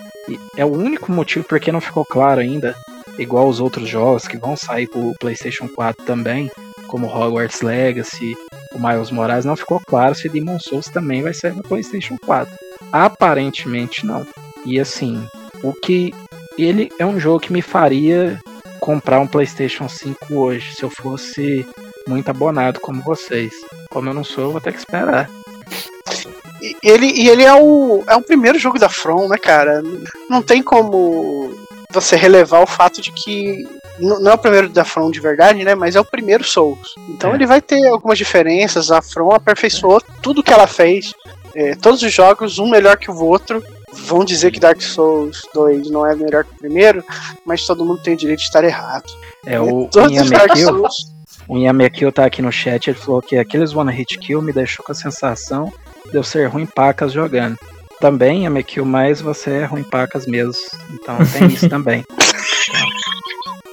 é 0.55 0.63
o 0.63 0.71
único 0.71 1.11
motivo 1.11 1.43
porque 1.43 1.69
não 1.69 1.81
ficou 1.81 2.05
claro 2.05 2.39
ainda, 2.39 2.73
igual 3.19 3.49
os 3.49 3.59
outros 3.59 3.89
jogos 3.89 4.25
que 4.25 4.37
vão 4.37 4.55
sair 4.55 4.87
pro 4.87 5.13
PlayStation 5.19 5.67
4 5.67 6.05
também, 6.05 6.49
como 6.87 7.07
Hogwarts 7.07 7.59
Legacy, 7.61 8.33
o 8.73 8.79
Miles 8.79 9.11
Morales, 9.11 9.43
não 9.43 9.57
ficou 9.57 9.81
claro 9.85 10.15
se 10.15 10.29
Demon 10.29 10.59
Souls 10.61 10.85
também 10.85 11.21
vai 11.21 11.33
sair 11.33 11.53
no 11.53 11.63
PlayStation 11.63 12.15
4. 12.25 12.55
Aparentemente 12.93 14.05
não. 14.05 14.25
E 14.65 14.79
assim, 14.79 15.25
o 15.63 15.73
que 15.73 16.13
ele 16.57 16.89
é 16.99 17.05
um 17.05 17.19
jogo 17.19 17.39
que 17.39 17.53
me 17.53 17.61
faria 17.61 18.39
comprar 18.79 19.19
um 19.19 19.27
PlayStation 19.27 19.87
5 19.89 20.35
hoje, 20.35 20.75
se 20.75 20.83
eu 20.83 20.89
fosse 20.89 21.65
muito 22.07 22.29
abonado 22.29 22.79
como 22.79 23.01
vocês. 23.03 23.51
Como 23.89 24.09
eu 24.09 24.13
não 24.13 24.23
sou, 24.23 24.45
eu 24.45 24.51
vou 24.51 24.61
ter 24.61 24.71
que 24.73 24.79
esperar. 24.79 25.29
E 26.61 26.75
ele, 26.83 27.07
e 27.07 27.29
ele 27.29 27.43
é, 27.43 27.53
o, 27.53 28.03
é 28.07 28.15
o 28.15 28.21
primeiro 28.21 28.57
jogo 28.57 28.79
da 28.79 28.89
From, 28.89 29.27
né, 29.27 29.37
cara? 29.37 29.83
Não 30.29 30.41
tem 30.41 30.61
como 30.63 31.53
você 31.91 32.15
relevar 32.15 32.61
o 32.61 32.67
fato 32.67 33.01
de 33.01 33.11
que. 33.11 33.67
Não 33.99 34.31
é 34.31 34.33
o 34.33 34.37
primeiro 34.37 34.67
da 34.69 34.83
From 34.83 35.09
de 35.09 35.19
verdade, 35.19 35.63
né? 35.63 35.73
Mas 35.75 35.95
é 35.95 35.99
o 35.99 36.05
primeiro 36.05 36.43
Souls. 36.43 36.93
Então 37.09 37.31
É. 37.31 37.35
ele 37.35 37.45
vai 37.45 37.61
ter 37.61 37.87
algumas 37.87 38.17
diferenças. 38.17 38.91
A 38.91 39.01
From 39.01 39.31
aperfeiçoou 39.33 40.01
tudo 40.21 40.43
que 40.43 40.51
ela 40.53 40.67
fez. 40.67 41.13
É, 41.55 41.73
todos 41.75 42.01
os 42.01 42.11
jogos, 42.11 42.59
um 42.59 42.69
melhor 42.69 42.97
que 42.97 43.09
o 43.09 43.17
outro. 43.23 43.63
Vão 44.07 44.23
dizer 44.23 44.51
que 44.51 44.59
Dark 44.59 44.81
Souls 44.81 45.41
2 45.53 45.89
não 45.89 46.05
é 46.05 46.15
melhor 46.15 46.43
que 46.43 46.51
o 46.53 46.57
primeiro, 46.57 47.03
mas 47.45 47.65
todo 47.65 47.85
mundo 47.85 48.01
tem 48.03 48.13
o 48.13 48.17
direito 48.17 48.39
de 48.39 48.45
estar 48.45 48.63
errado. 48.63 49.05
É 49.45 49.59
o 49.59 49.87
Todos 49.91 50.21
os 50.21 50.29
Dark 50.29 50.49
Yamekil, 50.55 50.67
Souls. 50.67 50.95
o 51.47 51.57
Yamekil 51.57 52.11
tá 52.11 52.25
aqui 52.25 52.41
no 52.41 52.51
chat, 52.51 52.87
ele 52.87 52.97
falou 52.97 53.21
que 53.21 53.37
aqueles 53.37 53.75
One 53.75 53.91
Hit 53.91 54.17
Kill 54.19 54.41
me 54.41 54.53
deixou 54.53 54.85
com 54.85 54.91
a 54.91 54.95
sensação 54.95 55.71
de 56.11 56.15
eu 56.15 56.23
ser 56.23 56.47
ruim 56.47 56.65
pacas 56.65 57.11
jogando. 57.11 57.57
Também, 57.99 58.43
Yamekil, 58.43 58.85
mas 58.85 59.21
você 59.21 59.51
é 59.51 59.65
ruim 59.65 59.83
pacas 59.83 60.27
mesmo. 60.27 60.53
Então 60.91 61.17
tem 61.33 61.47
isso 61.47 61.67
também. 61.69 62.03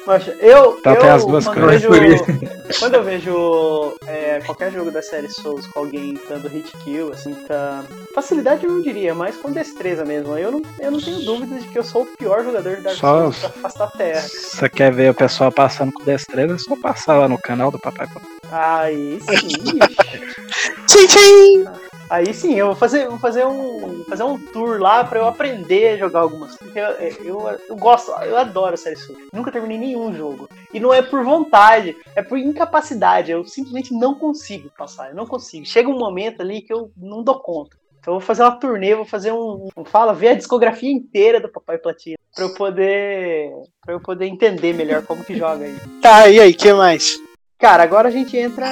Poxa, 0.04 0.36
eu, 0.40 0.76
Então 0.80 0.94
eu 0.94 1.12
as 1.14 1.24
duas 1.24 1.44
quando, 1.44 1.60
coisas. 1.60 1.82
vejo, 1.82 2.24
quando 2.80 2.94
eu 2.94 3.04
vejo 3.04 3.94
é, 4.06 4.40
qualquer 4.44 4.72
jogo 4.72 4.90
da 4.90 5.00
série 5.00 5.28
Souls 5.28 5.66
com 5.68 5.78
alguém 5.80 6.14
dando 6.28 6.48
hit 6.48 6.70
kill, 6.78 7.12
assim, 7.12 7.34
tá. 7.46 7.84
Facilidade 8.14 8.64
eu 8.64 8.72
não 8.72 8.82
diria, 8.82 9.14
mas 9.14 9.36
com 9.36 9.52
destreza 9.52 10.04
mesmo. 10.04 10.36
Eu 10.36 10.50
não, 10.50 10.62
eu 10.80 10.90
não 10.90 11.00
tenho 11.00 11.20
dúvida 11.24 11.58
de 11.60 11.68
que 11.68 11.78
eu 11.78 11.84
sou 11.84 12.02
o 12.02 12.06
pior 12.16 12.42
jogador 12.42 12.76
de 12.76 12.82
Dark 12.82 12.96
Só- 12.96 13.18
Souls 13.30 13.40
da 13.42 13.48
face 13.50 13.78
da 13.78 13.86
terra. 13.86 14.20
Você 14.20 14.68
quer 14.68 14.92
ver 14.92 15.10
o 15.10 15.14
pessoal 15.14 15.52
passando 15.52 15.92
com 15.92 16.02
destreza, 16.04 16.54
é 16.54 16.58
só 16.58 16.74
passar 16.76 17.18
lá 17.18 17.28
no 17.28 17.38
canal 17.38 17.70
do 17.70 17.78
Papai 17.78 18.06
Papai. 18.08 18.28
Aí 18.50 19.18
sim. 19.20 19.78
Tchim, 20.86 21.06
tchim! 21.06 21.64
Aí 22.12 22.34
sim, 22.34 22.52
eu 22.52 22.66
vou 22.66 22.74
fazer, 22.74 23.08
vou 23.08 23.18
fazer 23.18 23.46
um 23.46 24.04
fazer 24.04 24.22
um 24.22 24.38
tour 24.38 24.78
lá 24.78 25.02
pra 25.02 25.18
eu 25.18 25.26
aprender 25.26 25.94
a 25.94 25.96
jogar 25.96 26.20
algumas. 26.20 26.54
Porque 26.56 26.78
eu, 26.78 26.90
eu, 27.24 27.58
eu 27.70 27.74
gosto, 27.74 28.10
eu 28.24 28.36
adoro 28.36 28.74
a 28.74 28.76
série 28.76 28.96
Souls. 28.96 29.18
Nunca 29.32 29.50
terminei 29.50 29.78
nenhum 29.78 30.12
jogo. 30.12 30.46
E 30.74 30.78
não 30.78 30.92
é 30.92 31.00
por 31.00 31.24
vontade, 31.24 31.96
é 32.14 32.22
por 32.22 32.36
incapacidade. 32.36 33.30
Eu 33.30 33.46
simplesmente 33.46 33.94
não 33.94 34.14
consigo 34.14 34.70
passar, 34.76 35.08
eu 35.08 35.14
não 35.14 35.24
consigo. 35.24 35.64
Chega 35.64 35.88
um 35.88 35.96
momento 35.96 36.42
ali 36.42 36.60
que 36.60 36.70
eu 36.70 36.92
não 36.98 37.22
dou 37.22 37.40
conta. 37.40 37.78
Então 37.98 38.12
eu 38.12 38.20
vou 38.20 38.26
fazer 38.26 38.42
uma 38.42 38.58
turnê, 38.58 38.94
vou 38.94 39.06
fazer 39.06 39.32
um, 39.32 39.68
um 39.74 39.82
fala, 39.82 40.12
ver 40.12 40.28
a 40.28 40.34
discografia 40.34 40.92
inteira 40.92 41.40
do 41.40 41.48
Papai 41.48 41.78
Platina 41.78 42.18
pra 42.34 42.44
eu 42.44 42.52
poder 42.52 43.52
para 43.80 43.94
eu 43.94 44.00
poder 44.00 44.26
entender 44.26 44.74
melhor 44.74 45.02
como 45.06 45.24
que 45.24 45.34
joga 45.34 45.64
aí. 45.64 45.76
Tá, 46.02 46.28
e 46.28 46.38
aí, 46.38 46.52
que 46.52 46.74
mais? 46.74 47.18
Cara, 47.58 47.84
agora 47.84 48.08
a 48.08 48.12
gente 48.12 48.36
entra 48.36 48.66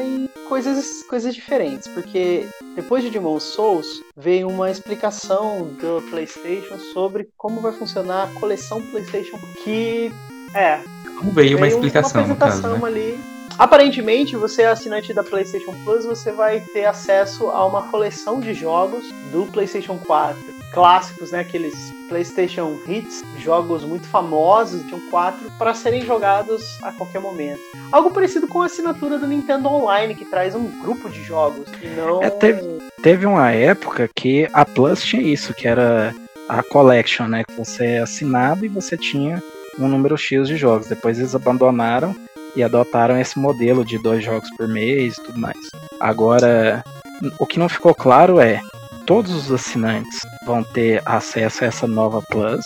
em 0.00 0.28
coisas, 0.48 1.02
coisas 1.08 1.34
diferentes, 1.34 1.88
porque 1.88 2.46
depois 2.74 3.02
de 3.02 3.10
Demon 3.10 3.38
Souls 3.40 3.86
veio 4.16 4.48
uma 4.48 4.70
explicação 4.70 5.68
do 5.80 6.02
PlayStation 6.10 6.78
sobre 6.92 7.28
como 7.36 7.60
vai 7.60 7.72
funcionar 7.72 8.24
a 8.24 8.40
coleção 8.40 8.80
PlayStation, 8.80 9.38
que 9.64 10.12
é 10.54 10.80
Não 11.22 11.30
veio 11.30 11.56
uma 11.56 11.66
veio 11.66 11.76
explicação, 11.76 12.24
caso, 12.24 12.32
apresentação 12.32 12.78
né? 12.78 12.86
ali. 12.86 13.20
Aparentemente, 13.58 14.36
você 14.36 14.62
é 14.62 14.68
assinante 14.68 15.12
da 15.12 15.24
PlayStation 15.24 15.74
Plus, 15.84 16.04
você 16.04 16.30
vai 16.30 16.60
ter 16.60 16.84
acesso 16.84 17.48
a 17.50 17.66
uma 17.66 17.88
coleção 17.88 18.38
de 18.38 18.54
jogos 18.54 19.04
do 19.32 19.46
PlayStation 19.46 19.98
4. 19.98 20.57
Clássicos, 20.72 21.30
né? 21.32 21.40
Aqueles 21.40 21.74
PlayStation 22.08 22.78
Hits, 22.86 23.22
jogos 23.38 23.84
muito 23.84 24.06
famosos 24.06 24.86
de 24.86 24.94
um 24.94 25.10
4 25.10 25.50
para 25.58 25.74
serem 25.74 26.02
jogados 26.02 26.62
a 26.82 26.92
qualquer 26.92 27.20
momento. 27.20 27.60
Algo 27.92 28.10
parecido 28.10 28.46
com 28.48 28.62
a 28.62 28.66
assinatura 28.66 29.18
do 29.18 29.26
Nintendo 29.26 29.68
Online, 29.68 30.14
que 30.14 30.24
traz 30.24 30.54
um 30.54 30.66
grupo 30.80 31.08
de 31.08 31.22
jogos 31.24 31.66
e 31.82 31.86
não. 31.88 32.22
É, 32.22 32.30
teve- 32.30 32.78
Teve 33.02 33.26
uma 33.26 33.52
época 33.52 34.08
que 34.14 34.48
a 34.52 34.64
Plus 34.64 35.02
tinha 35.02 35.22
isso, 35.22 35.54
que 35.54 35.68
era 35.68 36.12
a 36.48 36.62
Collection, 36.64 37.28
né? 37.28 37.44
Que 37.44 37.54
você 37.54 37.98
assinava 38.02 38.66
e 38.66 38.68
você 38.68 38.96
tinha 38.96 39.40
um 39.78 39.86
número 39.86 40.16
X 40.18 40.48
de 40.48 40.56
jogos. 40.56 40.88
Depois 40.88 41.16
eles 41.18 41.32
abandonaram 41.34 42.12
e 42.56 42.62
adotaram 42.62 43.16
esse 43.20 43.38
modelo 43.38 43.84
de 43.84 44.02
dois 44.02 44.24
jogos 44.24 44.48
por 44.56 44.66
mês 44.66 45.14
e 45.16 45.22
tudo 45.22 45.38
mais. 45.38 45.56
Agora, 46.00 46.82
o 47.38 47.46
que 47.46 47.58
não 47.58 47.68
ficou 47.68 47.94
claro 47.94 48.40
é 48.40 48.60
todos 49.08 49.32
os 49.32 49.50
assinantes 49.50 50.20
vão 50.44 50.62
ter 50.62 51.00
acesso 51.06 51.64
a 51.64 51.68
essa 51.68 51.86
nova 51.86 52.20
Plus. 52.30 52.62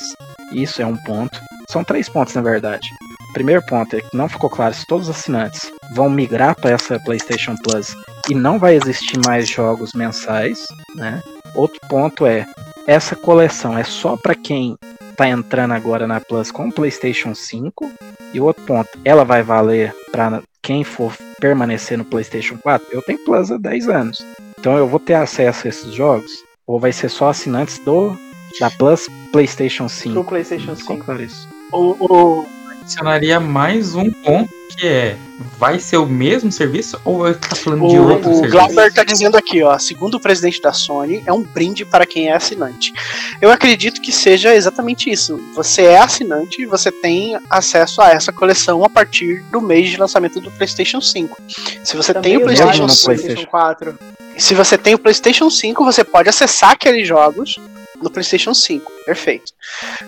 Isso 0.50 0.82
é 0.82 0.86
um 0.86 0.96
ponto. 0.96 1.40
São 1.70 1.84
três 1.84 2.08
pontos, 2.08 2.34
na 2.34 2.42
verdade. 2.42 2.88
Primeiro 3.32 3.64
ponto 3.64 3.94
é 3.94 4.00
que 4.00 4.16
não 4.16 4.28
ficou 4.28 4.50
claro 4.50 4.74
se 4.74 4.84
todos 4.84 5.08
os 5.08 5.16
assinantes 5.16 5.70
vão 5.94 6.10
migrar 6.10 6.56
para 6.56 6.72
essa 6.72 6.98
PlayStation 6.98 7.54
Plus 7.62 7.94
e 8.28 8.34
não 8.34 8.58
vai 8.58 8.74
existir 8.74 9.20
mais 9.24 9.48
jogos 9.48 9.92
mensais, 9.94 10.58
né? 10.96 11.22
Outro 11.54 11.78
ponto 11.88 12.26
é 12.26 12.44
essa 12.88 13.14
coleção 13.14 13.78
é 13.78 13.84
só 13.84 14.16
para 14.16 14.34
quem 14.34 14.76
tá 15.16 15.28
entrando 15.28 15.74
agora 15.74 16.08
na 16.08 16.20
Plus 16.20 16.50
com 16.50 16.66
o 16.66 16.72
PlayStation 16.72 17.36
5 17.36 17.88
e 18.34 18.40
o 18.40 18.44
outro 18.44 18.64
ponto, 18.64 18.90
ela 19.04 19.24
vai 19.24 19.44
valer 19.44 19.94
para 20.10 20.42
quem 20.60 20.82
for 20.82 21.16
permanecer 21.40 21.96
no 21.96 22.04
PlayStation 22.04 22.58
4. 22.58 22.88
Eu 22.90 23.02
tenho 23.02 23.24
Plus 23.24 23.52
há 23.52 23.56
10 23.58 23.88
anos. 23.88 24.18
Então 24.62 24.78
eu 24.78 24.86
vou 24.86 25.00
ter 25.00 25.14
acesso 25.14 25.66
a 25.66 25.70
esses 25.70 25.92
jogos 25.92 26.30
ou 26.68 26.78
vai 26.78 26.92
ser 26.92 27.08
só 27.08 27.30
assinantes 27.30 27.80
do 27.80 28.16
da 28.60 28.70
Plus 28.70 29.08
PlayStation 29.32 29.88
5? 29.88 30.14
do 30.14 30.22
PlayStation 30.22 30.68
Não 30.68 30.76
ficou 30.76 30.94
5. 30.94 31.04
claro 31.04 31.20
isso. 31.24 31.48
O, 31.72 31.96
o- 31.98 32.46
Adicionaria 32.92 33.40
mais 33.40 33.94
um 33.94 34.10
ponto 34.10 34.50
que 34.76 34.86
é: 34.86 35.16
vai 35.58 35.78
ser 35.78 35.96
o 35.96 36.04
mesmo 36.04 36.52
serviço 36.52 37.00
ou 37.06 37.20
vai 37.20 37.32
estar 37.32 37.56
falando 37.56 37.88
de 37.88 37.96
o, 37.96 38.10
outro 38.10 38.30
o 38.30 38.34
serviço? 38.34 38.52
Glauber 38.52 38.92
tá 38.92 39.02
dizendo 39.02 39.34
aqui, 39.34 39.62
ó, 39.62 39.78
segundo 39.78 40.16
o 40.16 40.20
presidente 40.20 40.60
da 40.60 40.74
Sony, 40.74 41.22
é 41.24 41.32
um 41.32 41.42
brinde 41.42 41.86
para 41.86 42.04
quem 42.04 42.28
é 42.28 42.34
assinante. 42.34 42.92
Eu 43.40 43.50
acredito 43.50 44.00
que 44.02 44.12
seja 44.12 44.54
exatamente 44.54 45.10
isso. 45.10 45.40
Você 45.54 45.84
é 45.84 45.98
assinante 45.98 46.60
e 46.60 46.66
você 46.66 46.92
tem 46.92 47.38
acesso 47.48 48.02
a 48.02 48.10
essa 48.10 48.30
coleção 48.30 48.84
a 48.84 48.90
partir 48.90 49.42
do 49.50 49.62
mês 49.62 49.88
de 49.88 49.96
lançamento 49.96 50.38
do 50.38 50.50
PlayStation 50.50 51.00
5. 51.00 51.40
Se 51.82 51.96
você 51.96 52.12
Também 52.12 52.32
tem 52.32 52.42
o 52.42 52.44
PlayStation 52.44 52.76
jogos 52.76 52.92
no 52.92 53.14
5, 53.14 53.22
PlayStation. 53.22 53.46
4. 53.46 53.98
se 54.36 54.54
você 54.54 54.76
tem 54.76 54.94
o 54.94 54.98
PlayStation 54.98 55.48
5, 55.48 55.82
você 55.82 56.04
pode 56.04 56.28
acessar 56.28 56.72
aqueles 56.72 57.08
jogos 57.08 57.56
no 58.02 58.10
PlayStation 58.10 58.52
5. 58.52 58.92
Perfeito. 59.06 59.52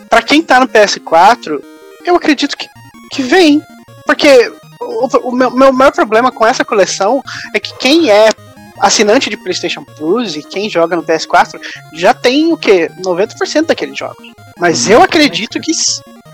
Pra 0.07 0.21
quem 0.21 0.43
tá 0.43 0.59
no 0.59 0.67
PS4, 0.67 1.61
eu 2.05 2.15
acredito 2.15 2.55
que, 2.57 2.67
que 3.11 3.21
vem. 3.23 3.61
Porque 4.05 4.51
o, 4.79 5.29
o 5.29 5.31
meu, 5.35 5.49
meu 5.51 5.73
maior 5.73 5.91
problema 5.91 6.31
com 6.31 6.45
essa 6.45 6.63
coleção 6.63 7.21
é 7.53 7.59
que 7.59 7.73
quem 7.77 8.09
é 8.09 8.29
assinante 8.79 9.29
de 9.29 9.37
PlayStation 9.37 9.83
Plus 9.83 10.35
e 10.35 10.43
quem 10.43 10.69
joga 10.69 10.95
no 10.95 11.03
PS4 11.03 11.59
já 11.93 12.13
tem 12.13 12.51
o 12.51 12.57
que? 12.57 12.89
90% 13.03 13.65
daqueles 13.67 13.97
jogos. 13.97 14.25
Mas 14.59 14.89
eu 14.89 15.01
acredito 15.01 15.59
que. 15.59 15.71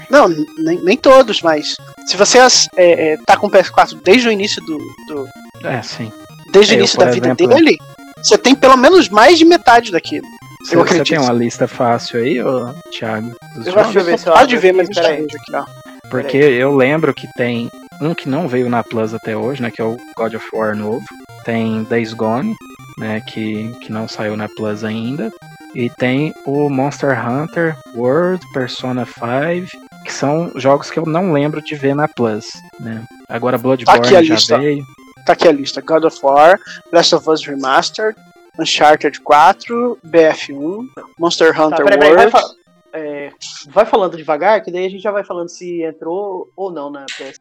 Não, 0.10 0.27
nem, 0.27 0.77
nem 0.84 0.98
todos, 0.98 1.41
mas 1.41 1.76
se 2.06 2.18
você 2.18 2.38
é, 2.39 3.14
é, 3.14 3.18
tá 3.26 3.38
com 3.38 3.48
o 3.48 3.49
PS4 3.52 3.98
desde 4.03 4.27
o 4.27 4.31
início 4.31 4.61
do, 4.65 4.77
do- 5.07 5.27
É, 5.64 5.81
sim. 5.81 6.11
desde 6.52 6.73
o 6.73 6.77
início 6.77 6.99
da 6.99 7.06
vida 7.06 7.27
exemplo- 7.27 7.48
dele, 7.48 7.77
você 8.18 8.38
tem 8.38 8.53
pelo 8.53 8.76
menos 8.76 9.07
mais 9.07 9.38
de 9.38 9.45
metade 9.45 9.89
daquilo. 9.91 10.27
Você, 10.63 10.75
Eu 10.75 10.79
você 10.79 10.93
acredito. 10.93 11.09
tem 11.09 11.19
uma 11.19 11.33
lista 11.33 11.67
fácil 11.67 12.19
aí, 12.21 12.41
ô, 12.41 12.73
Thiago? 12.91 13.31
Eu 13.65 13.79
acho 13.79 13.91
que 13.91 13.99
ver 13.99 14.19
se 14.19 14.27
eu 14.27 14.33
pode 14.33 14.57
ver, 14.57 14.73
mas 14.73 14.88
peraí. 14.89 15.23
aqui, 15.23 15.55
ó. 15.55 15.65
Porque 16.09 16.38
eu 16.38 16.75
lembro 16.75 17.13
que 17.13 17.27
tem 17.38 17.69
um 18.01 18.13
que 18.13 18.27
não 18.27 18.47
veio 18.47 18.69
na 18.69 18.83
Plus 18.83 19.13
até 19.13 19.35
hoje, 19.35 19.61
né? 19.61 19.71
Que 19.71 19.81
é 19.81 19.85
o 19.85 19.97
God 20.17 20.33
of 20.35 20.45
War 20.53 20.75
novo. 20.75 21.05
Tem 21.45 21.83
Days 21.85 22.13
Gone, 22.13 22.53
né? 22.97 23.21
Que, 23.21 23.71
que 23.81 23.91
não 23.91 24.07
saiu 24.07 24.35
na 24.35 24.47
Plus 24.49 24.83
ainda. 24.83 25.31
E 25.73 25.89
tem 25.89 26.33
o 26.45 26.69
Monster 26.69 27.17
Hunter 27.25 27.75
World, 27.95 28.43
Persona 28.53 29.05
5, 29.05 29.67
que 30.03 30.11
são 30.11 30.51
jogos 30.55 30.91
que 30.91 30.99
eu 30.99 31.05
não 31.05 31.31
lembro 31.31 31.61
de 31.61 31.75
ver 31.75 31.95
na 31.95 32.07
Plus, 32.09 32.45
né? 32.79 33.03
Agora 33.29 33.57
Bloodborne 33.57 33.99
aqui 34.05 34.15
a 34.17 34.21
já 34.23 34.35
lista. 34.35 34.57
veio. 34.57 34.83
Tá 35.25 35.31
aqui 35.33 35.47
a 35.47 35.51
lista: 35.51 35.79
God 35.81 36.03
of 36.03 36.17
War, 36.21 36.59
Last 36.91 37.15
of 37.15 37.29
Us 37.29 37.45
Remastered, 37.45 38.17
Uncharted 38.59 39.19
4, 39.21 39.97
BF1, 40.05 40.85
Monster 41.19 41.53
Tá, 41.55 41.65
Hunter 41.65 41.85
vai, 41.99 42.09
World. 42.09 42.31
fa- 42.31 42.49
é, 42.93 43.31
vai 43.69 43.85
falando 43.85 44.17
devagar, 44.17 44.61
que 44.63 44.71
daí 44.71 44.85
a 44.85 44.89
gente 44.89 45.01
já 45.01 45.11
vai 45.11 45.23
falando 45.23 45.49
se 45.49 45.81
entrou 45.83 46.49
ou 46.55 46.71
não 46.71 46.89
na 46.89 47.05
PS. 47.05 47.39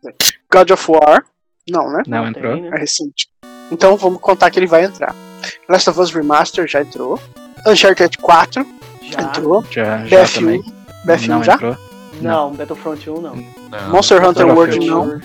God 0.52 0.70
of 0.70 0.90
War. 0.90 1.24
Não, 1.68 1.90
né? 1.92 2.02
Não 2.06 2.26
entrou? 2.28 2.56
né? 2.56 2.70
É 2.72 2.78
recente. 2.78 3.28
Então 3.70 3.96
vamos 3.96 4.20
contar 4.20 4.50
que 4.50 4.58
ele 4.58 4.66
vai 4.66 4.84
entrar. 4.84 5.14
Last 5.68 5.90
of 5.90 6.00
Us 6.00 6.10
Remastered 6.12 6.70
já 6.70 6.80
entrou. 6.80 7.18
Uncharted 7.66 8.16
4 8.18 8.66
Já. 9.02 9.20
entrou. 9.22 9.64
Já, 9.70 10.04
já 10.06 10.26
também. 10.28 10.62
BF1. 10.62 10.72
BF1 11.06 11.26
não 11.28 11.44
já? 11.44 11.54
entrou. 11.54 11.76
Não, 12.20 12.52
Battlefront 12.52 13.08
1 13.10 13.20
não. 13.20 13.36
Não, 13.36 13.90
Monster 13.90 14.24
Hunter. 14.24 14.46
World 14.46 14.78
não. 14.86 15.02
Uhum. 15.02 15.20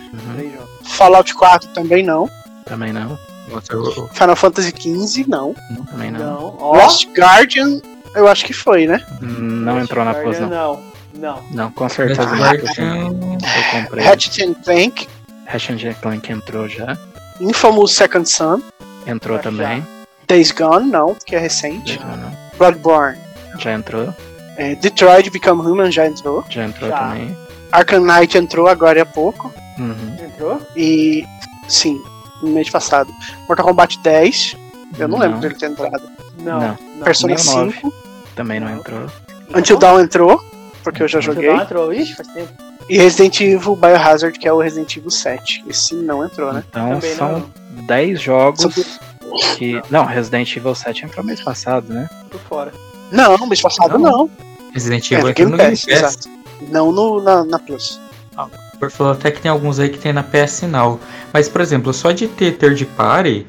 Fallout 0.83 1.33
4 1.33 1.69
também 1.73 2.03
não. 2.03 2.29
também 2.65 2.91
não. 2.93 3.17
Monster- 3.49 3.77
Final 4.13 4.35
Fantasy 4.35 4.69
XV 4.77 5.25
não. 5.27 5.53
Também 5.91 6.11
não. 6.11 6.19
Não. 6.19 6.57
Ó, 6.59 6.75
Last 6.77 7.07
Guardian, 7.17 7.79
eu 8.15 8.27
acho 8.27 8.45
que 8.45 8.53
foi, 8.53 8.87
né? 8.87 9.03
Não 9.21 9.79
entrou 9.79 10.03
na 10.05 10.13
Plus, 10.13 10.39
não. 10.39 10.49
Não, 10.49 10.83
não. 11.13 11.43
Não, 11.51 11.71
com 11.71 11.87
certeza 11.89 12.25
não. 12.25 12.53
Eu 12.53 13.81
comprei. 13.81 14.03
Ratchet 14.03 14.43
and 14.43 14.53
Clank, 14.63 15.07
Ratchet 15.47 15.87
and 15.87 15.93
Clank 16.01 16.31
entrou 16.31 16.67
já. 16.67 16.97
Infamous 17.39 17.93
Second 17.93 18.27
Son, 18.29 18.61
Entrou 19.05 19.37
Já. 19.37 19.43
também. 19.43 19.85
Days 20.27 20.51
Gone, 20.51 20.89
não, 20.89 21.13
porque 21.13 21.35
é 21.35 21.39
recente. 21.39 21.99
Não. 21.99 22.31
Bloodborne, 22.57 23.17
já 23.59 23.73
entrou. 23.73 24.11
é, 24.57 24.73
Detroit 24.75 25.29
Become 25.29 25.61
Human 25.61 25.91
já 25.91 26.07
entrou. 26.07 26.43
Já 26.49 26.63
entrou 26.65 26.89
Já. 26.89 26.97
também. 26.97 27.37
Arkham 27.71 27.99
Knight 28.05 28.37
entrou 28.37 28.67
agora 28.67 29.01
há 29.03 29.05
pouco. 29.05 29.53
Uhum. 29.77 30.17
Entrou? 30.25 30.61
E, 30.75 31.23
sim, 31.67 32.01
no 32.41 32.49
mês 32.49 32.69
passado. 32.69 33.11
Mortal 33.47 33.65
Kombat 33.65 33.99
10, 33.99 34.55
eu 34.99 35.07
não, 35.07 35.17
lembro 35.17 35.39
dele 35.39 35.55
ter 35.55 35.69
entrado. 35.71 36.03
Não. 36.39 36.59
Não. 36.59 36.75
Persona 37.03 37.35
nem 37.35 37.43
o 37.43 37.55
nove. 37.55 37.71
5, 37.73 37.93
Também 38.35 38.59
não 38.59 38.69
entrou. 38.69 39.07
Until 39.55 39.77
Dawn 39.77 39.99
entrou, 39.99 40.43
porque 40.83 41.03
eu 41.03 41.07
já 41.07 41.19
Until 41.19 41.33
joguei. 41.33 41.49
Dawn 41.49 41.61
entrou. 41.61 41.93
Ixi, 41.93 42.15
faz 42.15 42.27
tempo. 42.29 42.51
E 42.87 42.97
Resident 42.97 43.39
Evil 43.41 43.75
Biohazard, 43.75 44.37
que 44.37 44.47
é 44.47 44.53
o 44.53 44.59
Resident 44.59 44.95
Evil 44.97 45.09
7. 45.09 45.63
Esse 45.67 45.95
não 45.95 46.23
entrou, 46.23 46.53
né? 46.53 46.63
Então 46.69 46.89
Também 46.95 47.15
são 47.15 47.31
não. 47.39 47.51
10 47.85 48.21
jogos 48.21 48.99
que. 49.57 49.81
Não, 49.89 50.05
Resident 50.05 50.55
Evil 50.55 50.75
7 50.75 51.05
entrou 51.05 51.25
mês 51.25 51.41
passado, 51.41 51.91
né? 51.91 52.07
Por 52.29 52.39
fora. 52.41 52.71
Não, 53.11 53.37
mês 53.47 53.61
passado 53.61 53.97
Não. 53.97 54.11
não. 54.11 54.29
Resident 54.73 55.11
É, 55.11 55.15
Evil 55.15 55.33
Game 55.33 55.51
no 55.51 55.57
Game 55.57 55.71
Pass, 55.71 55.85
Pass. 55.85 55.97
exato. 55.97 56.29
Não 56.69 56.91
no, 56.91 57.21
na, 57.21 57.43
na 57.43 57.57
Plus. 57.59 57.99
Por 58.79 58.91
falou 58.91 59.13
até 59.13 59.31
que 59.31 59.41
tem 59.41 59.49
alguns 59.49 59.79
aí 59.79 59.89
que 59.89 59.97
tem 59.97 60.11
na 60.13 60.23
PS 60.23 60.63
Now. 60.63 60.99
Mas, 61.33 61.47
por 61.47 61.61
exemplo, 61.61 61.93
só 61.93 62.11
de 62.11 62.27
ter 62.27 62.57
third 62.57 62.85
party, 62.85 63.45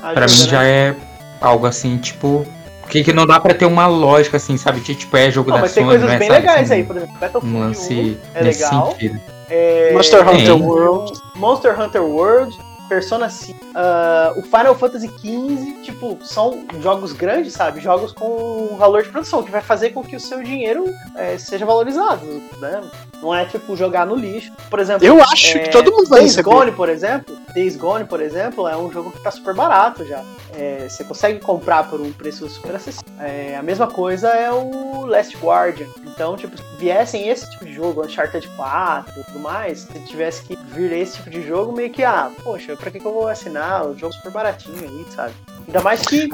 pra 0.00 0.12
mim 0.12 0.24
Ajuda, 0.24 0.48
já 0.50 0.60
né? 0.60 0.70
é 0.70 0.96
algo 1.40 1.66
assim, 1.66 1.96
tipo. 1.98 2.46
Que, 2.88 3.04
que 3.04 3.12
não 3.12 3.24
dá 3.24 3.38
pra 3.38 3.54
ter 3.54 3.66
uma 3.66 3.86
lógica 3.86 4.36
assim, 4.36 4.56
sabe? 4.56 4.80
De, 4.80 4.96
tipo, 4.96 5.16
é 5.16 5.30
jogo 5.30 5.48
Não, 5.50 5.56
da 5.58 5.62
mas 5.62 5.72
tem 5.72 5.84
coisas 5.84 6.06
não 6.08 6.12
é, 6.12 6.18
bem 6.18 6.28
sabe, 6.28 6.40
legais 6.40 6.62
assim, 6.70 6.80
aí, 6.80 6.84
por 6.84 6.96
exemplo, 6.96 7.14
Battlefield 7.20 7.56
Um 7.56 7.58
1 7.58 7.60
lance 7.68 8.18
é 8.34 8.42
nesse 8.42 8.64
legal. 8.64 8.90
sentido. 8.90 9.20
É, 9.48 9.92
Monster 9.92 10.28
Hunter 10.28 10.44
Tem. 10.44 10.62
World. 10.62 11.12
Monster 11.36 11.80
Hunter 11.80 12.02
World, 12.02 12.58
Persona 12.90 13.30
5, 13.30 13.66
ah, 13.72 14.32
o 14.36 14.42
Final 14.42 14.74
Fantasy 14.74 15.06
XV, 15.06 15.82
tipo, 15.84 16.18
são 16.22 16.64
jogos 16.80 17.12
grandes, 17.12 17.52
sabe? 17.52 17.80
Jogos 17.80 18.12
com 18.12 18.76
valor 18.76 19.04
de 19.04 19.10
produção, 19.10 19.44
que 19.44 19.50
vai 19.50 19.60
fazer 19.60 19.90
com 19.90 20.02
que 20.02 20.16
o 20.16 20.20
seu 20.20 20.42
dinheiro 20.42 20.84
eh, 21.14 21.38
seja 21.38 21.64
valorizado, 21.64 22.26
né? 22.58 22.82
Não 23.22 23.32
é 23.32 23.44
tipo 23.44 23.76
jogar 23.76 24.04
no 24.06 24.16
lixo. 24.16 24.50
Por 24.68 24.80
exemplo, 24.80 25.06
Eu 25.06 25.22
acho 25.22 25.56
é, 25.56 25.60
que 25.60 25.70
todo 25.70 25.92
mundo 25.92 26.08
vai 26.08 26.18
Days 26.18 26.34
receber. 26.34 26.52
Gone, 26.52 26.72
por 26.72 26.88
exemplo, 26.88 27.38
Days 27.54 27.76
Gone, 27.76 28.04
por 28.06 28.20
exemplo, 28.20 28.66
é 28.66 28.76
um 28.76 28.90
jogo 28.90 29.12
que 29.12 29.20
tá 29.22 29.30
super 29.30 29.54
barato 29.54 30.04
já. 30.04 30.24
É, 30.54 30.88
você 30.88 31.04
consegue 31.04 31.38
comprar 31.40 31.88
por 31.88 32.00
um 32.00 32.12
preço 32.12 32.48
super 32.48 32.74
acessível. 32.74 33.12
É, 33.18 33.56
a 33.56 33.62
mesma 33.62 33.86
coisa 33.86 34.28
é 34.28 34.50
o 34.50 35.06
Last 35.06 35.36
Guardian. 35.36 35.86
Então, 36.06 36.36
tipo, 36.36 36.56
se 36.56 36.62
viessem 36.78 37.28
esse 37.28 37.48
tipo 37.50 37.64
de 37.64 37.72
jogo, 37.72 38.04
Uncharted 38.04 38.46
4 38.56 39.20
e 39.20 39.24
tudo 39.24 39.38
mais, 39.38 39.80
se 39.80 40.00
tivesse 40.06 40.42
que 40.42 40.56
vir 40.56 40.92
esse 40.92 41.16
tipo 41.16 41.30
de 41.30 41.46
jogo, 41.46 41.72
meio 41.72 41.90
que, 41.90 42.02
ah, 42.02 42.30
poxa, 42.42 42.76
pra 42.76 42.90
que, 42.90 42.98
que 42.98 43.06
eu 43.06 43.12
vou 43.12 43.28
assinar 43.28 43.86
o 43.86 43.96
jogo 43.96 44.12
super 44.14 44.30
baratinho 44.30 44.78
aí, 44.82 45.06
sabe? 45.14 45.34
Ainda 45.66 45.80
mais 45.82 46.02
que 46.02 46.28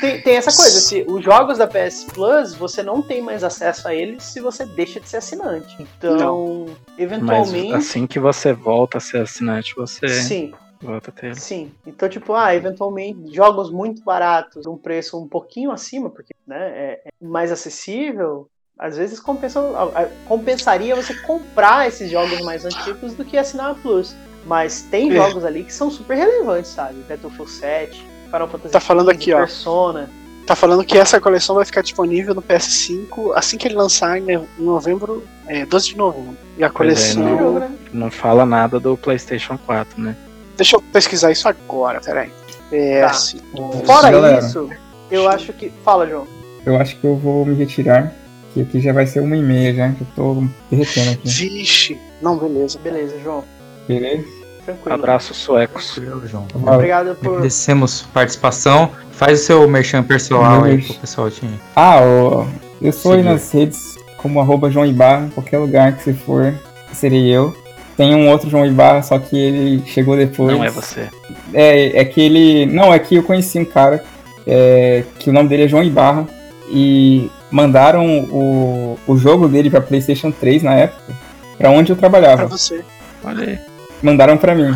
tem, 0.00 0.20
tem 0.20 0.36
essa 0.36 0.54
coisa, 0.54 0.80
se 0.80 1.04
os 1.06 1.24
jogos 1.24 1.58
da 1.58 1.66
PS 1.66 2.06
Plus, 2.12 2.54
você 2.54 2.82
não 2.82 3.02
tem 3.02 3.22
mais 3.22 3.44
acesso 3.44 3.86
a 3.86 3.94
eles 3.94 4.22
se 4.24 4.40
você 4.40 4.64
deixa 4.64 4.98
de 4.98 5.08
ser 5.08 5.18
assinante. 5.18 5.76
Então, 5.78 6.66
Mas 6.66 6.98
eventualmente. 6.98 7.74
assim 7.74 8.06
que 8.06 8.18
você 8.18 8.52
volta 8.52 8.98
a 8.98 9.00
ser 9.00 9.18
assinante, 9.18 9.74
você 9.76 10.08
Sim. 10.08 10.52
Sim. 11.34 11.72
Então, 11.86 12.08
tipo, 12.08 12.34
ah, 12.34 12.54
eventualmente, 12.54 13.34
jogos 13.34 13.70
muito 13.70 14.02
baratos, 14.02 14.66
um 14.66 14.76
preço 14.76 15.20
um 15.22 15.28
pouquinho 15.28 15.70
acima, 15.70 16.10
porque 16.10 16.34
né, 16.46 16.70
é, 16.70 17.00
é 17.06 17.10
mais 17.24 17.52
acessível, 17.52 18.48
às 18.78 18.96
vezes 18.96 19.20
compensa, 19.20 19.60
compensaria 20.26 20.96
você 20.96 21.14
comprar 21.22 21.86
esses 21.86 22.10
jogos 22.10 22.40
mais 22.42 22.64
antigos 22.64 23.14
do 23.14 23.24
que 23.24 23.38
assinar 23.38 23.70
a 23.70 23.74
Plus. 23.74 24.14
Mas 24.44 24.82
tem 24.82 25.10
É. 25.12 25.14
jogos 25.14 25.44
ali 25.44 25.62
que 25.62 25.72
são 25.72 25.90
super 25.90 26.16
relevantes, 26.16 26.72
sabe? 26.72 26.96
Battlefield 27.08 27.50
7, 27.50 28.06
Final 28.26 28.48
Fantasy 28.48 28.72
Tá 28.72 28.80
falando 28.80 29.10
XV, 29.10 29.14
aqui, 29.14 29.32
ó. 29.34 29.38
Persona. 29.38 30.10
Tá 30.44 30.56
falando 30.56 30.84
que 30.84 30.98
essa 30.98 31.20
coleção 31.20 31.54
vai 31.54 31.64
ficar 31.64 31.82
disponível 31.82 32.34
no 32.34 32.42
PS5 32.42 33.32
assim 33.36 33.56
que 33.56 33.68
ele 33.68 33.76
lançar 33.76 34.18
em 34.18 34.32
em 34.32 34.48
novembro, 34.58 35.22
é, 35.46 35.64
12 35.64 35.90
de 35.90 35.96
novembro. 35.96 36.36
E 36.58 36.64
a 36.64 36.66
é, 36.66 36.70
coleção. 36.70 37.22
não. 37.22 37.38
jogo, 37.38 37.58
né? 37.60 37.78
Não 37.92 38.10
fala 38.10 38.44
nada 38.44 38.80
do 38.80 38.96
PlayStation 38.96 39.56
4, 39.58 40.00
né? 40.00 40.16
Deixa 40.56 40.76
eu 40.76 40.82
pesquisar 40.92 41.30
isso 41.30 41.48
agora, 41.48 42.00
peraí. 42.00 42.30
PS. 42.70 43.36
Fora 43.84 44.10
Galera, 44.10 44.38
isso, 44.38 44.68
eu 45.10 45.28
acho 45.28 45.52
que. 45.52 45.72
Fala, 45.84 46.06
João. 46.06 46.26
Eu 46.64 46.76
acho 46.76 46.96
que 46.96 47.06
eu 47.06 47.16
vou 47.16 47.44
me 47.44 47.54
retirar. 47.54 48.12
Que 48.54 48.62
aqui 48.62 48.80
já 48.80 48.92
vai 48.92 49.06
ser 49.06 49.20
uma 49.20 49.34
e 49.36 49.42
meia 49.42 49.74
já, 49.74 49.88
que 49.90 50.02
eu 50.02 50.06
tô 50.14 50.44
derretendo 50.70 51.12
aqui. 51.12 51.28
Vixe. 51.28 51.98
Não, 52.20 52.36
beleza. 52.36 52.78
Beleza, 52.78 53.18
João. 53.22 53.44
Beleza? 53.88 54.24
Tranquilo. 54.64 54.94
Abraços 54.94 55.36
suecos. 55.38 55.94
Tranquilo, 55.94 56.26
João. 56.26 56.46
Obrigado 56.54 57.14
por. 57.16 57.28
Agradecemos 57.28 58.04
a 58.10 58.12
participação. 58.12 58.90
Faz 59.12 59.40
o 59.40 59.44
seu 59.44 59.68
merchan 59.68 60.02
pessoal 60.02 60.62
Meu 60.62 60.72
aí 60.72 60.82
pro 60.82 60.94
pessoal 60.94 61.30
te 61.30 61.48
Ah, 61.74 62.00
eu 62.80 62.92
sou 62.92 63.12
aí 63.12 63.18
Seguir. 63.18 63.32
nas 63.32 63.50
redes 63.52 63.92
como 64.18 64.40
arroba 64.40 64.70
João 64.70 64.86
Ibarra, 64.86 65.28
qualquer 65.34 65.58
lugar 65.58 65.96
que 65.96 66.04
você 66.04 66.14
for, 66.14 66.54
serei 66.92 67.28
eu. 67.28 67.54
Tem 67.96 68.14
um 68.14 68.28
outro 68.30 68.48
João 68.48 68.64
Ibarra, 68.66 69.02
só 69.02 69.18
que 69.18 69.36
ele 69.38 69.82
chegou 69.86 70.16
depois. 70.16 70.56
Não 70.56 70.64
é 70.64 70.70
você. 70.70 71.08
É, 71.52 72.00
é 72.00 72.04
que 72.04 72.20
ele. 72.20 72.66
Não, 72.66 72.92
é 72.92 72.98
que 72.98 73.16
eu 73.16 73.22
conheci 73.22 73.58
um 73.58 73.64
cara 73.64 74.02
é, 74.46 75.04
que 75.18 75.28
o 75.28 75.32
nome 75.32 75.48
dele 75.48 75.64
é 75.64 75.68
João 75.68 75.82
Ibarra 75.82 76.26
e 76.70 77.30
mandaram 77.50 78.20
o, 78.30 78.98
o 79.06 79.16
jogo 79.18 79.46
dele 79.46 79.68
pra 79.70 79.80
PlayStation 79.80 80.30
3 80.30 80.62
na 80.62 80.74
época, 80.74 81.12
pra 81.58 81.70
onde 81.70 81.92
eu 81.92 81.96
Pra 81.96 82.08
trabalhava. 82.08 82.46
você. 82.46 82.80
Olha 83.22 83.44
aí. 83.46 83.58
Mandaram 84.02 84.36
pra 84.38 84.54
mim, 84.54 84.74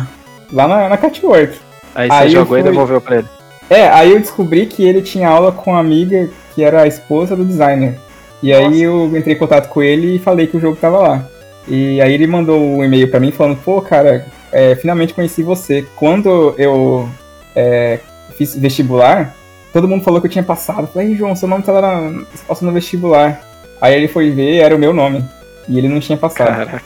lá 0.53 0.67
na, 0.67 0.89
na 0.89 0.97
Catwork. 0.97 1.57
Aí 1.95 2.07
você 2.07 2.13
Aí 2.13 2.29
jogou 2.29 2.57
e 2.57 2.61
fui- 2.61 2.69
devolveu 2.71 3.01
pra 3.01 3.17
ele. 3.17 3.27
É, 3.69 3.89
aí 3.89 4.11
eu 4.11 4.19
descobri 4.19 4.65
que 4.67 4.87
ele 4.87 5.01
tinha 5.01 5.27
aula 5.27 5.51
com 5.51 5.71
uma 5.71 5.79
amiga 5.79 6.29
que 6.55 6.63
era 6.63 6.83
a 6.83 6.87
esposa 6.87 7.35
do 7.35 7.43
designer. 7.43 7.95
E 8.41 8.51
Nossa. 8.53 8.67
aí 8.67 8.81
eu 8.83 9.17
entrei 9.17 9.35
em 9.35 9.37
contato 9.39 9.67
com 9.69 9.81
ele 9.81 10.15
e 10.15 10.19
falei 10.19 10.47
que 10.47 10.55
o 10.55 10.59
jogo 10.59 10.77
tava 10.79 10.99
lá. 10.99 11.25
E 11.67 12.01
aí 12.01 12.13
ele 12.13 12.27
mandou 12.27 12.59
um 12.59 12.83
e-mail 12.83 13.09
pra 13.09 13.19
mim 13.19 13.31
falando, 13.31 13.57
pô, 13.57 13.81
cara, 13.81 14.25
é, 14.51 14.75
finalmente 14.75 15.13
conheci 15.13 15.43
você. 15.43 15.85
Quando 15.95 16.55
eu 16.57 17.09
é, 17.55 17.99
fiz 18.37 18.55
vestibular, 18.55 19.35
todo 19.73 19.87
mundo 19.87 20.03
falou 20.03 20.21
que 20.21 20.27
eu 20.27 20.31
tinha 20.31 20.43
passado. 20.43 20.81
Eu 20.81 20.87
falei, 20.87 21.09
"Ei, 21.09 21.15
João, 21.15 21.35
seu 21.35 21.47
nome 21.47 21.63
tá 21.63 21.71
lá 21.73 21.81
na, 21.81 22.23
passou 22.47 22.67
no 22.67 22.73
vestibular. 22.73 23.41
Aí 23.81 23.95
ele 23.95 24.07
foi 24.07 24.31
ver, 24.31 24.57
era 24.57 24.75
o 24.75 24.79
meu 24.79 24.93
nome. 24.93 25.23
E 25.67 25.77
ele 25.77 25.89
não 25.89 25.99
tinha 25.99 26.17
passado. 26.17 26.47
Caraca. 26.47 26.81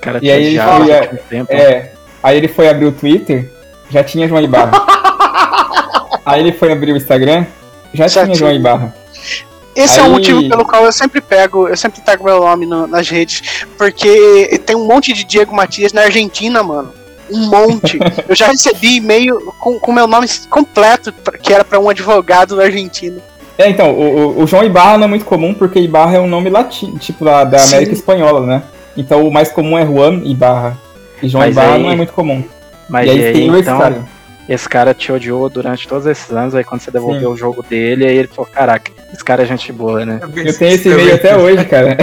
Cara 0.00 0.18
E 0.22 0.30
aí 0.30 0.46
ele 0.46 0.58
foi, 0.58 0.92
há 0.92 0.96
é, 0.96 1.08
muito 1.08 1.24
tempo. 1.28 1.52
É. 1.52 1.92
Aí 2.22 2.36
ele 2.36 2.48
foi 2.48 2.68
abrir 2.68 2.86
o 2.86 2.92
Twitter, 2.92 3.50
já 3.90 4.02
tinha 4.02 4.26
João 4.26 4.42
Ibarra. 4.42 4.72
aí 6.24 6.40
ele 6.40 6.52
foi 6.52 6.72
abrir 6.72 6.92
o 6.92 6.96
Instagram, 6.96 7.44
já, 7.92 8.08
Já 8.08 8.24
tinha 8.24 8.34
João 8.34 8.50
tinha. 8.50 8.60
Ibarra. 8.60 8.94
Esse 9.74 9.98
é 9.98 10.02
o 10.02 10.06
Aí- 10.06 10.10
motivo 10.10 10.48
pelo 10.48 10.64
qual 10.64 10.84
eu 10.84 10.92
sempre 10.92 11.20
pego, 11.20 11.66
eu 11.68 11.76
sempre 11.76 12.00
tago 12.02 12.24
meu 12.24 12.40
nome 12.40 12.66
no- 12.66 12.86
nas 12.86 13.08
redes, 13.08 13.64
porque 13.78 14.60
tem 14.66 14.76
um 14.76 14.86
monte 14.86 15.12
de 15.12 15.24
Diego 15.24 15.54
Matias 15.54 15.92
na 15.92 16.02
Argentina, 16.02 16.62
mano. 16.62 16.92
Um 17.30 17.48
monte. 17.48 17.98
eu 18.28 18.34
já 18.34 18.48
recebi 18.48 18.96
e-mail 18.96 19.40
com, 19.58 19.78
com 19.80 19.92
meu 19.92 20.06
nome 20.06 20.26
completo, 20.50 21.12
que 21.42 21.52
era 21.52 21.64
pra 21.64 21.78
um 21.80 21.88
advogado 21.88 22.56
da 22.56 22.64
Argentina. 22.64 23.16
É, 23.56 23.68
então, 23.70 23.90
o, 23.92 24.16
o- 24.38 24.42
o 24.42 24.46
João 24.46 24.64
Ibarra 24.64 24.98
não 24.98 25.04
é 25.04 25.08
muito 25.08 25.24
comum 25.24 25.54
porque 25.54 25.78
Ibarra 25.78 26.16
é 26.16 26.20
um 26.20 26.28
nome 26.28 26.50
latino, 26.50 26.98
tipo 26.98 27.24
da, 27.24 27.44
da 27.44 27.58
Sim. 27.58 27.76
América 27.76 27.92
Espanhola, 27.94 28.46
né? 28.46 28.62
Então 28.96 29.26
o 29.26 29.32
mais 29.32 29.50
comum 29.50 29.78
é 29.78 29.86
Juan 29.86 30.20
Ibarra. 30.24 30.76
E 31.22 31.28
João 31.28 31.44
Mas 31.44 31.52
Ibarra 31.54 31.74
aí- 31.76 31.82
não 31.82 31.90
é 31.90 31.96
muito 31.96 32.12
comum. 32.12 32.44
Mas 32.88 33.06
e 33.06 33.10
aí, 33.10 33.18
e 33.20 33.24
aí, 33.24 33.32
tem 33.32 33.48
esse 33.50 33.60
então, 33.60 33.78
cara. 33.78 34.04
esse 34.48 34.68
cara 34.68 34.92
te 34.92 35.10
odiou 35.12 35.48
durante 35.48 35.88
todos 35.88 36.04
esses 36.06 36.30
anos, 36.30 36.54
aí 36.54 36.64
quando 36.64 36.80
você 36.82 36.90
devolveu 36.90 37.30
o 37.30 37.36
jogo 37.36 37.62
dele, 37.62 38.04
aí 38.06 38.16
ele 38.18 38.28
falou, 38.28 38.50
caraca, 38.50 38.90
esse 39.12 39.24
cara 39.24 39.42
é 39.42 39.46
gente 39.46 39.72
boa, 39.72 40.04
né? 40.06 40.20
Eu 40.22 40.56
tenho 40.58 40.74
esse 40.74 40.88
e-mail 40.88 41.14
até 41.14 41.36
hoje, 41.36 41.64
cara. 41.64 41.96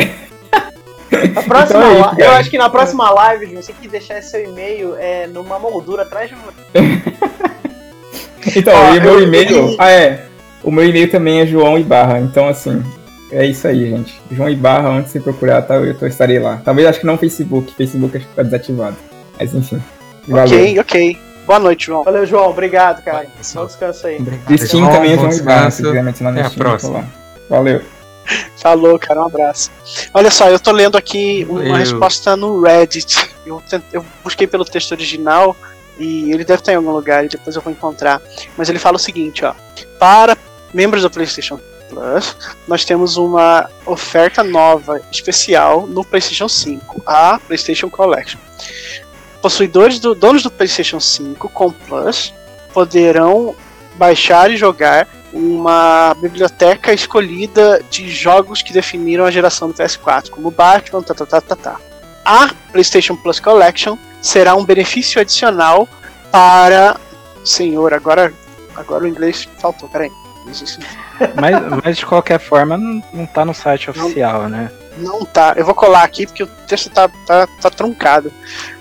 Na 1.33 1.41
próxima, 1.43 1.79
Então 1.79 1.91
é 1.91 2.11
isso, 2.11 2.21
eu 2.21 2.31
acho 2.31 2.49
que 2.51 2.57
na 2.57 2.69
próxima 2.69 3.09
live, 3.09 3.55
você 3.55 3.73
tem 3.73 3.81
que 3.81 3.87
deixar 3.87 4.21
seu 4.21 4.43
e-mail 4.43 4.95
é, 4.97 5.25
numa 5.27 5.57
moldura 5.57 6.03
atrás 6.03 6.29
de 6.29 6.35
você. 6.35 6.79
Então, 8.55 8.73
Ó, 8.73 8.93
e 8.95 8.99
o 8.99 9.01
meu 9.01 9.13
eu- 9.15 9.23
e-mail. 9.23 9.51
eu- 9.51 9.75
Ah, 9.77 9.91
é. 9.91 10.25
O 10.63 10.71
meu 10.71 10.85
e-mail 10.87 11.09
também 11.11 11.41
é 11.41 11.45
João 11.45 11.77
Ibarra. 11.77 12.19
Então, 12.19 12.47
assim, 12.47 12.81
é 13.31 13.45
isso 13.45 13.67
aí, 13.67 13.89
gente. 13.89 14.19
João 14.31 14.49
Ibarra, 14.49 14.89
onde 14.89 15.09
você 15.09 15.19
procurar, 15.19 15.61
tá, 15.61 15.75
eu 15.75 15.93
tô- 15.97 16.07
estarei 16.07 16.39
lá. 16.39 16.61
Talvez 16.63 16.87
acho 16.87 16.99
que 17.01 17.05
não 17.05 17.17
Facebook. 17.17 17.73
Facebook 17.75 18.15
acho 18.17 18.25
que 18.27 18.33
tá 18.35 18.43
desativado. 18.43 18.95
Mas 19.37 19.53
enfim. 19.53 19.81
Valeu. 20.27 20.57
Ok, 20.57 20.79
ok. 20.79 21.17
Boa 21.45 21.59
noite, 21.59 21.87
João. 21.87 22.03
Valeu, 22.03 22.25
João. 22.25 22.49
Obrigado, 22.49 23.03
cara. 23.03 23.17
Valeu, 23.17 23.29
Bom 23.31 23.37
pessoal. 23.37 23.65
descanso 23.65 24.07
aí. 24.07 24.17
Obrigado, 24.17 24.57
Steam 24.57 24.83
João. 24.83 24.91
também 24.93 25.13
é 25.13 25.17
se 25.17 25.27
descanso. 25.27 26.27
Até 26.27 26.41
a 26.41 26.49
próxima. 26.49 27.07
Valeu. 27.49 27.81
Falou, 28.57 28.99
cara, 28.99 29.21
um 29.21 29.25
abraço. 29.25 29.71
Olha 30.13 30.29
só, 30.29 30.49
eu 30.49 30.59
tô 30.59 30.71
lendo 30.71 30.97
aqui 30.97 31.45
uma 31.49 31.59
Valeu. 31.61 31.75
resposta 31.75 32.35
no 32.35 32.61
Reddit. 32.61 33.29
Eu, 33.45 33.61
eu 33.91 34.05
busquei 34.23 34.45
pelo 34.45 34.63
texto 34.63 34.91
original 34.91 35.55
e 35.97 36.31
ele 36.31 36.45
deve 36.45 36.59
estar 36.61 36.73
em 36.73 36.75
algum 36.75 36.91
lugar 36.91 37.25
e 37.25 37.29
depois 37.29 37.55
eu 37.55 37.61
vou 37.61 37.71
encontrar. 37.73 38.21
Mas 38.55 38.69
ele 38.69 38.77
fala 38.77 38.97
o 38.97 38.99
seguinte, 38.99 39.43
ó. 39.43 39.53
Para 39.97 40.37
membros 40.73 41.01
do 41.01 41.09
PlayStation 41.09 41.59
Plus, 41.89 42.37
nós 42.67 42.85
temos 42.85 43.17
uma 43.17 43.67
oferta 43.85 44.43
nova, 44.43 45.01
especial, 45.11 45.87
no 45.87 46.05
PlayStation 46.05 46.47
5, 46.47 47.01
a 47.05 47.39
PlayStation 47.39 47.89
Collection. 47.89 48.39
Possuidores 49.41 49.99
do 49.99 50.13
donos 50.13 50.43
do 50.43 50.51
PlayStation 50.51 50.99
5 50.99 51.49
com 51.49 51.71
Plus 51.71 52.33
poderão 52.73 53.55
baixar 53.95 54.51
e 54.51 54.57
jogar 54.57 55.07
uma 55.31 56.15
biblioteca 56.15 56.93
escolhida 56.93 57.81
de 57.89 58.09
jogos 58.09 58.61
que 58.61 58.73
definiram 58.73 59.25
a 59.25 59.31
geração 59.31 59.67
do 59.67 59.73
PS4, 59.73 60.29
como 60.29 60.49
Batman, 60.49 61.01
tá, 61.03 61.13
tá, 61.13 61.25
tá, 61.25 61.41
tá, 61.41 61.55
tá. 61.55 61.79
A 62.25 62.49
PlayStation 62.71 63.15
Plus 63.15 63.39
Collection 63.39 63.97
será 64.21 64.55
um 64.55 64.65
benefício 64.65 65.21
adicional 65.21 65.87
para. 66.31 66.97
Senhor, 67.43 67.93
agora, 67.93 68.33
agora 68.75 69.03
o 69.03 69.07
inglês 69.07 69.47
faltou, 69.59 69.87
peraí. 69.89 70.11
Mas, 71.35 71.83
mas 71.83 71.97
de 71.97 72.05
qualquer 72.05 72.39
forma, 72.39 72.77
não, 72.77 73.03
não 73.13 73.25
tá 73.25 73.45
no 73.45 73.53
site 73.53 73.89
oficial, 73.89 74.49
né? 74.49 74.71
Não 74.97 75.23
tá. 75.25 75.53
Eu 75.55 75.65
vou 75.65 75.75
colar 75.75 76.03
aqui 76.03 76.25
porque 76.25 76.43
o 76.43 76.47
texto 76.67 76.89
tá, 76.89 77.09
tá, 77.25 77.47
tá 77.61 77.69
truncado. 77.69 78.31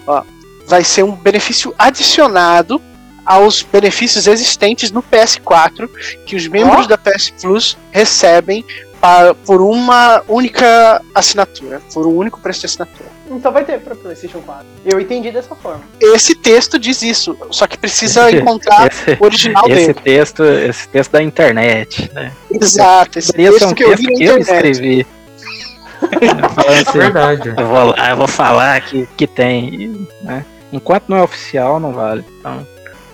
Ó, 0.07 0.23
vai 0.69 0.85
ser 0.85 1.03
um 1.03 1.13
benefício 1.13 1.75
adicionado 1.79 2.81
aos 3.25 3.63
benefícios 3.63 4.27
existentes 4.27 4.91
no 4.91 5.03
PS4 5.03 5.89
que 6.25 6.37
os 6.37 6.47
membros 6.47 6.87
da 6.87 6.97
PS 6.97 7.31
Plus 7.43 7.77
recebem 7.91 8.65
pa- 9.01 9.35
por 9.45 9.61
uma 9.61 10.23
única 10.29 11.03
assinatura, 11.15 11.81
por 11.93 12.07
um 12.07 12.17
único 12.17 12.41
preço 12.41 12.61
de 12.61 12.67
assinatura. 12.67 13.09
Então 13.31 13.53
vai 13.53 13.63
ter 13.63 13.79
pra 13.81 13.95
PlayStation 13.95 14.41
4. 14.41 14.65
Eu 14.87 14.99
entendi 14.99 15.31
dessa 15.31 15.55
forma. 15.55 15.83
Esse 16.01 16.35
texto 16.35 16.79
diz 16.79 17.03
isso, 17.03 17.37
só 17.51 17.67
que 17.67 17.77
precisa 17.77 18.31
encontrar 18.31 18.89
Esse, 18.91 19.19
o 19.21 19.25
original 19.25 19.65
esse 19.69 19.75
dele. 19.89 19.95
texto, 20.03 20.45
esse 20.45 20.89
texto 20.89 21.13
da 21.13 21.23
internet, 21.23 22.11
né? 22.15 22.33
Exato, 22.51 23.19
esse 23.19 23.31
Poderia 23.33 23.59
ser 23.59 23.67
um 23.67 23.75
texto 23.75 23.77
que 23.77 23.85
eu 23.85 23.97
vi 23.97 24.07
texto 24.07 24.11
na 24.13 24.17
que 24.17 24.25
eu 24.25 24.39
internet. 24.39 24.71
escrevi. 24.71 25.07
É 26.67 26.93
verdade. 26.93 27.55
eu 27.57 27.67
vou 27.67 27.95
eu 27.95 28.17
vou 28.17 28.29
falar 28.29 28.81
que, 28.81 29.07
que 29.17 29.27
tem. 29.27 30.07
né? 30.23 30.45
Enquanto 30.73 31.09
não 31.09 31.17
é 31.17 31.23
oficial, 31.23 31.79
não 31.81 31.93
vale. 31.93 32.25
Então, 32.41 32.67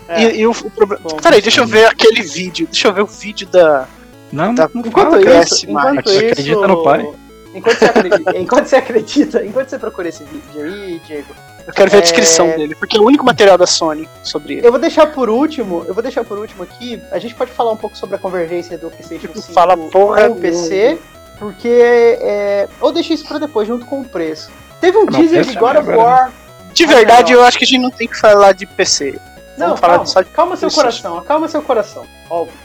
É. 0.09 0.23
E, 0.23 0.41
e 0.41 0.47
o, 0.47 0.51
o 0.51 0.71
problema. 0.71 1.03
Peraí, 1.23 1.41
deixa 1.41 1.61
eu 1.61 1.67
ver 1.67 1.87
aquele 1.87 2.23
vídeo. 2.23 2.67
Deixa 2.71 2.89
eu 2.89 2.93
ver 2.93 3.03
o 3.03 3.07
vídeo 3.07 3.47
da. 3.49 3.87
não, 4.33 4.53
não 4.53 4.65
Enquanto 4.75 5.11
fala, 5.11 5.17
isso, 5.19 5.25
cara. 5.27 5.39
cresce 5.39 5.67
mais. 5.71 5.91
enquanto 5.93 6.07
Você 6.09 6.17
isso, 6.17 6.33
acredita 6.33 6.69
no 6.69 6.83
pai? 6.83 7.13
Enquanto 7.55 7.79
você 7.79 7.85
acredita, 7.85 8.33
enquanto 8.39 8.67
você 8.67 8.77
acredita, 8.77 9.45
enquanto 9.47 9.69
você 9.69 9.79
procura 9.79 10.09
esse 10.09 10.25
vídeo 10.25 10.65
aí, 10.65 11.01
Diego, 11.07 11.33
Eu 11.67 11.73
quero 11.73 11.89
ver 11.91 11.97
É. 11.97 12.01
a 12.01 12.03
descrição 12.03 12.47
dele, 12.49 12.75
porque 12.75 12.97
é 12.97 13.01
o 13.01 13.05
único 13.05 13.25
material 13.25 13.57
da 13.57 13.67
Sony 13.67 14.09
sobre 14.25 14.55
ele. 14.55 14.67
eu 14.67 14.73
vou 14.73 14.81
deixar 14.81 15.07
por 15.13 15.31
último, 15.31 15.85
eu 15.87 15.95
vou 15.95 16.03
deixar 16.03 16.25
por 16.25 16.37
último 16.37 16.65
aqui, 16.65 17.01
a 17.13 17.19
gente 17.21 17.33
pode 17.37 17.53
falar 17.53 17.71
um 17.71 17.77
pouco 17.77 17.97
sobre 17.97 18.17
a 18.17 18.19
convergência 18.19 18.77
do 18.77 18.91
PlayStation 18.91 19.29
5 19.41 19.53
Fala 19.53 19.77
porra 19.77 20.27
com 20.29 20.35
o 20.35 20.41
PC, 20.41 20.99
porque 21.39 21.69
é, 21.69 22.69
ou 22.81 22.91
deixa 22.93 23.15
isso 23.15 23.25
pra 23.27 23.39
depois 23.39 23.69
junto 23.69 23.87
com 23.87 24.01
o 24.01 24.05
preço. 24.05 24.51
Teve 24.81 24.99
um 24.99 25.05
Não, 25.05 25.13
teaser 25.13 25.45
de 25.45 25.55
God 25.55 25.77
of 25.77 25.91
agora, 25.91 25.97
War. 25.97 26.33
De 26.75 26.87
verdade, 26.87 27.33
não. 27.33 27.41
eu 27.41 27.47
acho 27.47 27.57
que 27.59 27.65
a 27.65 27.67
gente 27.67 27.81
não 27.81 27.91
tem 27.91 28.09
que 28.09 28.19
falar 28.19 28.53
de 28.53 28.67
PC. 28.67 29.19
Não, 29.57 29.69
Vamos 29.69 29.81
falar 29.81 29.93
calma, 29.95 30.07
só 30.07 30.21
de 30.23 30.31
calma 30.31 30.57
seu 30.57 30.71
coração, 30.71 31.19
acalma 31.19 31.49
seu 31.49 31.63
coração. 31.63 32.05
Óbvio. 32.29 32.65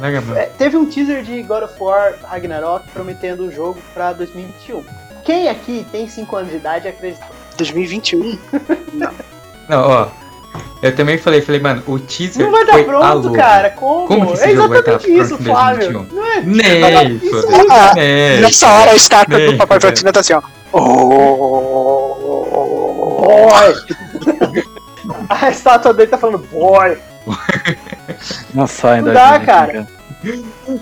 Man. 0.00 0.36
É, 0.36 0.46
teve 0.58 0.76
um 0.76 0.86
teaser 0.86 1.22
de 1.22 1.40
God 1.42 1.62
of 1.64 1.74
War 1.78 2.14
Ragnarok 2.24 2.88
prometendo 2.88 3.44
o 3.44 3.52
jogo 3.52 3.80
pra 3.94 4.12
2021. 4.12 4.84
Quem 5.24 5.48
aqui 5.48 5.86
tem 5.92 6.08
5 6.08 6.34
anos 6.36 6.50
de 6.50 6.56
idade 6.56 6.88
acreditou? 6.88 7.28
2021? 7.56 8.38
Não, 9.68 9.88
ó. 9.88 10.08
Eu 10.80 10.94
também 10.94 11.18
falei, 11.18 11.40
falei, 11.42 11.60
mano, 11.60 11.82
o 11.86 11.98
teaser 11.98 12.44
Não 12.44 12.52
vai 12.52 12.64
dar 12.64 12.72
foi 12.72 12.84
pronto, 12.84 13.04
alô. 13.04 13.32
cara. 13.32 13.70
Como? 13.70 14.06
Como 14.06 14.26
que 14.28 14.32
esse 14.34 14.44
é 14.44 14.54
jogo 14.54 14.68
vai 14.68 14.78
estar 14.78 14.92
exatamente 14.92 15.20
isso, 15.20 15.38
Flávio. 15.38 15.92
2021? 15.92 16.16
Não 16.16 16.26
é? 16.26 16.40
Nem, 16.40 17.16
Isso 17.16 17.42
foda-se. 17.42 17.70
Ah, 17.70 17.94
Nem. 17.94 18.40
Nessa 18.40 18.72
hora 18.72 18.90
a 18.92 18.94
estátua 18.94 19.38
Nem, 19.38 19.50
do 19.52 19.58
Papai 19.58 19.78
cara. 19.78 19.92
Platina 19.92 20.12
tá 20.12 20.20
assim, 20.20 20.32
ó. 20.34 20.42
Oh, 20.72 22.47
Boy! 23.18 23.74
A 25.28 25.50
estátua 25.50 25.92
dele 25.92 26.10
tá 26.10 26.18
falando 26.18 26.38
boy. 26.38 26.98
Não 28.54 28.66
sai 28.66 29.00
Não 29.00 29.12
dá, 29.12 29.40
cara. 29.40 29.86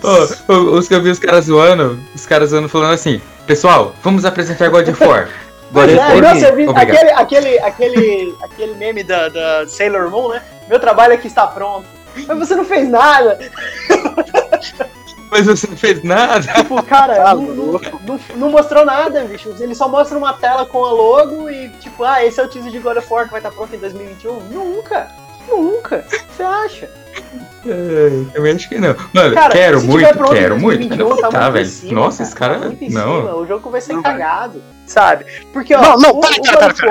Ô, 0.03 0.53
ô, 0.53 0.77
os 0.77 0.87
que 0.87 0.95
eu 0.95 1.01
vi 1.01 1.09
os 1.09 1.19
caras 1.19 1.45
zoando, 1.45 1.99
os 2.13 2.25
caras 2.25 2.49
zoando 2.49 2.69
falando 2.69 2.93
assim, 2.93 3.21
pessoal, 3.45 3.93
vamos 4.03 4.25
apresentar 4.25 4.69
God 4.69 4.87
of 4.87 5.03
War. 5.03 5.29
God 5.71 5.89
of 5.89 5.97
é, 5.97 6.21
War. 6.21 6.55
viu 6.55 6.69
Obrigado. 6.69 6.75
aquele, 6.75 7.11
aquele, 7.11 7.59
aquele, 7.59 8.35
aquele 8.41 8.73
meme 8.75 9.03
da, 9.03 9.29
da 9.29 9.67
Sailor 9.67 10.09
Moon, 10.09 10.29
né? 10.29 10.41
Meu 10.67 10.79
trabalho 10.79 11.13
aqui 11.13 11.27
está 11.27 11.47
pronto. 11.47 11.85
Mas 12.27 12.39
você 12.39 12.55
não 12.55 12.65
fez 12.65 12.89
nada. 12.89 13.37
Mas 15.29 15.45
você 15.45 15.67
não 15.67 15.75
fez 15.77 16.03
nada. 16.03 16.41
Tipo, 16.53 16.81
cara, 16.83 17.15
Tá 17.15 17.35
não, 17.35 17.41
não, 17.43 17.71
não- 17.73 18.19
não 18.35 18.49
mostrou 18.51 18.85
nada, 18.85 19.23
bicho. 19.25 19.53
Ele 19.59 19.75
só 19.75 19.87
mostra 19.87 20.17
uma 20.17 20.33
tela 20.33 20.65
com 20.65 20.83
a 20.85 20.91
logo 20.91 21.49
e, 21.49 21.69
tipo, 21.79 22.03
ah, 22.03 22.23
esse 22.25 22.39
é 22.39 22.43
o 22.43 22.47
teaser 22.47 22.71
de 22.71 22.79
God 22.79 22.97
of 22.97 23.07
War 23.11 23.25
que 23.25 23.31
vai 23.31 23.39
estar 23.39 23.51
pronto 23.51 23.75
em 23.75 23.79
2021. 23.79 24.39
Nunca. 24.49 25.07
Nunca. 25.49 26.05
Você 26.35 26.43
acha? 26.43 26.89
É, 27.65 28.09
Eu 28.37 28.45
acho 28.55 28.69
que 28.69 28.77
não. 28.79 28.95
Mano, 29.13 29.33
Cara, 29.33 29.49
quero 29.53 29.81
muito, 29.83 30.07
quero 30.33 30.59
muito. 30.59 30.87
Mas 30.89 30.97
2021, 30.97 31.09
não 31.09 31.17
tá 31.17 31.29
tá, 31.29 31.49
velho. 31.49 31.65
cima, 31.65 31.93
Nossa, 31.93 32.17
cara, 32.17 32.27
esse 32.27 32.35
cara. 32.35 32.59
tá 32.59 32.65
muito 32.67 32.83
em 32.83 32.89
não. 32.89 33.15
cima, 33.21 33.35
O 33.35 33.47
jogo 33.47 33.69
vai 33.69 33.81
ser 33.81 34.01
cagado, 34.01 34.61
sabe? 34.85 35.25
Porque, 35.53 35.73
ó, 35.75 35.81
Não, 35.81 35.97
não, 35.97 36.09
o, 36.11 36.19
peraí, 36.21 36.37
o 36.39 36.41
peraí, 36.43 36.55
God 36.61 36.71
of 36.71 36.81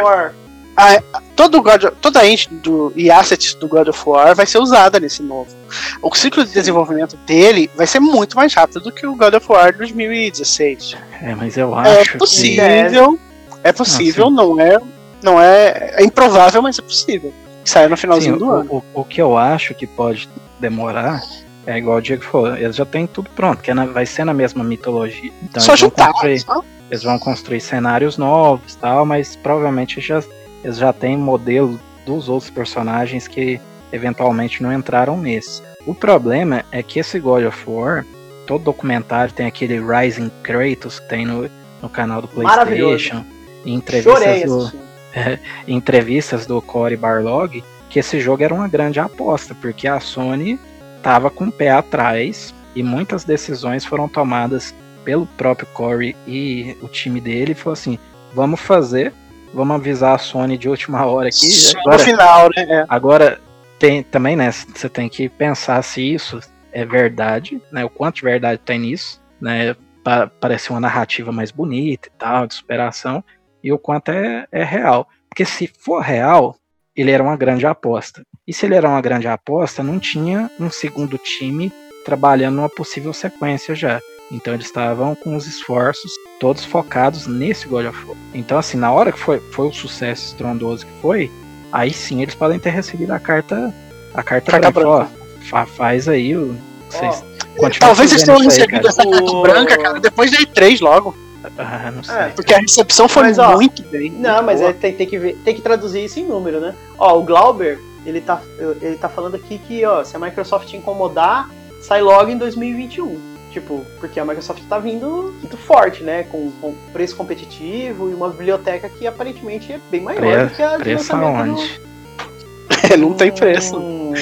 War... 0.76 1.02
Todo 1.34 1.60
God, 1.62 1.84
toda 2.00 2.20
a 2.20 2.26
ente 2.26 2.48
do, 2.52 2.92
e 2.96 3.10
assets 3.10 3.54
do 3.54 3.68
God 3.68 3.88
of 3.88 4.02
War 4.08 4.34
vai 4.34 4.46
ser 4.46 4.58
usada 4.58 4.98
nesse 4.98 5.22
novo. 5.22 5.54
O 6.02 6.14
ciclo 6.14 6.44
de 6.44 6.52
desenvolvimento 6.52 7.16
dele 7.18 7.70
vai 7.76 7.86
ser 7.86 8.00
muito 8.00 8.36
mais 8.36 8.54
rápido 8.54 8.80
do 8.80 8.92
que 8.92 9.06
o 9.06 9.14
God 9.14 9.34
of 9.34 9.46
War 9.52 9.76
2016. 9.76 10.96
É, 11.22 11.34
mas 11.34 11.56
eu 11.56 11.78
É 11.80 12.00
acho 12.00 12.12
que. 12.12 12.18
possível, 12.18 13.18
é 13.62 13.72
possível, 13.72 14.30
não 14.30 14.58
é, 14.60 14.78
não 15.22 15.40
é, 15.40 15.94
é 15.98 16.04
improvável, 16.04 16.62
mas 16.62 16.78
é 16.78 16.82
possível. 16.82 17.32
Que 17.64 17.70
saia 17.70 17.88
no 17.88 17.96
Sim, 17.96 18.00
finalzinho 18.02 18.38
do 18.38 18.50
ano. 18.50 18.68
o, 18.70 18.76
o, 18.94 19.00
o 19.00 19.04
que 19.04 19.20
eu 19.20 19.36
acho 19.36 19.74
que 19.74 19.86
pode 19.86 20.28
demorar 20.60 21.20
é 21.66 21.76
igual 21.78 21.98
o 21.98 22.00
Diego 22.00 22.22
falou, 22.22 22.56
eles 22.56 22.76
já 22.76 22.84
têm 22.86 23.06
tudo 23.06 23.28
pronto, 23.30 23.60
que 23.60 23.70
é 23.70 23.74
na- 23.74 23.86
vai 23.86 24.06
ser 24.06 24.24
na 24.24 24.32
mesma 24.32 24.62
mitologia. 24.62 25.32
Então 25.42 25.60
Só 25.60 25.72
eles 25.72 25.80
vão, 25.80 25.90
juntar. 25.90 26.12
construir, 26.12 26.38
só- 26.40 26.64
eles 26.90 27.02
vão 27.02 27.18
construir 27.18 27.60
cenários 27.60 28.16
novos 28.16 28.74
e 28.74 28.78
tal, 28.78 29.04
mas 29.04 29.34
provavelmente 29.34 30.00
já, 30.00 30.22
eles 30.66 30.78
já 30.78 30.92
têm 30.92 31.16
modelo 31.16 31.78
dos 32.04 32.28
outros 32.28 32.50
personagens 32.50 33.28
que 33.28 33.60
eventualmente 33.92 34.60
não 34.60 34.72
entraram 34.72 35.16
nesse. 35.16 35.62
O 35.86 35.94
problema 35.94 36.64
é 36.72 36.82
que 36.82 36.98
esse 36.98 37.20
God 37.20 37.44
of 37.44 37.70
War, 37.70 38.04
todo 38.48 38.64
documentário 38.64 39.32
tem 39.32 39.46
aquele 39.46 39.78
Rising 39.78 40.28
Kratos 40.42 40.98
que 40.98 41.08
tem 41.08 41.24
no, 41.24 41.48
no 41.80 41.88
canal 41.88 42.20
do. 42.20 42.26
PlayStation, 42.26 43.24
entrevistas 43.64 44.50
do, 44.50 44.72
em 45.68 45.76
entrevistas 45.76 46.46
do 46.46 46.60
Cory 46.60 46.96
Barlog 46.96 47.62
que 47.88 48.00
esse 48.00 48.18
jogo 48.18 48.42
era 48.42 48.52
uma 48.52 48.66
grande 48.66 48.98
aposta, 48.98 49.54
porque 49.54 49.86
a 49.86 50.00
Sony 50.00 50.58
estava 50.96 51.30
com 51.30 51.44
o 51.44 51.52
pé 51.52 51.70
atrás 51.70 52.52
e 52.74 52.82
muitas 52.82 53.22
decisões 53.22 53.84
foram 53.84 54.08
tomadas 54.08 54.74
pelo 55.04 55.26
próprio 55.26 55.68
Cory 55.72 56.16
e 56.26 56.76
o 56.82 56.88
time 56.88 57.20
dele. 57.20 57.54
Falou 57.54 57.74
assim: 57.74 57.96
vamos 58.34 58.60
fazer, 58.60 59.14
vamos 59.56 59.76
avisar 59.76 60.14
a 60.14 60.18
Sony 60.18 60.58
de 60.58 60.68
última 60.68 61.06
hora 61.06 61.28
aqui. 61.28 61.50
Só 61.50 61.72
no 61.78 61.80
Agora, 61.80 61.98
final, 61.98 62.48
né? 62.54 62.64
É. 62.68 62.84
agora 62.88 63.40
tem 63.78 64.02
também, 64.02 64.36
né? 64.36 64.50
Você 64.52 64.88
tem 64.88 65.08
que 65.08 65.28
pensar 65.28 65.82
se 65.82 66.02
isso 66.02 66.38
é 66.70 66.84
verdade, 66.84 67.60
né? 67.72 67.84
O 67.84 67.88
quanto 67.88 68.16
de 68.16 68.22
verdade 68.22 68.60
tem 68.62 68.78
nisso, 68.78 69.20
né? 69.40 69.74
Para 70.04 70.26
parecer 70.26 70.72
uma 70.72 70.80
narrativa 70.80 71.32
mais 71.32 71.50
bonita 71.50 72.08
e 72.08 72.18
tal, 72.18 72.46
de 72.46 72.54
superação, 72.54 73.24
e 73.64 73.72
o 73.72 73.78
quanto 73.78 74.10
é, 74.10 74.46
é 74.52 74.62
real. 74.62 75.08
Porque 75.28 75.44
se 75.44 75.66
for 75.66 76.02
real, 76.02 76.54
ele 76.94 77.10
era 77.10 77.22
uma 77.22 77.36
grande 77.36 77.66
aposta. 77.66 78.22
E 78.46 78.52
se 78.52 78.66
ele 78.66 78.74
era 78.74 78.88
uma 78.88 79.00
grande 79.00 79.26
aposta, 79.26 79.82
não 79.82 79.98
tinha 79.98 80.50
um 80.60 80.70
segundo 80.70 81.18
time 81.18 81.72
trabalhando 82.04 82.56
numa 82.56 82.68
possível 82.68 83.12
sequência 83.12 83.74
já. 83.74 84.00
Então 84.30 84.54
eles 84.54 84.66
estavam 84.66 85.14
com 85.14 85.36
os 85.36 85.46
esforços 85.46 86.10
todos 86.40 86.64
focados 86.64 87.26
nesse 87.26 87.68
God 87.68 87.86
of 87.86 88.06
War. 88.06 88.16
Então, 88.34 88.58
assim, 88.58 88.76
na 88.76 88.92
hora 88.92 89.12
que 89.12 89.18
foi, 89.18 89.38
foi 89.52 89.68
o 89.68 89.72
sucesso 89.72 90.26
estrondoso 90.26 90.84
que 90.84 90.92
foi, 91.00 91.30
aí 91.72 91.92
sim 91.92 92.22
eles 92.22 92.34
podem 92.34 92.58
ter 92.58 92.70
recebido 92.70 93.12
a 93.12 93.20
carta 93.20 93.72
a 94.12 94.22
carta, 94.22 94.50
Carta 94.50 94.70
branca. 94.70 94.88
Ó, 94.88 95.06
fa- 95.48 95.66
faz 95.66 96.08
aí 96.08 96.36
o. 96.36 96.56
Vocês 96.90 97.24
continuem 97.56 97.78
Talvez 97.78 98.10
eles 98.12 98.22
tenham 98.24 98.38
aí, 98.40 98.44
recebido 98.46 98.70
cara. 98.82 98.88
essa 98.88 99.02
carta 99.10 99.32
O- 99.32 99.42
branca, 99.42 99.78
cara, 99.78 100.00
depois 100.00 100.30
da 100.30 100.38
E3 100.38 100.80
logo. 100.80 101.14
Ah, 101.58 101.92
não 101.94 102.02
sei. 102.02 102.16
É. 102.16 102.28
Porque 102.30 102.52
a 102.54 102.58
recepção 102.58 103.08
foi 103.08 103.22
Mas, 103.24 103.38
ó, 103.38 103.52
muito 103.54 103.82
bem. 103.84 104.10
Não, 104.10 104.34
muito 104.36 104.46
mas 104.46 104.60
é, 104.60 104.72
tem, 104.72 104.92
tem 104.94 105.06
que 105.06 105.16
ver, 105.18 105.36
tem 105.44 105.54
que 105.54 105.62
traduzir 105.62 106.04
isso 106.04 106.18
em 106.18 106.24
número, 106.26 106.58
né? 106.60 106.74
Ó, 106.98 107.18
o 107.18 107.22
Glauber, 107.22 107.78
ele 108.04 108.20
tá, 108.20 108.40
ele 108.82 108.96
tá 108.96 109.08
falando 109.08 109.36
aqui 109.36 109.58
que, 109.58 109.84
ó, 109.84 110.02
se 110.02 110.16
a 110.16 110.18
Microsoft 110.18 110.72
incomodar, 110.74 111.48
sai 111.80 112.02
logo 112.02 112.30
em 112.30 112.36
2021. 112.36 113.35
Tipo, 113.56 113.86
porque 113.98 114.20
a 114.20 114.24
Microsoft 114.26 114.62
tá 114.68 114.78
vindo 114.78 115.34
muito 115.40 115.56
forte, 115.56 116.02
né? 116.04 116.24
Com, 116.24 116.50
com 116.60 116.74
preço 116.92 117.16
competitivo 117.16 118.10
e 118.10 118.12
uma 118.12 118.28
biblioteca 118.28 118.86
que 118.86 119.06
aparentemente 119.06 119.72
é 119.72 119.80
bem 119.90 120.02
maior 120.02 120.20
Pre- 120.20 120.44
do 120.44 120.54
que 120.54 120.62
a 120.62 120.76
de 120.76 120.82
Preço 120.82 121.16
lançamento 121.16 121.50
aonde? 121.52 121.80
É, 122.92 122.96
não 122.98 123.14
tem 123.14 123.32
preço. 123.32 123.78
Hum, 123.78 124.12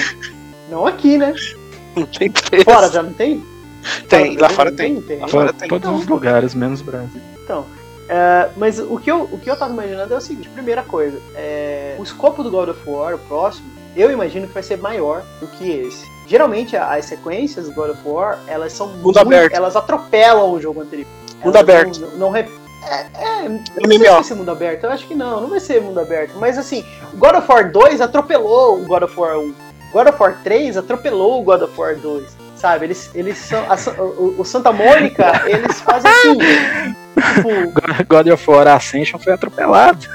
Não 0.69 0.87
aqui, 0.87 1.17
né? 1.17 1.35
Não 1.97 2.05
tem 2.05 2.31
preço. 2.31 2.63
Fora 2.63 2.89
já 2.89 3.03
não 3.03 3.11
tem? 3.11 3.43
Tem, 4.07 4.37
lá 4.37 4.47
fora 4.49 4.71
tem. 4.71 5.01
tem. 5.01 5.19
Lá 5.19 5.27
fora 5.27 5.51
tem. 5.53 5.67
Todos 5.67 5.99
os 5.99 6.07
lugares, 6.07 6.55
menos 6.55 6.81
Brasil. 6.81 7.21
Então, 7.43 7.65
é, 8.07 8.49
mas 8.55 8.79
o 8.79 8.97
que, 8.97 9.11
eu, 9.11 9.23
o 9.23 9.37
que 9.37 9.49
eu 9.49 9.57
tava 9.57 9.73
imaginando 9.73 10.13
é 10.13 10.17
o 10.17 10.21
seguinte: 10.21 10.47
primeira 10.49 10.81
coisa, 10.81 11.19
é, 11.35 11.95
o 11.99 12.03
escopo 12.03 12.41
do 12.41 12.49
God 12.49 12.69
of 12.69 12.79
War, 12.89 13.15
o 13.15 13.19
próximo, 13.19 13.69
eu 13.95 14.09
imagino 14.11 14.47
que 14.47 14.53
vai 14.53 14.63
ser 14.63 14.77
maior 14.77 15.23
do 15.41 15.47
que 15.47 15.69
esse. 15.69 16.05
Geralmente 16.27 16.75
as 16.75 17.05
sequências 17.05 17.67
do 17.67 17.73
God 17.73 17.91
of 17.91 17.99
War, 18.05 18.39
elas 18.47 18.73
são 18.73 18.87
muito, 18.87 19.17
aberto. 19.19 19.53
elas 19.53 19.75
atropelam 19.75 20.51
o 20.53 20.61
jogo 20.61 20.81
anterior. 20.81 21.07
Mundo 21.43 21.55
Elas 21.57 21.69
aberto. 21.69 21.99
Não, 21.99 22.17
não 22.17 22.29
rep- 22.31 22.49
é, 22.87 23.45
é, 23.45 23.49
não 23.49 23.63
sei 23.65 23.97
se 23.97 24.09
vai 24.09 24.23
ser 24.23 24.35
mundo 24.35 24.51
aberto, 24.51 24.83
eu 24.83 24.91
acho 24.91 25.07
que 25.07 25.15
não, 25.15 25.41
não 25.41 25.49
vai 25.49 25.59
ser 25.59 25.81
mundo 25.81 25.99
aberto. 25.99 26.33
Mas 26.37 26.57
assim, 26.57 26.83
God 27.15 27.35
of 27.35 27.51
War 27.51 27.71
2 27.71 28.01
atropelou 28.01 28.81
o 28.81 28.85
God 28.85 29.03
of 29.03 29.19
War 29.19 29.37
1. 29.39 29.53
God 29.91 30.07
of 30.07 30.21
War 30.21 30.37
3 30.43 30.77
atropelou 30.77 31.41
o 31.41 31.43
God 31.43 31.61
of 31.63 31.79
War 31.79 31.95
2. 31.95 32.35
Sabe, 32.55 32.85
eles, 32.85 33.09
eles 33.13 33.37
são. 33.37 33.63
a 33.69 33.75
o, 34.01 34.35
o 34.39 34.45
Santa 34.45 34.71
Mônica, 34.71 35.31
eles 35.45 35.79
fazem 35.81 36.09
assim. 36.09 36.37
tipo, 36.37 38.05
God 38.07 38.27
of 38.27 38.49
War 38.49 38.67
Ascension 38.67 39.19
foi 39.19 39.33
atropelado. 39.33 40.07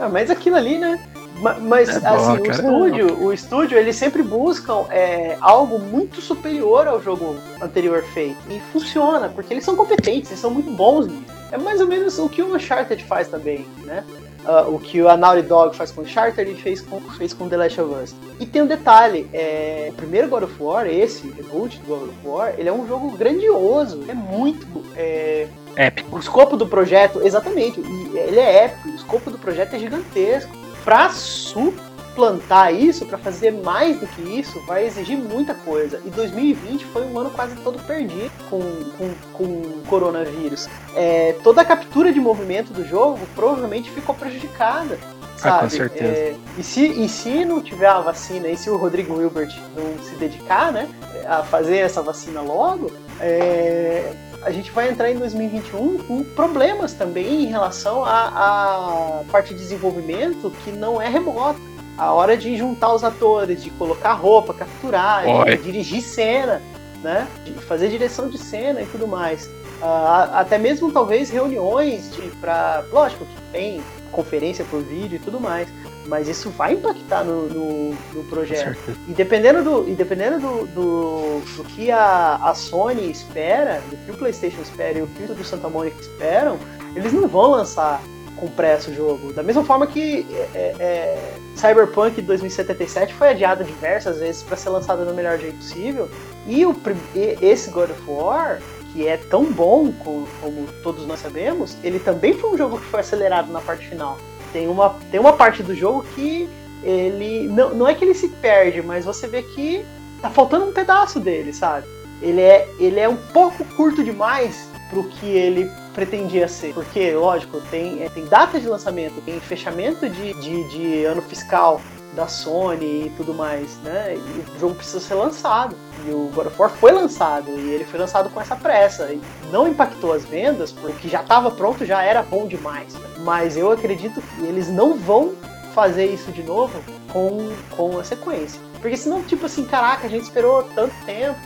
Ah, 0.00 0.08
mas 0.08 0.30
aquilo 0.30 0.56
ali, 0.56 0.78
né? 0.78 0.98
Ma- 1.40 1.54
Mas, 1.60 1.88
É 1.88 2.06
assim, 2.08 2.36
o 2.38 2.42
cara. 2.42 2.50
estúdio, 2.52 3.22
o 3.24 3.32
estúdio, 3.32 3.78
eles 3.78 3.96
sempre 3.96 4.22
buscam 4.22 4.84
é, 4.90 5.36
algo 5.40 5.78
muito 5.78 6.20
superior 6.20 6.86
ao 6.88 7.00
jogo 7.00 7.36
anterior 7.60 8.02
feito. 8.02 8.36
E 8.50 8.60
funciona, 8.72 9.28
porque 9.28 9.54
eles 9.54 9.64
são 9.64 9.76
competentes, 9.76 10.30
eles 10.30 10.40
são 10.40 10.50
muito 10.50 10.70
bons. 10.70 11.08
É 11.52 11.56
mais 11.58 11.80
ou 11.80 11.86
menos 11.86 12.18
o 12.18 12.28
que 12.28 12.42
o 12.42 12.54
Uncharted 12.54 13.02
faz 13.04 13.28
também, 13.28 13.66
né? 13.84 14.04
Ah, 14.44 14.62
o 14.68 14.78
que 14.78 15.00
a 15.06 15.16
Naughty 15.16 15.42
Dog 15.42 15.76
faz 15.76 15.90
com 15.90 16.02
Uncharted 16.02 16.40
ele 16.40 16.54
fez 16.60 16.80
com, 16.80 17.00
fez 17.00 17.32
com 17.32 17.48
The 17.48 17.56
Last 17.56 17.80
of 17.80 17.94
Us. 18.02 18.14
E 18.38 18.46
tem 18.46 18.62
um 18.62 18.66
detalhe, 18.66 19.28
é, 19.32 19.88
o 19.90 19.94
primeiro 19.94 20.28
God 20.28 20.44
of 20.44 20.54
War, 20.62 20.86
esse, 20.86 21.28
reboot 21.30 21.78
do 21.80 21.86
God 21.86 22.02
of 22.08 22.14
War, 22.24 22.54
ele 22.56 22.68
é 22.68 22.72
um 22.72 22.86
jogo 22.86 23.10
grandioso, 23.16 24.04
é 24.08 24.14
muito... 24.14 24.66
É, 24.96 25.46
Épico. 25.76 26.16
o 26.16 26.18
escopo 26.18 26.56
do 26.56 26.66
projeto, 26.66 27.20
exatamente, 27.24 27.80
e 27.80 28.18
ele 28.18 28.40
é 28.40 28.64
épico, 28.64 28.88
o 28.88 28.94
escopo 28.94 29.30
do 29.30 29.38
projeto 29.38 29.74
é 29.74 29.78
gigantesco. 29.78 30.50
Pra 30.88 31.10
suplantar 31.10 32.72
isso, 32.72 33.04
pra 33.04 33.18
fazer 33.18 33.50
mais 33.50 34.00
do 34.00 34.06
que 34.06 34.22
isso, 34.22 34.58
vai 34.64 34.86
exigir 34.86 35.18
muita 35.18 35.52
coisa. 35.52 36.00
E 36.02 36.08
2020 36.08 36.86
foi 36.86 37.02
um 37.04 37.18
ano 37.18 37.28
quase 37.28 37.54
todo 37.56 37.78
perdido 37.80 38.30
com, 38.48 38.58
com, 38.96 39.14
com 39.34 39.44
o 39.44 39.82
coronavírus. 39.86 40.66
É, 40.96 41.36
toda 41.44 41.60
a 41.60 41.64
captura 41.66 42.10
de 42.10 42.18
movimento 42.18 42.72
do 42.72 42.86
jogo 42.86 43.18
provavelmente 43.34 43.90
ficou 43.90 44.14
prejudicada. 44.14 44.98
Ah, 45.02 45.26
com 45.26 45.38
Sabe? 45.38 45.72
certeza. 45.72 46.10
É, 46.10 46.34
e, 46.56 46.64
se, 46.64 46.86
e 46.86 47.06
se 47.06 47.44
não 47.44 47.60
tiver 47.60 47.88
a 47.88 48.00
vacina, 48.00 48.48
e 48.48 48.56
se 48.56 48.70
o 48.70 48.78
Rodrigo 48.78 49.14
Wilbert 49.14 49.54
não 49.76 50.02
se 50.02 50.14
dedicar 50.14 50.72
né, 50.72 50.88
a 51.28 51.42
fazer 51.42 51.80
essa 51.80 52.00
vacina 52.00 52.40
logo, 52.40 52.90
é, 53.20 54.10
a 54.48 54.50
gente 54.50 54.70
vai 54.70 54.88
entrar 54.88 55.10
em 55.10 55.18
2021 55.18 55.98
com 55.98 56.24
problemas 56.24 56.94
também 56.94 57.44
em 57.44 57.46
relação 57.46 58.02
à, 58.02 59.22
parte 59.30 59.52
de 59.52 59.60
desenvolvimento 59.60 60.50
que 60.64 60.72
não 60.72 61.00
é 61.00 61.06
remota. 61.06 61.60
A 61.98 62.14
hora 62.14 62.34
de 62.34 62.56
juntar 62.56 62.94
os 62.94 63.04
atores, 63.04 63.62
de 63.62 63.70
colocar 63.70 64.14
roupa, 64.14 64.54
capturar, 64.54 65.24
de 65.44 65.58
dirigir 65.58 66.00
cena, 66.00 66.62
né? 67.02 67.28
De 67.44 67.52
fazer 67.52 67.90
direção 67.90 68.30
de 68.30 68.38
cena 68.38 68.80
e 68.80 68.86
tudo 68.86 69.06
mais. 69.06 69.50
Ah, 69.82 70.40
até 70.40 70.56
mesmo 70.56 70.90
talvez 70.90 71.28
reuniões 71.28 72.10
de 72.12 72.22
para 72.40 72.84
lógico 72.90 73.26
que 73.26 73.52
tem 73.52 73.82
conferência 74.10 74.64
por 74.64 74.82
vídeo 74.82 75.16
e 75.16 75.18
tudo 75.18 75.38
mais 75.38 75.68
mas 76.08 76.26
isso 76.26 76.50
vai 76.50 76.72
impactar 76.72 77.22
no, 77.22 77.46
no, 77.48 77.90
no 78.14 78.24
projeto 78.24 78.78
e 79.06 79.12
dependendo 79.12 79.62
do, 79.62 79.88
e 79.88 79.94
dependendo 79.94 80.40
do, 80.40 80.66
do, 80.68 81.40
do 81.56 81.64
que 81.64 81.90
a, 81.90 82.36
a 82.36 82.54
Sony 82.54 83.10
espera, 83.10 83.80
do 83.90 83.96
que 83.96 84.10
o 84.10 84.14
PlayStation 84.16 84.62
espera 84.62 84.98
e 84.98 85.02
o 85.02 85.06
que 85.06 85.24
o 85.24 85.34
do 85.34 85.44
Santa 85.44 85.68
Mônica 85.68 86.00
esperam, 86.00 86.58
eles 86.96 87.12
não 87.12 87.28
vão 87.28 87.50
lançar 87.50 88.00
com 88.36 88.48
pressa 88.48 88.90
o 88.90 88.94
jogo. 88.94 89.32
Da 89.32 89.42
mesma 89.42 89.64
forma 89.64 89.86
que 89.86 90.26
é, 90.54 90.74
é, 90.78 91.34
Cyberpunk 91.54 92.22
2077 92.22 93.12
foi 93.12 93.30
adiado 93.30 93.64
diversas 93.64 94.18
vezes 94.18 94.42
para 94.42 94.56
ser 94.56 94.70
lançado 94.70 95.04
no 95.04 95.12
melhor 95.12 95.38
jeito 95.38 95.56
possível, 95.56 96.08
e, 96.46 96.64
o, 96.64 96.74
e 97.14 97.36
esse 97.44 97.70
God 97.70 97.90
of 97.90 98.02
War, 98.06 98.60
que 98.92 99.06
é 99.06 99.16
tão 99.16 99.44
bom 99.44 99.92
como, 99.92 100.26
como 100.40 100.66
todos 100.82 101.06
nós 101.06 101.20
sabemos, 101.20 101.76
ele 101.84 101.98
também 101.98 102.32
foi 102.32 102.50
um 102.50 102.56
jogo 102.56 102.78
que 102.78 102.86
foi 102.86 103.00
acelerado 103.00 103.52
na 103.52 103.60
parte 103.60 103.86
final. 103.88 104.16
Tem 104.52 104.68
uma, 104.68 104.96
tem 105.10 105.20
uma 105.20 105.32
parte 105.32 105.62
do 105.62 105.74
jogo 105.74 106.04
que 106.14 106.48
ele. 106.82 107.48
Não, 107.48 107.74
não 107.74 107.88
é 107.88 107.94
que 107.94 108.04
ele 108.04 108.14
se 108.14 108.28
perde, 108.28 108.82
mas 108.82 109.04
você 109.04 109.26
vê 109.26 109.42
que 109.42 109.84
tá 110.20 110.30
faltando 110.30 110.66
um 110.66 110.72
pedaço 110.72 111.20
dele, 111.20 111.52
sabe? 111.52 111.86
Ele 112.20 112.40
é, 112.40 112.68
ele 112.78 112.98
é 112.98 113.08
um 113.08 113.16
pouco 113.16 113.64
curto 113.76 114.02
demais 114.02 114.68
pro 114.90 115.04
que 115.04 115.26
ele 115.26 115.70
pretendia 115.94 116.48
ser. 116.48 116.74
Porque, 116.74 117.12
lógico, 117.12 117.60
tem, 117.70 118.02
é, 118.02 118.08
tem 118.08 118.24
data 118.26 118.58
de 118.58 118.66
lançamento, 118.66 119.20
tem 119.20 119.38
fechamento 119.40 120.08
de, 120.08 120.32
de, 120.40 120.68
de 120.70 121.04
ano 121.04 121.22
fiscal 121.22 121.80
da 122.18 122.26
Sony 122.26 123.06
e 123.06 123.12
tudo 123.16 123.32
mais, 123.32 123.78
né? 123.78 124.16
E 124.16 124.56
o 124.56 124.58
jogo 124.58 124.74
precisa 124.74 124.98
ser 124.98 125.14
lançado. 125.14 125.76
E 126.04 126.10
o 126.10 126.30
God 126.34 126.48
of 126.48 126.60
War 126.60 126.68
foi 126.68 126.90
lançado, 126.90 127.48
e 127.48 127.70
ele 127.70 127.84
foi 127.84 128.00
lançado 128.00 128.28
com 128.28 128.40
essa 128.40 128.56
pressa. 128.56 129.12
E 129.12 129.22
não 129.52 129.68
impactou 129.68 130.12
as 130.12 130.24
vendas, 130.24 130.72
porque 130.72 131.08
já 131.08 131.20
estava 131.20 131.48
pronto, 131.50 131.86
já 131.86 132.02
era 132.02 132.22
bom 132.22 132.46
demais. 132.46 132.94
Mas 133.18 133.56
eu 133.56 133.70
acredito 133.70 134.20
que 134.20 134.42
eles 134.44 134.68
não 134.68 134.96
vão 134.96 135.32
fazer 135.74 136.06
isso 136.06 136.32
de 136.32 136.42
novo 136.42 136.76
com, 137.12 137.52
com 137.76 137.98
a 137.98 138.04
sequência. 138.04 138.60
Porque 138.80 138.96
senão, 138.96 139.22
tipo 139.22 139.46
assim, 139.46 139.64
caraca, 139.64 140.08
a 140.08 140.10
gente 140.10 140.24
esperou 140.24 140.64
tanto 140.74 140.94
tempo. 141.06 141.38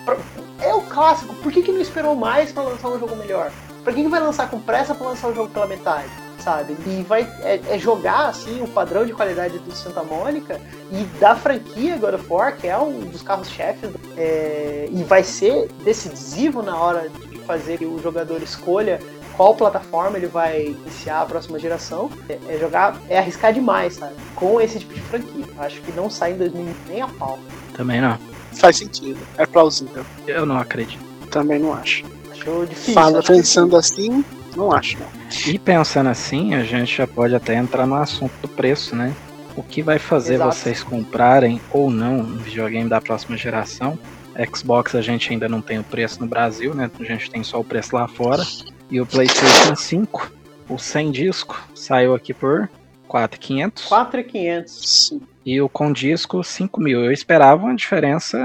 É 0.59 0.73
o 0.75 0.81
clássico, 0.81 1.35
por 1.35 1.53
que, 1.53 1.63
que 1.63 1.73
não 1.73 1.81
esperou 1.83 2.15
mais 2.15 2.51
pra 2.51 2.63
lançar 2.63 2.89
um 2.89 2.99
jogo 2.99 3.15
melhor? 3.17 3.53
Pra 3.85 3.93
que, 3.93 4.03
que 4.03 4.09
vai 4.09 4.21
lançar 4.21 4.49
com 4.49 4.59
pressa 4.59 4.95
pra 4.95 5.09
lançar 5.09 5.29
o 5.29 5.35
jogo 5.35 5.51
pela 5.51 5.67
metade? 5.67 6.09
Sabe? 6.43 6.77
E 6.87 7.03
vai 7.03 7.23
é, 7.41 7.61
é 7.69 7.79
jogar 7.79 8.29
assim 8.29 8.61
o 8.63 8.67
padrão 8.67 9.07
de 9.07 9.13
qualidade 9.13 9.59
do 9.61 9.73
Santa 9.73 10.03
Mônica 10.03 10.61
e 10.91 11.05
da 11.21 11.37
franquia 11.37 11.97
God 11.97 12.15
of 12.15 12.27
War, 12.29 12.57
que 12.57 12.67
é 12.67 12.77
um 12.77 13.01
dos 13.01 13.23
carros-chefes, 13.23 13.91
é, 14.17 14.89
e 14.91 15.05
vai 15.05 15.23
ser 15.23 15.69
decisivo 15.85 16.63
na 16.63 16.77
hora 16.77 17.09
de 17.09 17.39
fazer 17.39 17.79
que 17.79 17.87
o 17.87 18.01
jogador 18.03 18.43
escolha 18.43 18.99
qual 19.37 19.55
plataforma 19.55 20.17
ele 20.17 20.27
vai 20.27 20.67
iniciar 20.67 21.23
a 21.23 21.27
próxima 21.27 21.59
geração. 21.59 22.11
É, 22.29 22.39
é 22.49 22.59
jogar, 22.59 23.01
é 23.09 23.19
arriscar 23.19 23.53
demais, 23.53 23.95
sabe? 23.95 24.15
Com 24.35 24.61
esse 24.61 24.79
tipo 24.79 24.95
de 24.95 25.01
franquia. 25.01 25.45
Acho 25.59 25.81
que 25.81 25.93
não 25.93 26.11
sai 26.11 26.33
em 26.33 26.39
2020 26.39 26.77
nem 26.89 27.03
a 27.03 27.09
pau. 27.09 27.39
Também 27.75 28.01
não. 28.01 28.19
Faz 28.53 28.77
sentido. 28.77 29.19
É 29.39 29.47
plausível. 29.47 30.05
Eu 30.27 30.45
não 30.45 30.59
acredito. 30.59 31.03
Também 31.31 31.59
não 31.59 31.73
acho. 31.73 32.05
Acho 32.31 32.67
difícil. 32.67 32.95
Fala 32.95 33.21
acho 33.21 33.33
pensando 33.33 33.77
assim, 33.77 34.25
não 34.57 34.73
acho. 34.73 34.99
Não. 34.99 35.07
E 35.47 35.59
pensando 35.59 36.09
assim, 36.09 36.55
a 36.55 36.63
gente 36.63 36.97
já 36.97 37.07
pode 37.07 37.35
até 37.35 37.55
entrar 37.55 37.87
no 37.87 37.95
assunto 37.95 38.33
do 38.41 38.49
preço, 38.49 38.95
né? 38.95 39.15
O 39.57 39.63
que 39.63 39.83
vai 39.83 39.99
fazer 39.99 40.35
Exato. 40.35 40.55
vocês 40.55 40.83
comprarem 40.83 41.61
ou 41.71 41.91
não 41.91 42.21
um 42.21 42.37
videogame 42.39 42.89
da 42.89 43.01
próxima 43.01 43.37
geração? 43.37 43.99
Xbox 44.55 44.95
a 44.95 45.03
gente 45.03 45.31
ainda 45.31 45.49
não 45.49 45.61
tem 45.61 45.79
o 45.79 45.85
preço 45.85 46.21
no 46.21 46.27
Brasil, 46.27 46.75
né? 46.75 46.91
A 46.99 47.05
gente 47.05 47.31
tem 47.31 47.45
só 47.45 47.61
o 47.61 47.65
preço 47.65 47.95
lá 47.95 48.09
fora. 48.09 48.43
E 48.91 49.01
o 49.01 49.07
PlayStation 49.07 49.77
5, 49.77 50.33
o 50.69 50.79
100 50.79 51.11
disco, 51.11 51.69
saiu 51.75 52.15
aqui 52.15 52.33
por 52.33 52.69
4.500. 53.09 53.89
4,500. 53.89 55.09
Sim. 55.09 55.21
E 55.45 55.61
o 55.61 55.69
com 55.69 55.93
disco, 55.93 56.43
5 56.43 56.81
mil. 56.81 57.05
Eu 57.05 57.13
esperava 57.13 57.65
uma 57.65 57.75
diferença, 57.75 58.39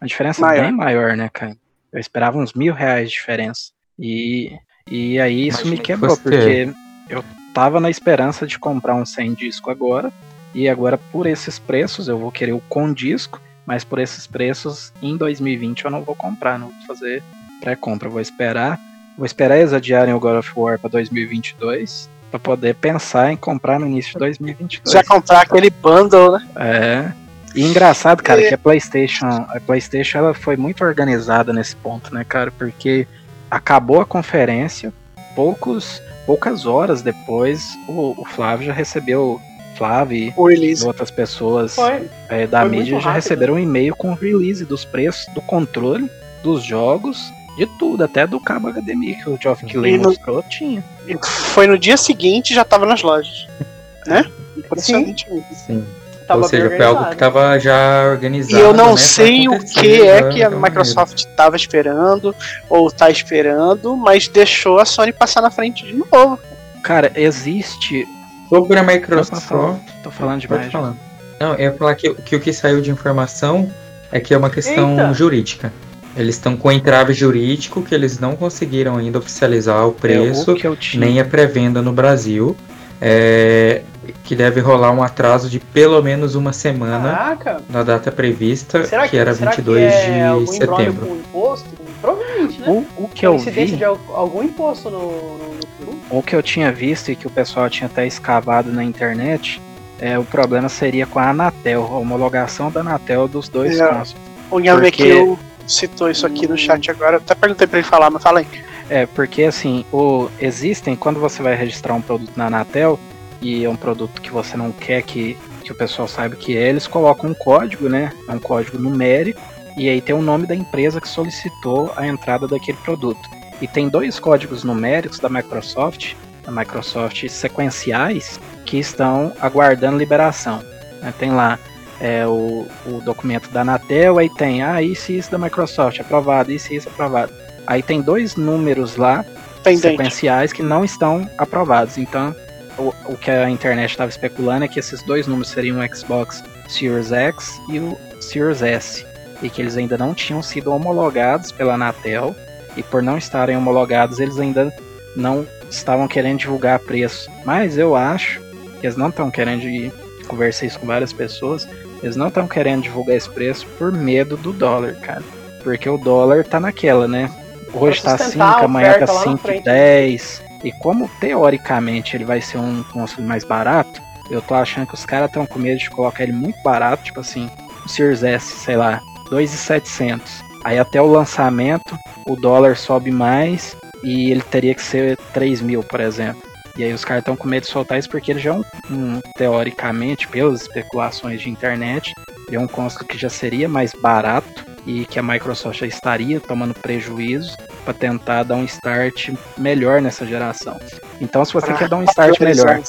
uma 0.00 0.06
diferença 0.06 0.40
Maior. 0.40 0.64
bem 0.64 0.72
maior, 0.72 1.16
né, 1.16 1.28
cara? 1.32 1.56
Eu 1.92 2.00
esperava 2.00 2.38
uns 2.38 2.52
mil 2.54 2.72
reais 2.72 3.10
de 3.10 3.16
diferença. 3.16 3.72
E, 3.98 4.52
e 4.88 5.18
aí 5.18 5.48
isso 5.48 5.62
Imaginei 5.62 5.70
me 5.70 5.76
que 5.78 5.92
quebrou, 5.92 6.10
fosse 6.10 6.22
porque 6.22 6.72
eu 7.08 7.24
tava 7.52 7.80
na 7.80 7.90
esperança 7.90 8.46
de 8.46 8.58
comprar 8.58 8.94
um 8.94 9.04
sem 9.04 9.34
disco 9.34 9.70
agora. 9.70 10.12
E 10.54 10.68
agora, 10.68 10.96
por 10.96 11.26
esses 11.26 11.58
preços, 11.58 12.08
eu 12.08 12.18
vou 12.18 12.30
querer 12.30 12.52
o 12.52 12.62
com 12.68 12.92
disco. 12.92 13.40
Mas 13.66 13.82
por 13.82 13.98
esses 13.98 14.26
preços, 14.28 14.92
em 15.02 15.16
2020 15.16 15.84
eu 15.84 15.90
não 15.90 16.04
vou 16.04 16.14
comprar, 16.14 16.56
não 16.56 16.68
vou 16.68 16.86
fazer 16.86 17.22
pré-compra. 17.60 18.06
eu 18.06 18.12
Vou 18.12 18.20
esperar. 18.20 18.78
Vou 19.18 19.26
esperar 19.26 19.58
eles 19.58 19.72
adiarem 19.72 20.14
o 20.14 20.20
God 20.20 20.38
of 20.38 20.52
War 20.56 20.78
para 20.78 20.90
2022. 20.90 22.08
Pra 22.30 22.38
poder 22.38 22.76
pensar 22.76 23.32
em 23.32 23.36
comprar 23.36 23.80
no 23.80 23.86
início 23.86 24.12
de 24.12 24.18
2022. 24.20 24.92
Já 24.92 25.02
comprar 25.02 25.40
aquele 25.40 25.70
bundle, 25.70 26.32
né? 26.32 26.46
É. 26.56 27.12
E 27.54 27.64
engraçado, 27.64 28.22
cara, 28.22 28.46
que 28.46 28.54
a 28.54 28.58
PlayStation, 28.58 29.26
a 29.26 29.58
PlayStation 29.64 30.18
ela 30.18 30.34
foi 30.34 30.56
muito 30.56 30.84
organizada 30.84 31.52
nesse 31.52 31.74
ponto, 31.74 32.14
né, 32.14 32.22
cara? 32.22 32.52
Porque 32.52 33.08
acabou 33.50 34.00
a 34.00 34.06
conferência, 34.06 34.92
poucos, 35.34 36.02
poucas 36.26 36.66
horas 36.66 37.02
depois, 37.02 37.76
o, 37.88 38.14
o 38.20 38.24
Flávio 38.24 38.66
já 38.66 38.72
recebeu, 38.72 39.40
Flávio 39.76 40.16
e 40.18 40.32
O 40.36 40.46
release. 40.48 40.86
outras 40.86 41.10
pessoas 41.10 41.74
Foi. 41.74 42.08
é, 42.28 42.46
da 42.46 42.64
mídia 42.64 42.98
já 42.98 43.12
receberam 43.12 43.54
um 43.54 43.58
e-mail 43.58 43.94
com 43.94 44.10
o 44.12 44.14
release 44.14 44.64
dos 44.64 44.84
preços, 44.84 45.26
do 45.34 45.42
controle, 45.42 46.10
dos 46.42 46.62
jogos, 46.64 47.30
de 47.58 47.66
tudo, 47.78 48.02
até 48.04 48.26
do 48.26 48.40
cabo 48.40 48.68
HDMI 48.70 49.16
que 49.16 49.28
o 49.30 49.38
Geoff 49.40 49.64
Keighley 49.66 49.94
E 49.94 49.98
no- 49.98 50.04
mostrou, 50.04 50.42
tinha. 50.44 50.82
E 51.06 51.16
Foi 51.26 51.66
no 51.66 51.78
dia 51.78 51.96
seguinte 51.96 52.54
já 52.54 52.64
tava 52.64 52.86
nas 52.86 53.02
lojas. 53.02 53.46
Né? 54.06 54.24
Impressionante. 54.56 55.26
mesmo. 55.28 55.44
Sim. 55.66 55.84
Tava 56.26 56.42
Ou 56.42 56.48
seja, 56.48 56.68
bem 56.68 56.76
foi 56.76 56.86
algo 56.86 56.98
que 57.04 57.08
organizado. 57.10 57.32
tava 57.34 57.58
já 57.60 58.08
organizado. 58.10 58.56
E 58.56 58.60
eu 58.60 58.72
não 58.74 58.90
né, 58.92 58.96
sei 58.96 59.48
o 59.48 59.58
que 59.64 60.02
é 60.02 60.28
que 60.28 60.42
a 60.42 60.50
Microsoft 60.50 61.18
estava 61.18 61.54
esperando 61.54 62.34
ou 62.68 62.90
tá 62.90 63.08
esperando, 63.10 63.96
mas 63.96 64.26
deixou 64.26 64.78
a 64.80 64.84
Sony 64.84 65.12
passar 65.12 65.40
na 65.40 65.50
frente 65.50 65.84
de 65.86 65.94
novo. 65.94 66.38
Cara, 66.82 67.12
existe. 67.14 68.06
Sobre 68.48 68.78
a 68.78 68.82
Microsoft. 68.82 69.42
falando, 69.46 69.80
tô 70.02 70.10
falando 70.10 70.40
demais. 70.40 70.62
Pode 70.62 70.72
falar. 70.72 70.94
Não, 71.38 71.52
eu 71.54 71.60
ia 71.70 71.72
falar 71.72 71.94
que, 71.94 72.12
que 72.14 72.34
o 72.36 72.40
que 72.40 72.52
saiu 72.52 72.80
de 72.80 72.90
informação 72.90 73.70
é 74.10 74.18
que 74.20 74.32
é 74.32 74.36
uma 74.38 74.50
questão 74.50 74.92
Eita. 74.98 75.14
jurídica. 75.14 75.72
Eles 76.16 76.36
estão 76.36 76.56
com 76.56 76.72
entrave 76.72 77.12
jurídico 77.12 77.82
que 77.82 77.94
eles 77.94 78.18
não 78.18 78.34
conseguiram 78.34 78.96
ainda 78.96 79.18
oficializar 79.18 79.86
o 79.86 79.92
preço, 79.92 80.50
É, 80.50 80.54
o 80.54 80.56
que 80.56 80.66
eu 80.66 80.74
tinha. 80.74 81.04
nem 81.04 81.20
a 81.20 81.24
pré-venda 81.24 81.82
no 81.82 81.92
Brasil. 81.92 82.56
É, 83.00 83.82
que 84.24 84.34
deve 84.36 84.60
rolar 84.60 84.90
um 84.92 85.02
atraso 85.02 85.48
de 85.48 85.58
pelo 85.60 86.02
menos 86.02 86.34
uma 86.34 86.52
semana 86.52 87.10
Caraca. 87.10 87.62
na 87.68 87.82
data 87.82 88.10
prevista, 88.12 88.84
Será 88.84 89.02
que, 89.04 89.10
que 89.10 89.16
era 89.16 89.34
será 89.34 89.50
22 89.52 89.92
que 89.94 89.98
é 90.10 90.34
de 90.38 90.46
setembro. 90.52 91.06
com 91.06 91.16
imposto? 91.16 91.68
Provavelmente, 92.00 92.60
né? 92.60 92.68
O, 92.68 93.04
o 93.04 93.08
que 93.08 93.26
eu 93.26 93.32
Coincidência 93.32 93.72
vi, 93.72 93.76
de 93.76 93.84
al- 93.84 93.98
algum 94.14 94.42
imposto 94.42 94.90
no, 94.90 94.98
no, 94.98 95.50
Peru. 95.78 95.98
o 96.10 96.22
que 96.22 96.36
eu 96.36 96.42
tinha 96.42 96.70
visto 96.70 97.10
e 97.10 97.16
que 97.16 97.26
o 97.26 97.30
pessoal 97.30 97.68
tinha 97.70 97.86
até 97.86 98.06
escavado 98.06 98.70
na 98.72 98.84
internet, 98.84 99.60
é, 99.98 100.18
o 100.18 100.24
problema 100.24 100.68
seria 100.68 101.06
com 101.06 101.18
a 101.18 101.30
Anatel, 101.30 101.82
a 101.84 101.98
homologação 101.98 102.70
da 102.70 102.80
Anatel 102.80 103.26
dos 103.26 103.48
dois 103.48 103.80
É. 103.80 103.86
consoles. 103.86 104.16
O 104.50 104.60
Yamekio 104.60 105.26
Porque- 105.36 105.42
citou 105.66 106.08
isso 106.10 106.26
aqui 106.26 106.46
no 106.46 106.56
chat 106.56 106.90
agora. 106.90 107.16
Eu 107.16 107.20
até 107.20 107.34
perguntei 107.34 107.66
pra 107.66 107.78
ele 107.80 107.88
falar, 107.88 108.10
mas 108.10 108.22
fala 108.22 108.40
aí. 108.40 108.46
É, 108.88 109.04
porque 109.06 109.42
assim, 109.42 109.84
o, 109.92 110.28
existem, 110.38 110.94
quando 110.94 111.18
você 111.18 111.42
vai 111.42 111.56
registrar 111.56 111.94
um 111.94 112.00
produto 112.00 112.30
na 112.36 112.46
Anatel, 112.46 113.00
e 113.40 113.64
é 113.64 113.68
um 113.68 113.76
produto 113.76 114.20
que 114.20 114.30
você 114.30 114.56
não 114.56 114.72
quer 114.72 115.02
que, 115.02 115.36
que 115.62 115.72
o 115.72 115.74
pessoal 115.74 116.08
saiba 116.08 116.36
que 116.36 116.56
é, 116.56 116.68
eles 116.68 116.86
colocam 116.86 117.30
um 117.30 117.34
código, 117.34 117.88
né? 117.88 118.12
É 118.28 118.32
um 118.32 118.38
código 118.38 118.78
numérico, 118.78 119.40
e 119.76 119.88
aí 119.88 120.00
tem 120.00 120.14
o 120.14 120.22
nome 120.22 120.46
da 120.46 120.54
empresa 120.54 121.00
que 121.00 121.08
solicitou 121.08 121.92
a 121.96 122.06
entrada 122.06 122.48
daquele 122.48 122.78
produto. 122.78 123.28
E 123.60 123.66
tem 123.66 123.88
dois 123.88 124.18
códigos 124.18 124.64
numéricos 124.64 125.18
da 125.18 125.28
Microsoft, 125.28 126.14
da 126.44 126.52
Microsoft 126.52 127.28
sequenciais, 127.28 128.40
que 128.64 128.78
estão 128.78 129.32
aguardando 129.40 129.98
liberação. 129.98 130.62
né? 131.00 131.12
Tem 131.18 131.30
lá 131.30 131.58
é, 132.00 132.26
o, 132.26 132.66
o 132.86 133.00
documento 133.02 133.50
da 133.50 133.62
Anatel, 133.62 134.18
aí 134.18 134.28
tem, 134.30 134.62
ah, 134.62 134.82
isso 134.82 135.12
e 135.12 135.18
isso 135.18 135.30
da 135.30 135.38
Microsoft, 135.38 136.00
aprovado, 136.00 136.52
isso 136.52 136.72
e 136.72 136.76
isso 136.76 136.88
aprovado. 136.88 137.32
Aí 137.66 137.82
tem 137.82 138.00
dois 138.00 138.36
números 138.36 138.96
lá, 138.96 139.24
Pendente. 139.62 139.82
sequenciais, 139.82 140.52
que 140.52 140.62
não 140.62 140.84
estão 140.84 141.28
aprovados. 141.36 141.98
Então, 141.98 142.34
o, 142.78 142.94
o 143.06 143.16
que 143.16 143.30
a 143.30 143.48
internet 143.48 143.90
estava 143.90 144.10
especulando 144.10 144.64
é 144.64 144.68
que 144.68 144.78
esses 144.78 145.02
dois 145.02 145.26
números 145.26 145.48
seriam 145.48 145.78
o 145.78 145.96
Xbox 145.96 146.42
Series 146.68 147.12
X 147.12 147.60
e 147.70 147.78
o 147.78 147.96
Series 148.20 148.62
S, 148.62 149.06
e 149.42 149.48
que 149.48 149.62
eles 149.62 149.76
ainda 149.76 149.96
não 149.96 150.14
tinham 150.14 150.42
sido 150.42 150.72
homologados 150.72 151.52
pela 151.52 151.74
Anatel, 151.74 152.34
e 152.76 152.82
por 152.82 153.02
não 153.02 153.16
estarem 153.16 153.56
homologados, 153.56 154.20
eles 154.20 154.38
ainda 154.38 154.72
não 155.16 155.46
estavam 155.70 156.06
querendo 156.06 156.38
divulgar 156.38 156.78
preço. 156.78 157.30
Mas 157.44 157.78
eu 157.78 157.96
acho 157.96 158.40
que 158.80 158.86
eles 158.86 158.96
não 158.96 159.08
estão 159.08 159.30
querendo 159.30 159.62
conversar 159.62 160.06
Conversei 160.26 160.68
isso 160.68 160.80
com 160.80 160.86
várias 160.86 161.12
pessoas. 161.12 161.68
Eles 162.02 162.16
não 162.16 162.28
estão 162.28 162.48
querendo 162.48 162.82
divulgar 162.82 163.16
esse 163.16 163.30
preço 163.30 163.64
por 163.78 163.92
medo 163.92 164.36
do 164.36 164.52
dólar, 164.52 164.94
cara. 164.96 165.22
Porque 165.62 165.88
o 165.88 165.96
dólar 165.96 166.44
tá 166.44 166.58
naquela, 166.58 167.06
né? 167.06 167.30
Hoje 167.72 168.02
tá 168.02 168.18
5, 168.18 168.42
amanhã 168.42 168.98
tá 168.98 169.06
5,10. 169.06 170.42
E 170.66 170.72
como 170.72 171.08
teoricamente 171.20 172.16
ele 172.16 172.24
vai 172.24 172.40
ser 172.40 172.58
um 172.58 172.82
console 172.82 173.24
mais 173.24 173.44
barato, 173.44 174.02
eu 174.28 174.42
tô 174.42 174.52
achando 174.52 174.84
que 174.88 174.94
os 174.94 175.06
caras 175.06 175.28
estão 175.28 175.46
com 175.46 175.60
medo 175.60 175.78
de 175.78 175.88
colocar 175.88 176.24
ele 176.24 176.32
muito 176.32 176.60
barato, 176.64 177.04
tipo 177.04 177.20
assim, 177.20 177.48
o 177.84 177.88
Series 177.88 178.24
S, 178.24 178.44
sei 178.64 178.74
lá, 178.74 179.00
2,700. 179.30 180.42
Aí 180.64 180.76
até 180.76 181.00
o 181.00 181.06
lançamento, 181.06 181.96
o 182.26 182.34
dólar 182.34 182.76
sobe 182.76 183.12
mais 183.12 183.76
e 184.02 184.32
ele 184.32 184.42
teria 184.42 184.74
que 184.74 184.82
ser 184.82 185.16
3 185.32 185.62
mil, 185.62 185.84
por 185.84 186.00
exemplo. 186.00 186.42
E 186.76 186.82
aí 186.82 186.92
os 186.92 187.04
caras 187.04 187.20
estão 187.20 187.36
com 187.36 187.46
medo 187.46 187.62
de 187.62 187.70
soltar 187.70 188.00
isso 188.00 188.10
porque 188.10 188.32
ele 188.32 188.40
já 188.40 188.50
é 188.50 188.54
um, 188.54 188.64
um, 188.90 189.20
teoricamente, 189.36 190.26
pelas 190.26 190.62
especulações 190.62 191.40
de 191.40 191.48
internet, 191.48 192.12
é 192.50 192.58
um 192.58 192.66
console 192.66 193.06
que 193.06 193.16
já 193.16 193.30
seria 193.30 193.68
mais 193.68 193.92
barato 193.92 194.75
e 194.86 195.04
que 195.04 195.18
a 195.18 195.22
Microsoft 195.22 195.80
já 195.80 195.86
estaria 195.86 196.40
tomando 196.40 196.72
prejuízo 196.72 197.56
para 197.84 197.92
tentar 197.92 198.44
dar 198.44 198.54
um 198.54 198.64
start 198.64 199.30
melhor 199.58 200.00
nessa 200.00 200.24
geração. 200.24 200.78
Então, 201.20 201.44
se 201.44 201.52
você 201.52 201.66
Pra 201.66 201.76
quer 201.76 201.88
dar 201.88 201.96
um 201.96 202.04
start 202.04 202.40
melhor, 202.40 202.80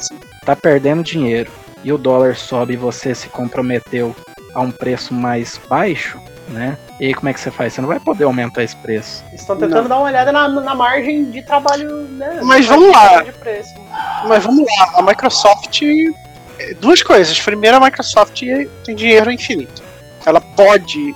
tá 0.45 0.55
perdendo 0.55 1.03
dinheiro 1.03 1.51
e 1.83 1.91
o 1.91 1.97
dólar 1.97 2.35
sobe 2.35 2.73
e 2.73 2.77
você 2.77 3.15
se 3.15 3.29
comprometeu 3.29 4.15
a 4.53 4.61
um 4.61 4.71
preço 4.71 5.13
mais 5.13 5.59
baixo, 5.69 6.19
né? 6.47 6.77
E 6.99 7.07
aí 7.07 7.13
como 7.13 7.29
é 7.29 7.33
que 7.33 7.39
você 7.39 7.51
faz? 7.51 7.73
Você 7.73 7.81
não 7.81 7.87
vai 7.87 7.99
poder 7.99 8.23
aumentar 8.23 8.63
esse 8.63 8.75
preço. 8.75 9.23
Estão 9.33 9.57
tentando 9.57 9.87
dar 9.87 9.97
uma 9.97 10.05
olhada 10.05 10.31
na, 10.31 10.47
na 10.47 10.75
margem 10.75 11.29
de 11.29 11.43
trabalho, 11.43 12.07
né? 12.11 12.39
Mas 12.43 12.67
na 12.67 12.75
vamos 12.75 12.91
lá. 12.91 13.21
De 13.21 13.31
preço. 13.33 13.73
Mas 14.27 14.43
vamos 14.43 14.65
lá, 14.79 14.93
a 14.95 15.01
Microsoft. 15.01 15.81
Duas 16.79 17.03
coisas. 17.03 17.39
Primeiro, 17.39 17.77
a 17.77 17.79
Microsoft 17.79 18.41
tem 18.83 18.95
dinheiro 18.95 19.31
infinito. 19.31 19.83
Ela 20.25 20.41
pode, 20.41 21.15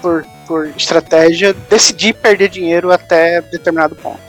por- 0.00 0.24
por, 0.46 0.66
estratégia, 0.76 1.54
decidir 1.70 2.14
perder 2.14 2.48
dinheiro 2.48 2.90
até 2.92 3.40
determinado 3.40 3.94
ponto. 3.96 4.20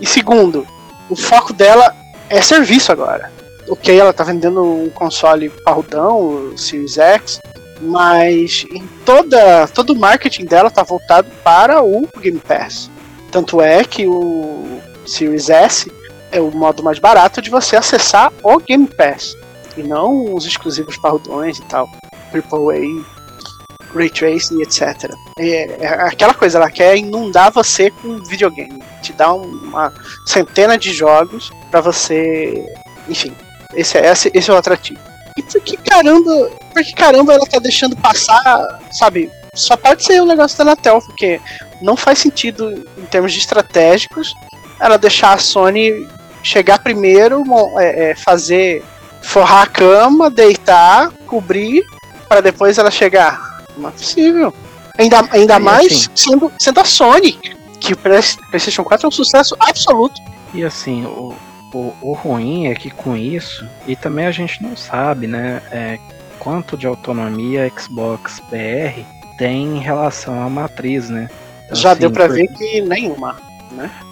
E 0.00 0.06
segundo, 0.06 0.66
o 1.08 1.16
foco 1.16 1.52
dela 1.52 1.94
é 2.28 2.40
serviço 2.40 2.92
agora. 2.92 3.32
Ok, 3.68 3.98
ela 3.98 4.12
tá 4.12 4.22
vendendo 4.24 4.62
um 4.62 4.90
console 4.90 5.48
parrudão, 5.64 6.18
o 6.52 6.58
Series 6.58 6.98
X, 6.98 7.40
mas 7.80 8.66
em 8.70 8.86
toda, 9.04 9.66
todo 9.68 9.94
o 9.94 9.96
marketing 9.98 10.44
dela 10.44 10.70
tá 10.70 10.82
voltado 10.82 11.28
para 11.42 11.82
o 11.82 12.06
Game 12.20 12.38
Pass. 12.38 12.90
Tanto 13.30 13.60
é 13.60 13.82
que 13.84 14.06
o 14.06 14.80
Series 15.06 15.48
S 15.48 15.90
é 16.30 16.40
o 16.40 16.50
modo 16.50 16.82
mais 16.82 16.98
barato 16.98 17.40
de 17.40 17.50
você 17.50 17.76
acessar 17.76 18.32
o 18.42 18.58
Game 18.58 18.86
Pass. 18.86 19.34
E 19.76 19.82
não 19.82 20.34
os 20.34 20.46
exclusivos 20.46 20.96
parrudões 20.98 21.58
e 21.58 21.62
tal. 21.62 21.88
AAA, 22.32 23.04
Ray 23.94 24.10
Tracing, 24.10 24.60
etc. 24.62 25.14
É, 25.38 25.76
é 25.80 25.86
aquela 25.86 26.34
coisa, 26.34 26.58
ela 26.58 26.70
quer 26.70 26.96
inundar 26.96 27.52
você 27.52 27.90
com 27.90 28.18
videogame. 28.18 28.82
Te 29.02 29.12
dá 29.12 29.32
uma 29.32 29.92
centena 30.26 30.76
de 30.76 30.92
jogos 30.92 31.50
pra 31.70 31.80
você. 31.80 32.64
Enfim, 33.08 33.34
esse 33.74 33.98
é, 33.98 34.10
esse, 34.10 34.30
esse 34.34 34.50
é 34.50 34.54
o 34.54 34.56
atrativo. 34.56 35.00
E 35.36 35.42
por 35.42 35.60
que 35.60 35.76
caramba. 35.76 36.50
Por 36.72 36.82
que 36.82 36.94
caramba 36.94 37.34
ela 37.34 37.46
tá 37.46 37.58
deixando 37.58 37.96
passar, 37.96 38.80
sabe? 38.92 39.30
Só 39.54 39.76
pode 39.76 40.02
ser 40.02 40.20
o 40.20 40.26
negócio 40.26 40.58
da 40.58 40.64
Anatel, 40.64 41.00
porque 41.00 41.40
não 41.80 41.96
faz 41.96 42.18
sentido 42.18 42.84
em 42.98 43.06
termos 43.06 43.32
de 43.32 43.38
estratégicos 43.38 44.34
ela 44.80 44.96
deixar 44.96 45.34
a 45.34 45.38
Sony 45.38 46.08
chegar 46.42 46.78
primeiro, 46.78 47.42
é, 47.78 48.10
é, 48.10 48.14
fazer 48.14 48.84
forrar 49.22 49.62
a 49.62 49.66
cama, 49.66 50.30
deitar, 50.30 51.10
cobrir, 51.26 51.82
para 52.28 52.40
depois 52.42 52.76
ela 52.76 52.90
chegar. 52.90 53.53
Não 53.76 53.88
é 53.88 53.92
possível. 53.92 54.54
Ainda, 54.98 55.26
ainda 55.30 55.56
E 55.56 55.58
mais 55.58 55.92
assim- 55.92 56.08
sendo, 56.14 56.52
sendo 56.58 56.80
a 56.80 56.84
Sony, 56.84 57.32
que 57.80 57.92
o 57.92 57.96
Play- 57.96 58.20
PlayStation 58.50 58.84
4 58.84 59.06
é 59.06 59.08
um 59.08 59.10
sucesso 59.10 59.56
absoluto. 59.58 60.20
E 60.52 60.62
assim, 60.64 61.04
o, 61.04 61.34
o, 61.72 61.92
o 62.00 62.12
ruim 62.12 62.68
é 62.68 62.74
que 62.74 62.90
com 62.90 63.16
isso, 63.16 63.66
e 63.86 63.96
também 63.96 64.26
a 64.26 64.30
gente 64.30 64.62
não 64.62 64.76
sabe, 64.76 65.26
né, 65.26 65.60
é, 65.72 65.98
quanto 66.38 66.76
de 66.76 66.86
autonomia 66.86 67.66
a 67.66 67.80
Xbox 67.80 68.40
BR 68.50 69.02
tem 69.36 69.76
em 69.76 69.80
relação 69.80 70.40
à 70.40 70.48
matriz, 70.48 71.10
né? 71.10 71.28
Então, 71.64 71.76
Já 71.76 71.90
assim, 71.92 72.00
deu 72.00 72.10
pra 72.12 72.26
por- 72.26 72.34
ver 72.36 72.46
que 72.48 72.80
nenhuma. 72.82 73.36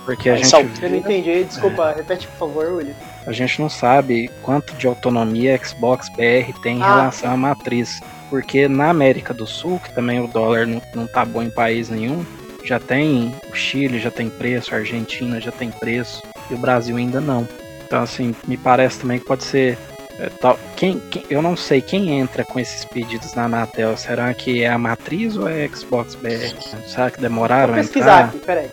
Porque 0.05 0.29
a 0.29 0.33
Mas 0.33 0.41
gente, 0.51 0.51
só- 0.51 0.85
Eu 0.85 0.91
não 0.91 0.97
entendi, 0.97 1.45
desculpa, 1.45 1.95
repete 1.97 2.27
por 2.27 2.49
favor, 2.49 2.73
William. 2.73 2.95
a 3.25 3.31
gente 3.31 3.61
não 3.63 3.69
sabe 3.69 4.29
quanto 4.43 4.75
de 4.75 4.89
autonomia 4.89 5.55
a 5.55 5.65
Xbox 5.65 6.09
BR 6.09 6.53
tem 6.61 6.79
em 6.79 6.83
Ah. 6.83 6.97
relação 6.97 7.31
à 7.33 7.37
matriz. 7.37 8.01
Porque 8.33 8.67
na 8.67 8.89
América 8.89 9.35
do 9.35 9.47
Sul, 9.47 9.79
que 9.79 9.93
também 9.95 10.19
o 10.19 10.27
dólar 10.27 10.67
não, 10.67 10.81
não 10.95 11.07
tá 11.07 11.23
bom 11.23 11.43
em 11.43 11.51
país 11.51 11.91
nenhum, 11.91 12.25
já 12.65 12.81
tem 12.81 13.35
o 13.53 13.55
Chile, 13.55 13.99
já 14.01 14.11
tem 14.11 14.31
preço, 14.31 14.75
a 14.75 14.79
Argentina 14.79 15.39
já 15.39 15.53
tem 15.53 15.71
preço, 15.71 16.23
e 16.51 16.55
o 16.55 16.57
Brasil 16.57 16.97
ainda 16.97 17.21
não. 17.21 17.47
Então, 17.85 18.01
assim, 18.03 18.35
me 18.49 18.57
parece 18.57 19.01
também 19.01 19.19
que 19.19 19.27
pode 19.27 19.45
ser. 19.45 19.77
é, 20.19 20.31
tal- 20.41 20.59
quem, 20.77 20.99
quem- 21.11 21.25
eu 21.29 21.43
não 21.43 21.55
sei 21.57 21.83
quem 21.83 22.19
entra 22.19 22.43
com 22.43 22.59
esses 22.59 22.87
pedidos 22.87 23.35
na 23.35 23.45
Anatel. 23.45 23.97
Será 23.99 24.33
que 24.33 24.63
é 24.63 24.69
a 24.69 24.79
matriz 24.79 25.37
ou 25.37 25.47
é 25.49 25.65
a 25.67 25.69
Xbox 25.77 26.15
BR? 26.15 26.55
Será 26.87 27.11
que 27.11 27.21
demoraram 27.21 27.75
Vou 27.75 27.83
pesquisar 27.83 28.25
aqui, 28.27 28.39
peraí. 28.39 28.71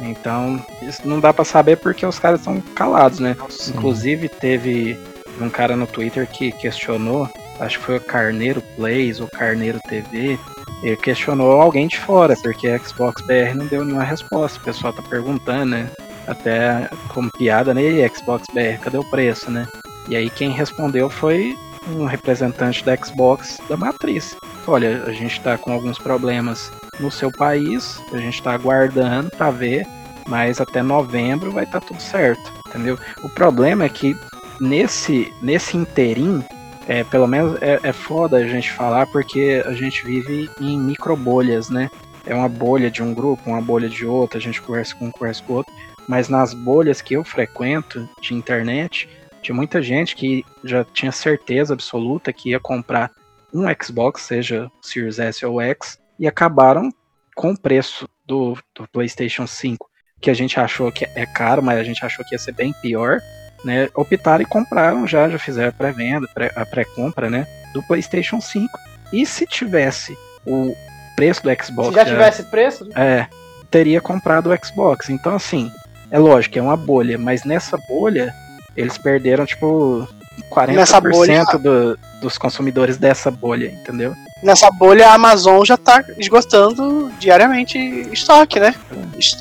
Então, 0.00 0.64
isso 0.82 1.02
não 1.04 1.20
dá 1.20 1.32
pra 1.32 1.44
saber 1.44 1.76
porque 1.76 2.04
os 2.04 2.18
caras 2.18 2.40
estão 2.40 2.60
calados, 2.74 3.20
né? 3.20 3.36
Inclusive, 3.68 4.28
teve 4.28 4.98
um 5.40 5.48
cara 5.48 5.76
no 5.76 5.86
Twitter 5.86 6.26
que 6.26 6.50
questionou, 6.52 7.28
acho 7.60 7.78
que 7.78 7.84
foi 7.84 7.96
o 7.96 8.00
Carneiro 8.00 8.62
Plays 8.76 9.20
ou 9.20 9.28
Carneiro 9.28 9.78
TV, 9.88 10.38
ele 10.82 10.96
questionou 10.96 11.60
alguém 11.60 11.86
de 11.86 11.98
fora, 11.98 12.34
porque 12.42 12.68
a 12.68 12.78
Xbox 12.78 13.22
BR 13.22 13.54
não 13.54 13.66
deu 13.66 13.84
nenhuma 13.84 14.04
resposta. 14.04 14.58
O 14.58 14.62
pessoal 14.62 14.92
tá 14.92 15.02
perguntando, 15.02 15.72
né? 15.72 15.90
Até 16.26 16.88
como 17.08 17.30
piada, 17.30 17.74
né? 17.74 17.82
E 17.82 18.08
Xbox 18.08 18.46
BR, 18.52 18.80
cadê 18.80 18.96
o 18.96 19.10
preço, 19.10 19.50
né? 19.50 19.66
E 20.08 20.16
aí 20.16 20.30
quem 20.30 20.50
respondeu 20.50 21.10
foi 21.10 21.56
um 21.88 22.04
representante 22.04 22.84
da 22.84 22.96
Xbox 22.96 23.58
da 23.68 23.76
matriz. 23.76 24.34
Olha, 24.66 25.04
a 25.04 25.12
gente 25.12 25.40
tá 25.40 25.58
com 25.58 25.72
alguns 25.72 25.98
problemas 25.98 26.70
no 26.98 27.10
seu 27.10 27.30
país, 27.30 28.00
a 28.12 28.18
gente 28.18 28.42
tá 28.42 28.52
aguardando 28.52 29.30
pra 29.30 29.50
ver, 29.50 29.86
mas 30.26 30.60
até 30.60 30.82
novembro 30.82 31.50
vai 31.50 31.64
estar 31.64 31.80
tudo 31.80 32.00
certo, 32.00 32.52
entendeu? 32.68 32.98
O 33.22 33.28
problema 33.28 33.84
é 33.84 33.88
que 33.88 34.16
nesse, 34.60 35.32
nesse 35.42 35.76
interim, 35.76 36.44
é, 36.88 37.04
pelo 37.04 37.26
menos 37.26 37.60
é, 37.62 37.78
é 37.82 37.92
foda 37.92 38.36
a 38.36 38.46
gente 38.46 38.70
falar 38.72 39.06
porque 39.06 39.62
a 39.64 39.72
gente 39.72 40.04
vive 40.04 40.50
em 40.60 40.78
microbolhas, 40.78 41.70
né? 41.70 41.90
É 42.26 42.34
uma 42.34 42.48
bolha 42.48 42.90
de 42.90 43.02
um 43.02 43.14
grupo, 43.14 43.48
uma 43.48 43.62
bolha 43.62 43.88
de 43.88 44.04
outro, 44.04 44.38
a 44.38 44.40
gente 44.40 44.60
conversa 44.60 44.94
com 44.94 45.06
um, 45.06 45.10
conversa 45.10 45.42
com 45.42 45.54
outro, 45.54 45.72
mas 46.06 46.28
nas 46.28 46.52
bolhas 46.52 47.00
que 47.00 47.14
eu 47.14 47.24
frequento 47.24 48.08
de 48.20 48.34
internet, 48.34 49.08
tinha 49.42 49.54
muita 49.54 49.82
gente 49.82 50.14
que 50.14 50.44
já 50.62 50.84
tinha 50.84 51.12
certeza 51.12 51.72
absoluta 51.72 52.32
que 52.32 52.50
ia 52.50 52.60
comprar 52.60 53.10
um 53.52 53.64
Xbox, 53.82 54.22
seja 54.22 54.70
Series 54.82 55.18
S 55.18 55.44
ou 55.44 55.60
X, 55.60 55.98
e 56.18 56.26
acabaram 56.26 56.90
com 57.34 57.52
o 57.52 57.58
preço 57.58 58.08
do, 58.26 58.56
do 58.74 58.86
PlayStation 58.88 59.46
5, 59.46 59.88
que 60.20 60.30
a 60.30 60.34
gente 60.34 60.60
achou 60.60 60.92
que 60.92 61.04
é 61.04 61.26
caro, 61.26 61.62
mas 61.62 61.78
a 61.78 61.84
gente 61.84 62.04
achou 62.04 62.24
que 62.24 62.34
ia 62.34 62.38
ser 62.38 62.52
bem 62.52 62.72
pior, 62.82 63.18
né? 63.64 63.88
Optaram 63.94 64.42
e 64.42 64.46
compraram 64.46 65.06
já, 65.06 65.28
já 65.28 65.38
fizeram 65.38 65.68
a 65.68 65.72
pré-venda, 65.72 66.26
pré- 66.34 66.52
a 66.56 66.64
pré-compra, 66.66 67.28
né? 67.30 67.46
Do 67.74 67.82
PlayStation 67.82 68.40
5. 68.40 68.68
E 69.12 69.24
se 69.26 69.46
tivesse 69.46 70.16
o 70.46 70.74
preço 71.16 71.42
do 71.42 71.50
Xbox. 71.62 71.88
Se 71.88 71.94
já 71.94 72.04
tivesse 72.04 72.42
preço, 72.44 72.88
É. 72.96 73.26
teria 73.70 74.00
comprado 74.00 74.50
o 74.50 74.66
Xbox. 74.66 75.08
Então, 75.10 75.34
assim, 75.34 75.70
é 76.10 76.18
lógico, 76.18 76.58
é 76.58 76.62
uma 76.62 76.76
bolha, 76.76 77.18
mas 77.18 77.44
nessa 77.44 77.76
bolha 77.88 78.32
eles 78.76 78.96
perderam, 78.96 79.44
tipo, 79.44 80.08
40% 80.48 80.74
Nessa 80.76 81.00
bolha- 81.00 81.44
do- 81.44 81.98
dos 82.22 82.38
consumidores 82.38 82.96
dessa 82.96 83.30
bolha, 83.30 83.66
entendeu? 83.66 84.14
Nessa 84.42 84.70
bolha, 84.70 85.08
a 85.08 85.14
Amazon 85.14 85.62
já 85.64 85.76
tá 85.76 86.02
esgotando 86.16 87.12
diariamente 87.18 87.76
estoque, 88.12 88.58
né? 88.58 88.74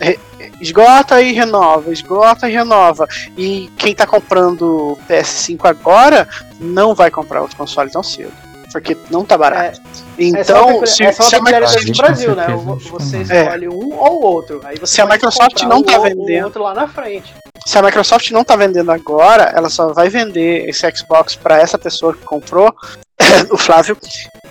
Re- 0.02 0.20
Esgota 0.62 1.22
e 1.22 1.32
renova, 1.32 1.92
esgota 1.92 2.50
e 2.50 2.52
renova. 2.54 3.08
E 3.38 3.70
quem 3.78 3.96
tá 3.96 4.06
comprando 4.06 4.98
PS5 5.10 5.60
agora 5.66 6.28
não 6.60 6.94
vai 6.94 7.10
comprar 7.10 7.42
outro 7.42 7.56
console 7.58 7.90
tão 7.92 8.04
cedo. 8.04 8.32
Porque 8.72 8.96
não 9.10 9.26
tá 9.26 9.36
barato. 9.36 9.82
essa 9.82 10.04
é 10.20 10.24
Então, 10.24 10.78
uma, 10.78 10.86
se, 10.86 11.04
essa 11.04 11.24
é 11.24 11.26
uma 11.26 11.30
se 11.30 11.36
a 11.36 11.42
Microsoft, 11.42 11.86
do 11.88 11.98
Brasil, 11.98 12.36
né? 12.36 12.46
Você 12.92 13.16
não. 13.18 13.24
escolhe 13.24 13.68
um 13.70 13.94
ou 13.98 14.22
outro. 14.24 14.62
Aí 14.64 14.78
você 14.78 14.94
Se 14.96 15.02
a 15.02 15.08
Microsoft 15.08 15.64
não 15.64 15.82
tá 15.82 15.98
o 15.98 16.04
vendendo- 16.04 16.44
outro 16.46 16.62
lá 16.62 16.76
na 16.76 16.88
frente. 16.88 17.34
se 17.66 17.78
a 17.80 17.82
Microsoft 17.82 18.30
não 18.30 18.44
tá 18.44 18.56
vendendo 18.56 18.92
agora, 18.92 19.52
ela 19.56 19.70
só 19.70 19.92
vai 19.92 20.08
vender 20.08 20.70
esse 20.70 20.86
Xbox 20.96 21.36
pra 21.36 21.60
essa 21.60 21.80
pessoa 21.80 22.14
que 22.14 22.24
comprou, 22.24 22.72
o 23.52 23.58
Flávio, 23.58 23.98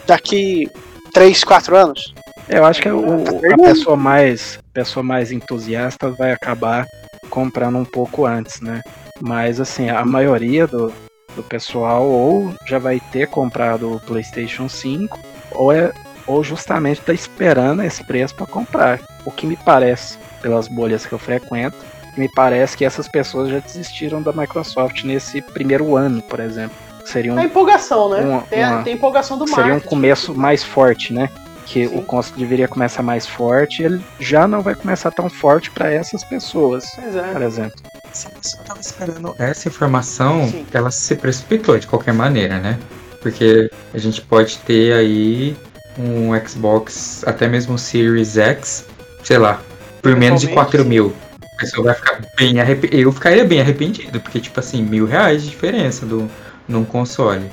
daqui 0.04 0.68
3, 1.12 1.44
4 1.44 1.76
anos. 1.76 2.12
Eu 2.48 2.64
acho 2.64 2.80
que 2.82 2.88
o- 2.88 3.22
Tá 3.22 3.54
a 3.54 3.58
pessoa 3.68 3.96
mais, 3.96 4.58
pessoa 4.78 5.02
mais 5.02 5.32
entusiasta 5.32 6.08
vai 6.10 6.30
acabar 6.30 6.86
comprando 7.28 7.78
um 7.78 7.84
pouco 7.84 8.24
antes, 8.24 8.60
né? 8.60 8.80
Mas 9.20 9.60
assim, 9.60 9.90
a 9.90 10.04
maioria 10.04 10.68
do, 10.68 10.92
do 11.34 11.42
pessoal 11.42 12.08
ou 12.08 12.54
já 12.64 12.78
vai 12.78 13.00
ter 13.10 13.26
comprado 13.26 13.92
o 13.92 14.00
PlayStation 14.00 14.68
5 14.68 15.18
ou 15.50 15.72
é 15.72 15.92
ou 16.28 16.44
justamente 16.44 17.00
tá 17.00 17.12
esperando 17.12 17.82
esse 17.82 18.04
preço 18.04 18.34
para 18.36 18.46
comprar. 18.46 19.00
O 19.24 19.32
que 19.32 19.46
me 19.46 19.56
parece, 19.56 20.16
pelas 20.40 20.68
bolhas 20.68 21.04
que 21.04 21.12
eu 21.12 21.18
frequento, 21.18 21.76
me 22.16 22.28
parece 22.32 22.76
que 22.76 22.84
essas 22.84 23.08
pessoas 23.08 23.48
já 23.48 23.58
desistiram 23.58 24.22
da 24.22 24.30
Microsoft 24.32 25.02
nesse 25.04 25.40
primeiro 25.42 25.96
ano, 25.96 26.22
por 26.22 26.38
exemplo. 26.38 26.76
Seria 27.04 27.32
um 27.32 27.38
É 27.40 27.44
empolgação, 27.44 28.10
né? 28.10 28.20
uma- 28.20 28.42
tem, 28.42 28.62
a- 28.62 28.70
uma- 28.74 28.82
tem 28.84 28.94
empolgação 28.94 29.38
do 29.38 29.48
seria 29.48 29.64
um 29.64 29.68
marketing. 29.70 29.88
começo 29.88 30.34
mais 30.34 30.62
forte, 30.62 31.12
né? 31.12 31.28
Que 31.68 31.86
Sim. 31.86 31.98
o 31.98 32.02
console 32.02 32.40
deveria 32.40 32.66
começar 32.66 33.02
mais 33.02 33.26
forte, 33.26 33.82
ele 33.82 34.00
já 34.18 34.48
não 34.48 34.62
vai 34.62 34.74
começar 34.74 35.10
tão 35.10 35.28
forte 35.28 35.70
para 35.70 35.92
essas 35.92 36.24
pessoas, 36.24 36.84
Pois 36.94 37.14
é. 37.14 37.22
por 37.32 37.42
exemplo. 37.42 37.76
Se 38.12 38.26
a 38.26 38.30
pessoa 38.30 38.78
esperando 38.80 39.34
essa 39.38 39.68
informação, 39.68 40.48
Sim. 40.48 40.64
ela 40.72 40.90
se 40.90 41.14
precipitou 41.14 41.78
de 41.78 41.86
qualquer 41.86 42.14
maneira, 42.14 42.58
né? 42.58 42.78
Porque 43.20 43.70
a 43.92 43.98
gente 43.98 44.22
pode 44.22 44.58
ter 44.58 44.94
aí 44.94 45.54
um 45.98 46.30
Xbox, 46.46 47.22
até 47.26 47.46
mesmo 47.46 47.74
um 47.74 47.78
Series 47.78 48.38
X, 48.38 48.86
sei 49.22 49.36
lá, 49.36 49.60
por 50.00 50.16
menos 50.16 50.40
de 50.40 50.46
Eventualmente, 50.46 50.54
4 50.54 50.82
sim. 50.82 50.88
mil. 50.88 51.14
A 51.42 51.60
pessoa 51.60 51.84
vai 51.86 51.94
ficar 51.94 52.22
bem 52.36 52.60
arrependido. 52.60 53.02
Eu 53.02 53.12
ficaria 53.12 53.44
bem 53.44 53.60
arrependido, 53.60 54.20
porque, 54.20 54.40
tipo 54.40 54.58
assim, 54.58 54.82
mil 54.82 55.04
reais 55.04 55.42
de 55.42 55.50
diferença 55.50 56.06
do, 56.06 56.30
num 56.66 56.84
console. 56.84 57.50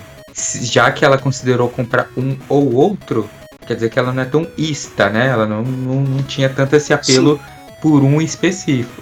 Já 0.61 0.91
que 0.91 1.03
ela 1.03 1.17
considerou 1.17 1.69
comprar 1.69 2.07
um 2.15 2.37
ou 2.47 2.73
outro, 2.73 3.27
quer 3.65 3.75
dizer 3.75 3.89
que 3.89 3.97
ela 3.99 4.11
não 4.13 4.21
é 4.21 4.25
tão 4.25 4.47
ista, 4.57 5.09
né? 5.09 5.27
Ela 5.27 5.45
não, 5.45 5.61
não, 5.63 6.01
não 6.01 6.23
tinha 6.23 6.49
tanto 6.49 6.75
esse 6.75 6.93
apelo 6.93 7.39
por 7.81 8.03
um 8.03 8.21
específico. 8.21 9.01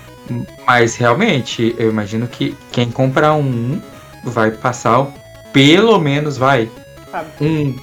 Mas 0.65 0.95
realmente, 0.95 1.75
eu 1.77 1.89
imagino 1.89 2.27
que 2.27 2.55
quem 2.71 2.89
comprar 2.89 3.33
um 3.33 3.81
vai 4.23 4.51
passar 4.51 5.05
pelo 5.51 5.99
menos 5.99 6.37
vai 6.37 6.69
Ah, 7.13 7.23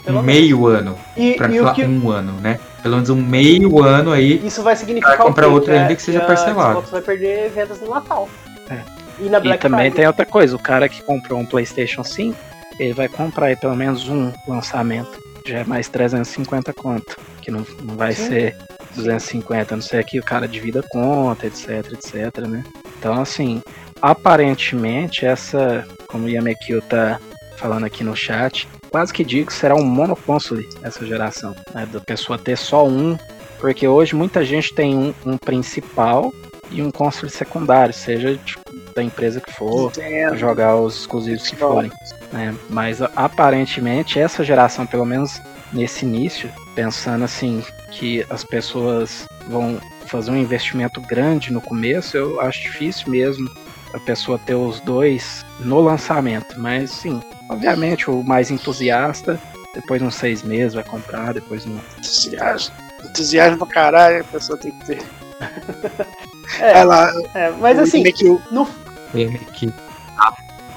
um 0.08 0.22
meio 0.22 0.66
ano. 0.66 0.96
E, 1.16 1.34
Pra 1.34 1.48
e 1.48 1.58
falar 1.58 1.74
que, 1.74 1.84
um 1.84 2.10
ano, 2.10 2.32
né? 2.40 2.58
Pelo 2.82 2.94
menos 2.96 3.10
um 3.10 3.16
meio 3.22 3.82
ano 3.84 4.10
aí. 4.12 4.40
isso 4.44 4.62
vai 4.62 4.74
significar 4.74 5.16
Vai 5.18 5.26
comprar 5.26 5.46
outro 5.48 5.70
Que 5.70 5.78
ainda 5.78 5.92
a- 5.92 5.96
que 5.96 6.02
seja 6.02 6.20
parcelado. 6.20 6.72
Xbox 6.72 6.90
vai 6.90 7.00
perder 7.02 7.50
vendas 7.50 7.80
no 7.80 7.90
Natal. 7.90 8.28
É. 8.70 8.78
E 9.20 9.28
na 9.28 9.38
E 9.38 9.42
Black 9.42 9.60
também 9.62 9.78
Friday. 9.80 9.96
tem 9.96 10.06
outra 10.06 10.24
coisa, 10.24 10.56
o 10.56 10.58
cara 10.58 10.88
que 10.88 11.02
comprou 11.02 11.38
um 11.38 11.44
PlayStation 11.44 12.02
5, 12.02 12.36
ele 12.78 12.94
vai 12.94 13.06
comprar 13.06 13.46
aí 13.46 13.56
pelo 13.56 13.76
menos 13.76 14.08
um 14.08 14.32
lançamento. 14.48 15.20
Já 15.50 15.58
é 15.58 15.64
mais 15.64 15.88
350 15.88 16.72
conto, 16.72 17.16
que 17.42 17.50
não, 17.50 17.66
não 17.82 17.96
vai 17.96 18.12
Sim. 18.12 18.28
ser 18.28 18.56
250, 18.94 19.74
a 19.74 19.76
não 19.76 19.82
ser 19.82 20.04
que 20.04 20.20
o 20.20 20.22
cara 20.22 20.46
divida 20.46 20.80
conta, 20.90 21.46
etc, 21.46 21.92
etc, 21.92 22.46
né? 22.46 22.62
Então, 22.96 23.20
assim, 23.20 23.60
aparentemente 24.00 25.26
essa, 25.26 25.84
como 26.06 26.26
o 26.26 26.28
Yamekio 26.28 26.80
tá 26.82 27.18
falando 27.56 27.84
aqui 27.84 28.04
no 28.04 28.14
chat, 28.14 28.68
quase 28.90 29.12
que 29.12 29.24
digo 29.24 29.48
que 29.48 29.52
será 29.52 29.74
um 29.74 29.84
monoconsole 29.84 30.68
essa 30.84 31.04
geração, 31.04 31.52
né? 31.74 31.84
Da 31.92 32.00
pessoa 32.00 32.38
ter 32.38 32.56
só 32.56 32.86
um, 32.86 33.18
porque 33.58 33.88
hoje 33.88 34.14
muita 34.14 34.44
gente 34.44 34.72
tem 34.72 34.94
um, 34.96 35.12
um 35.26 35.36
principal 35.36 36.32
e 36.70 36.80
um 36.80 36.92
console 36.92 37.30
secundário, 37.30 37.92
seja 37.92 38.36
tipo, 38.36 38.62
da 38.94 39.02
empresa 39.02 39.40
que 39.40 39.52
for, 39.52 39.92
jogar 40.36 40.76
os 40.76 41.00
exclusivos 41.00 41.48
que 41.48 41.56
forem. 41.56 41.90
Né? 42.32 42.54
Mas 42.68 43.00
aparentemente 43.02 44.18
essa 44.18 44.42
geração, 44.44 44.86
pelo 44.86 45.04
menos 45.04 45.40
nesse 45.72 46.04
início, 46.04 46.50
pensando 46.74 47.24
assim 47.24 47.62
que 47.90 48.24
as 48.30 48.44
pessoas 48.44 49.26
vão 49.48 49.80
fazer 50.06 50.30
um 50.30 50.36
investimento 50.36 51.00
grande 51.00 51.52
no 51.52 51.60
começo, 51.60 52.16
eu 52.16 52.40
acho 52.40 52.62
difícil 52.62 53.10
mesmo 53.10 53.48
a 53.94 53.98
pessoa 53.98 54.38
ter 54.38 54.54
os 54.54 54.80
dois 54.80 55.44
no 55.60 55.80
lançamento. 55.80 56.58
Mas 56.60 56.90
sim, 56.90 57.20
obviamente 57.48 58.10
o 58.10 58.22
mais 58.22 58.50
entusiasta, 58.50 59.38
depois 59.74 60.00
de 60.00 60.06
uns 60.06 60.14
seis 60.16 60.42
meses 60.42 60.74
vai 60.74 60.84
comprar, 60.84 61.32
depois 61.34 61.64
não. 61.64 61.80
Entusiasmo. 61.98 62.74
Entusiasmo 63.04 63.58
pra 63.58 63.66
caralho, 63.68 64.20
a 64.20 64.24
pessoa 64.24 64.58
tem 64.58 64.72
que 64.72 64.86
ter. 64.86 65.02
É, 66.58 66.80
Ela, 66.80 67.08
é, 67.32 67.48
mas 67.60 67.78
assim, 67.78 68.02
meio 68.02 68.12
que 68.14 68.28
o- 68.28 68.42
no, 68.50 68.68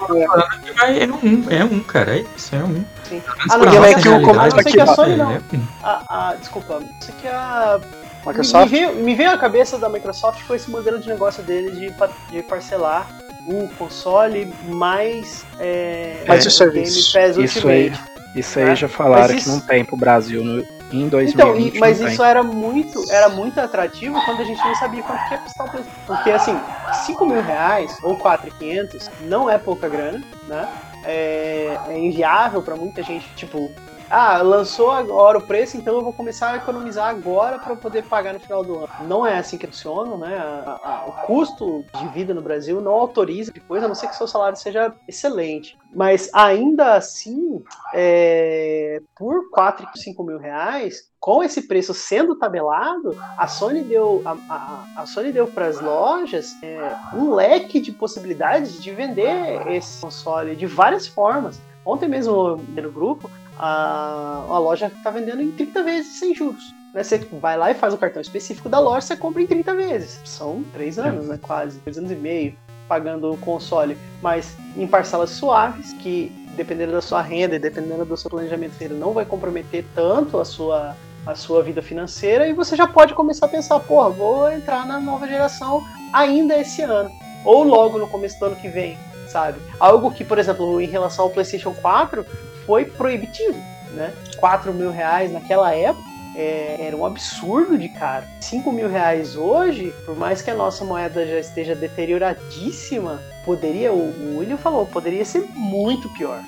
é 0.09 1.05
um, 1.05 1.45
é 1.49 1.63
um, 1.63 1.79
cara. 1.81 2.17
É 2.17 2.25
isso, 2.35 2.55
é 2.55 2.59
um. 2.59 2.83
Sim. 3.03 3.21
Ah, 3.49 3.57
não, 3.57 3.59
pra 3.59 3.71
mas 3.71 3.73
nossa 3.75 3.87
é 3.89 4.01
que 4.01 4.09
o 4.09 4.21
comando 4.21 4.55
não 4.55 4.63
sei 4.63 4.71
que 4.71 4.79
a 4.79 4.83
é 4.83 4.87
Sony 4.87 5.15
não. 5.15 5.31
um. 5.33 5.67
a, 5.83 6.29
a- 6.29 6.35
desculpa, 6.35 6.79
isso 7.01 7.11
aqui 7.11 7.27
é 7.27 7.31
a 7.31 7.79
Microsoft. 8.25 8.71
Me, 8.71 8.79
me, 8.79 8.85
veio, 8.87 9.03
me 9.05 9.15
veio 9.15 9.31
à 9.31 9.37
cabeça 9.37 9.77
da 9.77 9.89
Microsoft 9.89 10.41
foi 10.43 10.55
esse 10.57 10.69
modelo 10.71 10.99
de 10.99 11.07
negócio 11.09 11.43
deles 11.43 11.77
de, 11.77 11.93
de 12.31 12.43
parcelar 12.43 13.07
o 13.47 13.67
console 13.77 14.53
mais, 14.69 15.45
é, 15.59 16.23
Mais 16.27 16.45
é, 16.45 16.47
o 16.47 16.51
serviço. 16.51 17.11
Game 17.13 17.27
Pass 17.27 17.37
Isso 17.37 17.67
aí, 17.67 17.89
Ultimate. 17.89 18.11
isso 18.35 18.59
aí 18.59 18.65
Tá? 18.67 18.75
já 18.75 18.87
falaram 18.87 19.21
Mas 19.23 19.31
que 19.31 19.37
isso- 19.39 19.49
não 19.49 19.59
tem 19.59 19.83
pro 19.83 19.97
Brasil 19.97 20.43
no, 20.43 20.65
em 20.93 21.07
2020. 21.07 21.33
Então, 21.33 21.59
e- 21.77 21.79
mas 21.79 21.99
tem. 21.99 22.07
isso 22.07 22.23
era 22.23 22.43
muito, 22.43 23.03
era 23.09 23.29
muito 23.29 23.59
atrativo 23.59 24.21
quando 24.21 24.41
a 24.41 24.43
gente 24.45 24.63
não 24.65 24.75
sabia 24.75 25.01
quanto 25.03 25.23
que 25.25 25.33
ia 25.33 25.39
custar 25.39 25.67
o 25.67 25.69
PlayStation. 25.69 26.01
Porque 26.05 26.31
assim, 26.31 26.59
5 26.91 27.25
mil 27.25 27.41
reais 27.41 27.97
ou 28.03 28.15
4,500 28.17 29.09
não 29.21 29.49
é 29.49 29.57
pouca 29.57 29.87
grana, 29.89 30.21
né? 30.47 30.67
É, 31.05 31.77
é 31.89 31.99
inviável 31.99 32.61
para 32.61 32.75
muita 32.75 33.03
gente, 33.03 33.27
tipo, 33.35 33.69
ah, 34.13 34.41
lançou 34.41 34.91
agora 34.91 35.37
o 35.37 35.41
preço, 35.41 35.75
então 35.75 35.95
eu 35.95 36.03
vou 36.03 36.13
começar 36.13 36.51
a 36.51 36.57
economizar 36.57 37.09
agora 37.09 37.57
para 37.57 37.75
poder 37.75 38.03
pagar 38.03 38.33
no 38.33 38.39
final 38.39 38.63
do 38.63 38.77
ano. 38.77 38.89
Não 39.07 39.25
é 39.25 39.37
assim 39.39 39.57
que 39.57 39.65
funciona, 39.65 40.15
né? 40.17 40.37
A- 40.37 40.79
a- 40.83 41.05
o 41.07 41.25
custo 41.25 41.83
de 41.99 42.07
vida 42.09 42.33
no 42.33 42.41
Brasil 42.41 42.79
não 42.79 42.91
autoriza 42.93 43.51
depois, 43.51 43.83
a 43.83 43.87
não 43.87 43.95
ser 43.95 44.07
que 44.07 44.15
seu 44.15 44.27
salário 44.27 44.57
seja 44.57 44.93
excelente. 45.07 45.77
Mas 45.95 46.29
ainda 46.33 46.93
assim, 46.95 47.63
é, 47.93 49.01
por 49.15 49.49
4 49.49 49.87
e 49.95 49.99
5 49.99 50.23
mil 50.23 50.37
reais, 50.37 51.09
com 51.19 51.41
esse 51.43 51.67
preço 51.67 51.93
sendo 51.93 52.35
tabelado, 52.35 53.17
a 53.37 53.47
Sony 53.47 53.81
deu 53.83 54.21
a, 54.25 54.35
a, 54.49 55.01
a 55.01 55.05
Sony 55.05 55.31
deu 55.31 55.47
para 55.47 55.67
as 55.67 55.79
lojas 55.79 56.55
é, 56.61 56.95
um 57.15 57.33
leque 57.33 57.79
de 57.79 57.91
possibilidades 57.91 58.81
de 58.81 58.91
vender 58.91 59.67
esse 59.71 60.01
console 60.01 60.55
de 60.55 60.65
várias 60.65 61.07
formas. 61.07 61.59
Ontem 61.85 62.07
mesmo 62.07 62.55
no 62.57 62.91
grupo, 62.91 63.29
a, 63.57 64.45
a 64.47 64.59
loja 64.59 64.87
está 64.87 65.09
vendendo 65.09 65.41
em 65.41 65.51
30 65.51 65.83
vezes 65.83 66.19
sem 66.19 66.33
juros. 66.33 66.73
Né? 66.93 67.03
Você 67.03 67.17
vai 67.41 67.57
lá 67.57 67.71
e 67.71 67.75
faz 67.75 67.93
o 67.93 67.97
cartão 67.97 68.21
específico 68.21 68.69
da 68.69 68.79
loja, 68.79 69.01
você 69.01 69.17
compra 69.17 69.41
em 69.41 69.47
30 69.47 69.75
vezes. 69.75 70.21
São 70.25 70.63
3 70.73 70.99
anos, 70.99 71.27
né? 71.27 71.39
Quase, 71.41 71.79
2 71.79 71.97
anos 71.97 72.11
e 72.11 72.15
meio 72.15 72.55
pagando 72.87 73.31
o 73.31 73.37
console, 73.37 73.97
mas 74.21 74.55
em 74.75 74.85
parcelas 74.85 75.31
suaves, 75.31 75.93
que 75.93 76.31
dependendo 76.55 76.91
da 76.91 77.01
sua 77.01 77.21
renda 77.21 77.55
e 77.55 77.59
dependendo 77.59 78.05
do 78.05 78.15
seu 78.15 78.29
planejamento 78.29 78.73
financeiro, 78.73 78.95
não 78.95 79.13
vai 79.13 79.25
comprometer 79.25 79.85
tanto 79.95 80.39
a 80.39 80.45
sua, 80.45 80.95
a 81.25 81.35
sua 81.35 81.63
vida 81.63 81.81
financeira, 81.81 82.47
e 82.47 82.53
você 82.53 82.75
já 82.75 82.87
pode 82.87 83.13
começar 83.13 83.47
a 83.47 83.49
pensar, 83.49 83.79
porra, 83.79 84.09
vou 84.09 84.51
entrar 84.51 84.85
na 84.85 84.99
nova 84.99 85.27
geração 85.27 85.83
ainda 86.11 86.55
esse 86.57 86.81
ano, 86.81 87.09
ou 87.43 87.63
logo 87.63 87.97
no 87.97 88.07
começo 88.07 88.39
do 88.39 88.45
ano 88.45 88.55
que 88.55 88.69
vem, 88.69 88.97
sabe? 89.27 89.59
Algo 89.79 90.11
que, 90.11 90.23
por 90.23 90.37
exemplo, 90.37 90.79
em 90.79 90.87
relação 90.87 91.25
ao 91.25 91.31
PlayStation 91.31 91.73
4, 91.73 92.25
foi 92.65 92.85
proibitivo, 92.85 93.57
né? 93.93 94.11
4 94.37 94.73
mil 94.73 94.91
reais 94.91 95.31
naquela 95.31 95.73
época 95.73 96.03
é, 96.35 96.77
era 96.79 96.95
um 96.97 97.05
absurdo 97.05 97.77
de 97.77 97.87
caro. 97.89 98.25
5 98.41 98.71
mil 98.71 98.89
reais 98.89 99.35
hoje, 99.35 99.93
por 100.05 100.17
mais 100.17 100.41
que 100.41 100.49
a 100.49 100.55
nossa 100.55 100.83
moeda 100.83 101.25
já 101.27 101.39
esteja 101.39 101.75
deterioradíssima, 101.75 103.21
poderia, 103.45 103.91
o, 103.93 103.97
o 104.09 104.37
William 104.39 104.57
falou, 104.57 104.85
poderia 104.85 105.23
ser 105.25 105.45
muito 105.53 106.09
pior. 106.09 106.41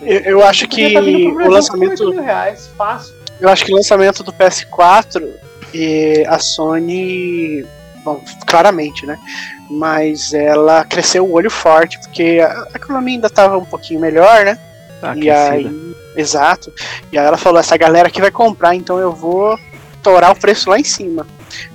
Eu- 0.00 0.20
eu 0.20 0.44
acho 0.46 0.62
tá 0.66 0.74
que 0.74 0.92
pro 1.32 1.46
o 1.46 1.50
lançamento- 1.50 1.98
com 1.98 2.04
8 2.06 2.10
mil 2.14 2.22
reais, 2.22 2.68
fácil. 2.68 3.14
Eu 3.40 3.48
acho 3.48 3.64
que 3.64 3.72
o 3.72 3.76
lançamento 3.76 4.22
do 4.22 4.32
PS4 4.32 5.22
E 5.74 6.24
a 6.26 6.38
Sony, 6.38 7.62
bom, 8.02 8.22
claramente, 8.46 9.04
né? 9.04 9.18
Mas 9.68 10.32
ela 10.32 10.82
cresceu 10.86 11.26
o 11.26 11.32
olho 11.32 11.50
forte, 11.50 11.98
porque 11.98 12.40
a 12.42 12.62
a 12.72 12.76
economia 12.76 13.16
ainda 13.16 13.26
estava 13.26 13.58
um 13.58 13.64
pouquinho 13.66 14.00
melhor, 14.00 14.46
né? 14.46 14.58
Tá 15.00 15.14
e 15.16 15.30
aí, 15.30 15.94
exato. 16.16 16.72
E 17.12 17.18
aí 17.18 17.24
ela 17.24 17.36
falou: 17.36 17.60
essa 17.60 17.76
galera 17.76 18.10
que 18.10 18.20
vai 18.20 18.30
comprar, 18.30 18.74
então 18.74 18.98
eu 18.98 19.12
vou 19.12 19.58
torar 20.02 20.32
o 20.32 20.38
preço 20.38 20.70
lá 20.70 20.78
em 20.78 20.84
cima. 20.84 21.26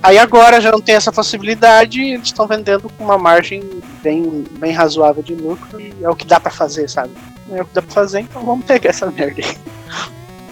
Aí 0.02 0.18
agora 0.18 0.60
já 0.60 0.70
não 0.70 0.80
tem 0.80 0.94
essa 0.94 1.12
possibilidade, 1.12 2.00
eles 2.00 2.26
estão 2.26 2.46
vendendo 2.46 2.88
com 2.90 3.04
uma 3.04 3.18
margem 3.18 3.62
bem, 4.02 4.44
bem 4.58 4.72
razoável 4.72 5.22
de 5.22 5.34
lucro 5.34 5.80
e 5.80 5.92
é 6.02 6.08
o 6.08 6.14
que 6.14 6.26
dá 6.26 6.38
pra 6.38 6.50
fazer, 6.50 6.88
sabe? 6.88 7.12
É 7.50 7.62
o 7.62 7.64
que 7.64 7.74
dá 7.74 7.82
pra 7.82 7.90
fazer, 7.90 8.20
então 8.20 8.44
vamos 8.44 8.64
pegar 8.64 8.90
essa 8.90 9.10
merda 9.10 9.42
aí. 9.42 9.56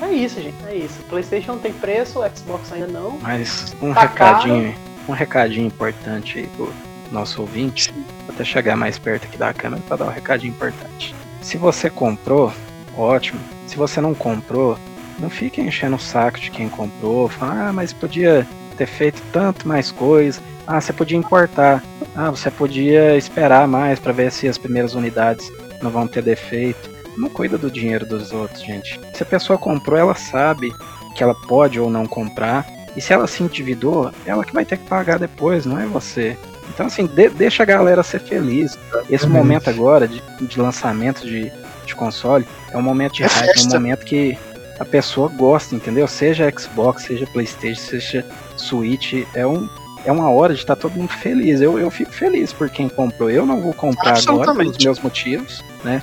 É 0.02 0.14
isso, 0.14 0.42
gente. 0.42 0.56
É 0.66 0.74
isso. 0.74 1.00
PlayStation 1.08 1.56
tem 1.58 1.72
preço, 1.72 2.20
Xbox 2.34 2.72
ainda 2.72 2.88
não. 2.88 3.18
Mas 3.22 3.74
um 3.80 3.94
Tá 3.94 4.02
recadinho, 4.02 4.74
um 5.08 5.12
recadinho 5.12 5.66
importante 5.66 6.40
aí 6.40 6.46
pro 6.48 6.72
nosso 7.10 7.40
ouvinte. 7.40 7.92
Vou 8.26 8.34
até 8.34 8.44
chegar 8.44 8.76
mais 8.76 8.98
perto 8.98 9.26
aqui 9.26 9.38
da 9.38 9.54
câmera 9.54 9.82
para 9.86 9.98
dar 9.98 10.06
um 10.06 10.10
recadinho 10.10 10.50
importante. 10.50 11.14
Se 11.42 11.58
você 11.58 11.90
comprou, 11.90 12.52
ótimo. 12.96 13.40
Se 13.66 13.76
você 13.76 14.00
não 14.00 14.14
comprou, 14.14 14.78
não 15.18 15.28
fique 15.28 15.60
enchendo 15.60 15.96
o 15.96 16.00
saco 16.00 16.40
de 16.40 16.50
quem 16.50 16.68
comprou. 16.68 17.28
Fala, 17.28 17.68
ah, 17.68 17.72
mas 17.72 17.92
podia 17.92 18.46
ter 18.76 18.86
feito 18.86 19.20
tanto 19.32 19.66
mais 19.66 19.90
coisa. 19.90 20.40
Ah, 20.66 20.80
você 20.80 20.92
podia 20.92 21.18
importar. 21.18 21.82
Ah, 22.14 22.30
você 22.30 22.50
podia 22.50 23.16
esperar 23.16 23.66
mais 23.66 23.98
para 23.98 24.12
ver 24.12 24.30
se 24.30 24.46
as 24.48 24.56
primeiras 24.56 24.94
unidades 24.94 25.50
não 25.82 25.90
vão 25.90 26.06
ter 26.06 26.22
defeito. 26.22 26.90
Não 27.16 27.28
cuida 27.28 27.58
do 27.58 27.70
dinheiro 27.70 28.06
dos 28.06 28.32
outros, 28.32 28.62
gente. 28.62 28.98
Se 29.12 29.22
a 29.22 29.26
pessoa 29.26 29.58
comprou, 29.58 29.98
ela 29.98 30.14
sabe 30.14 30.72
que 31.14 31.22
ela 31.22 31.34
pode 31.46 31.78
ou 31.78 31.90
não 31.90 32.06
comprar. 32.06 32.66
E 32.96 33.00
se 33.00 33.12
ela 33.12 33.26
se 33.26 33.42
endividou, 33.42 34.12
ela 34.24 34.44
que 34.44 34.52
vai 34.52 34.64
ter 34.64 34.78
que 34.78 34.88
pagar 34.88 35.18
depois, 35.18 35.66
não 35.66 35.78
é 35.78 35.86
você. 35.86 36.36
Então, 36.72 36.86
assim, 36.86 37.06
de- 37.06 37.28
deixa 37.30 37.62
a 37.62 37.66
galera 37.66 38.02
ser 38.02 38.20
feliz. 38.20 38.78
Esse 39.10 39.26
momento 39.28 39.68
agora 39.70 40.08
de, 40.08 40.22
de 40.40 40.60
lançamento 40.60 41.26
de, 41.26 41.52
de 41.84 41.94
console 41.94 42.46
é 42.70 42.76
um 42.76 42.82
momento 42.82 43.14
de 43.14 43.24
É 43.24 43.26
hype, 43.26 43.58
é 43.58 43.60
um 43.60 43.70
momento 43.70 44.04
que 44.04 44.38
a 44.78 44.84
pessoa 44.84 45.28
gosta, 45.28 45.74
entendeu? 45.74 46.06
Seja 46.08 46.50
Xbox, 46.58 47.02
seja 47.04 47.26
Playstation, 47.26 47.80
seja 47.80 48.24
Switch, 48.56 49.24
é, 49.34 49.46
um, 49.46 49.68
é 50.04 50.10
uma 50.10 50.30
hora 50.30 50.54
de 50.54 50.60
estar 50.60 50.76
todo 50.76 50.92
mundo 50.94 51.10
feliz. 51.12 51.60
Eu, 51.60 51.78
eu 51.78 51.90
fico 51.90 52.12
feliz 52.12 52.52
por 52.52 52.68
quem 52.70 52.88
comprou. 52.88 53.30
Eu 53.30 53.44
não 53.46 53.60
vou 53.60 53.72
comprar 53.74 54.14
agora 54.32 54.46
pelos 54.64 54.76
meus 54.84 54.98
motivos, 55.00 55.62
né? 55.84 56.02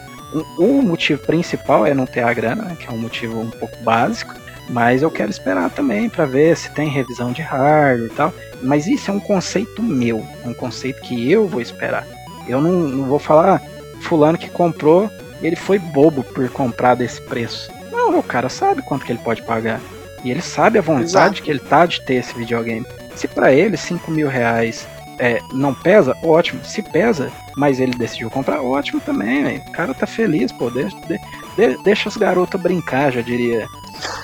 O, 0.58 0.64
o 0.64 0.82
motivo 0.84 1.22
principal 1.26 1.86
é 1.86 1.94
não 1.94 2.06
ter 2.06 2.22
a 2.22 2.32
grana, 2.32 2.64
né, 2.66 2.78
que 2.80 2.88
é 2.88 2.92
um 2.92 2.98
motivo 2.98 3.40
um 3.42 3.50
pouco 3.50 3.76
básico. 3.84 4.36
Mas 4.70 5.02
eu 5.02 5.10
quero 5.10 5.32
esperar 5.32 5.70
também 5.72 6.08
para 6.10 6.26
ver 6.26 6.56
se 6.56 6.70
tem 6.72 6.88
revisão 6.90 7.32
de 7.32 7.42
hardware 7.42 8.06
e 8.12 8.16
tal. 8.16 8.34
Mas 8.62 8.86
isso 8.88 9.10
é 9.10 9.14
um 9.14 9.20
conceito 9.20 9.82
meu, 9.82 10.26
um 10.46 10.54
conceito 10.54 11.02
que 11.02 11.32
eu 11.32 11.48
vou 11.48 11.62
esperar. 11.62 12.06
Eu 12.48 12.62
não, 12.62 12.72
não 12.72 13.06
vou 13.06 13.20
falar, 13.20 13.56
"Ah, 13.56 13.62
fulano 14.02 14.38
que 14.38 14.50
comprou, 14.50 15.10
ele 15.42 15.56
foi 15.56 15.80
bobo 15.80 16.24
por 16.24 16.48
comprar 16.50 16.96
desse 16.96 17.22
preço. 17.22 17.72
Não, 17.92 18.20
o 18.20 18.24
cara 18.24 18.50
sabe 18.50 18.82
quanto 18.82 19.06
que 19.06 19.12
ele 19.12 19.20
pode 19.24 19.42
pagar. 19.42 19.80
E 20.24 20.30
ele 20.30 20.42
sabe 20.42 20.78
a 20.78 20.82
vontade 20.82 21.06
Exato. 21.10 21.44
que 21.44 21.50
ele 21.50 21.60
tá 21.60 21.86
de 21.86 22.02
ter 22.02 22.16
esse 22.16 22.34
videogame. 22.38 22.86
Se 23.16 23.28
para 23.28 23.52
ele 23.54 23.78
5 23.78 24.12
mil 24.12 24.28
reais 24.28 24.86
é, 25.18 25.40
não 25.54 25.74
pesa, 25.74 26.16
ótimo. 26.24 26.64
Se 26.64 26.82
pesa, 26.82 27.32
mas 27.58 27.80
ele 27.80 27.94
decidiu 27.94 28.30
comprar, 28.30 28.62
ótimo 28.62 29.00
também, 29.02 29.44
velho. 29.44 29.62
O 29.68 29.72
cara 29.72 29.94
tá 29.94 30.06
feliz, 30.08 30.52
pô. 30.52 30.70
Deixa, 30.70 30.96
de- 31.08 31.20
de- 31.58 31.84
deixa 31.84 32.08
os 32.10 32.18
garotos 32.18 32.60
brincar, 32.62 33.12
já 33.12 33.22
diria 33.22 33.68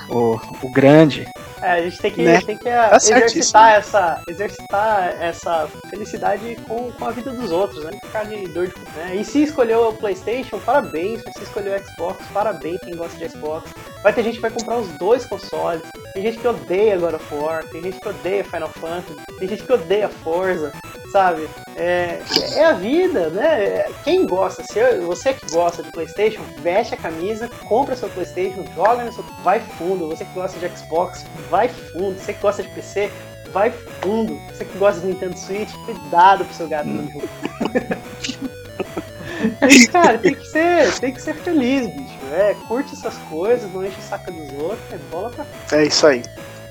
o, 0.10 0.40
o 0.62 0.72
grande. 0.72 1.28
É, 1.62 1.72
a 1.72 1.82
gente 1.82 1.98
tem 1.98 2.12
que, 2.12 2.22
Né? 2.22 2.42
tem 2.42 2.58
que 2.58 2.66
Tá 2.66 2.98
exercitar, 2.98 3.76
essa, 3.76 4.22
exercitar 4.28 5.16
essa 5.20 5.68
felicidade 5.90 6.58
com, 6.68 6.92
com 6.92 7.06
a 7.06 7.12
vida 7.12 7.32
dos 7.32 7.52
outros, 7.52 7.84
né? 7.84 7.92
Ficar 8.04 8.26
de 8.26 8.48
dor 8.50 8.68
de 8.68 8.74
né? 8.96 9.16
E 9.16 9.26
se 9.26 9.44
escolheu 9.44 9.90
o 9.90 9.94
Playstation, 9.94 10.60
parabéns. 10.60 11.22
Se 11.36 11.44
escolheu 11.44 11.76
o 11.76 11.84
Xbox, 11.84 12.24
parabéns 12.34 12.78
quem 12.84 12.96
gosta 12.96 13.18
de 13.18 13.30
Xbox. 13.30 13.70
Vai 14.04 14.14
ter 14.14 14.24
gente 14.24 14.36
que 14.36 14.42
vai 14.42 14.52
comprar 14.52 14.78
os 14.78 14.90
dois 15.00 15.26
consoles. 15.26 15.82
Tem 16.14 16.24
gente 16.24 16.38
que 16.38 16.48
odeia 16.48 16.98
God 16.98 17.16
of 17.16 17.34
War, 17.34 17.64
tem 17.70 17.82
gente 17.82 18.00
que 18.00 18.08
odeia 18.08 18.44
Final 18.44 18.70
Fantasy, 18.70 19.20
tem 19.40 19.48
gente 19.48 19.64
que 19.64 19.74
odeia 19.74 20.08
Forza, 20.08 20.72
sabe? 21.16 21.50
É, 21.78 22.20
é 22.56 22.66
a 22.66 22.74
vida, 22.74 23.30
né? 23.30 23.86
Quem 24.04 24.26
gosta, 24.26 24.62
se 24.70 24.78
eu- 24.78 25.06
você 25.08 25.34
que 25.34 25.50
gosta 25.50 25.82
de 25.82 25.90
PlayStation, 25.90 26.42
veste 26.60 26.94
a 26.94 26.98
camisa, 26.98 27.48
compra 27.70 27.96
seu 27.96 28.10
PlayStation, 28.10 28.66
joga 28.76 29.06
no 29.06 29.14
seu. 29.14 29.24
Vai 29.42 29.62
fundo. 29.62 30.10
Você 30.10 30.26
que 30.26 30.34
gosta 30.34 30.60
de 30.60 30.78
Xbox, 30.78 31.26
vai 31.50 31.70
fundo. 31.70 32.20
Você 32.20 32.34
que 32.34 32.42
gosta 32.42 32.64
de 32.64 32.70
PC, 32.70 33.10
vai 33.54 33.72
fundo. 34.02 34.38
Você 34.50 34.66
que 34.66 34.78
gosta 34.78 35.00
de 35.00 35.08
Nintendo 35.08 35.38
Switch, 35.38 35.72
cuidado 35.86 36.44
pro 36.44 36.54
seu 36.54 36.68
gato 36.68 36.90
no 36.90 37.10
jogo. 37.10 37.30
Cara, 39.92 40.18
tem 40.18 40.34
que 40.36 40.46
ser, 40.48 41.00
tem 41.00 41.14
que 41.14 41.22
ser 41.22 41.36
feliz, 41.36 41.88
bicho. 41.88 42.18
É, 42.34 42.56
curte 42.68 42.94
essas 42.94 43.16
coisas, 43.30 43.72
não 43.72 43.86
enche 43.86 43.98
o 44.00 44.04
saco 44.04 44.32
dos 44.34 44.52
outros, 44.62 44.92
é 44.92 44.98
bola 45.10 45.30
pra 45.30 45.46
É 45.78 45.86
isso 45.86 46.06
aí. 46.08 46.24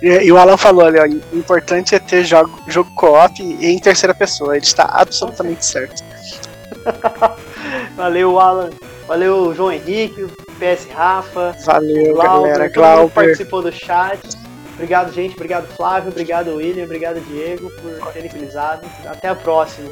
E, 0.03 0.09
e 0.25 0.33
o 0.33 0.39
Alan 0.39 0.57
falou 0.57 0.85
ali, 0.85 0.99
ó, 0.99 1.05
o 1.35 1.39
importante 1.39 1.95
é 1.95 1.99
ter 1.99 2.25
jogo, 2.25 2.59
jogo 2.69 2.91
co-op 2.95 3.43
e 3.43 3.67
em 3.67 3.79
terceira 3.79 4.15
pessoa. 4.15 4.57
Ele 4.57 4.65
está 4.65 4.85
absolutamente 4.85 5.65
certo. 5.65 6.03
Valeu, 7.97 8.39
Alan. 8.39 8.71
Valeu, 9.07 9.55
João 9.55 9.73
Henrique, 9.73 10.27
PS 10.59 10.89
Rafa, 10.95 11.55
Valeu, 11.65 12.15
Glauber, 12.15 12.53
galera. 12.53 12.55
todo 12.55 12.59
mundo 12.59 12.71
que 12.71 12.81
Glauber. 12.81 13.13
participou 13.13 13.63
do 13.63 13.73
chat. 13.73 14.21
Obrigado, 14.75 15.13
gente. 15.13 15.35
Obrigado, 15.35 15.67
Flávio. 15.77 16.11
Obrigado, 16.11 16.57
William. 16.57 16.85
Obrigado, 16.85 17.21
Diego, 17.21 17.71
por 17.71 18.13
terem 18.13 18.29
utilizado. 18.29 18.87
Até 19.07 19.29
a 19.29 19.35
próxima. 19.35 19.89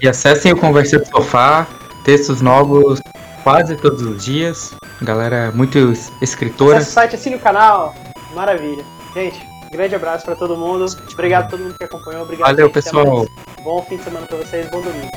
E 0.00 0.08
acessem 0.08 0.52
o 0.52 0.56
Conversa 0.56 0.98
do 0.98 1.06
Sofá, 1.06 1.66
textos 2.04 2.40
novos 2.40 3.00
quase 3.42 3.76
todos 3.76 4.02
os 4.02 4.24
dias. 4.24 4.74
Galera 5.02 5.52
muito 5.52 5.92
escritora. 6.22 6.78
Acesse 6.78 6.90
o 6.90 6.94
site, 6.94 7.16
assine 7.16 7.36
o 7.36 7.40
canal. 7.40 7.94
Maravilha. 8.34 8.84
Gente, 9.18 9.44
grande 9.72 9.96
abraço 9.96 10.24
pra 10.24 10.36
todo 10.36 10.56
mundo. 10.56 10.86
Obrigado 11.12 11.46
a 11.46 11.48
todo 11.48 11.60
mundo 11.60 11.74
que 11.76 11.82
acompanhou. 11.82 12.22
Obrigado, 12.22 12.46
Valeu, 12.46 12.66
gente. 12.66 12.74
Pessoal. 12.74 13.26
Bom 13.64 13.82
fim 13.82 13.96
de 13.96 14.04
semana 14.04 14.24
pra 14.26 14.36
vocês. 14.36 14.70
Bom 14.70 14.80
domingo. 14.80 15.10